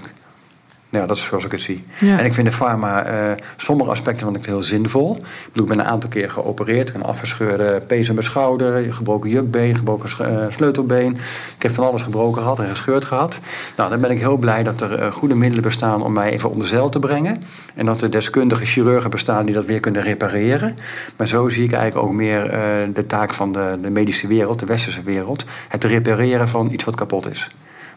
ja, 0.93 1.07
dat 1.07 1.17
is 1.17 1.25
zoals 1.25 1.45
ik 1.45 1.53
het 1.53 1.61
zie. 1.61 1.85
Ja. 1.99 2.19
En 2.19 2.25
ik 2.25 2.33
vind 2.33 2.47
de 2.47 2.53
pharma, 2.53 3.13
uh, 3.13 3.33
sommige 3.57 3.91
aspecten 3.91 4.25
van 4.25 4.35
het 4.35 4.47
heel 4.47 4.63
zinvol. 4.63 5.17
Ik 5.17 5.53
bedoel, 5.53 5.63
ik 5.63 5.77
ben 5.77 5.79
een 5.79 5.93
aantal 5.93 6.11
keer 6.11 6.31
geopereerd. 6.31 6.95
Een 6.95 7.03
afgescheurde 7.03 7.83
pees 7.87 8.09
in 8.09 8.15
mijn 8.15 8.27
schouder, 8.27 8.95
gebroken 8.95 9.31
jukbeen, 9.31 9.77
gebroken 9.77 10.11
uh, 10.21 10.47
sleutelbeen. 10.51 11.13
Ik 11.57 11.63
heb 11.63 11.75
van 11.75 11.85
alles 11.85 12.03
gebroken 12.03 12.43
gehad 12.43 12.59
en 12.59 12.69
gescheurd 12.69 13.05
gehad. 13.05 13.41
Nou, 13.77 13.91
dan 13.91 14.01
ben 14.01 14.11
ik 14.11 14.19
heel 14.19 14.37
blij 14.37 14.63
dat 14.63 14.81
er 14.81 14.99
uh, 14.99 15.13
goede 15.13 15.35
middelen 15.35 15.63
bestaan 15.63 16.03
om 16.03 16.13
mij 16.13 16.31
even 16.31 16.51
onder 16.51 16.67
zeil 16.67 16.89
te 16.89 16.99
brengen. 16.99 17.43
En 17.75 17.87
dat 17.87 18.01
er 18.01 18.11
deskundige 18.11 18.65
chirurgen 18.65 19.11
bestaan 19.11 19.45
die 19.45 19.55
dat 19.55 19.65
weer 19.65 19.81
kunnen 19.81 20.03
repareren. 20.03 20.77
Maar 21.17 21.27
zo 21.29 21.49
zie 21.49 21.65
ik 21.65 21.73
eigenlijk 21.73 22.07
ook 22.07 22.15
meer 22.15 22.51
de 22.93 23.07
taak 23.07 23.35
van 23.35 23.53
de, 23.53 23.79
de 23.83 23.91
medische 23.91 24.27
wereld, 24.27 24.59
de 24.59 24.67
westerse 24.67 25.03
wereld. 25.03 25.45
Het 25.69 25.85
repareren 25.85 26.49
van 26.49 26.71
iets 26.71 26.85
wat 26.85 26.97
kapot 26.97 27.31
is. 27.31 27.51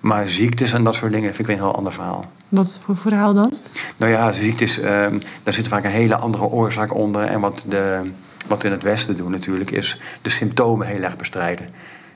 Maar 0.06 0.30
ziektes 0.30 0.74
en 0.74 0.84
dat 0.84 0.95
soort 0.95 1.12
dingen 1.12 1.34
vind 1.34 1.39
ik 1.39 1.45
weer 1.45 1.56
een 1.56 1.62
heel 1.62 1.76
ander 1.76 1.93
verhaal. 1.93 2.26
Wat 2.49 2.80
voor 2.84 2.97
verhaal 2.97 3.34
dan? 3.34 3.53
Nou 3.97 4.12
ja, 4.12 4.32
ziektes, 4.32 4.78
um, 4.78 5.22
daar 5.43 5.53
zit 5.53 5.68
vaak 5.68 5.84
een 5.84 5.89
hele 5.89 6.16
andere 6.16 6.43
oorzaak 6.43 6.93
onder. 6.93 7.24
En 7.24 7.39
wat, 7.39 7.66
de, 7.68 8.01
wat 8.47 8.62
we 8.62 8.68
in 8.68 8.74
het 8.74 8.84
Westen 8.84 9.18
doen 9.18 9.32
natuurlijk, 9.32 9.72
is 9.72 10.01
de 10.22 10.30
symptomen 10.30 10.88
heel 10.88 11.01
erg 11.01 11.18
bestrijden. 11.18 11.70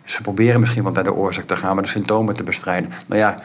Ze 0.03 0.21
proberen 0.21 0.59
misschien 0.59 0.83
wel 0.83 0.91
naar 0.91 1.03
de 1.03 1.13
oorzaak 1.13 1.45
te 1.45 1.55
gaan, 1.55 1.73
maar 1.73 1.83
de 1.83 1.89
symptomen 1.89 2.35
te 2.35 2.43
bestrijden. 2.43 2.91
Nou 3.05 3.21
ja, 3.21 3.39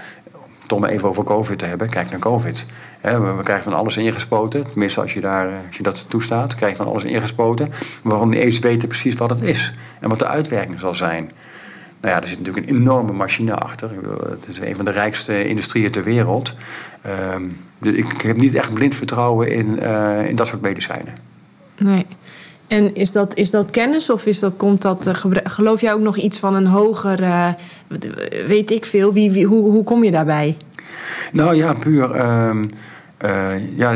om 0.69 0.81
maar 0.81 0.91
even 0.91 1.09
over 1.09 1.25
COVID 1.25 1.59
te 1.59 1.65
hebben, 1.65 1.89
kijk 1.89 2.11
naar 2.11 2.21
COVID. 2.21 2.67
we, 3.01 3.41
krijgen 3.43 3.65
van 3.65 3.79
alles 3.79 3.97
ingespoten, 3.97 4.67
tenminste 4.67 5.01
als 5.01 5.13
je, 5.13 5.21
daar, 5.21 5.49
als 5.67 5.77
je 5.77 5.83
dat 5.83 6.05
toestaat, 6.09 6.55
krijg 6.55 6.73
je 6.73 6.79
van 6.79 6.87
alles 6.87 7.05
ingespoten. 7.05 7.73
Waarom 8.03 8.29
niet 8.29 8.39
eens 8.39 8.59
weten 8.59 8.89
precies 8.89 9.15
wat 9.15 9.31
het 9.31 9.41
is 9.41 9.75
en 10.01 10.09
wat 10.09 10.19
de 10.19 10.27
uitwerking 10.27 10.81
zal 10.81 10.95
zijn. 10.95 11.31
Nou 12.05 12.17
ja, 12.17 12.23
er 12.23 12.29
zit 12.29 12.39
natuurlijk 12.39 12.71
een 12.71 12.77
enorme 12.77 13.13
machine 13.13 13.55
achter. 13.55 13.91
Het 14.29 14.47
is 14.49 14.59
een 14.59 14.77
van 14.77 14.85
de 14.85 14.91
rijkste 14.91 15.49
industrieën 15.49 15.91
ter 15.91 16.05
wereld. 16.05 16.55
Um, 17.35 17.57
ik, 17.81 18.21
heb 18.23 18.37
niet 18.37 18.55
echt 18.55 18.75
blind 18.75 18.95
vertrouwen 18.95 19.49
in, 19.49 19.79
uh, 19.83 20.29
in 20.29 20.37
dat 20.37 20.47
soort 20.47 20.61
medicijnen. 20.61 21.15
Nee. 21.79 22.07
En 22.67 22.95
is 22.95 23.13
dat, 23.13 23.35
is 23.35 23.51
dat 23.51 23.71
kennis 23.71 24.11
of 24.11 24.27
is 24.27 24.39
dat, 24.39 24.57
komt 24.57 24.83
dat, 24.83 25.07
uh, 25.07 25.15
geloof 25.45 25.81
jij 25.81 25.93
ook 25.93 26.01
nog 26.01 26.17
iets 26.17 26.39
van 26.39 26.55
een 26.55 26.67
hoger, 26.67 27.21
uh, 27.21 27.49
weet 28.47 28.71
ik 28.71 28.85
veel, 28.85 29.13
wie, 29.13 29.31
wie, 29.31 29.47
hoe, 29.47 29.71
hoe 29.71 29.85
kom 29.85 30.05
je 30.05 30.11
daarbij? 30.11 30.57
Nou 31.33 31.55
ja, 31.55 31.75
puur. 31.75 32.27
Um, 32.49 32.71
uh, 33.25 33.77
ja, 33.77 33.93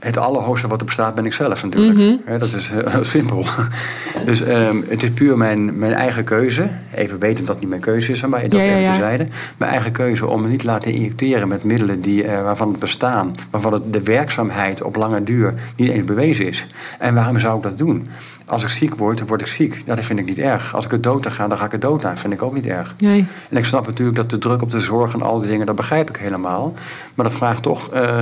het 0.00 0.18
allerhoogste 0.18 0.68
wat 0.68 0.80
er 0.80 0.86
bestaat 0.86 1.14
ben 1.14 1.24
ik 1.24 1.32
zelf 1.32 1.62
natuurlijk. 1.62 1.98
Mm 1.98 2.20
-hmm. 2.26 2.38
dat 2.38 2.52
is 2.52 2.70
heel 2.94 3.04
simpel. 3.04 3.44
dus 4.24 4.40
um, 4.40 4.84
het 4.88 5.02
is 5.02 5.10
puur 5.10 5.36
mijn, 5.36 5.78
mijn 5.78 5.92
eigen 5.92 6.24
keuze. 6.24 6.68
Even 6.94 7.18
weten 7.18 7.44
dat 7.44 7.48
het 7.48 7.60
niet 7.60 7.68
mijn 7.68 7.80
keuze 7.80 8.12
is, 8.12 8.20
maar 8.26 8.42
dat 8.42 8.52
ja, 8.52 8.58
even 8.58 8.80
ja. 8.80 8.90
terzijde. 8.90 9.26
Mijn 9.56 9.70
eigen 9.70 9.92
keuze 9.92 10.26
om 10.26 10.42
me 10.42 10.48
niet 10.48 10.58
te 10.58 10.66
laten 10.66 10.92
injecteren 10.92 11.48
met 11.48 11.64
middelen 11.64 12.00
die, 12.00 12.24
uh, 12.24 12.42
waarvan 12.42 12.70
het 12.70 12.78
bestaan... 12.78 13.34
waarvan 13.50 13.72
het, 13.72 13.92
de 13.92 14.02
werkzaamheid 14.02 14.82
op 14.82 14.96
lange 14.96 15.24
duur 15.24 15.54
niet 15.76 15.90
eens 15.90 16.04
bewezen 16.04 16.46
is. 16.46 16.66
En 16.98 17.14
waarom 17.14 17.38
zou 17.38 17.56
ik 17.56 17.62
dat 17.62 17.78
doen? 17.78 18.08
Als 18.46 18.62
ik 18.62 18.68
ziek 18.68 18.94
word, 18.94 19.18
dan 19.18 19.26
word 19.26 19.40
ik 19.40 19.46
ziek. 19.46 19.82
Ja, 19.86 19.94
dat 19.94 20.04
vind 20.04 20.18
ik 20.18 20.26
niet 20.26 20.38
erg. 20.38 20.74
Als 20.74 20.84
ik 20.84 20.90
het 20.90 21.02
dood 21.02 21.26
ga, 21.26 21.48
dan 21.48 21.58
ga 21.58 21.64
ik 21.64 21.72
het 21.72 21.80
dood 21.80 22.04
aan. 22.04 22.10
Dat 22.10 22.20
vind 22.20 22.32
ik 22.32 22.42
ook 22.42 22.54
niet 22.54 22.66
erg. 22.66 22.94
Nee. 22.98 23.26
En 23.48 23.56
ik 23.56 23.64
snap 23.64 23.86
natuurlijk 23.86 24.16
dat 24.16 24.30
de 24.30 24.38
druk 24.38 24.62
op 24.62 24.70
de 24.70 24.80
zorg 24.80 25.14
en 25.14 25.22
al 25.22 25.38
die 25.38 25.48
dingen, 25.48 25.66
dat 25.66 25.76
begrijp 25.76 26.08
ik 26.08 26.16
helemaal. 26.16 26.74
Maar 27.14 27.26
dat 27.26 27.36
vraagt 27.36 27.62
toch. 27.62 27.94
Uh, 27.94 28.20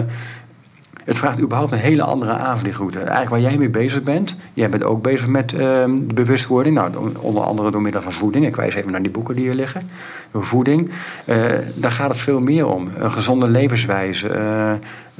het 1.08 1.18
vraagt 1.18 1.40
überhaupt 1.40 1.72
een 1.72 1.78
hele 1.78 2.02
andere 2.02 2.32
aanvliegroute. 2.32 2.98
Eigenlijk 2.98 3.30
waar 3.30 3.40
jij 3.40 3.56
mee 3.56 3.70
bezig 3.70 4.02
bent. 4.02 4.36
Jij 4.54 4.68
bent 4.68 4.84
ook 4.84 5.02
bezig 5.02 5.26
met 5.26 5.52
uh, 5.52 5.60
de 6.00 6.14
bewustwording. 6.14 6.74
Nou, 6.74 6.92
onder 7.20 7.42
andere 7.42 7.70
door 7.70 7.82
middel 7.82 8.02
van 8.02 8.12
voeding. 8.12 8.46
Ik 8.46 8.56
wijs 8.56 8.74
even 8.74 8.90
naar 8.90 9.02
die 9.02 9.10
boeken 9.10 9.34
die 9.34 9.44
hier 9.44 9.54
liggen. 9.54 9.82
Voeding. 10.32 10.90
Uh, 11.24 11.36
daar 11.74 11.92
gaat 11.92 12.08
het 12.08 12.18
veel 12.18 12.40
meer 12.40 12.66
om. 12.66 12.88
Een 12.98 13.12
gezonde 13.12 13.48
levenswijze. 13.48 14.28
Uh, 14.28 14.72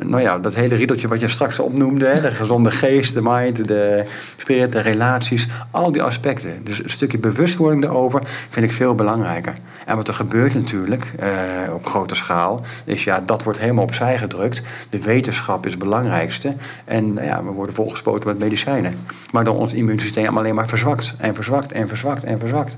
nou 0.06 0.22
ja, 0.22 0.38
dat 0.38 0.54
hele 0.54 0.74
riedeltje 0.74 1.08
wat 1.08 1.20
je 1.20 1.28
straks 1.28 1.58
opnoemde. 1.58 2.06
Hè, 2.06 2.20
de 2.20 2.30
gezonde 2.30 2.70
geest, 2.70 3.14
de 3.14 3.22
mind, 3.22 3.68
de 3.68 4.04
spirit, 4.36 4.72
de 4.72 4.80
relaties. 4.80 5.48
Al 5.70 5.92
die 5.92 6.02
aspecten. 6.02 6.64
Dus 6.64 6.84
een 6.84 6.90
stukje 6.90 7.18
bewustwording 7.18 7.82
daarover 7.82 8.22
vind 8.48 8.66
ik 8.66 8.72
veel 8.72 8.94
belangrijker. 8.94 9.54
En 9.88 9.96
wat 9.96 10.08
er 10.08 10.14
gebeurt 10.14 10.54
natuurlijk 10.54 11.12
uh, 11.20 11.74
op 11.74 11.86
grote 11.86 12.14
schaal, 12.14 12.62
is 12.84 13.04
ja, 13.04 13.22
dat 13.26 13.42
wordt 13.42 13.58
helemaal 13.58 13.84
opzij 13.84 14.18
gedrukt. 14.18 14.62
De 14.90 15.00
wetenschap 15.00 15.66
is 15.66 15.76
belangrijkste. 15.78 16.54
En 16.84 17.12
nou 17.12 17.26
ja, 17.26 17.44
we 17.44 17.50
worden 17.50 17.74
volgespoten 17.74 18.28
met 18.28 18.38
medicijnen. 18.38 18.98
Waardoor 19.30 19.56
ons 19.56 19.72
immuunsysteem 19.72 20.38
alleen 20.38 20.54
maar 20.54 20.68
verzwakt 20.68 21.14
en 21.18 21.34
verzwakt 21.34 21.72
en 21.72 21.88
verzwakt 21.88 22.24
en 22.24 22.38
verzwakt. 22.38 22.76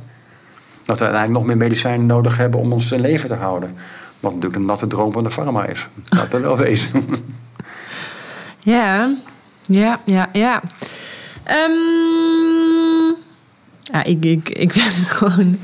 Dat 0.85 0.99
we 0.99 1.05
uiteindelijk 1.05 1.33
nog 1.33 1.45
meer 1.45 1.57
medicijnen 1.57 2.07
nodig 2.07 2.37
hebben 2.37 2.61
om 2.61 2.73
ons 2.73 2.91
leven 2.91 3.29
te 3.29 3.35
houden. 3.35 3.75
Wat 4.21 4.33
natuurlijk 4.33 4.61
een 4.61 4.67
natte 4.67 4.87
droom 4.87 5.13
van 5.13 5.25
de 5.25 5.31
pharma 5.31 5.67
is. 5.67 5.89
Dat 6.09 6.33
er 6.33 6.43
wel 6.43 6.57
wezen. 6.67 7.05
Ja, 8.59 9.15
ja, 9.63 10.01
ja, 10.05 10.29
ja. 10.33 10.63
Um, 11.69 13.17
ja, 13.83 14.05
ik, 14.05 14.25
ik, 14.25 14.49
ik 14.49 14.73
vind 14.77 14.97
het 14.97 15.07
gewoon 15.07 15.57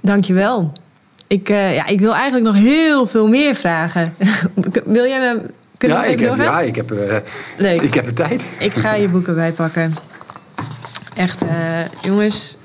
Dankjewel. 0.00 0.72
Ik, 1.28 1.48
uh, 1.48 1.74
ja, 1.74 1.86
ik 1.86 2.00
wil 2.00 2.14
eigenlijk 2.14 2.44
nog 2.44 2.54
heel 2.54 3.06
veel 3.06 3.28
meer 3.28 3.54
vragen. 3.54 4.14
wil 4.84 5.06
jij 5.06 5.30
een. 5.30 5.46
Ja, 5.78 6.04
ik 6.04 6.20
heb, 6.20 6.36
ja, 6.36 6.60
ik 6.60 6.76
heb, 6.76 6.92
uh, 6.92 7.16
Leuk. 7.56 7.80
ik 7.80 7.94
heb 7.94 8.06
de 8.06 8.12
tijd. 8.12 8.46
Ik 8.58 8.72
ga 8.72 8.94
je 8.94 9.08
boeken 9.08 9.34
bijpakken. 9.34 9.94
Echt, 11.14 11.42
uh, 11.42 11.80
jongens. 12.02 12.56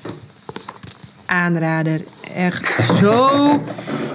Aanrader. 1.26 2.02
Echt 2.36 2.76
zo. 3.00 3.30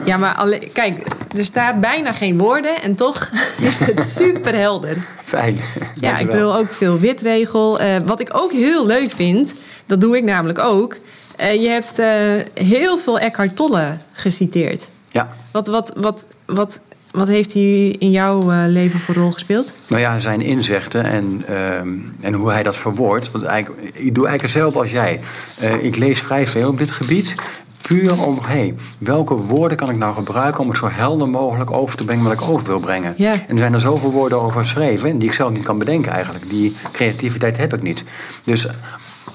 Ja, 0.05 0.17
maar 0.17 0.59
kijk, 0.73 1.07
er 1.37 1.45
staat 1.45 1.81
bijna 1.81 2.13
geen 2.13 2.39
woorden 2.39 2.83
en 2.83 2.95
toch 2.95 3.31
is 3.61 3.79
het 3.79 4.03
super 4.03 4.55
helder. 4.55 4.97
Fijn. 5.25 5.61
Ja, 5.95 6.19
ik 6.19 6.31
wil 6.31 6.57
ook 6.57 6.73
veel 6.73 6.99
witregel. 6.99 7.81
Uh, 7.81 7.97
wat 8.07 8.21
ik 8.21 8.29
ook 8.33 8.53
heel 8.53 8.87
leuk 8.87 9.11
vind, 9.11 9.55
dat 9.87 10.01
doe 10.01 10.17
ik 10.17 10.25
namelijk 10.25 10.59
ook 10.59 10.97
je 11.39 11.69
hebt 11.69 11.99
uh, 11.99 12.67
heel 12.67 12.99
veel 12.99 13.19
Eckhart 13.19 13.57
Tolle 13.57 13.97
geciteerd. 14.13 14.89
Ja. 15.11 15.29
Wat, 15.51 15.67
wat, 15.67 15.93
wat, 15.97 16.27
wat 16.47 16.79
wat 17.11 17.29
heeft 17.29 17.53
hij 17.53 17.89
in 17.99 18.11
jouw 18.11 18.51
eh, 18.51 18.65
leven 18.67 19.01
voor 19.01 19.15
rol 19.15 19.31
gespeeld? 19.31 19.73
Nou 19.87 20.01
ja, 20.01 20.19
zijn 20.19 20.41
inzichten 20.41 21.05
en, 21.05 21.43
ehm, 21.47 21.89
en 22.21 22.35
hoe 22.35 22.51
hij 22.51 22.63
dat 22.63 22.77
verwoordt. 22.77 23.31
Want 23.31 23.45
eigenlijk, 23.45 23.83
ik 23.83 24.15
doe 24.15 24.27
eigenlijk 24.27 24.43
hetzelfde 24.43 24.79
als 24.79 24.91
jij. 24.91 25.21
Eh, 25.59 25.85
ik 25.85 25.97
lees 25.97 26.21
vrij 26.21 26.47
veel 26.47 26.69
op 26.69 26.79
dit 26.79 26.91
gebied. 26.91 27.35
Puur 27.83 28.25
om, 28.25 28.39
hey, 28.43 28.75
welke 28.99 29.35
woorden 29.35 29.77
kan 29.77 29.91
ik 29.91 29.97
nou 29.97 30.15
gebruiken 30.15 30.63
om 30.63 30.69
het 30.69 30.79
zo 30.79 30.89
helder 30.91 31.29
mogelijk 31.29 31.71
over 31.71 31.97
te 31.97 32.05
brengen 32.05 32.25
wat 32.25 32.33
ik 32.33 32.43
over 32.43 32.67
wil 32.67 32.81
brengen. 32.81 33.15
Ja. 33.17 33.33
En 33.33 33.55
er 33.55 33.59
zijn 33.59 33.75
er 33.75 33.81
zoveel 33.81 34.11
woorden 34.11 34.41
over 34.41 34.61
geschreven 34.61 35.19
die 35.19 35.29
ik 35.29 35.35
zelf 35.35 35.51
niet 35.51 35.63
kan 35.63 35.79
bedenken 35.79 36.13
eigenlijk. 36.13 36.51
Die 36.51 36.77
creativiteit 36.93 37.57
heb 37.57 37.75
ik 37.75 37.83
niet. 37.83 38.05
Dus 38.45 38.69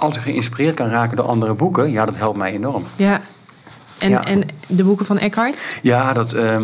als 0.04 0.18
ik 0.18 0.22
geïnspireerd 0.24 0.76
kan 0.76 0.88
raken 0.90 1.18
door 1.18 1.26
andere 1.26 1.54
boeken, 1.54 1.92
ja, 1.92 2.06
dat 2.06 2.16
helpt 2.16 2.38
mij 2.38 2.52
enorm. 2.52 2.84
Ja. 2.96 3.22
En, 4.00 4.10
Ja. 4.10 4.26
en 4.26 4.44
de 4.68 4.84
boeken 4.84 5.06
van 5.06 5.18
Eckhart? 5.18 5.58
Ja, 5.82 6.14
dat, 6.14 6.34
ehm, 6.34 6.64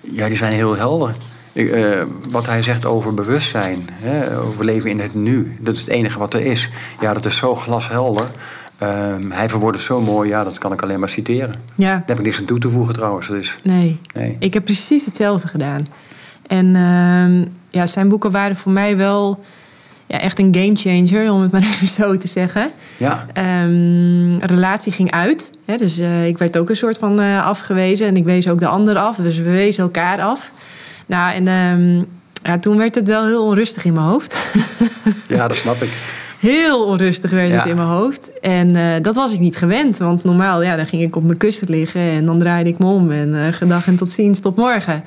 ja 0.00 0.26
die 0.28 0.36
zijn 0.36 0.52
heel 0.52 0.76
helder. 0.76 1.14
Ik, 1.52 1.70
eh, 1.70 2.02
wat 2.30 2.46
hij 2.46 2.62
zegt 2.62 2.84
over 2.84 3.14
bewustzijn, 3.14 3.88
hè, 3.92 4.38
over 4.38 4.64
leven 4.64 4.90
in 4.90 5.00
het 5.00 5.14
nu, 5.14 5.56
dat 5.60 5.74
is 5.74 5.80
het 5.80 5.90
enige 5.90 6.18
wat 6.18 6.34
er 6.34 6.40
is. 6.40 6.68
Ja, 7.00 7.14
dat 7.14 7.24
is 7.24 7.36
zo 7.36 7.54
glashelder. 7.54 8.26
Ehm, 8.78 9.30
hij 9.30 9.48
verwoordt 9.48 9.76
het 9.76 9.86
zo 9.86 10.00
mooi, 10.00 10.28
ja, 10.28 10.44
dat 10.44 10.58
kan 10.58 10.72
ik 10.72 10.82
alleen 10.82 11.00
maar 11.00 11.08
citeren. 11.08 11.54
Ja. 11.74 11.88
Daar 11.90 12.02
heb 12.06 12.18
ik 12.18 12.24
niks 12.24 12.38
aan 12.38 12.44
toe 12.44 12.58
te 12.58 12.70
voegen 12.70 12.94
trouwens. 12.94 13.28
Dus, 13.28 13.58
Nee. 13.62 14.00
nee. 14.14 14.36
Ik 14.38 14.54
heb 14.54 14.64
precies 14.64 15.04
hetzelfde 15.04 15.48
gedaan. 15.48 15.86
En 16.46 16.76
ehm, 16.76 17.44
ja, 17.70 17.86
zijn 17.86 18.08
boeken 18.08 18.30
waren 18.30 18.56
voor 18.56 18.72
mij 18.72 18.96
wel 18.96 19.44
ja, 20.12 20.18
echt 20.20 20.38
een 20.38 20.54
gamechanger, 20.54 21.32
om 21.32 21.40
het 21.42 21.52
maar 21.52 21.60
even 21.72 21.88
zo 21.88 22.16
te 22.18 22.26
zeggen. 22.28 22.70
Ja, 22.98 23.26
Ehm, 23.32 24.36
relatie 24.38 24.92
ging 24.92 25.10
uit. 25.10 25.50
Hè, 25.64 25.76
dus 25.76 25.98
eh, 25.98 26.26
ik 26.26 26.38
werd 26.38 26.58
ook 26.58 26.70
een 26.70 26.76
soort 26.76 26.98
van 26.98 27.20
eh, 27.20 27.46
afgewezen. 27.46 28.06
En 28.06 28.16
ik 28.16 28.24
wees 28.24 28.48
ook 28.48 28.58
de 28.58 28.66
ander 28.66 28.96
af. 28.96 29.16
Dus 29.16 29.38
we 29.38 29.50
wezen 29.50 29.82
elkaar 29.82 30.20
af. 30.20 30.52
Nou, 31.06 31.34
en 31.34 31.48
ehm, 31.48 31.96
ja, 32.42 32.58
toen 32.58 32.76
werd 32.76 32.94
het 32.94 33.06
wel 33.06 33.26
heel 33.26 33.44
onrustig 33.44 33.84
in 33.84 33.92
mijn 33.92 34.06
hoofd. 34.06 34.36
ja, 35.28 35.48
dat 35.48 35.56
snap 35.56 35.82
ik. 35.82 35.90
Heel 36.40 36.84
onrustig 36.84 37.30
werd 37.30 37.48
Ja. 37.48 37.58
het 37.58 37.66
in 37.66 37.76
mijn 37.76 37.88
hoofd. 37.88 38.30
En 38.40 38.76
eh, 38.76 39.02
dat 39.02 39.16
was 39.16 39.32
ik 39.32 39.40
niet 39.40 39.56
gewend. 39.56 39.96
Want 39.98 40.24
normaal, 40.24 40.62
ja, 40.62 40.76
dan 40.76 40.86
ging 40.86 41.02
ik 41.02 41.16
op 41.16 41.22
mijn 41.22 41.36
kussen 41.38 41.70
liggen 41.70 42.00
en 42.00 42.26
dan 42.26 42.38
draaide 42.38 42.70
ik 42.70 42.78
me 42.78 42.86
om. 42.86 43.10
En 43.10 43.54
gedag 43.54 43.86
en 43.86 43.96
tot 43.96 44.10
ziens, 44.10 44.40
tot 44.40 44.56
morgen. 44.56 45.04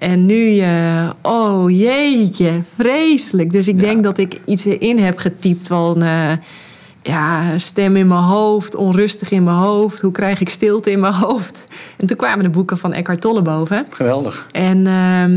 En 0.00 0.26
nu, 0.26 0.58
eh, 0.58 1.10
oh 1.22 1.70
jeetje, 1.70 2.62
vreselijk. 2.76 3.50
Dus 3.50 3.68
ik 3.68 3.74
Ja. 3.74 3.80
denk 3.80 4.02
dat 4.02 4.18
ik 4.18 4.40
iets 4.44 4.64
erin 4.64 4.98
heb 4.98 5.18
getypt 5.18 5.66
van... 5.66 6.02
eh, 6.02 6.32
ja, 7.02 7.58
stem 7.58 7.96
in 7.96 8.06
mijn 8.08 8.20
hoofd, 8.20 8.74
onrustig 8.74 9.30
in 9.30 9.44
mijn 9.44 9.56
hoofd. 9.56 10.00
Hoe 10.00 10.12
krijg 10.12 10.40
ik 10.40 10.48
stilte 10.48 10.90
in 10.90 11.00
mijn 11.00 11.14
hoofd? 11.24 11.64
En 11.96 12.06
toen 12.06 12.16
kwamen 12.16 12.44
de 12.44 12.50
boeken 12.50 12.78
van 12.78 12.92
Eckhart 12.92 13.20
Tolle 13.20 13.42
boven. 13.42 13.86
Geweldig. 13.90 14.46
En 14.52 14.76
ehm, 14.86 15.30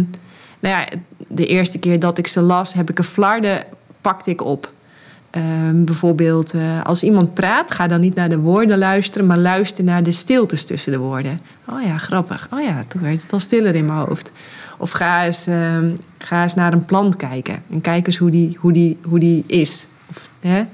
nou 0.60 0.76
ja, 0.76 0.86
de 1.28 1.46
eerste 1.46 1.80
keer 1.80 2.00
dat 2.00 2.18
ik 2.18 2.28
ze 2.28 2.42
las, 2.42 2.74
heb 2.74 2.90
ik 2.90 2.98
een 2.98 3.04
flarden, 3.04 3.64
pakte 4.02 4.30
ik 4.30 4.44
op. 4.46 4.72
Ehm, 5.34 5.84
bijvoorbeeld, 5.84 6.54
eh, 6.54 6.84
als 6.84 7.04
iemand 7.04 7.34
praat, 7.34 7.72
ga 7.72 7.88
dan 7.88 8.00
niet 8.00 8.16
naar 8.16 8.30
de 8.30 8.38
woorden 8.38 8.78
luisteren, 8.78 9.28
maar 9.28 9.38
luister 9.38 9.84
naar 9.84 10.04
de 10.04 10.12
stiltes 10.12 10.66
tussen 10.66 10.92
de 10.92 10.98
woorden. 10.98 11.40
Oh 11.70 11.82
ja, 11.82 11.98
grappig. 11.98 12.48
Oh 12.52 12.62
ja, 12.62 12.84
toen 12.88 13.02
werd 13.02 13.22
het 13.22 13.34
al 13.34 13.40
stiller 13.40 13.76
in 13.76 13.86
mijn 13.86 13.98
hoofd. 13.98 14.32
Of 14.78 14.92
ga 14.92 15.26
eens, 15.26 15.48
ehm, 15.48 15.92
ga 16.18 16.42
eens 16.42 16.56
naar 16.56 16.74
een 16.74 16.86
plant 16.86 17.16
kijken 17.16 17.64
en 17.72 17.82
kijk 17.82 18.08
eens 18.08 18.18
hoe 18.18 18.30
die, 18.30 18.58
hoe 18.60 18.72
die, 18.72 18.98
hoe 19.08 19.20
die 19.20 19.44
is. 19.48 19.86
Of, 20.10 20.30
hè? 20.40 20.58
Ja, 20.58 20.66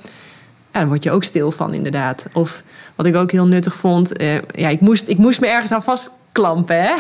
daar 0.71 0.87
word 0.87 1.03
je 1.03 1.11
ook 1.11 1.23
stil 1.23 1.51
van, 1.51 1.73
inderdaad. 1.73 2.25
Of 2.33 2.63
wat 2.95 3.05
ik 3.05 3.15
ook 3.15 3.31
heel 3.31 3.47
nuttig 3.47 3.73
vond, 3.73 4.17
eh, 4.17 4.35
ja, 4.35 4.69
ik 4.69 4.79
moest, 4.81 5.07
ik 5.07 5.17
moest 5.17 5.39
me 5.39 5.47
ergens 5.47 5.71
aan 5.71 5.83
vastklampen, 5.83 6.81
hè? 6.81 6.93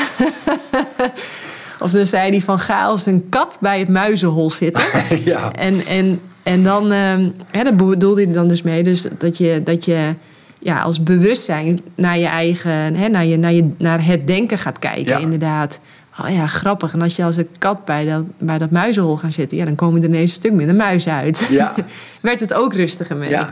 of 1.83 1.91
dan 1.91 2.05
zei 2.05 2.29
hij 2.29 2.41
van 2.41 2.59
ga 2.59 2.83
als 2.83 3.05
een 3.05 3.29
kat 3.29 3.57
bij 3.59 3.79
het 3.79 3.89
muizenhol 3.89 4.51
zitten. 4.51 4.83
ja. 5.31 5.51
En, 5.51 5.85
en, 5.85 6.21
en 6.43 6.63
dan, 6.63 6.91
ehm, 6.91 7.29
hè, 7.51 7.63
daar 7.63 7.75
bedoelde 7.75 8.23
hij 8.23 8.33
dan 8.33 8.47
dus 8.47 8.61
mee, 8.61 8.83
dus 8.83 9.05
dat 9.17 9.37
je, 9.37 9.61
dat 9.63 9.85
je 9.85 10.15
ja, 10.59 10.81
als 10.81 11.03
bewustzijn 11.03 11.79
naar 11.95 12.17
je 12.17 12.25
eigen, 12.27 12.95
hè, 12.95 13.07
naar, 13.07 13.25
je, 13.25 13.37
naar, 13.37 13.53
je, 13.53 13.69
naar 13.77 14.05
het 14.05 14.27
denken 14.27 14.57
gaat 14.57 14.79
kijken, 14.79 15.05
Ja. 15.05 15.17
inderdaad. 15.17 15.79
Oh 16.21 16.29
ja, 16.29 16.47
grappig. 16.47 16.93
En 16.93 17.01
als 17.01 17.15
je 17.15 17.23
als 17.23 17.37
een 17.37 17.47
kat 17.57 17.85
bij 17.85 18.05
dat, 18.05 18.23
bij 18.37 18.57
dat 18.57 18.71
muizenhol 18.71 19.17
gaat 19.17 19.33
zitten, 19.33 19.57
ja, 19.57 19.65
dan 19.65 19.75
komen 19.75 20.01
er 20.01 20.07
ineens 20.07 20.31
een 20.31 20.37
stuk 20.37 20.53
minder 20.53 20.75
muizen 20.75 21.11
uit. 21.13 21.39
Ja. 21.49 21.73
Werd 22.21 22.39
het 22.39 22.53
ook 22.53 22.73
rustiger 22.73 23.15
mee. 23.15 23.29
ja. 23.29 23.51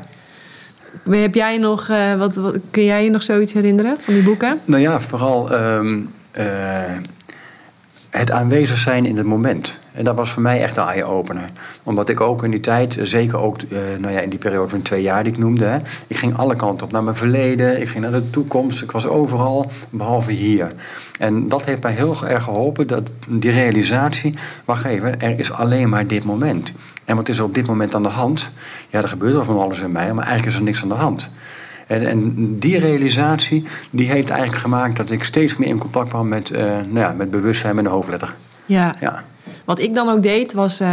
Heb 1.09 1.35
jij 1.35 1.57
nog, 1.57 1.89
eh, 1.89 2.15
wat, 2.15 2.35
wat, 2.35 2.55
kun 2.71 2.83
jij 2.83 3.03
je 3.03 3.09
nog 3.09 3.21
zoiets 3.21 3.53
herinneren 3.53 3.97
van 3.99 4.13
die 4.13 4.23
boeken? 4.23 4.59
Nou 4.65 4.81
ja, 4.81 4.99
vooral 4.99 5.51
ehm, 5.51 5.99
eh, 6.31 6.45
het 8.09 8.31
aanwezig 8.31 8.77
zijn 8.77 9.05
in 9.05 9.17
het 9.17 9.25
moment. 9.25 9.79
En 9.97 10.03
dat 10.03 10.15
was 10.15 10.31
voor 10.31 10.41
mij 10.41 10.61
echt 10.61 10.77
een 10.77 10.87
eye-opener. 10.87 11.49
Omdat 11.83 12.09
ik 12.09 12.21
ook 12.21 12.43
in 12.43 12.51
die 12.51 12.59
tijd, 12.59 12.99
zeker 13.01 13.37
ook 13.37 13.61
eh, 13.61 13.79
nou 13.99 14.13
ja, 14.13 14.19
in 14.19 14.29
die 14.29 14.39
periode 14.39 14.69
van 14.69 14.81
twee 14.81 15.01
jaar 15.01 15.23
die 15.23 15.33
ik 15.33 15.39
noemde... 15.39 15.65
Hè, 15.65 15.77
ik 16.07 16.17
ging 16.17 16.37
alle 16.37 16.55
kanten 16.55 16.85
op, 16.85 16.91
naar 16.91 17.03
mijn 17.03 17.15
verleden, 17.15 17.81
ik 17.81 17.87
ging 17.87 18.03
naar 18.03 18.11
de 18.11 18.29
toekomst. 18.29 18.81
Ik 18.81 18.91
was 18.91 19.07
overal, 19.07 19.71
behalve 19.89 20.31
hier. 20.31 20.73
En 21.19 21.49
dat 21.49 21.65
heeft 21.65 21.83
mij 21.83 21.91
heel 21.91 22.25
erg 22.25 22.43
geholpen, 22.43 22.87
dat, 22.87 23.11
die 23.27 23.51
realisatie... 23.51 24.33
wacht 24.65 24.85
even, 24.85 25.21
er 25.21 25.39
is 25.39 25.51
alleen 25.51 25.89
maar 25.89 26.07
dit 26.07 26.23
moment. 26.23 26.71
En 27.05 27.15
wat 27.15 27.29
is 27.29 27.37
er 27.37 27.43
op 27.43 27.55
dit 27.55 27.67
moment 27.67 27.95
aan 27.95 28.03
de 28.03 28.09
hand? 28.09 28.51
Ja, 28.89 29.01
er 29.01 29.07
gebeurt 29.07 29.35
er 29.35 29.45
van 29.45 29.59
alles 29.59 29.79
in 29.79 29.91
mij, 29.91 30.13
maar 30.13 30.25
eigenlijk 30.25 30.53
is 30.53 30.55
er 30.55 30.65
niks 30.65 30.81
aan 30.81 30.89
de 30.89 30.95
hand. 30.95 31.31
En, 31.87 32.05
en 32.05 32.33
die 32.59 32.79
realisatie 32.79 33.63
die 33.89 34.09
heeft 34.09 34.29
eigenlijk 34.29 34.61
gemaakt 34.61 34.97
dat 34.97 35.09
ik 35.09 35.23
steeds 35.23 35.57
meer 35.57 35.67
in 35.67 35.77
contact 35.77 36.09
kwam 36.09 36.27
met, 36.27 36.49
eh, 36.49 36.63
nou 36.65 36.99
ja, 36.99 37.13
met 37.17 37.31
bewustzijn 37.31 37.75
met 37.75 37.85
een 37.85 37.91
hoofdletter. 37.91 38.35
Ja. 38.65 38.95
Ja, 38.99 39.23
Wat 39.67 39.79
ik 39.79 39.93
dan 39.95 40.09
ook 40.09 40.23
deed 40.23 40.53
was. 40.53 40.79
eh, 40.79 40.91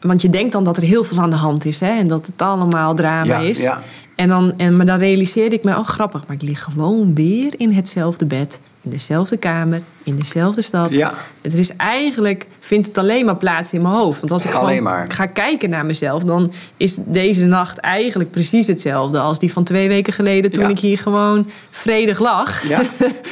want 0.00 0.22
je 0.22 0.30
denkt 0.30 0.52
dan 0.52 0.64
dat 0.64 0.76
er 0.76 0.82
heel 0.82 1.04
veel 1.04 1.18
aan 1.18 1.30
de 1.30 1.36
hand 1.36 1.64
is 1.64 1.80
hè, 1.80 1.98
en 1.98 2.06
dat 2.06 2.26
het 2.26 2.42
allemaal 2.42 2.94
drama 2.94 3.24
Ja, 3.40 3.48
is. 3.48 3.58
ja. 3.58 3.82
En, 4.16 4.28
dan, 4.28 4.52
en 4.56 4.76
maar 4.76 4.86
dan 4.86 4.98
realiseerde 4.98 5.54
ik 5.56 5.64
me, 5.64 5.76
oh 5.78 5.84
grappig, 5.86 6.26
maar 6.26 6.36
ik 6.36 6.42
lig 6.42 6.62
gewoon 6.62 7.14
weer 7.14 7.54
in 7.56 7.72
hetzelfde 7.72 8.26
bed, 8.26 8.60
in 8.82 8.90
dezelfde 8.90 9.36
kamer, 9.36 9.80
in 10.02 10.16
dezelfde 10.16 10.62
stad. 10.62 10.90
Ja. 10.94 11.12
Het 11.42 11.58
is 11.58 11.76
eigenlijk, 11.76 12.46
vindt 12.60 12.86
het 12.86 12.98
alleen 12.98 13.24
maar 13.24 13.36
plaats 13.36 13.72
in 13.72 13.82
mijn 13.82 13.94
hoofd. 13.94 14.20
Want 14.20 14.32
als 14.32 14.44
ik 14.44 14.52
Alleen 14.52 14.68
gewoon 14.76 14.82
maar. 14.82 15.04
ga 15.10 15.26
kijken 15.26 15.70
naar 15.70 15.86
mezelf, 15.86 16.22
dan 16.22 16.52
is 16.76 16.94
deze 16.98 17.44
nacht 17.44 17.78
eigenlijk 17.78 18.30
precies 18.30 18.66
hetzelfde 18.66 19.18
als 19.18 19.38
die 19.38 19.52
van 19.52 19.64
twee 19.64 19.88
weken 19.88 20.12
geleden 20.12 20.52
toen 20.52 20.64
Ja. 20.64 20.70
ik 20.70 20.78
hier 20.78 20.98
gewoon 20.98 21.50
vredig 21.70 22.18
lag. 22.18 22.68
ja, 22.68 22.80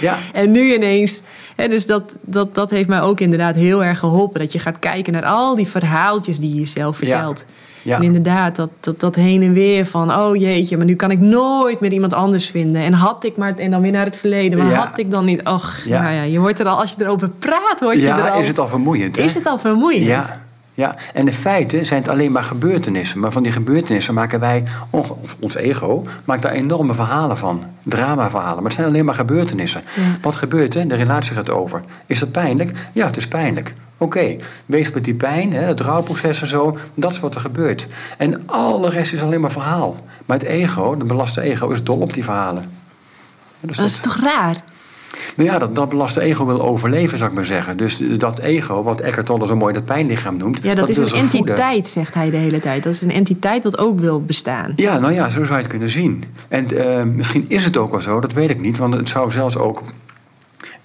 ja. 0.00 0.18
En 0.32 0.50
nu 0.50 0.74
ineens. 0.74 1.20
Dus 1.68 1.86
dat, 1.86 2.12
dat, 2.20 2.54
dat 2.54 2.70
heeft 2.70 2.88
mij 2.88 3.00
ook 3.00 3.20
inderdaad 3.20 3.54
heel 3.54 3.84
erg 3.84 3.98
geholpen. 3.98 4.40
Dat 4.40 4.52
je 4.52 4.58
gaat 4.58 4.78
kijken 4.78 5.12
naar 5.12 5.24
al 5.24 5.56
die 5.56 5.66
verhaaltjes 5.66 6.38
die 6.38 6.54
je 6.54 6.61
jezelf 6.61 6.96
vertelt. 6.96 7.44
Ja. 7.82 7.96
En 7.96 8.02
inderdaad, 8.02 8.56
dat, 8.56 8.70
dat, 8.80 9.00
dat 9.00 9.14
heen 9.14 9.42
en 9.42 9.52
weer 9.52 9.86
van... 9.86 10.14
oh 10.14 10.36
jeetje, 10.36 10.76
maar 10.76 10.86
nu 10.86 10.94
kan 10.94 11.11
ik 11.11 11.18
nooit 11.20 11.80
meer 11.80 11.92
iemand 11.92 12.12
anders 12.12 12.46
vinden. 12.46 12.82
En 12.82 12.92
had 12.92 13.24
ik 13.24 13.36
maar... 13.36 13.54
En 13.56 13.70
dan 13.70 13.80
weer 13.80 13.90
naar 13.92 14.04
het 14.04 14.16
verleden. 14.16 14.58
Maar 14.58 14.70
Ja. 14.70 14.84
had 14.86 14.98
ik 14.98 15.11
dan 15.11 15.24
niet... 15.24 15.48
Och, 15.48 15.76
Ja. 15.84 16.02
nou 16.02 16.14
ja, 16.14 16.22
je 16.22 16.40
wordt 16.40 16.58
er 16.58 16.66
al... 16.68 16.80
Als 16.80 16.94
je 16.98 17.04
erover 17.04 17.28
praat, 17.28 17.80
word 17.80 18.00
je 18.00 18.08
er 18.08 18.30
al... 18.30 18.40
is 18.40 18.48
het 18.48 18.58
al 18.58 18.68
vermoeiend. 18.68 19.16
Hè? 19.16 19.22
is 19.22 19.34
het 19.34 19.46
al 19.46 19.58
vermoeiend. 19.58 20.06
Ja, 20.06 20.42
ja, 20.81 20.95
en 21.14 21.24
de 21.24 21.33
feiten 21.33 21.87
zijn 21.87 22.01
het 22.01 22.11
alleen 22.11 22.33
maar 22.33 22.45
gebeurtenissen. 22.45 23.20
Maar 23.20 23.33
van 23.33 23.43
die 23.43 23.53
gebeurtenissen 23.53 24.14
maken 24.14 24.41
wij, 24.41 24.64
ons, 25.41 25.55
ego, 25.55 26.07
maakt 26.24 26.43
daar 26.43 26.53
enorme 26.53 26.95
verhalen 26.95 27.39
van. 27.39 27.64
Dramaverhalen. 27.85 28.55
Maar 28.57 28.64
het 28.64 28.72
zijn 28.72 28.87
alleen 28.87 29.05
maar 29.05 29.14
gebeurtenissen. 29.14 29.83
Ja. 29.97 30.03
Wat 30.22 30.37
gebeurt 30.37 30.74
er? 30.74 30.89
De 30.89 30.95
relatie 30.95 31.35
gaat 31.35 31.51
over. 31.51 31.83
Is 32.07 32.18
dat 32.18 32.33
pijnlijk? 32.33 32.89
Ja, 32.93 33.07
het 33.07 33.16
is 33.16 33.28
pijnlijk. 33.28 33.74
Oké, 33.97 34.37
wees 34.66 34.91
met 34.91 35.05
die 35.05 35.14
pijn, 35.14 35.53
hè, 35.53 35.62
het 35.62 35.81
rouwproces 35.81 36.43
en 36.43 36.49
zo. 36.49 36.78
Dat 36.95 37.12
is 37.12 37.20
wat 37.20 37.35
er 37.35 37.41
gebeurt. 37.41 37.87
En 38.16 38.43
alle 38.47 38.91
rest 38.91 39.12
is 39.12 39.22
alleen 39.22 39.41
maar 39.41 39.53
verhaal. 39.53 39.97
Maar 40.26 40.39
het 40.39 40.47
ego, 40.47 40.97
de 40.97 41.05
belaste 41.05 41.41
ego, 41.41 41.68
is 41.68 41.85
dol 41.85 41.99
op 41.99 42.12
die 42.12 42.24
verhalen. 42.24 42.70
Ja, 43.61 43.68
dus 43.68 43.76
Dat 43.76 43.87
is 43.87 43.99
toch 43.99 44.16
raar? 44.16 44.57
Nou 45.36 45.48
ja, 45.48 45.58
dat, 45.58 45.74
dat 45.74 45.88
belaste 45.88 46.20
ego 46.20 46.46
wil 46.46 46.62
overleven, 46.62 47.18
zou 47.18 47.30
ik 47.30 47.36
maar 47.36 47.44
zeggen. 47.44 47.76
Dus 47.76 48.02
dat 48.18 48.39
ego, 48.39 48.82
wat 48.82 49.01
Eckhart 49.01 49.26
Tolle 49.26 49.47
zo 49.47 49.56
mooi 49.56 49.74
dat 49.74 49.85
pijnlichaam 49.85 50.36
noemt... 50.36 50.62
Ja, 50.62 50.74
dat, 50.74 50.89
is 50.89 50.97
een 50.97 51.06
voeden. 51.06 51.39
entiteit, 51.39 51.86
zegt 51.86 52.14
hij 52.14 52.30
de 52.30 52.36
hele 52.36 52.60
tijd. 52.60 52.82
Dat 52.82 52.94
is 52.94 53.01
een 53.01 53.10
entiteit 53.10 53.62
wat 53.62 53.78
ook 53.78 53.98
wil 53.98 54.24
bestaan. 54.24 54.72
Ja, 54.76 54.98
nou 54.98 55.12
ja, 55.12 55.28
zo 55.28 55.44
zou 55.44 55.55
je 55.55 55.62
het 55.62 55.66
kunnen 55.66 55.90
zien. 55.90 56.24
En 56.48 56.76
eh, 56.76 57.02
misschien 57.02 57.44
is 57.48 57.64
het 57.64 57.76
ook 57.76 57.90
wel 57.90 58.01
zo, 58.01 58.20
dat 58.20 58.32
weet 58.32 58.51
ik 58.51 58.60
niet. 58.60 58.76
Want 58.78 58.94
het 58.94 59.09
zou 59.09 59.30
zelfs 59.30 59.56
ook 59.56 59.82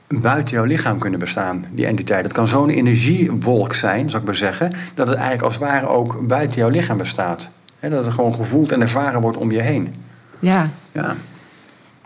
buiten 0.08 0.56
jouw 0.56 0.66
lichaam 0.66 1.00
kunnen 1.00 1.20
bestaan, 1.20 1.66
die 1.72 1.86
entiteit. 1.86 2.24
Het 2.24 2.34
kan 2.34 2.48
zo'n 2.48 2.70
energiewolk 2.70 3.74
zijn, 3.74 4.10
zou 4.10 4.22
ik 4.22 4.28
maar 4.28 4.38
zeggen... 4.38 4.74
dat 4.94 5.08
het 5.08 5.16
eigenlijk 5.16 5.45
als 5.45 5.54
het 5.54 5.64
ware 5.64 5.88
ook 5.88 6.28
buiten 6.28 6.60
jouw 6.60 6.70
lichaam 6.70 6.98
bestaat. 6.98 7.50
Hè, 7.80 7.90
dat 7.90 8.06
het 8.06 8.14
gewoon 8.14 8.36
gevoeld 8.36 8.72
en 8.72 8.82
ervaren 8.82 9.22
wordt 9.22 9.38
om 9.38 9.52
je 9.52 9.62
heen. 9.62 9.95
Ja. 10.40 10.70
Ja, 10.91 11.16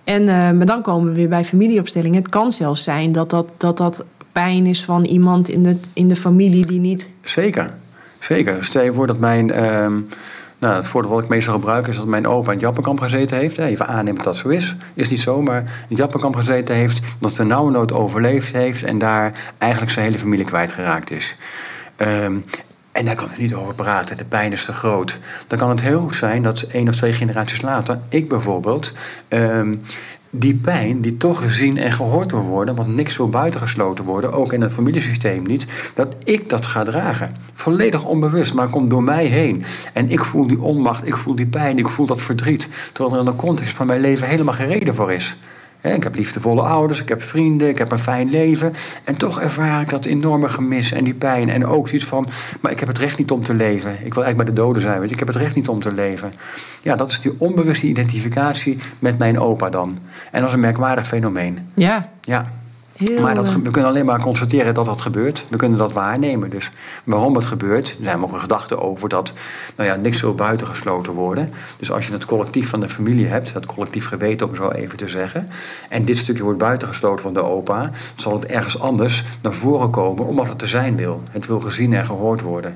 En 0.10 0.27
eh, 0.27 0.52
maar 0.52 0.65
dan 0.65 0.81
komen 0.81 1.10
we 1.10 1.15
weer 1.15 1.30
bij 1.30 1.45
familieopstellingen. 1.45 2.22
Het 2.22 2.30
kan 2.30 2.52
zelfs 2.52 2.84
zijn 2.84 3.11
dat 3.11 3.30
dat, 3.30 3.48
dat, 3.57 3.77
dat 3.77 4.03
pijn 4.31 4.65
is 4.65 4.84
van 4.84 5.06
iemand 5.06 5.49
in, 5.49 5.65
het, 5.65 5.90
in 5.94 6.07
de 6.07 6.15
familie 6.15 6.65
die 6.65 6.80
niet. 6.80 7.10
zeker. 7.23 7.73
Zeker. 8.19 8.64
Stel 8.64 8.84
je 8.84 8.94
voor 8.94 9.07
dat 9.07 9.19
mijn... 9.19 9.52
ehm, 9.52 9.94
Nou, 10.60 10.76
het 10.76 10.88
voordeel 10.88 11.11
wat 11.11 11.23
ik 11.23 11.30
meestal 11.30 11.53
gebruik 11.53 11.88
is 11.88 11.98
dat 11.98 12.06
mijn 12.06 12.27
opa 12.27 12.52
in 12.52 12.60
Jappenkamp 12.60 12.99
gezeten 12.99 13.38
heeft. 13.38 13.57
Even 13.57 13.88
aannemen 13.88 14.15
dat 14.15 14.23
dat 14.23 14.38
zo 14.38 14.48
is. 14.49 14.76
Is 14.94 15.10
niet 15.10 15.19
zo, 15.19 15.41
maar 15.41 15.86
in 15.90 15.95
Jappenkamp 15.95 16.36
gezeten 16.36 16.76
heeft. 16.76 17.02
Dat 17.19 17.31
ze 17.31 17.44
nauwe 17.44 17.72
nood 17.72 17.91
overleefd 17.91 18.53
heeft 18.53 18.84
en 18.84 18.98
daar 18.98 19.53
eigenlijk 19.57 19.91
zijn 19.91 20.06
hele 20.06 20.18
familie 20.19 20.45
kwijtgeraakt 20.45 21.11
is. 21.11 21.36
Ehm, 21.95 22.34
en 22.99 23.05
daar 23.05 23.15
kan 23.15 23.31
ik 23.31 23.38
niet 23.38 23.53
over 23.53 23.76
praten. 23.76 24.17
De 24.17 24.26
pijn 24.26 24.51
is 24.51 24.65
te 24.65 24.73
groot. 24.73 25.19
Dan 25.47 25.57
kan 25.57 25.69
het 25.69 25.81
heel 25.81 25.99
goed 25.99 26.15
zijn 26.15 26.43
dat 26.43 26.61
één 26.61 26.88
of 26.88 26.95
twee 26.95 27.13
generaties 27.13 27.61
later, 27.61 27.99
ik 28.09 28.27
bijvoorbeeld, 28.27 28.93
ehm, 29.27 29.76
die 30.30 30.55
pijn 30.55 31.01
die 31.01 31.17
toch 31.17 31.41
gezien 31.41 31.77
en 31.77 31.91
gehoord 31.91 32.31
wil 32.31 32.41
worden, 32.41 32.76
want 32.76 32.95
niks 32.95 33.17
wil 33.17 33.30
buitengesloten 33.30 34.05
worden, 34.05 34.34
ook 34.34 34.53
in 34.53 34.61
het 34.61 34.73
familiesysteem 34.73 35.43
niet, 35.43 35.67
dat 35.93 36.15
ik 36.23 36.49
dat 36.49 36.65
ga 36.65 36.84
dragen. 36.84 37.35
Volledig 37.53 38.05
onbewust, 38.05 38.53
maar 38.53 38.67
komt 38.67 38.89
door 38.89 39.03
mij 39.03 39.26
heen. 39.26 39.63
En 39.93 40.09
ik 40.09 40.23
voel 40.26 40.47
die 40.47 40.61
onmacht, 40.61 41.07
ik 41.07 41.17
voel 41.17 41.35
die 41.35 41.47
pijn, 41.47 41.77
ik 41.77 41.88
voel 41.88 42.05
dat 42.05 42.21
verdriet, 42.21 42.69
terwijl 42.93 43.15
er 43.15 43.26
in 43.26 43.31
de 43.31 43.38
context 43.38 43.73
van 43.73 43.88
mijn 43.88 44.01
leven 44.01 44.27
helemaal 44.27 44.53
geen 44.53 44.67
reden 44.67 44.95
voor 44.95 45.11
is. 45.11 45.38
Ik 45.81 46.03
heb 46.03 46.15
liefdevolle 46.15 46.61
ouders, 46.61 47.01
ik 47.01 47.10
heb 47.10 47.23
vrienden, 47.23 47.69
ik 47.69 47.77
heb 47.77 47.91
een 47.91 47.99
fijn 47.99 48.30
leven. 48.30 48.73
En 49.03 49.18
toch 49.18 49.41
ervaar 49.41 49.81
ik 49.81 49.89
dat 49.89 50.06
enorme 50.06 50.49
gemis 50.49 50.91
en 50.91 51.03
die 51.03 51.14
pijn. 51.14 51.49
En 51.49 51.65
ook 51.65 51.88
zoiets 51.88 52.07
van, 52.07 52.27
maar 52.60 52.72
ik 52.72 52.80
heb 52.80 52.88
het 52.88 52.97
recht 52.97 53.18
niet 53.18 53.31
om 53.31 53.43
te 53.43 53.53
leven. 53.53 53.91
Ik 53.91 54.14
wil 54.14 54.23
eigenlijk 54.23 54.38
bij 54.38 54.45
de 54.45 54.53
doden 54.53 54.81
zijn, 54.81 54.99
weet 54.99 55.07
je. 55.07 55.14
Ik 55.14 55.19
heb 55.19 55.27
het 55.27 55.38
recht 55.38 55.56
niet 55.56 55.68
om 55.68 55.81
te 55.81 55.93
leven. 55.93 56.34
Ja, 56.81 56.95
dat 56.95 57.11
is 57.11 57.22
die 57.22 57.34
onbewuste 57.38 57.88
identificatie 57.88 58.77
met 58.99 59.18
mijn 59.18 59.39
opa 59.39 59.69
dan. 59.69 59.97
En 60.31 60.39
dat 60.39 60.49
is 60.49 60.56
een 60.56 60.61
merkwaardig 60.61 61.07
fenomeen. 61.07 61.69
Ja. 61.73 62.10
Ja. 62.22 62.49
Heel, 62.99 63.21
maar 63.21 63.35
dat, 63.35 63.53
we 63.53 63.71
kunnen 63.71 63.89
alleen 63.89 64.05
maar 64.05 64.21
constateren 64.21 64.73
dat 64.73 64.85
dat 64.85 65.01
gebeurt. 65.01 65.45
We 65.49 65.57
kunnen 65.57 65.77
dat 65.77 65.93
waarnemen. 65.93 66.49
Dus 66.49 66.71
waarom 67.03 67.35
het 67.35 67.45
gebeurt, 67.45 67.89
er 67.89 68.03
zijn 68.03 68.23
ook 68.23 68.31
een 68.31 68.39
gedachte 68.39 68.80
over 68.80 69.09
dat 69.09 69.34
nou 69.76 69.89
ja, 69.89 69.95
niks 69.95 70.21
wil 70.21 70.35
buitengesloten 70.35 71.13
worden. 71.13 71.53
Dus 71.77 71.91
als 71.91 72.07
je 72.07 72.13
het 72.13 72.26
collectief 72.26 72.69
van 72.69 72.80
de 72.80 72.89
familie 72.89 73.27
hebt, 73.27 73.53
het 73.53 73.65
collectief 73.65 74.07
geweten 74.07 74.49
om 74.49 74.55
zo 74.55 74.69
even 74.69 74.97
te 74.97 75.07
zeggen, 75.07 75.49
en 75.89 76.05
dit 76.05 76.17
stukje 76.17 76.43
wordt 76.43 76.59
buitengesloten 76.59 77.21
van 77.21 77.34
de 77.34 77.43
opa, 77.43 77.91
zal 78.15 78.34
het 78.34 78.45
ergens 78.45 78.80
anders 78.80 79.23
naar 79.41 79.53
voren 79.53 79.89
komen 79.89 80.26
omdat 80.26 80.47
het 80.47 80.59
te 80.59 80.67
zijn 80.67 80.95
wil. 80.95 81.23
Het 81.31 81.47
wil 81.47 81.59
gezien 81.59 81.93
en 81.93 82.05
gehoord 82.05 82.41
worden. 82.41 82.76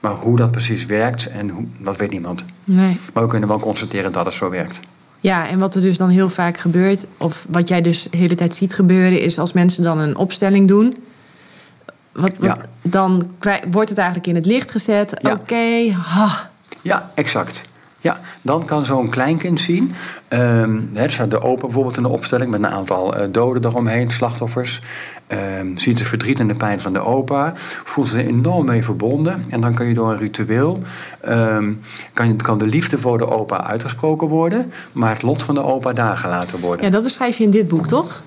Maar 0.00 0.14
hoe 0.14 0.36
dat 0.36 0.50
precies 0.50 0.86
werkt, 0.86 1.26
en 1.26 1.48
hoe, 1.48 1.66
dat 1.78 1.96
weet 1.96 2.10
niemand. 2.10 2.44
Nee. 2.64 2.98
Maar 3.12 3.22
we 3.22 3.28
kunnen 3.28 3.48
wel 3.48 3.58
constateren 3.58 4.12
dat 4.12 4.24
het 4.24 4.34
zo 4.34 4.50
werkt. 4.50 4.80
Ja, 5.22 5.48
en 5.48 5.58
wat 5.58 5.74
er 5.74 5.82
dus 5.82 5.96
dan 5.96 6.08
heel 6.08 6.28
vaak 6.28 6.58
gebeurt, 6.58 7.06
of 7.18 7.46
wat 7.48 7.68
jij 7.68 7.80
dus 7.80 8.02
de 8.10 8.16
hele 8.16 8.34
tijd 8.34 8.54
ziet 8.54 8.74
gebeuren, 8.74 9.20
is 9.20 9.38
als 9.38 9.52
mensen 9.52 9.84
dan 9.84 9.98
een 9.98 10.16
opstelling 10.16 10.68
doen. 10.68 10.96
Wat, 12.12 12.32
wat 12.38 12.58
Dan 12.82 13.30
wordt 13.70 13.88
het 13.88 13.98
eigenlijk 13.98 14.28
in 14.28 14.34
het 14.34 14.46
licht 14.46 14.70
gezet. 14.70 15.22
Oké, 15.22 15.90
ha. 15.92 16.50
Ja, 16.82 17.10
exact. 17.14 17.62
Ja, 18.02 18.20
dan 18.42 18.64
kan 18.64 18.86
zo'n 18.86 19.10
kleinkind 19.10 19.60
zien. 19.60 19.94
Um, 20.28 20.90
er 20.94 21.12
staat 21.12 21.30
de 21.30 21.42
open 21.42 21.66
bijvoorbeeld 21.66 21.96
in 21.96 22.02
de 22.02 22.08
opstelling 22.08 22.50
met 22.50 22.60
een 22.60 22.68
aantal 22.68 23.16
uh, 23.16 23.22
doden 23.30 23.64
eromheen, 23.64 24.10
slachtoffers. 24.10 24.82
Um, 25.58 25.78
ziet 25.78 25.98
de 25.98 26.04
verdriet 26.04 26.40
en 26.40 26.48
de 26.48 26.54
pijn 26.54 26.80
van 26.80 26.92
de 26.92 27.04
opa. 27.04 27.52
Voelt 27.84 28.06
zich 28.06 28.20
er 28.20 28.26
enorm 28.26 28.66
mee 28.66 28.84
verbonden. 28.84 29.44
En 29.48 29.60
dan 29.60 29.74
kan 29.74 29.86
je 29.86 29.94
door 29.94 30.10
een 30.10 30.18
ritueel. 30.18 30.82
Um, 31.28 31.80
kan, 32.12 32.36
kan 32.36 32.58
de 32.58 32.66
liefde 32.66 32.98
voor 32.98 33.18
de 33.18 33.30
opa 33.30 33.66
uitgesproken 33.66 34.28
worden. 34.28 34.72
Maar 34.92 35.12
het 35.12 35.22
lot 35.22 35.42
van 35.42 35.54
de 35.54 35.62
opa 35.62 35.92
daar 35.92 36.18
gelaten 36.18 36.60
worden. 36.60 36.84
Ja, 36.84 36.90
dat 36.90 37.02
beschrijf 37.02 37.38
je 37.38 37.44
in 37.44 37.50
dit 37.50 37.68
boek, 37.68 37.86
toch? 37.86 38.22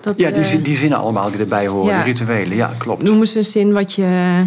Dat, 0.00 0.14
ja, 0.16 0.30
die, 0.30 0.58
uh, 0.58 0.64
die 0.64 0.76
zinnen 0.76 0.98
allemaal 0.98 1.30
die 1.30 1.40
erbij 1.40 1.66
horen, 1.66 1.94
ja. 1.94 2.02
die 2.02 2.12
rituelen. 2.12 2.56
Ja, 2.56 2.70
klopt. 2.78 3.02
Noem 3.02 3.20
eens 3.20 3.34
een 3.34 3.44
zin 3.44 3.72
wat 3.72 3.92
je. 3.92 4.42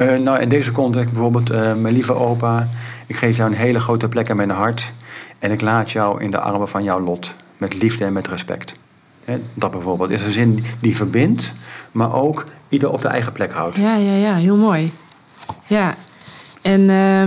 Uh, 0.00 0.18
nou, 0.18 0.40
in 0.40 0.48
deze 0.48 0.72
context 0.72 1.12
bijvoorbeeld, 1.12 1.52
uh, 1.52 1.74
mijn 1.74 1.94
lieve 1.94 2.14
opa, 2.14 2.68
ik 3.06 3.16
geef 3.16 3.36
jou 3.36 3.50
een 3.50 3.56
hele 3.56 3.80
grote 3.80 4.08
plek 4.08 4.28
in 4.28 4.36
mijn 4.36 4.50
hart 4.50 4.92
en 5.38 5.50
ik 5.50 5.60
laat 5.60 5.90
jou 5.90 6.22
in 6.22 6.30
de 6.30 6.38
armen 6.38 6.68
van 6.68 6.84
jouw 6.84 7.00
lot, 7.00 7.34
met 7.58 7.82
liefde 7.82 8.04
en 8.04 8.12
met 8.12 8.28
respect. 8.28 8.74
He, 9.24 9.38
dat 9.54 9.70
bijvoorbeeld 9.70 10.10
is 10.10 10.22
een 10.22 10.30
zin 10.30 10.64
die 10.80 10.96
verbindt, 10.96 11.52
maar 11.92 12.14
ook 12.14 12.46
ieder 12.68 12.90
op 12.90 13.00
de 13.00 13.08
eigen 13.08 13.32
plek 13.32 13.52
houdt. 13.52 13.76
Ja, 13.76 13.96
ja, 13.96 14.14
ja, 14.14 14.34
heel 14.34 14.56
mooi. 14.56 14.92
Ja, 15.66 15.94
en 16.62 16.80
uh, 16.80 17.22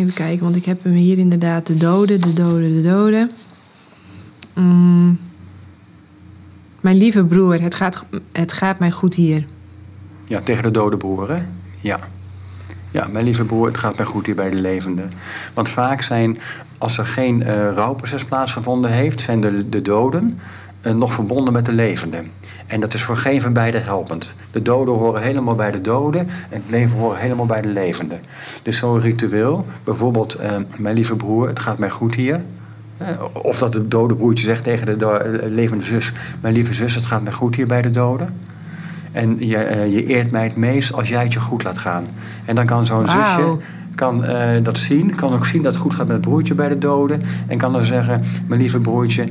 even 0.00 0.14
kijken, 0.14 0.44
want 0.44 0.56
ik 0.56 0.64
heb 0.64 0.84
hem 0.84 0.92
hier 0.92 1.18
inderdaad 1.18 1.66
de 1.66 1.76
doden, 1.76 2.20
de 2.20 2.32
doden, 2.32 2.82
de 2.82 2.88
doden. 2.88 3.30
Mm. 4.54 5.18
Mijn 6.80 6.96
lieve 6.96 7.24
broer, 7.24 7.60
het 7.60 7.74
gaat, 7.74 8.04
het 8.32 8.52
gaat 8.52 8.78
mij 8.78 8.90
goed 8.90 9.14
hier. 9.14 9.44
Ja, 10.26 10.40
tegen 10.40 10.62
de 10.62 10.70
dode 10.70 10.96
broer, 10.96 11.30
hè? 11.30 11.42
Ja. 11.80 11.98
Ja, 12.90 13.06
mijn 13.10 13.24
lieve 13.24 13.44
broer, 13.44 13.66
het 13.66 13.78
gaat 13.78 13.96
mij 13.96 14.06
goed 14.06 14.26
hier 14.26 14.34
bij 14.34 14.50
de 14.50 14.56
levenden. 14.56 15.12
Want 15.54 15.68
vaak 15.68 16.02
zijn, 16.02 16.38
als 16.78 16.98
er 16.98 17.06
geen 17.06 17.40
uh, 17.40 17.70
rouwproces 17.74 18.24
plaatsgevonden 18.24 18.90
heeft, 18.90 19.20
zijn 19.20 19.40
de, 19.40 19.68
de 19.68 19.82
doden 19.82 20.40
uh, 20.86 20.92
nog 20.92 21.12
verbonden 21.12 21.52
met 21.52 21.66
de 21.66 21.72
levenden. 21.72 22.30
En 22.66 22.80
dat 22.80 22.94
is 22.94 23.02
voor 23.02 23.16
geen 23.16 23.40
van 23.40 23.52
beiden 23.52 23.84
helpend. 23.84 24.34
De 24.50 24.62
doden 24.62 24.94
horen 24.94 25.22
helemaal 25.22 25.54
bij 25.54 25.70
de 25.70 25.80
doden 25.80 26.20
en 26.20 26.62
het 26.62 26.70
leven 26.70 26.98
horen 26.98 27.18
helemaal 27.18 27.46
bij 27.46 27.60
de 27.60 27.68
levenden. 27.68 28.20
Dus 28.62 28.78
zo'n 28.78 29.00
ritueel, 29.00 29.66
bijvoorbeeld, 29.84 30.40
uh, 30.40 30.50
mijn 30.76 30.94
lieve 30.94 31.16
broer, 31.16 31.48
het 31.48 31.60
gaat 31.60 31.78
mij 31.78 31.90
goed 31.90 32.14
hier. 32.14 32.42
Of 33.32 33.58
dat 33.58 33.74
het 33.74 33.90
dode 33.90 34.16
broertje 34.16 34.44
zegt 34.44 34.64
tegen 34.64 34.98
de 34.98 35.46
levende 35.50 35.84
zus: 35.84 36.12
Mijn 36.40 36.54
lieve 36.54 36.72
zus, 36.72 36.94
het 36.94 37.06
gaat 37.06 37.22
mij 37.22 37.32
goed 37.32 37.56
hier 37.56 37.66
bij 37.66 37.82
de 37.82 37.90
doden. 37.90 38.34
En 39.12 39.36
je, 39.38 39.46
uh, 39.46 39.92
je 39.94 40.06
eert 40.06 40.30
mij 40.30 40.44
het 40.44 40.56
meest 40.56 40.92
als 40.92 41.08
jij 41.08 41.22
het 41.22 41.32
je 41.32 41.40
goed 41.40 41.62
laat 41.62 41.78
gaan. 41.78 42.04
En 42.44 42.54
dan 42.54 42.66
kan 42.66 42.86
zo'n 42.86 43.06
wow. 43.06 43.10
zusje 43.10 43.56
kan, 44.00 44.24
uh, 44.24 44.48
dat 44.62 44.78
zien. 44.78 45.14
Kan 45.14 45.32
ook 45.32 45.46
zien 45.46 45.62
dat 45.62 45.72
het 45.72 45.82
goed 45.82 45.94
gaat 45.94 46.06
met 46.06 46.16
het 46.16 46.26
broertje 46.26 46.54
bij 46.54 46.68
de 46.68 46.78
doden. 46.78 47.22
En 47.46 47.58
kan 47.58 47.72
dan 47.72 47.84
zeggen, 47.84 48.22
mijn 48.46 48.60
lieve 48.60 48.78
broertje, 48.78 49.24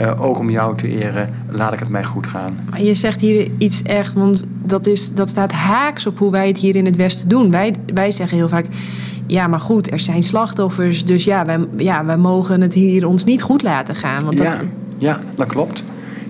uh, 0.00 0.20
ook 0.20 0.38
om 0.38 0.50
jou 0.50 0.76
te 0.76 0.88
eren, 0.88 1.34
laat 1.50 1.72
ik 1.72 1.78
het 1.78 1.88
mij 1.88 2.04
goed 2.04 2.26
gaan. 2.26 2.58
Maar 2.70 2.82
je 2.82 2.94
zegt 2.94 3.20
hier 3.20 3.50
iets 3.58 3.82
echt, 3.82 4.12
want 4.12 4.46
dat, 4.62 4.86
is, 4.86 5.14
dat 5.14 5.28
staat 5.28 5.52
haaks 5.52 6.06
op 6.06 6.18
hoe 6.18 6.30
wij 6.30 6.46
het 6.46 6.58
hier 6.58 6.76
in 6.76 6.84
het 6.84 6.96
Westen 6.96 7.28
doen. 7.28 7.50
Wij, 7.50 7.74
wij 7.94 8.10
zeggen 8.10 8.36
heel 8.36 8.48
vaak, 8.48 8.66
ja, 9.26 9.46
maar 9.46 9.60
goed, 9.60 9.92
er 9.92 10.00
zijn 10.00 10.22
slachtoffers. 10.22 11.04
Dus 11.04 11.24
ja 11.24 11.44
wij, 11.44 11.66
ja, 11.76 12.04
wij 12.04 12.16
mogen 12.16 12.60
het 12.60 12.74
hier 12.74 13.06
ons 13.06 13.24
niet 13.24 13.42
goed 13.42 13.62
laten 13.62 13.94
gaan. 13.94 14.24
Want 14.24 14.36
dat... 14.36 14.46
ja, 14.46 14.60
ja, 14.98 15.20
dat 15.34 15.46
klopt. 15.46 15.84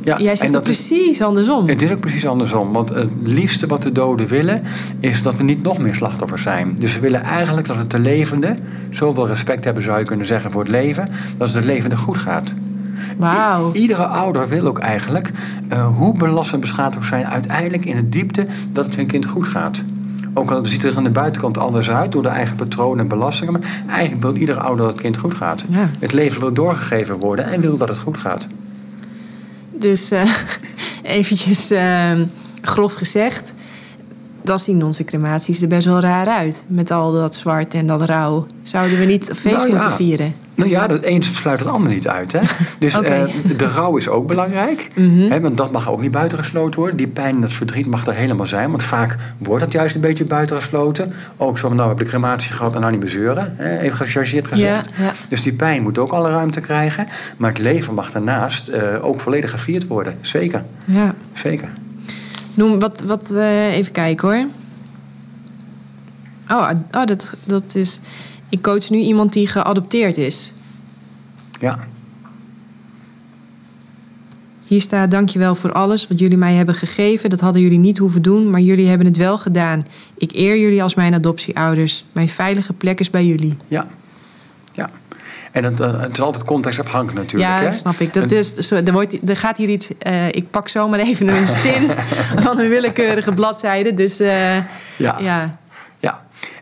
Ja, 0.06 0.18
Jij 0.18 0.36
zegt 0.36 0.54
het 0.54 0.62
precies 0.62 1.08
is, 1.08 1.22
andersom. 1.22 1.68
Het 1.68 1.82
is 1.82 1.90
ook 1.90 2.00
precies 2.00 2.26
andersom. 2.26 2.72
Want 2.72 2.88
het 2.88 3.10
liefste 3.22 3.66
wat 3.66 3.82
de 3.82 3.92
doden 3.92 4.26
willen, 4.26 4.62
is 5.00 5.22
dat 5.22 5.38
er 5.38 5.44
niet 5.44 5.62
nog 5.62 5.78
meer 5.78 5.94
slachtoffers 5.94 6.42
zijn. 6.42 6.74
Dus 6.74 6.92
ze 6.92 7.00
willen 7.00 7.22
eigenlijk 7.22 7.66
dat 7.66 7.76
het 7.76 7.90
de 7.90 7.98
levende 7.98 8.58
zoveel 8.90 9.26
respect 9.26 9.64
hebben, 9.64 9.82
zou 9.82 9.98
je 9.98 10.04
kunnen 10.04 10.26
zeggen, 10.26 10.50
voor 10.50 10.60
het 10.60 10.70
leven, 10.70 11.08
dat 11.36 11.52
het 11.52 11.62
de 11.62 11.66
levende 11.68 11.96
goed 11.96 12.18
gaat. 12.18 12.52
Wow. 13.16 13.76
Iedere 13.76 14.06
ouder 14.06 14.48
wil 14.48 14.66
ook 14.66 14.78
eigenlijk, 14.78 15.32
uh, 15.72 15.96
hoe 15.96 16.16
belastend 16.16 16.60
beschadigd 16.60 16.96
ook 16.96 17.04
zijn, 17.04 17.26
uiteindelijk 17.26 17.84
in 17.84 17.96
het 17.96 18.12
diepte 18.12 18.46
dat 18.72 18.86
het 18.86 18.96
hun 18.96 19.06
kind 19.06 19.26
goed 19.26 19.48
gaat. 19.48 19.84
Ook 20.34 20.50
al 20.50 20.66
ziet 20.66 20.82
het 20.82 20.90
er 20.90 20.98
aan 20.98 21.04
de 21.04 21.10
buitenkant 21.10 21.58
anders 21.58 21.90
uit 21.90 22.12
door 22.12 22.22
de 22.22 22.28
eigen 22.28 22.56
patronen 22.56 22.98
en 22.98 23.08
belastingen. 23.08 23.52
Maar 23.52 23.84
eigenlijk 23.88 24.22
wil 24.22 24.36
iedere 24.36 24.60
ouder 24.60 24.84
dat 24.84 24.92
het 24.94 25.02
kind 25.02 25.16
goed 25.16 25.34
gaat. 25.34 25.64
Ja. 25.68 25.90
Het 25.98 26.12
leven 26.12 26.40
wil 26.40 26.52
doorgegeven 26.52 27.18
worden 27.18 27.44
en 27.44 27.60
wil 27.60 27.76
dat 27.76 27.88
het 27.88 27.98
goed 27.98 28.18
gaat. 28.18 28.46
Dus 29.78 30.12
uh, 30.12 30.22
eventjes 31.02 31.70
uh, 31.70 32.12
grof 32.60 32.94
gezegd, 32.94 33.52
dan 34.42 34.58
zien 34.58 34.84
onze 34.84 35.04
crematies 35.04 35.62
er 35.62 35.68
best 35.68 35.86
wel 35.86 36.00
raar 36.00 36.26
uit. 36.26 36.64
Met 36.68 36.90
al 36.90 37.12
dat 37.12 37.34
zwart 37.34 37.74
en 37.74 37.86
dat 37.86 38.04
rouw. 38.04 38.46
Zouden 38.62 38.98
we 38.98 39.04
niet 39.04 39.28
een 39.28 39.36
feest 39.36 39.56
nou 39.56 39.68
ja. 39.68 39.72
moeten 39.72 39.92
vieren? 39.92 40.34
Nou 40.56 40.70
ja, 40.70 40.88
het 40.88 41.06
een 41.06 41.22
sluit 41.22 41.58
het 41.58 41.68
ander 41.68 41.92
niet 41.92 42.08
uit. 42.08 42.32
Hè? 42.32 42.40
Dus 42.78 42.94
uh, 42.94 43.24
de 43.56 43.68
rouw 43.68 43.96
is 43.96 44.08
ook 44.08 44.26
belangrijk. 44.26 44.90
Mhm. 44.94 45.30
Hè, 45.30 45.40
want 45.40 45.56
dat 45.56 45.72
mag 45.72 45.90
ook 45.90 46.00
niet 46.00 46.10
buitengesloten 46.10 46.78
worden. 46.80 46.96
Die 46.96 47.08
pijn 47.08 47.34
en 47.34 47.40
dat 47.40 47.52
verdriet 47.52 47.86
mag 47.86 48.06
er 48.06 48.14
helemaal 48.14 48.46
zijn. 48.46 48.70
Want 48.70 48.82
vaak 48.82 49.16
wordt 49.38 49.64
dat 49.64 49.72
juist 49.72 49.94
een 49.94 50.00
beetje 50.00 50.24
buitengesloten. 50.24 51.12
Ook 51.36 51.58
zo, 51.58 51.66
nou, 51.66 51.80
we 51.80 51.86
hebben 51.86 52.04
de 52.04 52.10
crematie 52.10 52.52
gehad 52.52 52.74
en 52.74 52.80
nou 52.80 52.92
niet 52.92 53.00
meer 53.00 53.10
zeuren. 53.10 53.54
Hè? 53.56 53.78
Even 53.78 53.96
gechargeerd 53.96 54.46
gezegd. 54.46 54.88
Ja, 54.96 55.04
ja. 55.04 55.12
Dus 55.28 55.42
die 55.42 55.52
pijn 55.52 55.82
moet 55.82 55.98
ook 55.98 56.12
alle 56.12 56.30
ruimte 56.30 56.60
krijgen. 56.60 57.06
Maar 57.36 57.50
het 57.50 57.58
leven 57.58 57.94
mag 57.94 58.10
daarnaast 58.10 58.68
uh, 58.68 59.04
ook 59.04 59.20
volledig 59.20 59.50
gevierd 59.50 59.86
worden. 59.86 60.14
Zeker. 60.20 60.64
Ja. 60.84 61.14
Zeker. 61.32 61.68
Noem 62.54 62.78
wat, 62.78 63.02
wat 63.06 63.30
uh, 63.32 63.76
even 63.76 63.92
kijken 63.92 64.28
hoor. 64.28 64.46
Oh, 66.50 66.70
oh 66.92 67.04
dat, 67.04 67.30
dat 67.44 67.74
is. 67.74 68.00
Ik 68.48 68.62
coach 68.62 68.90
nu 68.90 68.98
iemand 68.98 69.32
die 69.32 69.46
geadopteerd 69.46 70.16
is. 70.16 70.52
Ja. 71.60 71.78
Hier 74.66 74.80
staat: 74.80 75.10
Dankjewel 75.10 75.54
voor 75.54 75.72
alles 75.72 76.06
wat 76.08 76.18
jullie 76.18 76.36
mij 76.36 76.54
hebben 76.54 76.74
gegeven. 76.74 77.30
Dat 77.30 77.40
hadden 77.40 77.62
jullie 77.62 77.78
niet 77.78 77.98
hoeven 77.98 78.22
doen, 78.22 78.50
maar 78.50 78.60
jullie 78.60 78.88
hebben 78.88 79.06
het 79.06 79.16
wel 79.16 79.38
gedaan. 79.38 79.86
Ik 80.14 80.32
eer 80.32 80.58
jullie 80.58 80.82
als 80.82 80.94
mijn 80.94 81.14
adoptieouders. 81.14 82.04
Mijn 82.12 82.28
veilige 82.28 82.72
plek 82.72 83.00
is 83.00 83.10
bij 83.10 83.26
jullie. 83.26 83.56
Ja. 83.68 83.86
Ja. 84.72 84.90
En 85.52 85.64
het, 85.64 85.80
uh, 85.80 86.00
het 86.00 86.12
is 86.12 86.20
altijd 86.20 86.44
contextafhankelijk 86.44 87.18
natuurlijk. 87.26 87.60
Ja, 87.60 87.66
hè? 87.66 87.72
snap 87.72 87.94
ik. 87.98 88.12
Dat 88.12 88.30
is, 88.30 88.70
er, 88.70 88.92
wordt, 88.92 89.28
er 89.28 89.36
gaat 89.36 89.56
hier 89.56 89.68
iets. 89.68 89.88
Uh, 90.06 90.28
ik 90.28 90.50
pak 90.50 90.68
zomaar 90.68 90.98
even 90.98 91.28
een 91.28 91.48
zin 91.62 91.90
van 92.36 92.58
een 92.58 92.68
willekeurige 92.68 93.32
bladzijde. 93.32 93.94
Dus 93.94 94.20
uh, 94.20 94.56
ja. 94.96 95.18
ja. 95.18 95.58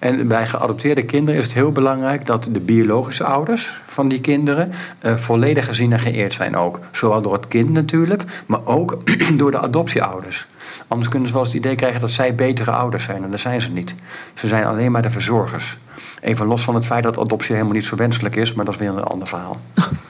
En 0.04 0.28
bij 0.28 0.46
geadopteerde 0.46 1.04
kinderen 1.04 1.40
is 1.40 1.46
het 1.46 1.54
heel 1.54 1.72
belangrijk 1.72 2.26
dat 2.26 2.48
de 2.50 2.60
biologische 2.60 3.24
ouders 3.24 3.80
van 3.84 4.08
die 4.08 4.20
kinderen 4.20 4.72
uh, 5.04 5.14
volledig 5.16 5.64
gezien 5.64 5.92
en 5.92 6.00
geëerd 6.00 6.32
zijn 6.32 6.56
ook. 6.56 6.78
Zowel 6.92 7.22
door 7.22 7.32
het 7.32 7.48
kind 7.48 7.70
natuurlijk, 7.70 8.24
maar 8.46 8.60
ook 8.64 8.96
door 9.38 9.50
de 9.50 9.58
adoptieouders. 9.58 10.46
Anders 10.88 11.08
kunnen 11.08 11.28
ze 11.28 11.34
wel 11.34 11.44
eens 11.44 11.52
het 11.52 11.62
idee 11.62 11.74
krijgen 11.74 12.00
dat 12.00 12.10
zij 12.10 12.34
betere 12.34 12.70
ouders 12.70 13.04
zijn. 13.04 13.24
En 13.24 13.30
dat 13.30 13.40
zijn 13.40 13.60
ze 13.60 13.70
niet. 13.70 13.94
Ze 14.34 14.46
zijn 14.46 14.64
alleen 14.64 14.92
maar 14.92 15.02
de 15.02 15.10
verzorgers. 15.10 15.78
Even 16.20 16.46
los 16.46 16.62
van 16.62 16.74
het 16.74 16.86
feit 16.86 17.02
dat 17.02 17.18
adoptie 17.18 17.54
helemaal 17.54 17.74
niet 17.74 17.84
zo 17.84 17.96
wenselijk 17.96 18.36
is, 18.36 18.52
maar 18.52 18.64
dat 18.64 18.74
is 18.74 18.80
weer 18.80 18.88
een 18.88 19.02
ander 19.02 19.28
verhaal. 19.28 19.60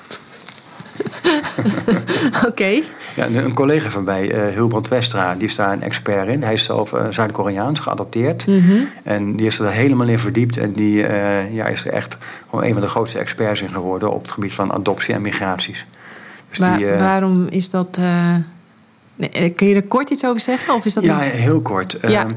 Oké. 2.49 2.81
Ja, 3.15 3.27
een 3.27 3.55
collega 3.55 3.91
van 3.91 4.05
mij, 4.05 4.35
uh, 4.35 4.55
Hilbrand 4.55 4.89
Westra, 4.89 5.35
die 5.35 5.49
is 5.49 5.55
daar 5.55 5.73
een 5.73 5.83
expert 5.83 6.29
in. 6.29 6.43
Hij 6.43 6.53
is 6.53 6.65
zelf 6.65 6.93
uh, 6.93 7.07
Zuid-Koreaans, 7.11 7.81
geadopteerd. 7.81 8.47
Mhm. 8.47 8.77
En 9.03 9.37
die 9.37 9.47
is 9.47 9.59
er 9.59 9.71
helemaal 9.71 10.09
in 10.09 10.19
verdiept. 10.19 10.57
En 10.57 10.73
die 10.73 10.97
uh, 10.97 11.55
ja, 11.55 11.67
is 11.67 11.87
er 11.87 11.93
echt 11.93 12.17
gewoon 12.51 12.65
een 12.65 12.73
van 12.73 12.83
de 12.83 12.89
grootste 12.89 13.19
experts 13.19 13.63
in 13.63 13.73
geworden 13.73 14.13
op 14.13 14.23
het 14.23 14.31
gebied 14.31 14.53
van 14.53 14.73
adoptie 14.73 15.15
en 15.15 15.23
migraties. 15.23 15.87
Dus 16.49 16.59
die, 16.59 16.87
waarom 16.87 17.47
is 17.49 17.71
dat. 17.71 17.99
Nee, 19.17 19.51
kun 19.51 19.67
je 19.67 19.75
er 19.75 19.87
kort 19.87 20.11
iets 20.11 20.25
over 20.25 20.41
zeggen? 20.41 20.75
Of 20.75 20.85
is 20.85 20.95
dat 20.95 21.05
ja, 21.05 21.19
heel 21.19 21.61
kort. 21.61 21.97
Ja. 22.03 22.25
Ehm, 22.25 22.33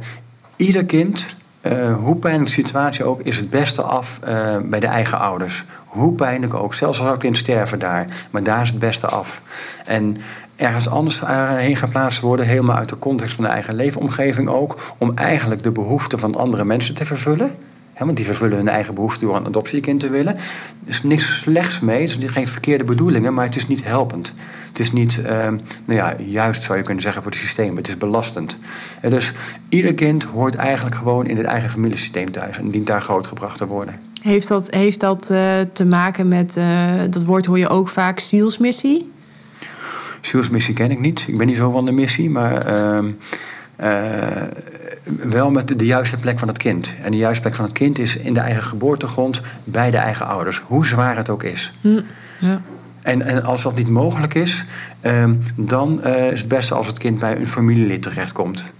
ieder 0.55 0.85
kind 0.85 1.25
uh, 1.71 1.95
hoe 1.95 2.15
pijnlijk 2.15 2.45
de 2.45 2.51
situatie 2.51 3.03
ook, 3.03 3.21
is 3.21 3.37
het 3.37 3.49
beste 3.49 3.81
af 3.81 4.19
uh, 4.27 4.57
bij 4.63 4.79
de 4.79 4.87
eigen 4.87 5.19
ouders. 5.19 5.65
Hoe 5.85 6.13
pijnlijk 6.13 6.53
ook, 6.53 6.73
zelfs 6.73 6.99
als 6.99 7.09
ook 7.09 7.19
kind 7.19 7.37
sterven 7.37 7.79
daar. 7.79 8.05
Maar 8.31 8.43
daar 8.43 8.61
is 8.61 8.69
het 8.69 8.79
beste 8.79 9.07
af. 9.07 9.41
En 9.85 10.17
ergens 10.55 10.89
anders 10.89 11.21
heen 11.55 11.75
geplaatst 11.75 12.19
worden, 12.19 12.45
helemaal 12.45 12.75
uit 12.75 12.89
de 12.89 12.99
context 12.99 13.35
van 13.35 13.43
de 13.43 13.49
eigen 13.49 13.75
leefomgeving 13.75 14.49
ook, 14.49 14.95
om 14.97 15.11
eigenlijk 15.15 15.63
de 15.63 15.71
behoeften 15.71 16.19
van 16.19 16.35
andere 16.35 16.65
mensen 16.65 16.95
te 16.95 17.05
vervullen. 17.05 17.51
He, 17.97 18.05
want 18.05 18.17
die 18.17 18.25
vervullen 18.25 18.57
hun 18.57 18.67
eigen 18.67 18.93
behoefte 18.93 19.25
door 19.25 19.35
een 19.35 19.45
adoptiekind 19.45 19.99
te 19.99 20.09
willen. 20.09 20.35
Er 20.35 20.41
is 20.85 21.03
niks 21.03 21.39
slechts 21.39 21.79
mee, 21.79 22.01
het 22.01 22.23
is 22.23 22.29
geen 22.29 22.47
verkeerde 22.47 22.83
bedoelingen, 22.83 23.33
maar 23.33 23.45
het 23.45 23.55
is 23.55 23.67
niet 23.67 23.83
helpend. 23.83 24.33
Het 24.67 24.79
is 24.79 24.91
niet, 24.91 25.19
uh, 25.23 25.29
nou 25.29 25.59
ja, 25.85 26.15
juist 26.17 26.63
zou 26.63 26.77
je 26.77 26.83
kunnen 26.83 27.03
zeggen 27.03 27.21
voor 27.21 27.31
het 27.31 27.39
systeem. 27.39 27.75
Het 27.75 27.87
is 27.87 27.97
belastend. 27.97 28.59
En 29.01 29.09
dus 29.09 29.33
ieder 29.69 29.93
kind 29.93 30.23
hoort 30.23 30.55
eigenlijk 30.55 30.95
gewoon 30.95 31.25
in 31.25 31.37
het 31.37 31.45
eigen 31.45 31.69
familiesysteem 31.69 32.31
thuis 32.31 32.57
en 32.57 32.69
dient 32.69 32.87
daar 32.87 33.01
grootgebracht 33.01 33.57
te 33.57 33.67
worden. 33.67 33.99
Heeft 34.21 34.47
dat, 34.47 34.67
heeft 34.69 34.99
dat 34.99 35.31
uh, 35.31 35.59
te 35.73 35.85
maken 35.85 36.27
met, 36.27 36.55
uh, 36.57 36.91
dat 37.09 37.23
woord 37.23 37.45
hoor 37.45 37.59
je 37.59 37.69
ook 37.69 37.89
vaak, 37.89 38.19
zielsmissie? 38.19 39.11
Zielsmissie 40.21 40.73
ken 40.73 40.91
ik 40.91 40.99
niet. 40.99 41.25
Ik 41.27 41.37
ben 41.37 41.47
niet 41.47 41.57
zo 41.57 41.71
van 41.71 41.85
de 41.85 41.91
missie, 41.91 42.29
maar 42.29 42.65
ehm, 42.65 43.11
wel 45.23 45.51
met 45.51 45.79
de 45.79 45.85
juiste 45.85 46.17
plek 46.17 46.39
van 46.39 46.47
het 46.47 46.57
kind. 46.57 46.93
En 47.03 47.11
de 47.11 47.17
juiste 47.17 47.41
plek 47.41 47.55
van 47.55 47.65
het 47.65 47.73
kind 47.73 47.99
is 47.99 48.17
in 48.17 48.33
de 48.33 48.39
eigen 48.39 48.63
geboortegrond 48.63 49.41
bij 49.63 49.91
de 49.91 49.97
eigen 49.97 50.27
ouders, 50.27 50.61
hoe 50.65 50.85
zwaar 50.85 51.17
het 51.17 51.29
ook 51.29 51.43
is. 51.43 51.73
Hm, 51.81 52.01
ja. 52.39 52.61
En, 53.01 53.21
en 53.21 53.43
als 53.43 53.63
dat 53.63 53.75
niet 53.75 53.89
mogelijk 53.89 54.33
is, 54.33 54.65
uh, 55.01 55.29
dan 55.55 56.01
uh, 56.05 56.31
is 56.31 56.39
het 56.39 56.47
beste 56.47 56.73
als 56.73 56.87
het 56.87 56.97
kind 56.97 57.19
bij 57.19 57.37
een 57.37 57.47
familielid 57.47 58.01
terechtkomt. 58.01 58.71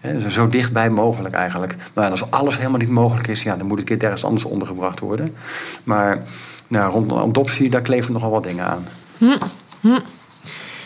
He, 0.00 0.30
zo 0.30 0.48
dichtbij 0.48 0.90
mogelijk 0.90 1.34
eigenlijk. 1.34 1.76
Maar 1.94 2.10
als 2.10 2.30
alles 2.30 2.56
helemaal 2.56 2.78
niet 2.78 2.88
mogelijk 2.88 3.28
is, 3.28 3.42
ja, 3.42 3.56
dan 3.56 3.66
moet 3.66 3.78
het 3.78 3.88
kind 3.88 4.02
ergens 4.02 4.24
anders 4.24 4.44
ondergebracht 4.44 5.00
worden. 5.00 5.34
Maar 5.84 6.22
nou, 6.68 6.92
rond 6.92 7.10
een 7.10 7.18
adoptie, 7.18 7.70
daar 7.70 7.80
kleven 7.80 8.12
nogal 8.12 8.30
wat 8.30 8.42
dingen 8.42 8.66
aan. 8.66 8.86
Hm, 9.18 9.36
hm. 9.80 9.98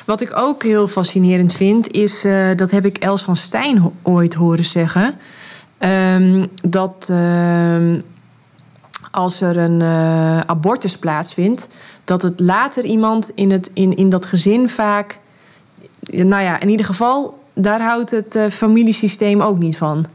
Wat 0.05 0.21
ik 0.21 0.37
ook 0.37 0.63
heel 0.63 0.89
fascinerend 0.89 1.53
vind, 1.53 1.91
is, 1.91 2.25
uh, 2.25 2.49
dat 2.57 2.71
heb 2.71 2.85
ik 2.85 2.99
Els 2.99 3.23
van 3.23 3.37
Stijn 3.37 3.93
ooit 4.03 4.35
horen 4.35 4.65
zeggen. 4.65 5.15
Um, 5.79 6.47
dat 6.63 7.09
uh, 7.11 8.01
als 9.11 9.41
er 9.41 9.57
een 9.57 9.81
uh, 9.81 10.41
abortus 10.41 10.99
plaatsvindt, 10.99 11.69
dat 12.05 12.23
het 12.23 12.41
later 12.41 12.85
iemand 12.85 13.31
in, 13.35 13.51
het, 13.51 13.71
in, 13.75 13.97
in 13.97 14.11
dat 14.11 14.27
gezin 14.27 14.69
vaak. 14.69 15.19
Nou 16.11 16.43
ja, 16.43 16.61
in 16.61 16.69
ieder 16.69 16.87
geval, 16.87 17.39
daar 17.55 17.81
houdt 17.81 18.11
het 18.11 18.35
uh, 18.35 18.51
familiesysteem 18.51 19.41
ook 19.41 19.59
niet 19.59 19.79
van. 19.79 20.07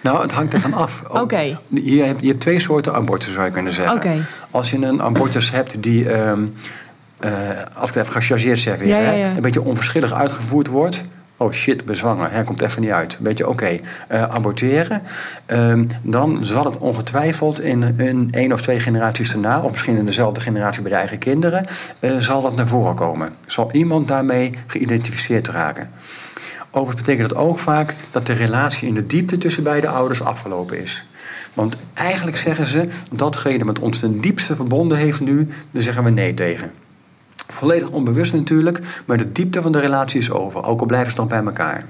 Nou, 0.00 0.22
het 0.22 0.32
hangt 0.32 0.52
ervan 0.52 0.74
af. 0.74 1.02
Oké. 1.08 1.20
Okay. 1.20 1.56
Je, 1.68 2.02
hebt, 2.02 2.20
je 2.20 2.26
hebt 2.26 2.40
twee 2.40 2.60
soorten 2.60 2.94
abortus, 2.94 3.32
zou 3.32 3.46
je 3.46 3.52
kunnen 3.52 3.72
zeggen. 3.72 3.96
Okay. 3.96 4.20
Als 4.50 4.70
je 4.70 4.76
een 4.76 5.02
abortus 5.02 5.50
hebt 5.50 5.82
die. 5.82 6.18
Um, 6.18 6.42
uh, 6.42 6.85
als 7.74 7.88
ik 7.88 7.94
het 7.94 7.96
even 7.96 8.12
gechargeerd 8.12 8.60
zeg 8.60 8.78
weer, 8.78 8.88
ja, 8.88 8.98
ja, 8.98 9.10
ja. 9.10 9.30
een 9.36 9.42
beetje 9.42 9.62
onverschillig 9.62 10.12
uitgevoerd 10.12 10.66
wordt. 10.66 11.02
Oh 11.38 11.52
shit, 11.52 11.84
bezwanger, 11.84 12.32
hij 12.32 12.44
komt 12.44 12.62
even 12.62 12.82
niet 12.82 12.90
uit. 12.90 13.18
Weet 13.20 13.38
je, 13.38 13.48
oké, 13.48 13.64
okay, 13.64 13.80
uh, 14.12 14.22
aborteren. 14.22 15.02
Um, 15.46 15.86
dan 16.02 16.44
zal 16.44 16.64
het 16.64 16.78
ongetwijfeld 16.78 17.60
in 17.60 17.82
een 17.96 18.28
één 18.30 18.52
of 18.52 18.60
twee 18.60 18.80
generaties 18.80 19.30
daarna, 19.30 19.60
of 19.60 19.70
misschien 19.70 19.96
in 19.96 20.04
dezelfde 20.04 20.40
generatie 20.40 20.82
bij 20.82 20.90
de 20.90 20.96
eigen 20.96 21.18
kinderen, 21.18 21.66
uh, 22.00 22.16
zal 22.18 22.42
dat 22.42 22.56
naar 22.56 22.66
voren 22.66 22.94
komen. 22.94 23.30
Zal 23.46 23.72
iemand 23.72 24.08
daarmee 24.08 24.52
geïdentificeerd 24.66 25.48
raken? 25.48 25.90
Overigens 26.70 27.06
betekent 27.06 27.28
dat 27.28 27.38
ook 27.38 27.58
vaak 27.58 27.94
dat 28.10 28.26
de 28.26 28.32
relatie 28.32 28.88
in 28.88 28.94
de 28.94 29.06
diepte 29.06 29.38
tussen 29.38 29.62
beide 29.62 29.88
ouders 29.88 30.22
afgelopen 30.22 30.82
is. 30.82 31.06
Want 31.54 31.76
eigenlijk 31.94 32.36
zeggen 32.36 32.66
ze, 32.66 32.88
datgene 33.10 33.64
wat 33.64 33.78
ons 33.78 33.98
ten 33.98 34.20
diepste 34.20 34.56
verbonden 34.56 34.98
heeft 34.98 35.20
nu, 35.20 35.48
daar 35.70 35.82
zeggen 35.82 36.04
we 36.04 36.10
nee 36.10 36.34
tegen. 36.34 36.70
Volledig 37.48 37.90
onbewust 37.90 38.32
natuurlijk, 38.32 38.80
maar 39.04 39.16
de 39.16 39.32
diepte 39.32 39.62
van 39.62 39.72
de 39.72 39.80
relatie 39.80 40.20
is 40.20 40.30
over, 40.30 40.64
ook 40.64 40.80
al 40.80 40.86
blijven 40.86 41.10
ze 41.10 41.16
nog 41.16 41.28
bij 41.28 41.44
elkaar. 41.44 41.84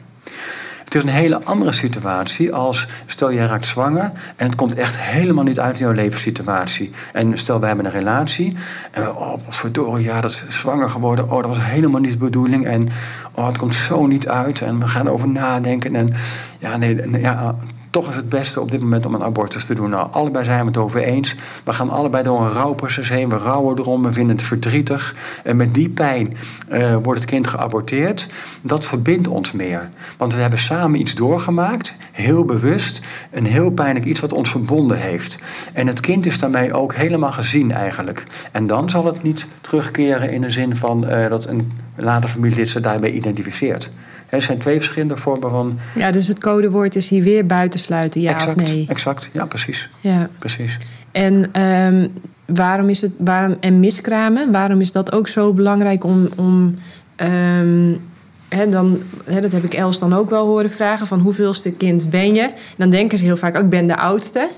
Het 0.86 0.94
is 0.94 1.02
een 1.02 1.08
hele 1.08 1.44
andere 1.44 1.72
situatie 1.72 2.54
als 2.54 2.86
stel 3.06 3.32
jij 3.32 3.46
raakt 3.46 3.66
zwanger 3.66 4.12
en 4.36 4.46
het 4.46 4.54
komt 4.54 4.74
echt 4.74 4.98
helemaal 4.98 5.44
niet 5.44 5.60
uit 5.60 5.80
in 5.80 5.84
jouw 5.86 5.94
levenssituatie. 5.94 6.90
En 7.12 7.38
stel 7.38 7.58
wij 7.58 7.68
hebben 7.68 7.86
een 7.86 7.92
relatie 7.92 8.56
en 8.90 9.02
we, 9.02 9.16
oh 9.16 9.38
verdorie, 9.48 10.04
ja 10.04 10.20
dat 10.20 10.30
is 10.30 10.44
zwanger 10.48 10.90
geworden, 10.90 11.30
oh 11.30 11.36
dat 11.36 11.46
was 11.46 11.58
helemaal 11.60 12.00
niet 12.00 12.10
de 12.10 12.16
bedoeling 12.16 12.66
en 12.66 12.88
oh 13.32 13.46
het 13.46 13.58
komt 13.58 13.74
zo 13.74 14.06
niet 14.06 14.28
uit 14.28 14.60
en 14.60 14.78
we 14.78 14.88
gaan 14.88 15.06
erover 15.06 15.28
nadenken 15.28 15.94
en 15.94 16.12
ja 16.58 16.76
nee, 16.76 17.20
ja, 17.20 17.56
toch 17.96 18.08
is 18.08 18.16
het 18.16 18.28
beste 18.28 18.60
op 18.60 18.70
dit 18.70 18.80
moment 18.80 19.06
om 19.06 19.14
een 19.14 19.22
abortus 19.22 19.64
te 19.64 19.74
doen. 19.74 19.90
Nou, 19.90 20.08
allebei 20.10 20.44
zijn 20.44 20.60
we 20.60 20.66
het 20.66 20.76
over 20.76 21.00
eens. 21.00 21.34
We 21.64 21.72
gaan 21.72 21.90
allebei 21.90 22.22
door 22.22 22.40
een 22.40 22.52
rouwproces 22.52 23.08
heen. 23.08 23.28
We 23.28 23.36
rouwen 23.36 23.78
erom, 23.78 24.02
we 24.02 24.12
vinden 24.12 24.36
het 24.36 24.44
verdrietig. 24.44 25.14
En 25.44 25.56
met 25.56 25.74
die 25.74 25.88
pijn 25.88 26.36
uh, 26.72 26.96
wordt 27.02 27.20
het 27.20 27.30
kind 27.30 27.46
geaborteerd. 27.46 28.28
Dat 28.62 28.86
verbindt 28.86 29.28
ons 29.28 29.52
meer. 29.52 29.90
Want 30.16 30.34
we 30.34 30.40
hebben 30.40 30.58
samen 30.58 31.00
iets 31.00 31.14
doorgemaakt, 31.14 31.94
heel 32.12 32.44
bewust. 32.44 33.00
Een 33.30 33.46
heel 33.46 33.70
pijnlijk 33.70 34.06
iets 34.06 34.20
wat 34.20 34.32
ons 34.32 34.50
verbonden 34.50 34.98
heeft. 34.98 35.38
En 35.72 35.86
het 35.86 36.00
kind 36.00 36.26
is 36.26 36.38
daarmee 36.38 36.74
ook 36.74 36.94
helemaal 36.94 37.32
gezien 37.32 37.72
eigenlijk. 37.72 38.24
En 38.52 38.66
dan 38.66 38.90
zal 38.90 39.04
het 39.04 39.22
niet 39.22 39.48
terugkeren 39.60 40.30
in 40.30 40.40
de 40.40 40.50
zin 40.50 40.76
van 40.76 41.04
uh, 41.04 41.28
dat 41.28 41.46
een 41.46 41.72
later 41.94 42.28
familielid 42.28 42.70
zich 42.70 42.82
daarbij 42.82 43.10
identificeert. 43.10 43.90
Er 44.28 44.42
zijn 44.42 44.58
twee 44.58 44.76
verschillende 44.76 45.16
vormen 45.16 45.50
van. 45.50 45.78
Ja, 45.94 46.10
dus 46.10 46.28
het 46.28 46.38
codewoord 46.38 46.96
is 46.96 47.08
hier 47.08 47.22
weer 47.22 47.46
buitensluiten, 47.46 48.20
ja 48.20 48.34
exact, 48.34 48.60
of 48.60 48.68
nee? 48.68 48.86
Exact, 48.88 49.28
ja, 49.32 49.46
precies. 49.46 49.88
Ja. 50.00 50.28
precies. 50.38 50.78
En 51.12 51.62
um, 51.62 52.12
waarom 52.46 52.88
is 52.88 53.00
het. 53.00 53.12
Waarom, 53.18 53.56
en 53.60 53.80
miskramen, 53.80 54.52
waarom 54.52 54.80
is 54.80 54.92
dat 54.92 55.12
ook 55.12 55.28
zo 55.28 55.52
belangrijk 55.52 56.04
om. 56.04 56.28
om 56.36 56.74
um, 57.16 58.00
He, 58.48 58.68
dan, 58.68 59.02
he, 59.24 59.40
dat 59.40 59.52
heb 59.52 59.64
ik 59.64 59.74
Els 59.74 59.98
dan 59.98 60.14
ook 60.14 60.30
wel 60.30 60.46
horen 60.46 60.70
vragen: 60.70 61.06
van 61.06 61.20
hoeveelste 61.20 61.70
kind 61.70 62.10
ben 62.10 62.34
je? 62.34 62.42
En 62.42 62.76
dan 62.76 62.90
denken 62.90 63.18
ze 63.18 63.24
heel 63.24 63.36
vaak: 63.36 63.56
oh, 63.56 63.62
ik 63.62 63.68
ben 63.68 63.86
de 63.86 63.96
oudste. 63.96 64.48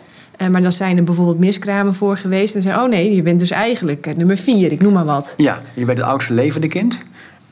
Uh, 0.43 0.49
maar 0.49 0.63
dan 0.63 0.73
zijn 0.73 0.97
er 0.97 1.05
bijvoorbeeld 1.05 1.39
miskramen 1.39 1.95
voor 1.95 2.17
geweest. 2.17 2.47
En 2.47 2.53
dan 2.53 2.63
zeggen 2.63 2.83
oh 2.83 2.89
nee, 2.89 3.15
je 3.15 3.23
bent 3.23 3.41
dus 3.41 3.51
eigenlijk 3.51 4.07
uh, 4.07 4.15
nummer 4.15 4.37
vier, 4.37 4.73
ik 4.73 4.81
noem 4.81 4.93
maar 4.93 5.05
wat. 5.05 5.35
Ja, 5.37 5.63
je 5.75 5.85
bent 5.85 5.99
het 5.99 6.07
oudste 6.07 6.33
levende 6.33 6.69
kind. 6.69 7.03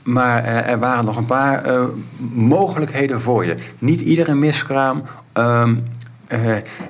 Maar 0.07 0.45
uh, 0.45 0.69
er 0.69 0.79
waren 0.79 1.05
nog 1.05 1.17
een 1.17 1.27
paar 1.27 1.67
uh, 1.67 1.85
mogelijkheden 2.33 3.21
voor 3.21 3.45
je. 3.45 3.57
Niet 3.79 4.01
iedere 4.01 4.35
miskraam 4.35 5.03
um, 5.35 5.85
uh, 6.29 6.39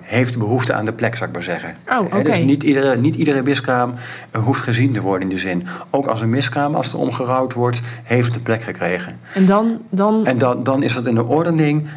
heeft 0.01 0.39
behoefte 0.39 0.73
aan 0.73 0.85
de 0.85 0.93
plek, 0.93 1.15
zou 1.15 1.29
ik 1.29 1.35
maar 1.35 1.45
zeggen. 1.45 1.77
Oh, 1.91 1.99
oké. 1.99 2.17
Okay. 2.17 2.23
Dus 2.23 2.39
niet 2.39 2.63
iedere, 2.63 2.97
niet 2.97 3.15
iedere 3.15 3.43
miskraam 3.43 3.95
hoeft 4.45 4.61
gezien 4.61 4.93
te 4.93 5.01
worden 5.01 5.23
in 5.23 5.29
die 5.29 5.39
zin. 5.39 5.67
Ook 5.91 6.07
als 6.07 6.21
een 6.21 6.31
miskraam, 6.31 6.75
als 6.75 6.93
er 6.93 6.99
omgerouwd 6.99 7.53
wordt, 7.53 7.83
heeft 8.03 8.35
de 8.35 8.41
plek 8.41 8.63
gekregen. 8.63 9.19
En 9.35 9.47
dan? 9.47 9.81
dan... 9.91 10.27
En 10.27 10.39
dan, 10.39 10.63
dan 10.63 10.83
is 10.83 10.95
dat 10.95 11.07
in 11.07 11.15
de 11.15 11.25
ordening, 11.25 11.89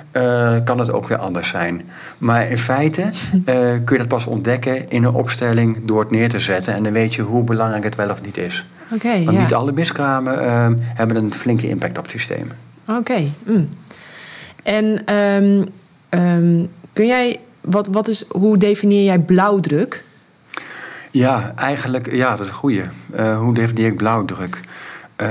kan 0.63 0.79
het 0.79 0.91
ook 0.91 1.07
weer 1.07 1.17
anders 1.17 1.47
zijn. 1.47 1.81
Maar 2.17 2.49
in 2.49 2.57
feite 2.57 3.09
kun 3.85 3.95
je 3.95 3.97
dat 3.97 4.07
pas 4.07 4.27
ontdekken 4.27 4.89
in 4.89 5.03
een 5.03 5.13
opstelling 5.13 5.77
door 5.85 5.99
het 5.99 6.11
neer 6.11 6.29
te 6.29 6.39
zetten. 6.39 6.73
En 6.73 6.83
dan 6.83 6.91
weet 6.91 7.15
je 7.15 7.21
hoe 7.21 7.43
belangrijk 7.43 7.83
het 7.83 7.95
wel 7.95 8.09
of 8.09 8.21
niet 8.21 8.37
is. 8.37 8.65
Okay, 8.93 9.23
Want 9.23 9.37
ja. 9.37 9.43
niet 9.43 9.53
alle 9.53 9.71
miskramen 9.71 10.43
uh, 10.43 10.67
hebben 10.79 11.15
een 11.15 11.33
flinke 11.33 11.69
impact 11.69 11.97
op 11.97 12.03
het 12.03 12.11
systeem. 12.11 12.51
Oké. 12.87 12.97
Okay. 12.97 13.31
Mm. 13.43 13.69
En 14.63 15.15
um, 15.15 15.65
um, 16.09 16.67
kun 16.93 17.07
jij, 17.07 17.39
wat, 17.61 17.87
wat 17.87 18.07
is, 18.07 18.25
hoe 18.29 18.57
definieer 18.57 19.03
jij 19.03 19.19
blauwdruk? 19.19 20.03
Ja, 21.11 21.51
eigenlijk, 21.55 22.11
ja, 22.11 22.29
dat 22.35 22.39
is 22.39 22.47
een 22.47 22.57
goeie. 22.57 22.83
Uh, 23.15 23.39
hoe 23.39 23.53
definieer 23.53 23.87
ik 23.87 23.97
blauwdruk? 23.97 24.59
Uh, 25.21 25.27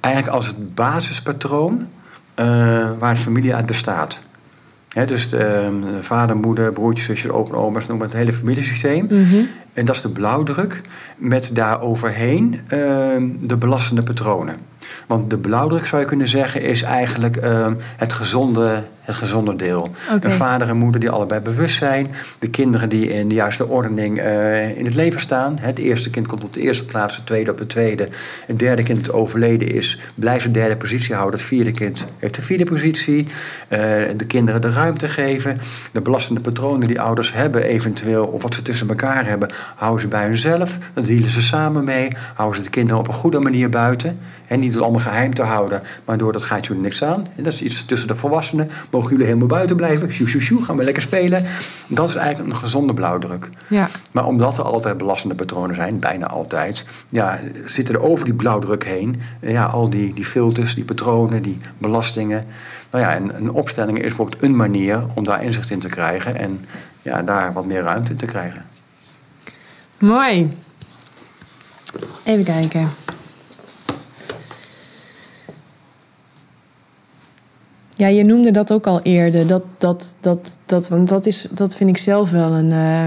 eigenlijk 0.00 0.34
als 0.34 0.46
het 0.46 0.74
basispatroon 0.74 1.88
uh, 2.40 2.90
waar 2.98 3.10
een 3.10 3.16
familie 3.16 3.54
uit 3.54 3.66
bestaat. 3.66 4.18
dus 5.06 5.28
de, 5.28 5.36
ehm, 5.36 5.80
de, 5.80 6.02
vader, 6.02 6.36
moeder, 6.36 6.72
broertjes, 6.72 7.06
zusjes, 7.06 7.30
opa, 7.30 7.56
oma's, 7.56 7.86
noem 7.86 7.98
maar 7.98 8.06
het 8.06 8.16
hele 8.16 8.32
familiesysteem. 8.32 9.04
Mhm. 9.04 9.44
En 9.72 9.84
dat 9.84 9.96
is 9.96 10.02
de 10.02 10.12
blauwdruk 10.12 10.80
met 11.16 11.50
daaroverheen 11.52 12.52
uh, 12.54 12.60
de 13.40 13.56
belastende 13.58 14.02
patronen. 14.02 14.56
Want 15.06 15.30
de 15.30 15.38
blauwdruk 15.38 15.86
zou 15.86 16.02
je 16.02 16.08
kunnen 16.08 16.28
zeggen 16.28 16.60
is 16.62 16.82
eigenlijk 16.82 17.44
uh, 17.44 17.66
het, 17.96 18.12
gezonde, 18.12 18.82
het 19.04 19.14
gezonde 19.14 19.56
deel. 19.56 19.88
Okay. 20.12 20.30
Een 20.30 20.36
vader 20.36 20.68
en 20.68 20.76
moeder 20.76 21.00
die 21.00 21.10
allebei 21.10 21.40
bewust 21.40 21.76
zijn. 21.76 22.14
De 22.38 22.50
kinderen 22.50 22.88
die 22.88 23.12
in 23.12 23.28
de 23.28 23.34
juiste 23.34 23.68
ordening 23.68 24.18
uh, 24.18 24.78
in 24.78 24.84
het 24.84 24.94
leven 24.94 25.20
staan. 25.20 25.58
Het 25.60 25.78
eerste 25.78 26.10
kind 26.10 26.26
komt 26.26 26.44
op 26.44 26.52
de 26.52 26.60
eerste 26.60 26.84
plaats, 26.84 27.16
het 27.16 27.26
tweede 27.26 27.50
op 27.50 27.58
de 27.58 27.66
tweede. 27.66 28.08
Het 28.46 28.58
derde 28.58 28.82
kind 28.82 29.04
dat 29.04 29.14
overleden 29.14 29.68
is, 29.68 30.00
blijft 30.14 30.44
de 30.44 30.50
derde 30.50 30.76
positie 30.76 31.14
houden. 31.14 31.38
Het 31.38 31.48
vierde 31.48 31.70
kind 31.70 32.06
heeft 32.18 32.34
de 32.34 32.42
vierde 32.42 32.64
positie. 32.64 33.26
Uh, 33.68 33.78
de 34.16 34.26
kinderen 34.26 34.60
de 34.60 34.70
ruimte 34.70 35.08
geven. 35.08 35.60
De 35.92 36.00
belastende 36.00 36.40
patronen 36.40 36.88
die 36.88 37.00
ouders 37.00 37.32
hebben 37.32 37.62
eventueel, 37.62 38.26
of 38.26 38.42
wat 38.42 38.54
ze 38.54 38.62
tussen 38.62 38.88
elkaar 38.88 39.26
hebben, 39.26 39.50
houden 39.76 40.00
ze 40.00 40.08
bij 40.08 40.26
hunzelf. 40.26 40.78
Dat 40.94 41.06
dealen 41.06 41.30
ze 41.30 41.42
samen 41.42 41.84
mee. 41.84 42.10
Houden 42.34 42.56
ze 42.56 42.62
de 42.62 42.70
kinderen 42.70 43.00
op 43.00 43.08
een 43.08 43.14
goede 43.14 43.40
manier 43.40 43.68
buiten. 43.70 44.18
En 44.46 44.60
niet 44.60 44.74
het 44.74 44.82
allemaal 44.82 45.00
geheim 45.00 45.34
te 45.34 45.42
houden. 45.42 45.82
Maar 46.04 46.18
door 46.18 46.32
dat 46.32 46.42
gaat 46.42 46.66
jullie 46.66 46.82
niks 46.82 47.04
aan. 47.04 47.26
En 47.36 47.42
dat 47.42 47.52
is 47.52 47.62
iets 47.62 47.84
tussen 47.84 48.08
de 48.08 48.14
volwassenen. 48.14 48.70
Mogen 48.94 49.10
jullie 49.10 49.26
helemaal 49.26 49.48
buiten 49.48 49.76
blijven. 49.76 50.12
Sjoe, 50.12 50.28
sjoe, 50.28 50.42
sjoe. 50.42 50.64
Gaan 50.64 50.76
we 50.76 50.84
lekker 50.84 51.02
spelen. 51.02 51.44
Dat 51.86 52.08
is 52.08 52.14
eigenlijk 52.14 52.54
een 52.54 52.60
gezonde 52.60 52.94
blauwdruk. 52.94 53.50
Ja. 53.66 53.88
Maar 54.12 54.26
omdat 54.26 54.58
er 54.58 54.64
altijd 54.64 54.98
belastende 54.98 55.34
patronen 55.34 55.76
zijn, 55.76 55.98
bijna 55.98 56.26
altijd, 56.26 56.86
ja, 57.08 57.40
zitten 57.64 57.94
er 57.94 58.02
over 58.02 58.24
die 58.24 58.34
blauwdruk 58.34 58.84
heen 58.84 59.20
ja, 59.40 59.64
al 59.64 59.90
die, 59.90 60.14
die 60.14 60.24
filters, 60.24 60.74
die 60.74 60.84
patronen, 60.84 61.42
die 61.42 61.58
belastingen. 61.78 62.44
Nou 62.90 63.04
ja, 63.04 63.14
en 63.14 63.36
een 63.36 63.50
opstelling 63.50 63.96
is 63.98 64.04
bijvoorbeeld 64.04 64.42
een 64.42 64.56
manier 64.56 65.04
om 65.14 65.24
daar 65.24 65.44
inzicht 65.44 65.70
in 65.70 65.80
te 65.80 65.88
krijgen 65.88 66.38
en 66.38 66.64
ja, 67.02 67.22
daar 67.22 67.52
wat 67.52 67.66
meer 67.66 67.82
ruimte 67.82 68.10
in 68.10 68.16
te 68.16 68.26
krijgen. 68.26 68.64
Mooi. 69.98 70.58
Even 72.24 72.44
kijken. 72.44 72.88
Ja, 78.04 78.10
je 78.10 78.24
noemde 78.24 78.50
dat 78.50 78.72
ook 78.72 78.86
al 78.86 79.00
eerder. 79.02 79.46
Dat, 79.46 79.62
dat, 79.78 80.16
dat, 80.20 80.58
dat, 80.66 80.88
want 80.88 81.08
dat, 81.08 81.26
is, 81.26 81.46
dat 81.50 81.76
vind 81.76 81.90
ik 81.90 81.96
zelf 81.96 82.30
wel 82.30 82.52
een, 82.52 82.70
uh, 82.70 83.06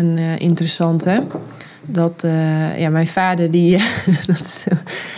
een 0.00 0.18
uh, 0.18 0.38
interessante. 0.38 1.22
Dat, 1.82 2.22
uh, 2.24 2.80
ja, 2.80 2.90
mijn 2.90 3.06
vader, 3.06 3.50
die, 3.50 3.76
dat 4.26 4.40
is 4.40 4.64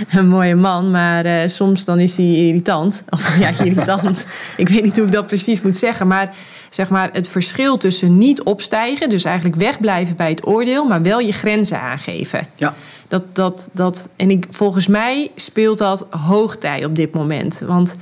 een 0.09 0.29
mooie 0.29 0.55
man, 0.55 0.91
maar 0.91 1.51
soms 1.51 1.85
dan 1.85 1.99
is 1.99 2.17
hij 2.17 2.27
irritant. 2.27 3.03
Of 3.11 3.39
ja, 3.41 3.49
irritant. 3.65 4.27
ik 4.57 4.69
weet 4.69 4.83
niet 4.83 4.97
hoe 4.97 5.07
ik 5.07 5.13
dat 5.13 5.27
precies 5.27 5.63
moet 5.63 5.77
zeggen. 5.77 6.07
Maar 6.07 6.35
zeg 6.71 6.89
maar 6.89 7.09
het 7.13 7.29
verschil 7.29 7.77
tussen 7.77 8.19
niet 8.19 8.43
opstijgen, 8.43 9.11
dus 9.11 9.25
eigenlijk 9.25 9.57
wegblijven 9.57 10.17
bij 10.17 10.31
het 10.31 10.47
oordeel, 10.47 10.85
maar 10.89 11.03
wel 11.03 11.19
je 11.19 11.33
grenzen 11.33 11.81
aangeven. 11.81 12.47
Ja. 12.57 12.75
Dat, 13.09 13.23
dat, 13.33 13.69
dat, 13.73 14.09
en 14.17 14.31
ik, 14.31 14.47
volgens 14.51 14.87
mij 14.87 15.31
speelt 15.35 15.79
dat 15.79 16.07
hoogtij 16.11 16.85
op 16.85 16.97
dit 16.97 17.15
moment. 17.15 17.61
Want 17.67 17.93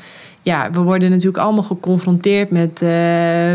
ja, 0.47 0.71
we 0.71 0.81
worden 0.81 1.11
natuurlijk 1.11 1.45
allemaal 1.45 1.63
geconfronteerd 1.63 2.51
met 2.51 2.81
uh, 2.83 2.89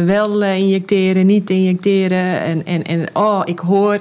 wel 0.04 0.44
injecteren, 0.44 1.26
niet 1.26 1.50
injecteren. 1.50 2.40
En, 2.42 2.66
en, 2.66 2.84
en 2.84 3.08
oh, 3.14 3.42
ik 3.44 3.60
hoor 3.60 3.98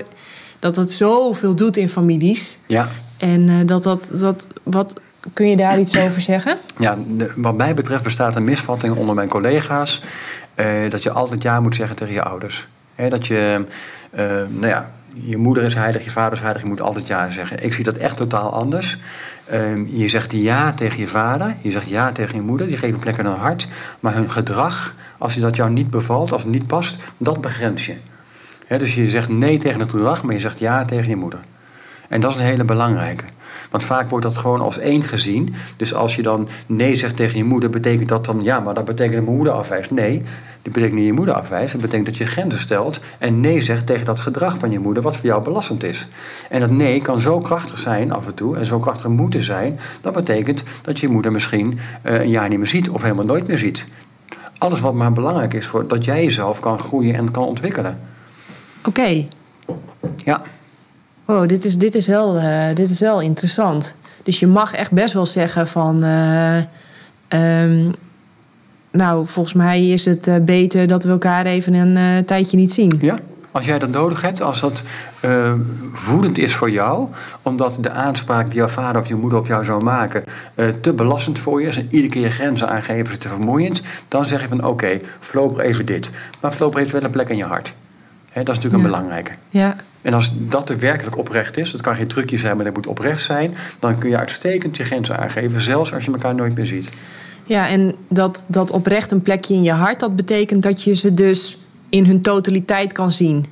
dat 0.58 0.74
dat 0.74 0.90
zoveel 0.90 1.54
doet 1.54 1.76
in 1.76 1.88
families. 1.88 2.58
Ja. 2.66 2.88
En 3.16 3.40
uh, 3.48 3.56
dat, 3.66 3.82
dat, 3.82 4.08
dat, 4.12 4.46
wat 4.62 5.00
kun 5.32 5.48
je 5.48 5.56
daar 5.56 5.78
iets 5.78 5.96
over 5.96 6.20
zeggen? 6.20 6.56
Ja, 6.78 6.98
de, 7.08 7.32
wat 7.36 7.56
mij 7.56 7.74
betreft 7.74 8.02
bestaat 8.02 8.36
een 8.36 8.44
misvatting 8.44 8.96
onder 8.96 9.14
mijn 9.14 9.28
collega's. 9.28 10.02
Uh, 10.56 10.90
dat 10.90 11.02
je 11.02 11.10
altijd 11.10 11.42
ja 11.42 11.60
moet 11.60 11.74
zeggen 11.74 11.96
tegen 11.96 12.14
je 12.14 12.22
ouders. 12.22 12.68
He, 12.94 13.08
dat 13.08 13.26
je, 13.26 13.64
nou 14.48 14.66
ja, 14.66 14.90
je 15.24 15.36
moeder 15.36 15.64
is 15.64 15.74
heilig, 15.74 16.04
je 16.04 16.10
vader 16.10 16.32
is 16.32 16.40
heilig, 16.40 16.62
je 16.62 16.68
moet 16.68 16.80
altijd 16.80 17.06
ja 17.06 17.30
zeggen. 17.30 17.64
Ik 17.64 17.74
zie 17.74 17.84
dat 17.84 17.96
echt 17.96 18.16
totaal 18.16 18.52
anders. 18.52 18.98
Um, 19.52 19.86
je 19.88 20.08
zegt 20.08 20.32
ja 20.32 20.72
tegen 20.72 21.00
je 21.00 21.06
vader, 21.06 21.56
je 21.60 21.70
zegt 21.70 21.88
ja 21.88 22.12
tegen 22.12 22.34
je 22.34 22.42
moeder, 22.42 22.66
die 22.66 22.76
geven 22.76 22.98
plek 22.98 23.16
in 23.16 23.24
hun 23.24 23.34
hart. 23.34 23.68
Maar 24.00 24.14
hun 24.14 24.30
gedrag, 24.30 24.94
als 25.18 25.34
je 25.34 25.40
dat 25.40 25.56
jou 25.56 25.70
niet 25.70 25.90
bevalt, 25.90 26.32
als 26.32 26.42
het 26.42 26.52
niet 26.52 26.66
past, 26.66 27.02
dat 27.16 27.40
begrens 27.40 27.86
je. 27.86 27.96
Dus 28.78 28.94
je 28.94 29.08
zegt 29.08 29.28
nee 29.28 29.58
tegen 29.58 29.80
het 29.80 29.90
gedrag, 29.90 30.22
maar 30.22 30.34
je 30.34 30.40
zegt 30.40 30.58
ja 30.58 30.84
tegen 30.84 31.08
je 31.08 31.16
moeder. 31.16 31.40
En 32.08 32.20
dat 32.20 32.30
is 32.30 32.36
een 32.36 32.46
hele 32.46 32.64
belangrijke. 32.64 33.24
Want 33.70 33.84
vaak 33.84 34.10
wordt 34.10 34.24
dat 34.24 34.36
gewoon 34.36 34.60
als 34.60 34.78
één 34.78 35.02
gezien. 35.02 35.54
Dus 35.76 35.94
als 35.94 36.16
je 36.16 36.22
dan 36.22 36.48
nee 36.66 36.96
zegt 36.96 37.16
tegen 37.16 37.38
je 37.38 37.44
moeder, 37.44 37.70
betekent 37.70 38.08
dat 38.08 38.24
dan 38.24 38.42
ja, 38.42 38.60
maar 38.60 38.74
dat 38.74 38.84
betekent 38.84 39.14
dat 39.16 39.24
mijn 39.24 39.36
moeder 39.36 39.54
afwijst. 39.54 39.90
Nee, 39.90 40.22
dat 40.62 40.72
betekent 40.72 40.98
niet 40.98 41.06
je 41.06 41.12
moeder 41.12 41.34
afwijst. 41.34 41.72
Dat 41.72 41.80
betekent 41.80 42.06
dat 42.06 42.16
je 42.16 42.26
grenzen 42.26 42.60
stelt 42.60 43.00
en 43.18 43.40
nee 43.40 43.62
zegt 43.62 43.86
tegen 43.86 44.06
dat 44.06 44.20
gedrag 44.20 44.58
van 44.58 44.70
je 44.70 44.78
moeder, 44.78 45.02
wat 45.02 45.16
voor 45.16 45.26
jou 45.26 45.42
belastend 45.42 45.84
is. 45.84 46.08
En 46.48 46.60
dat 46.60 46.70
nee 46.70 47.00
kan 47.00 47.20
zo 47.20 47.38
krachtig 47.38 47.78
zijn 47.78 48.12
af 48.12 48.26
en 48.26 48.34
toe 48.34 48.56
en 48.56 48.66
zo 48.66 48.78
krachtig 48.78 49.08
moeten 49.08 49.42
zijn. 49.42 49.78
Dat 50.00 50.12
betekent 50.12 50.62
dat 50.82 50.98
je 50.98 51.08
moeder 51.08 51.32
misschien 51.32 51.78
uh, 52.04 52.20
een 52.20 52.30
jaar 52.30 52.48
niet 52.48 52.58
meer 52.58 52.66
ziet 52.66 52.90
of 52.90 53.02
helemaal 53.02 53.24
nooit 53.24 53.46
meer 53.46 53.58
ziet. 53.58 53.86
Alles 54.58 54.80
wat 54.80 54.94
maar 54.94 55.12
belangrijk 55.12 55.54
is 55.54 55.66
voor 55.66 55.88
dat 55.88 56.04
jij 56.04 56.22
jezelf 56.22 56.60
kan 56.60 56.78
groeien 56.78 57.14
en 57.14 57.30
kan 57.30 57.44
ontwikkelen. 57.44 58.00
Oké. 58.78 58.88
Okay. 58.88 59.28
Ja. 60.24 60.42
Oh, 61.30 61.46
dit 61.46 61.64
is, 61.64 61.78
dit, 61.78 61.94
is 61.94 62.06
wel, 62.06 62.36
uh, 62.36 62.74
dit 62.74 62.90
is 62.90 63.00
wel 63.00 63.20
interessant. 63.20 63.94
Dus 64.22 64.38
je 64.38 64.46
mag 64.46 64.72
echt 64.72 64.92
best 64.92 65.14
wel 65.14 65.26
zeggen 65.26 65.66
van. 65.66 66.04
Uh, 66.04 66.56
um, 67.62 67.92
nou, 68.90 69.26
volgens 69.26 69.54
mij 69.54 69.88
is 69.88 70.04
het 70.04 70.26
uh, 70.26 70.34
beter 70.40 70.86
dat 70.86 71.04
we 71.04 71.10
elkaar 71.10 71.46
even 71.46 71.74
een 71.74 72.24
tijdje 72.24 72.56
niet 72.56 72.72
zien. 72.72 72.98
Ja, 73.00 73.18
als 73.50 73.64
jij 73.64 73.78
dat 73.78 73.90
nodig 73.90 74.22
hebt, 74.22 74.42
als 74.42 74.60
dat 74.60 74.82
voedend 75.92 76.38
is 76.38 76.54
voor 76.54 76.70
jou, 76.70 77.08
omdat 77.42 77.78
de 77.80 77.90
aanspraak 77.90 78.46
die 78.46 78.54
jouw 78.54 78.68
vader 78.68 79.02
of 79.02 79.08
je 79.08 79.14
moeder 79.14 79.38
op 79.38 79.46
jou 79.46 79.64
zou 79.64 79.82
maken 79.82 80.24
te 80.80 80.92
belastend 80.92 81.38
voor 81.38 81.60
je 81.62 81.68
is 81.68 81.76
en 81.76 81.86
iedere 81.90 82.12
keer 82.12 82.22
je 82.22 82.30
grenzen 82.30 82.68
aangeven 82.68 83.12
is 83.12 83.18
te 83.18 83.28
vermoeiend, 83.28 83.82
dan 84.08 84.26
zeg 84.26 84.40
je 84.40 84.48
van 84.48 84.58
oké, 84.58 84.68
okay, 84.68 85.02
voorlopig 85.18 85.64
even 85.64 85.86
dit. 85.86 86.10
Maar 86.40 86.52
voorlopig 86.52 86.78
heeft 86.78 86.92
wel 86.92 87.02
een 87.02 87.10
plek 87.10 87.28
in 87.28 87.36
je 87.36 87.44
hart. 87.44 87.74
He, 88.32 88.42
dat 88.42 88.56
is 88.56 88.62
natuurlijk 88.62 88.82
ja. 88.82 88.88
een 88.88 88.96
belangrijke. 88.96 89.32
Ja. 89.48 89.76
En 90.02 90.14
als 90.14 90.30
dat 90.34 90.70
er 90.70 90.78
werkelijk 90.78 91.18
oprecht 91.18 91.56
is, 91.56 91.70
dat 91.70 91.80
kan 91.80 91.94
geen 91.94 92.06
trucje 92.06 92.38
zijn, 92.38 92.56
maar 92.56 92.64
dat 92.64 92.74
moet 92.74 92.86
oprecht 92.86 93.20
zijn, 93.20 93.54
dan 93.78 93.98
kun 93.98 94.10
je 94.10 94.18
uitstekend 94.18 94.76
je 94.76 94.84
grenzen 94.84 95.18
aangeven, 95.18 95.60
zelfs 95.60 95.94
als 95.94 96.04
je 96.04 96.12
elkaar 96.12 96.34
nooit 96.34 96.56
meer 96.56 96.66
ziet. 96.66 96.90
Ja, 97.44 97.68
en 97.68 97.94
dat, 98.08 98.44
dat 98.48 98.70
oprecht 98.70 99.10
een 99.10 99.22
plekje 99.22 99.54
in 99.54 99.62
je 99.62 99.72
hart, 99.72 100.00
dat 100.00 100.16
betekent 100.16 100.62
dat 100.62 100.82
je 100.82 100.94
ze 100.94 101.14
dus 101.14 101.58
in 101.88 102.06
hun 102.06 102.20
totaliteit 102.20 102.92
kan 102.92 103.12
zien. 103.12 103.44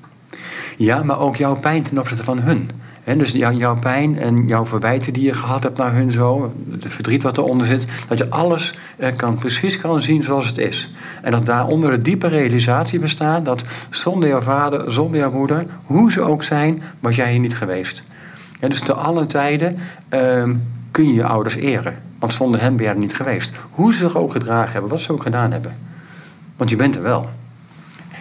Ja, 0.77 1.03
maar 1.03 1.19
ook 1.19 1.37
jouw 1.37 1.57
pijn 1.57 1.83
ten 1.83 1.99
opzichte 1.99 2.25
van 2.25 2.39
hun. 2.39 2.71
Dus 3.17 3.33
jouw 3.33 3.79
pijn 3.79 4.19
en 4.19 4.47
jouw 4.47 4.67
verwijten 4.67 5.13
die 5.13 5.23
je 5.23 5.35
gehad 5.35 5.63
hebt 5.63 5.79
naar 5.79 5.95
hun 5.95 6.13
zo, 6.13 6.55
de 6.65 6.89
verdriet 6.89 7.23
wat 7.23 7.39
eronder 7.39 7.67
zit, 7.67 7.87
dat 8.09 8.19
je 8.19 8.31
alles 8.31 8.79
eh, 8.97 9.17
kan, 9.17 9.35
precies 9.35 9.79
kan 9.79 10.03
zien 10.03 10.23
zoals 10.23 10.47
het 10.47 10.59
is. 10.59 10.93
En 11.23 11.31
dat 11.31 11.47
daaronder 11.47 11.91
de 11.91 12.03
diepe 12.03 12.27
realisatie 12.27 12.99
bestaat 12.99 13.45
dat 13.45 13.65
zonder 13.91 14.29
jouw 14.29 14.41
vader, 14.41 14.93
zonder 14.93 15.21
jouw 15.21 15.31
moeder, 15.31 15.67
hoe 15.85 16.13
ze 16.13 16.23
ook 16.23 16.43
zijn, 16.43 16.83
was 17.01 17.17
jij 17.17 17.31
hier 17.31 17.41
niet 17.41 17.57
geweest. 17.57 18.03
Dus 18.61 18.81
te 18.81 18.93
alle 18.93 19.27
tijden 19.27 19.79
uh, 20.15 20.49
kun 20.91 21.09
je 21.09 21.15
je 21.15 21.25
ouders 21.25 21.55
eren. 21.55 21.95
Want 22.19 22.35
zonder 22.35 22.61
hen 22.61 22.77
ben 22.77 22.85
je 22.85 22.91
er 22.91 22.99
niet 22.99 23.15
geweest. 23.15 23.55
Hoe 23.71 23.93
ze 23.93 23.99
zich 23.99 24.17
ook 24.17 24.33
gedragen 24.33 24.73
hebben, 24.73 24.91
wat 24.91 25.01
ze 25.01 25.13
ook 25.13 25.23
gedaan 25.23 25.53
hebben. 25.53 25.77
Want 26.57 26.71
je 26.71 26.77
bent 26.77 26.97
er 26.97 27.03
wel. 27.03 27.29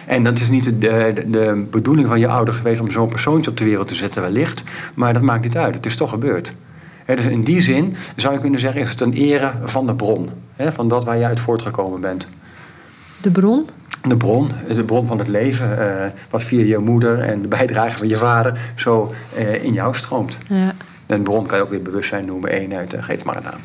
En 0.08 0.22
dat 0.22 0.38
is 0.38 0.48
niet 0.48 0.64
de, 0.64 0.78
de, 0.78 1.24
de 1.30 1.66
bedoeling 1.70 2.08
van 2.08 2.18
je 2.18 2.28
ouders 2.28 2.56
geweest 2.56 2.80
om 2.80 2.90
zo'n 2.90 3.08
persoontje 3.08 3.50
op 3.50 3.56
de 3.56 3.64
wereld 3.64 3.86
te 3.86 3.94
zetten, 3.94 4.22
wellicht. 4.22 4.64
Maar 4.94 5.12
dat 5.12 5.22
maakt 5.22 5.42
niet 5.42 5.56
uit. 5.56 5.74
Het 5.74 5.86
is 5.86 5.96
toch 5.96 6.10
gebeurd. 6.10 6.54
He, 7.04 7.16
dus 7.16 7.26
in 7.26 7.42
die 7.42 7.60
zin 7.60 7.96
zou 8.16 8.34
je 8.34 8.40
kunnen 8.40 8.60
zeggen: 8.60 8.80
is 8.80 8.90
het 8.90 9.00
een 9.00 9.12
ere 9.12 9.52
van 9.64 9.86
de 9.86 9.94
bron. 9.94 10.28
He, 10.54 10.72
van 10.72 10.88
dat 10.88 11.04
waar 11.04 11.16
je 11.16 11.24
uit 11.24 11.40
voortgekomen 11.40 12.00
bent. 12.00 12.28
De 13.20 13.30
bron? 13.30 13.68
De 14.08 14.16
bron, 14.16 14.50
de 14.74 14.84
bron 14.84 15.06
van 15.06 15.18
het 15.18 15.28
leven, 15.28 15.78
uh, 15.78 16.04
wat 16.30 16.42
via 16.42 16.64
je 16.64 16.78
moeder 16.78 17.20
en 17.20 17.42
de 17.42 17.48
bijdrage 17.48 17.96
van 17.96 18.08
je 18.08 18.16
vader 18.16 18.72
zo 18.76 19.12
uh, 19.38 19.64
in 19.64 19.72
jou 19.72 19.94
stroomt. 19.94 20.38
Ja. 20.48 20.74
En 21.06 21.22
bron 21.22 21.46
kan 21.46 21.58
je 21.58 21.64
ook 21.64 21.70
weer 21.70 21.82
bewustzijn 21.82 22.24
noemen, 22.24 22.50
eenheid, 22.50 22.94
uh, 22.94 23.02
geef 23.02 23.16
het 23.16 23.24
maar 23.24 23.36
een 23.36 23.42
naam. 23.42 23.60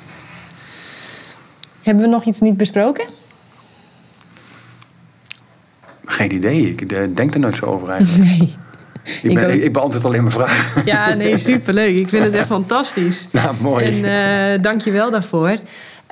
Hebben 1.81 2.03
we 2.03 2.09
nog 2.09 2.25
iets 2.25 2.39
niet 2.39 2.57
besproken? 2.57 3.05
Geen 6.13 6.33
idee, 6.33 6.69
ik 6.69 7.15
denk 7.15 7.33
er 7.33 7.39
nooit 7.39 7.55
zo 7.55 7.65
over 7.65 7.89
eigenlijk. 7.89 8.29
Nee. 9.03 9.31
Ik, 9.31 9.33
ben, 9.33 9.53
ik, 9.53 9.63
ik, 9.63 9.73
beantwoord 9.73 10.05
alleen 10.05 10.23
maar 10.23 10.31
vragen. 10.31 10.81
Ja, 10.93 11.13
nee, 11.13 11.37
superleuk. 11.37 11.95
Ik 11.95 12.09
vind 12.09 12.23
het 12.23 12.33
echt 12.33 12.47
fantastisch. 12.57 13.27
Nou, 13.31 13.55
mooi. 13.59 13.85
En 13.85 13.93
uh, 13.93 14.63
dank 14.63 14.81
je 14.81 14.91
wel 14.91 15.11
daarvoor. 15.11 15.55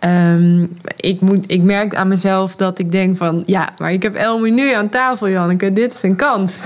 Um, 0.05 0.73
ik, 0.95 1.21
moet, 1.21 1.43
ik 1.47 1.61
merk 1.61 1.95
aan 1.95 2.07
mezelf 2.07 2.55
dat 2.55 2.79
ik 2.79 2.91
denk 2.91 3.17
van... 3.17 3.43
ja, 3.45 3.69
maar 3.77 3.91
ik 3.91 4.03
heb 4.03 4.15
Elmi 4.15 4.51
nu 4.51 4.73
aan 4.73 4.89
tafel, 4.89 5.29
Janneke. 5.29 5.73
Dit 5.73 5.93
is 5.93 6.03
een 6.03 6.15
kans. 6.15 6.59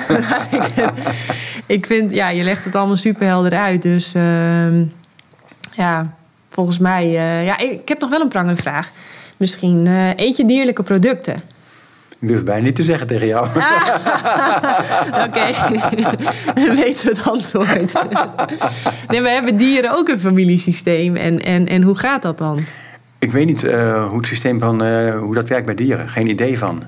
ik, 1.66 1.86
vind, 1.86 2.12
ja, 2.12 2.30
je 2.30 2.44
legt 2.44 2.66
het 2.66 2.76
allemaal 2.76 2.98
super 2.98 3.28
helder 3.28 3.54
uit. 3.54 3.82
Dus 3.82 4.12
uh, 4.16 4.82
ja, 5.72 6.16
volgens 6.50 6.78
mij... 6.78 7.06
Uh, 7.06 7.46
ja, 7.46 7.58
ik 7.58 7.88
heb 7.88 8.00
nog 8.00 8.10
wel 8.10 8.22
een 8.22 8.30
prangende 8.30 8.62
vraag. 8.62 8.92
Misschien 9.38 9.86
uh, 9.86 10.10
eet 10.16 10.38
je 10.38 10.46
dierlijke 10.46 10.84
producten? 10.84 11.55
Ik 12.26 12.32
durf 12.32 12.44
bijna 12.44 12.64
niet 12.64 12.76
te 12.76 12.84
zeggen 12.84 13.08
tegen 13.08 13.28
jou. 13.28 13.48
Oké, 15.26 15.52
dan 16.66 16.76
weten 16.76 17.06
we 17.06 17.12
het 17.16 17.28
antwoord. 17.28 17.94
nee, 19.10 19.22
we 19.22 19.30
hebben 19.30 19.58
dieren 19.58 19.98
ook 19.98 20.10
een 20.10 20.20
familiesysteem. 20.20 21.16
En, 21.16 21.42
en, 21.42 21.68
en 21.68 21.82
hoe 21.82 21.98
gaat 21.98 22.22
dat 22.22 22.38
dan? 22.38 22.60
Ik 23.20 23.32
weet 23.32 23.46
niet 23.46 23.64
uh, 23.64 24.08
hoe 24.08 24.18
het 24.18 24.28
systeem 24.28 24.60
van 24.60 24.84
uh, 24.84 25.18
hoe 25.18 25.36
dat 25.36 25.50
werkt 25.50 25.66
bij 25.66 25.76
dieren. 25.76 26.10
Geen 26.10 26.28
idee 26.28 26.58
van. 26.58 26.82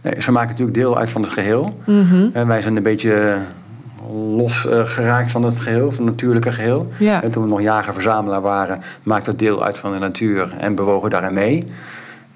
Nee, 0.00 0.14
ze 0.18 0.32
maken 0.32 0.50
natuurlijk 0.50 0.78
deel 0.78 0.98
uit 0.98 1.10
van 1.10 1.22
het 1.22 1.30
geheel. 1.30 1.78
Mm 1.84 2.08
-hmm. 2.08 2.46
wij 2.46 2.62
zijn 2.62 2.76
een 2.76 2.82
beetje 2.82 3.38
los 4.36 4.66
geraakt 4.68 5.30
van 5.30 5.42
het 5.42 5.60
geheel, 5.60 5.92
van 5.92 6.04
het 6.04 6.14
natuurlijke 6.14 6.52
geheel. 6.52 6.90
Ja. 6.98 7.22
En 7.22 7.30
toen 7.30 7.42
we 7.42 7.48
nog 7.48 7.60
jager-verzamelaar 7.60 8.40
waren, 8.40 8.80
maakte 9.02 9.30
het 9.30 9.38
deel 9.38 9.64
uit 9.64 9.78
van 9.78 9.92
de 9.92 9.98
natuur 9.98 10.54
en 10.58 10.74
bewogen 10.74 11.10
daarin 11.10 11.34
mee. 11.34 11.66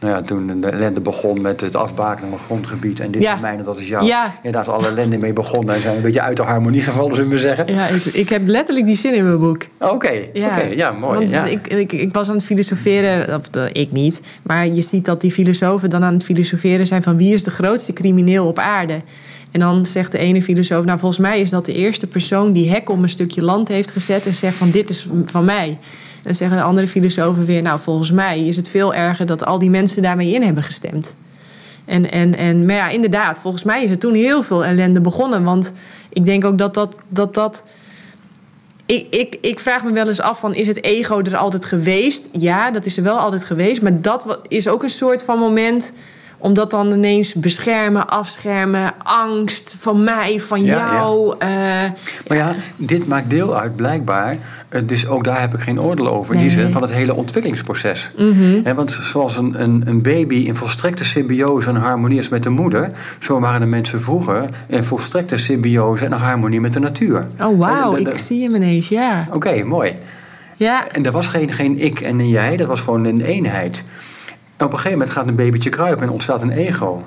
Nou 0.01 0.13
ja, 0.13 0.23
toen 0.23 0.61
de 0.61 0.69
ellende 0.69 1.01
begon 1.01 1.41
met 1.41 1.61
het 1.61 1.77
afbakenen 1.77 2.31
van 2.31 2.39
grondgebied. 2.39 3.01
En 3.01 3.11
dit 3.11 3.23
Ja. 3.23 3.35
is 3.35 3.41
mijn 3.41 3.59
en 3.59 3.65
dat 3.65 3.79
is 3.79 3.89
jou. 3.89 4.07
Ja. 4.07 4.35
Is 4.43 4.55
alle 4.55 4.87
ellende 4.87 5.19
mee 5.19 5.33
begonnen. 5.33 5.75
En 5.75 5.81
zijn 5.81 5.97
een 5.97 6.03
beetje 6.03 6.21
uit 6.21 6.37
de 6.37 6.43
harmonie 6.43 6.81
gevallen, 6.81 7.17
zullen 7.17 7.31
we 7.31 7.39
zeggen. 7.39 7.75
Ja, 7.75 7.87
ik, 7.89 8.05
ik 8.05 8.29
heb 8.29 8.47
letterlijk 8.47 8.87
die 8.87 8.97
zin 8.97 9.15
in 9.15 9.25
mijn 9.25 9.39
boek. 9.39 9.67
Oké, 9.79 10.11
Ja, 10.33 10.59
ja, 10.61 10.91
mooi. 10.91 11.19
Want 11.19 11.31
ja. 11.31 11.45
Ik, 11.45 11.67
ik, 11.67 11.93
ik 11.93 12.15
was 12.15 12.29
aan 12.29 12.35
het 12.35 12.45
filosoferen, 12.45 13.37
of 13.39 13.49
eh, 13.55 13.65
ik 13.73 13.93
niet. 13.93 14.21
Maar 14.43 14.67
je 14.67 14.83
ziet 14.83 15.05
dat 15.05 15.21
die 15.21 15.31
filosofen 15.31 15.91
dan 15.91 16.05
aan 16.05 16.13
het 16.13 16.25
filosoferen 16.25 16.87
zijn 16.87 17.03
van 17.03 17.17
wie 17.17 17.35
is 17.35 17.43
de 17.45 17.51
grootste 17.51 17.93
crimineel 17.93 18.47
op 18.47 18.59
aarde. 18.59 19.01
En 19.51 19.61
dan 19.61 19.87
zegt 19.87 20.13
de 20.13 20.19
ene 20.19 20.43
filosoof, 20.43 20.85
nou 20.85 20.99
volgens 20.99 21.21
mij 21.21 21.41
is 21.41 21.51
dat 21.51 21.65
de 21.65 21.73
eerste 21.75 22.07
persoon 22.07 22.53
die 22.53 22.71
hek 22.71 22.91
om 22.91 23.03
een 23.03 23.09
stukje 23.09 23.43
land 23.43 23.69
heeft 23.69 23.91
gezet 23.91 24.27
en 24.27 24.35
zegt 24.35 24.57
van 24.57 24.71
dit 24.71 24.89
is 24.89 25.09
van 25.25 25.45
mij. 25.45 25.79
Dan 26.27 26.35
zeggen 26.35 26.57
de 26.57 26.63
andere 26.63 26.89
filosofen 26.89 27.45
weer, 27.45 27.63
nou 27.63 27.81
volgens 27.81 28.11
mij 28.11 28.47
is 28.47 28.57
het 28.57 28.69
veel 28.69 28.95
erger 28.95 29.27
dat 29.27 29.45
al 29.45 29.59
die 29.59 29.71
mensen 29.71 30.03
daarmee 30.03 30.33
in 30.33 30.43
hebben 30.43 30.63
gestemd. 30.63 31.15
En, 31.85 32.11
en, 32.11 32.37
en, 32.37 32.67
maar 32.67 32.75
ja, 32.75 32.89
inderdaad, 32.89 33.39
volgens 33.39 33.63
mij 33.63 33.85
is 33.85 33.91
er 33.91 33.99
toen 33.99 34.15
heel 34.15 34.43
veel 34.43 34.65
ellende 34.65 35.01
begonnen. 35.01 35.45
Want 35.45 35.73
ik 36.09 36.25
denk 36.25 36.45
ook 36.45 36.59
dat 36.59 36.75
dat. 36.75 36.99
dat, 37.09 37.35
dat 37.35 37.65
ik, 38.87 39.07
ik, 39.15 39.39
ik 39.41 39.61
vraag 39.61 39.85
me 39.85 39.93
wel 39.93 40.09
eens 40.09 40.21
af 40.21 40.39
van, 40.39 40.55
is 40.55 40.67
het 40.67 40.85
ego 40.85 41.21
er 41.21 41.37
altijd 41.37 41.65
geweest? 41.65 42.29
Ja, 42.33 42.71
dat 42.71 42.85
is 42.85 42.97
er 42.97 43.03
wel 43.03 43.19
altijd 43.19 43.45
geweest. 43.45 43.83
Maar 43.83 44.01
dat 44.01 44.39
is 44.49 44.69
ook 44.69 44.83
een 44.83 44.89
soort 44.89 45.23
van 45.23 45.39
moment... 45.39 45.93
om 46.47 46.55
dat 46.55 46.71
dan 46.71 46.93
ineens 46.93 47.35
beschermen, 47.35 48.09
afschermen... 48.09 48.93
angst 49.03 49.75
van 49.81 50.05
mij, 50.05 50.41
van 50.41 50.65
Ja, 50.65 50.77
ja. 50.77 50.93
jou. 50.93 51.35
eh, 51.39 51.49
Maar 52.27 52.37
ja, 52.37 52.55
dit 52.77 53.07
maakt 53.07 53.31
deel 53.31 53.57
uit 53.59 53.77
blijkbaar. 53.77 54.37
eh, 54.69 54.81
Dus 54.85 55.09
ook 55.09 55.25
daar 55.25 55.41
heb 55.41 55.55
ik 55.55 55.61
geen 55.61 55.81
oordeel 55.81 56.09
over. 56.09 56.35
In 56.35 56.41
die 56.41 56.51
zin 56.51 56.73
van 56.73 56.83
het 56.83 56.93
hele 56.93 57.15
ontwikkelingsproces. 57.15 58.11
Hè, 58.65 58.75
want 58.75 58.99
zoals 59.03 59.37
een, 59.37 59.63
een, 59.63 59.83
een 59.87 60.03
baby 60.03 60.35
in 60.35 60.57
volstrekte 60.57 61.05
symbiose 61.05 61.69
en 61.69 61.77
harmonie 61.77 62.19
is 62.19 62.29
met 62.29 62.43
de 62.43 62.51
moeder, 62.51 62.91
zo 63.19 63.41
waren 63.41 63.61
de 63.61 63.67
mensen 63.67 64.03
vroeger 64.03 64.49
in 64.67 64.85
volstrekte 64.85 65.37
symbiose 65.37 66.05
en 66.05 66.13
harmonie 66.13 66.61
met 66.61 66.73
de 66.73 66.81
natuur. 66.81 67.27
oh, 67.43 67.59
wauw, 67.59 67.97
ik 67.97 68.17
zie 68.17 68.43
hem 68.43 68.55
ineens, 68.55 68.89
ja. 68.89 69.27
Oké, 69.33 69.63
mooi. 69.65 69.93
Ja, 70.57 70.89
En 70.89 71.05
er 71.05 71.13
was 71.13 71.27
geen, 71.27 71.53
geen 71.53 71.79
ik 71.85 72.01
en 72.01 72.19
een 72.19 72.29
jij, 72.29 72.57
dat 72.57 72.67
was 72.67 72.81
gewoon 72.81 73.05
een 73.05 73.21
eenheid. 73.21 73.85
En 74.57 74.67
op 74.67 74.73
een 74.73 74.79
gegeven 74.79 74.99
moment 74.99 75.11
gaat 75.17 75.29
een 75.29 75.35
babytje 75.35 75.71
kruipen 75.71 76.03
en 76.07 76.11
ontstaat 76.13 76.43
een 76.43 76.51
ego. 76.51 77.05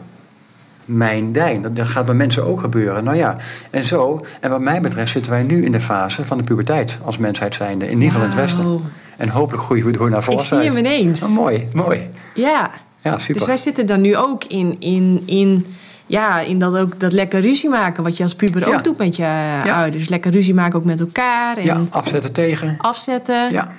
Mijn 0.85 1.31
dijn, 1.31 1.61
dat, 1.61 1.75
dat 1.75 1.87
gaat 1.87 2.05
bij 2.05 2.15
mensen 2.15 2.45
ook 2.45 2.59
gebeuren. 2.59 3.03
Nou 3.03 3.17
ja, 3.17 3.35
en 3.69 3.83
zo, 3.83 4.25
en 4.41 4.49
wat 4.49 4.59
mij 4.61 4.81
betreft 4.81 5.11
zitten 5.11 5.31
wij 5.31 5.43
nu 5.43 5.65
in 5.65 5.71
de 5.71 5.81
fase 5.81 6.25
van 6.25 6.37
de 6.37 6.43
puberteit 6.43 6.99
als 7.03 7.17
mensheid 7.17 7.55
zijnde. 7.55 7.85
In 7.85 7.91
ieder 7.91 8.05
geval 8.11 8.21
in 8.21 8.29
het 8.29 8.39
Westen. 8.39 8.81
En 9.17 9.29
hopelijk 9.29 9.63
groeien 9.63 9.85
we 9.85 9.91
door 9.91 10.09
naar 10.09 10.17
ik 10.17 10.23
zie 10.23 10.31
volwassenheid. 10.33 10.73
hem 10.73 10.77
ineens. 10.85 11.21
Oh, 11.23 11.29
mooi, 11.29 11.67
mooi. 11.73 12.09
Ja. 12.33 12.71
Ja, 13.01 13.17
super. 13.17 13.33
Dus 13.33 13.45
wij 13.45 13.57
zitten 13.57 13.85
dan 13.85 14.01
nu 14.01 14.15
ook 14.15 14.43
in, 14.43 14.75
in, 14.79 15.23
in, 15.25 15.65
ja, 16.05 16.39
in 16.39 16.59
dat, 16.59 16.77
ook, 16.77 16.99
dat 16.99 17.13
lekker 17.13 17.41
ruzie 17.41 17.69
maken... 17.69 18.03
wat 18.03 18.17
je 18.17 18.23
als 18.23 18.35
puber 18.35 18.67
Ja. 18.67 18.73
ook 18.73 18.83
doet 18.83 18.97
met 18.97 19.15
je 19.15 19.21
Ja. 19.21 19.81
ouders. 19.81 20.09
Lekker 20.09 20.31
ruzie 20.31 20.53
maken 20.53 20.79
ook 20.79 20.85
met 20.85 20.99
elkaar 20.99 21.57
en 21.57 21.63
Ja, 21.63 21.81
afzetten 21.89 22.33
tegen. 22.33 22.75
afzetten. 22.77 23.51
Ja. 23.51 23.71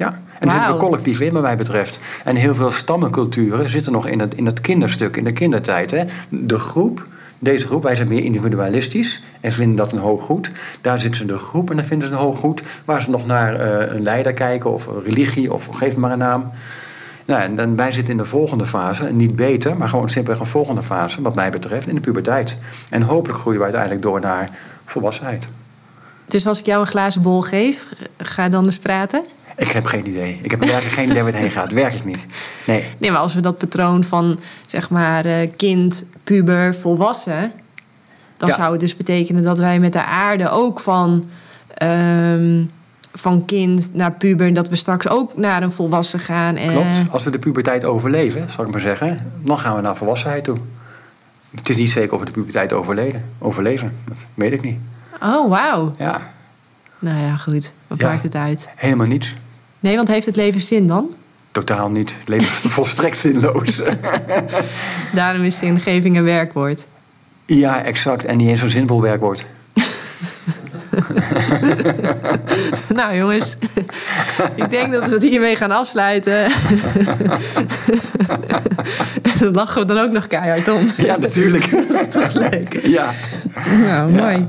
Ja. 0.00 0.18
En 0.38 0.48
daar 0.48 0.56
zitten 0.56 0.72
we 0.72 0.84
collectief 0.84 1.20
in, 1.20 1.32
wat 1.32 1.42
mij 1.42 1.56
betreft. 1.56 1.98
En 2.24 2.36
heel 2.36 2.54
veel 2.54 2.70
stammenculturen 2.70 3.70
zitten 3.70 3.92
nog 3.92 4.06
in 4.06 4.20
het, 4.20 4.34
in 4.34 4.46
het 4.46 4.60
kinderstuk, 4.60 5.16
in 5.16 5.24
de 5.24 5.32
kindertijd. 5.32 5.90
Hè. 5.90 6.04
De 6.28 6.58
groep, 6.58 7.06
deze 7.38 7.66
groep, 7.66 7.82
wij 7.82 7.96
zijn 7.96 8.08
meer 8.08 8.24
individualistisch 8.24 9.22
en 9.40 9.52
vinden 9.52 9.76
dat 9.76 9.92
een 9.92 9.98
hoog 9.98 10.22
goed. 10.22 10.50
Daar 10.80 11.00
zitten 11.00 11.20
ze 11.20 11.26
de 11.26 11.38
groep 11.38 11.70
en 11.70 11.76
dan 11.76 11.84
vinden 11.84 12.08
ze 12.08 12.14
een 12.14 12.20
hoog 12.20 12.38
goed. 12.38 12.62
Waar 12.84 13.02
ze 13.02 13.10
nog 13.10 13.26
naar 13.26 13.54
eh, 13.54 13.94
een 13.94 14.02
leider 14.02 14.32
kijken 14.32 14.72
of 14.72 14.86
een 14.86 15.02
religie 15.02 15.52
of 15.52 15.66
geef 15.66 15.96
maar 15.96 16.12
een 16.12 16.18
naam. 16.18 16.50
Nou, 17.24 17.42
en 17.42 17.56
dan, 17.56 17.76
wij 17.76 17.92
zitten 17.92 18.12
in 18.12 18.18
de 18.18 18.24
volgende 18.28 18.66
fase, 18.66 19.12
niet 19.12 19.36
beter, 19.36 19.76
maar 19.76 19.88
gewoon 19.88 20.10
simpelweg 20.10 20.40
een 20.40 20.46
volgende 20.50 20.82
fase, 20.82 21.22
wat 21.22 21.34
mij 21.34 21.50
betreft, 21.50 21.86
in 21.86 21.94
de 21.94 22.00
puberteit. 22.00 22.58
En 22.88 23.02
hopelijk 23.02 23.38
groeien 23.38 23.58
we 23.58 23.64
uiteindelijk 23.64 24.02
door 24.02 24.20
naar 24.20 24.50
volwassenheid. 24.84 25.48
Dus 26.26 26.46
als 26.46 26.58
ik 26.58 26.66
jou 26.66 26.80
een 26.80 26.86
glazen 26.86 27.22
bol 27.22 27.42
geef, 27.42 27.82
ga 28.16 28.48
dan 28.48 28.64
eens 28.64 28.78
praten? 28.78 29.24
Ik 29.60 29.68
heb 29.70 29.84
geen 29.84 30.08
idee. 30.08 30.38
Ik 30.42 30.50
heb 30.50 30.60
werkelijk 30.60 30.94
geen 30.94 31.10
idee 31.10 31.22
waar 31.22 31.32
het 31.32 31.40
heen 31.40 31.50
gaat. 31.50 31.72
Werkelijk 31.72 32.04
niet. 32.04 32.26
Nee. 32.66 32.84
Nee, 32.98 33.10
maar 33.10 33.20
als 33.20 33.34
we 33.34 33.40
dat 33.40 33.58
patroon 33.58 34.04
van 34.04 34.38
zeg 34.66 34.90
maar 34.90 35.24
eh, 35.24 35.48
kind, 35.56 36.04
puber, 36.24 36.74
volwassen... 36.74 37.52
dan 38.36 38.48
Ja. 38.48 38.54
zou 38.54 38.70
het 38.70 38.80
dus 38.80 38.96
betekenen 38.96 39.42
dat 39.42 39.58
wij 39.58 39.78
met 39.80 39.92
de 39.92 40.04
aarde 40.04 40.48
ook 40.50 40.80
van... 40.80 41.24
ehm, 41.74 42.64
van 43.14 43.44
kind 43.44 43.94
naar 43.94 44.12
puber, 44.12 44.52
dat 44.52 44.68
we 44.68 44.76
straks 44.76 45.08
ook 45.08 45.36
naar 45.36 45.62
een 45.62 45.72
volwassen 45.72 46.18
gaan. 46.20 46.56
En, 46.56 46.68
Klopt. 46.70 46.86
Als 47.10 47.24
we 47.24 47.30
de 47.30 47.38
puberteit 47.38 47.84
overleven, 47.84 48.50
zal 48.50 48.64
ik 48.64 48.70
maar 48.70 48.80
zeggen, 48.80 49.32
dan 49.42 49.58
gaan 49.58 49.76
we 49.76 49.82
naar 49.82 49.96
volwassenheid 49.96 50.44
toe. 50.44 50.58
Het 51.56 51.68
is 51.68 51.76
niet 51.76 51.90
zeker 51.90 52.12
of 52.12 52.18
we 52.20 52.24
de 52.26 52.30
puberteit 52.32 52.72
overleden, 52.72 53.24
overleven. 53.38 53.92
Dat 54.08 54.16
weet 54.34 54.52
ik 54.52 54.62
niet. 54.62 54.78
Oh, 55.22 55.48
wauw. 55.48 55.92
Ja, 55.98 56.20
Nou 56.98 57.20
ja, 57.20 57.36
goed. 57.36 57.72
Wat 57.86 57.98
Ja. 57.98 58.08
maakt 58.08 58.22
het 58.22 58.34
uit? 58.34 58.68
helemaal 58.76 59.06
niets. 59.06 59.34
Nee, 59.80 59.96
want 59.96 60.08
heeft 60.08 60.26
het 60.26 60.36
leven 60.36 60.60
zin 60.60 60.86
dan? 60.86 61.14
Totaal 61.52 61.90
niet. 61.90 62.14
Het 62.18 62.28
leven 62.28 62.46
is 62.46 62.72
volstrekt 62.72 63.18
zinloos. 63.18 63.80
Daarom 65.14 65.42
is 65.42 65.58
zingeving 65.58 66.16
een 66.16 66.24
werkwoord. 66.24 66.86
ja, 67.46 67.82
exact. 67.82 68.24
En 68.24 68.36
niet 68.36 68.48
eens 68.48 68.60
zo'n 68.60 68.68
zinvol 68.68 69.00
werkwoord. 69.00 69.44
nou 72.94 73.16
jongens, 73.16 73.56
ik 74.54 74.70
denk 74.70 74.92
dat 74.92 75.08
we 75.08 75.14
het 75.14 75.22
hiermee 75.22 75.56
gaan 75.56 75.70
afsluiten. 75.70 76.44
en 79.22 79.32
dan 79.38 79.52
lachen 79.52 79.80
we 79.80 79.86
dan 79.86 79.98
ook 79.98 80.10
nog 80.10 80.26
keihard 80.26 80.68
om. 80.68 80.86
Ja, 80.96 81.16
natuurlijk. 81.16 81.70
Dat 81.70 82.00
is 82.00 82.08
toch 82.08 82.32
leuk? 82.32 82.80
ja. 82.82 83.12
Nou, 83.84 84.12
mooi. 84.12 84.44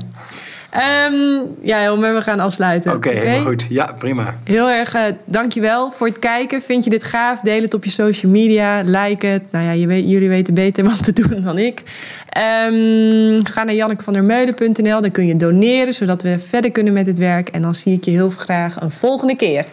Ehm, 0.72 1.40
ja, 1.62 1.78
Helmer, 1.78 2.14
we 2.14 2.22
gaan 2.22 2.40
afsluiten. 2.40 2.92
Oké, 2.92 3.08
helemaal 3.08 3.40
goed. 3.40 3.66
Ja, 3.68 3.94
prima. 3.98 4.34
Heel 4.44 4.70
erg 4.70 4.96
uh, 4.96 5.02
dankjewel 5.24 5.90
voor 5.90 6.06
het 6.06 6.18
kijken. 6.18 6.62
Vind 6.62 6.84
je 6.84 6.90
dit 6.90 7.04
gaaf? 7.04 7.40
Deel 7.40 7.62
het 7.62 7.74
op 7.74 7.84
je 7.84 7.90
social 7.90 8.32
media. 8.32 8.82
Like 8.84 9.26
het. 9.26 9.42
Nou 9.50 9.64
ja, 9.64 9.70
je 9.70 9.86
weet, 9.86 10.10
jullie 10.10 10.28
weten 10.28 10.54
beter 10.54 10.84
wat 10.84 11.04
te 11.04 11.12
doen 11.12 11.42
dan 11.42 11.58
ik. 11.58 11.82
Um, 12.68 13.46
ga 13.46 13.64
naar 13.64 13.74
jannekevandermeulen.nl. 13.74 15.00
Daar 15.00 15.10
kun 15.10 15.26
je 15.26 15.36
doneren, 15.36 15.94
zodat 15.94 16.22
we 16.22 16.38
verder 16.38 16.70
kunnen 16.70 16.92
met 16.92 17.06
het 17.06 17.18
werk. 17.18 17.48
En 17.48 17.62
dan 17.62 17.74
zie 17.74 17.92
ik 17.92 18.04
je 18.04 18.10
heel 18.10 18.30
graag 18.30 18.80
een 18.80 18.90
volgende 18.90 19.36
keer. 19.36 19.64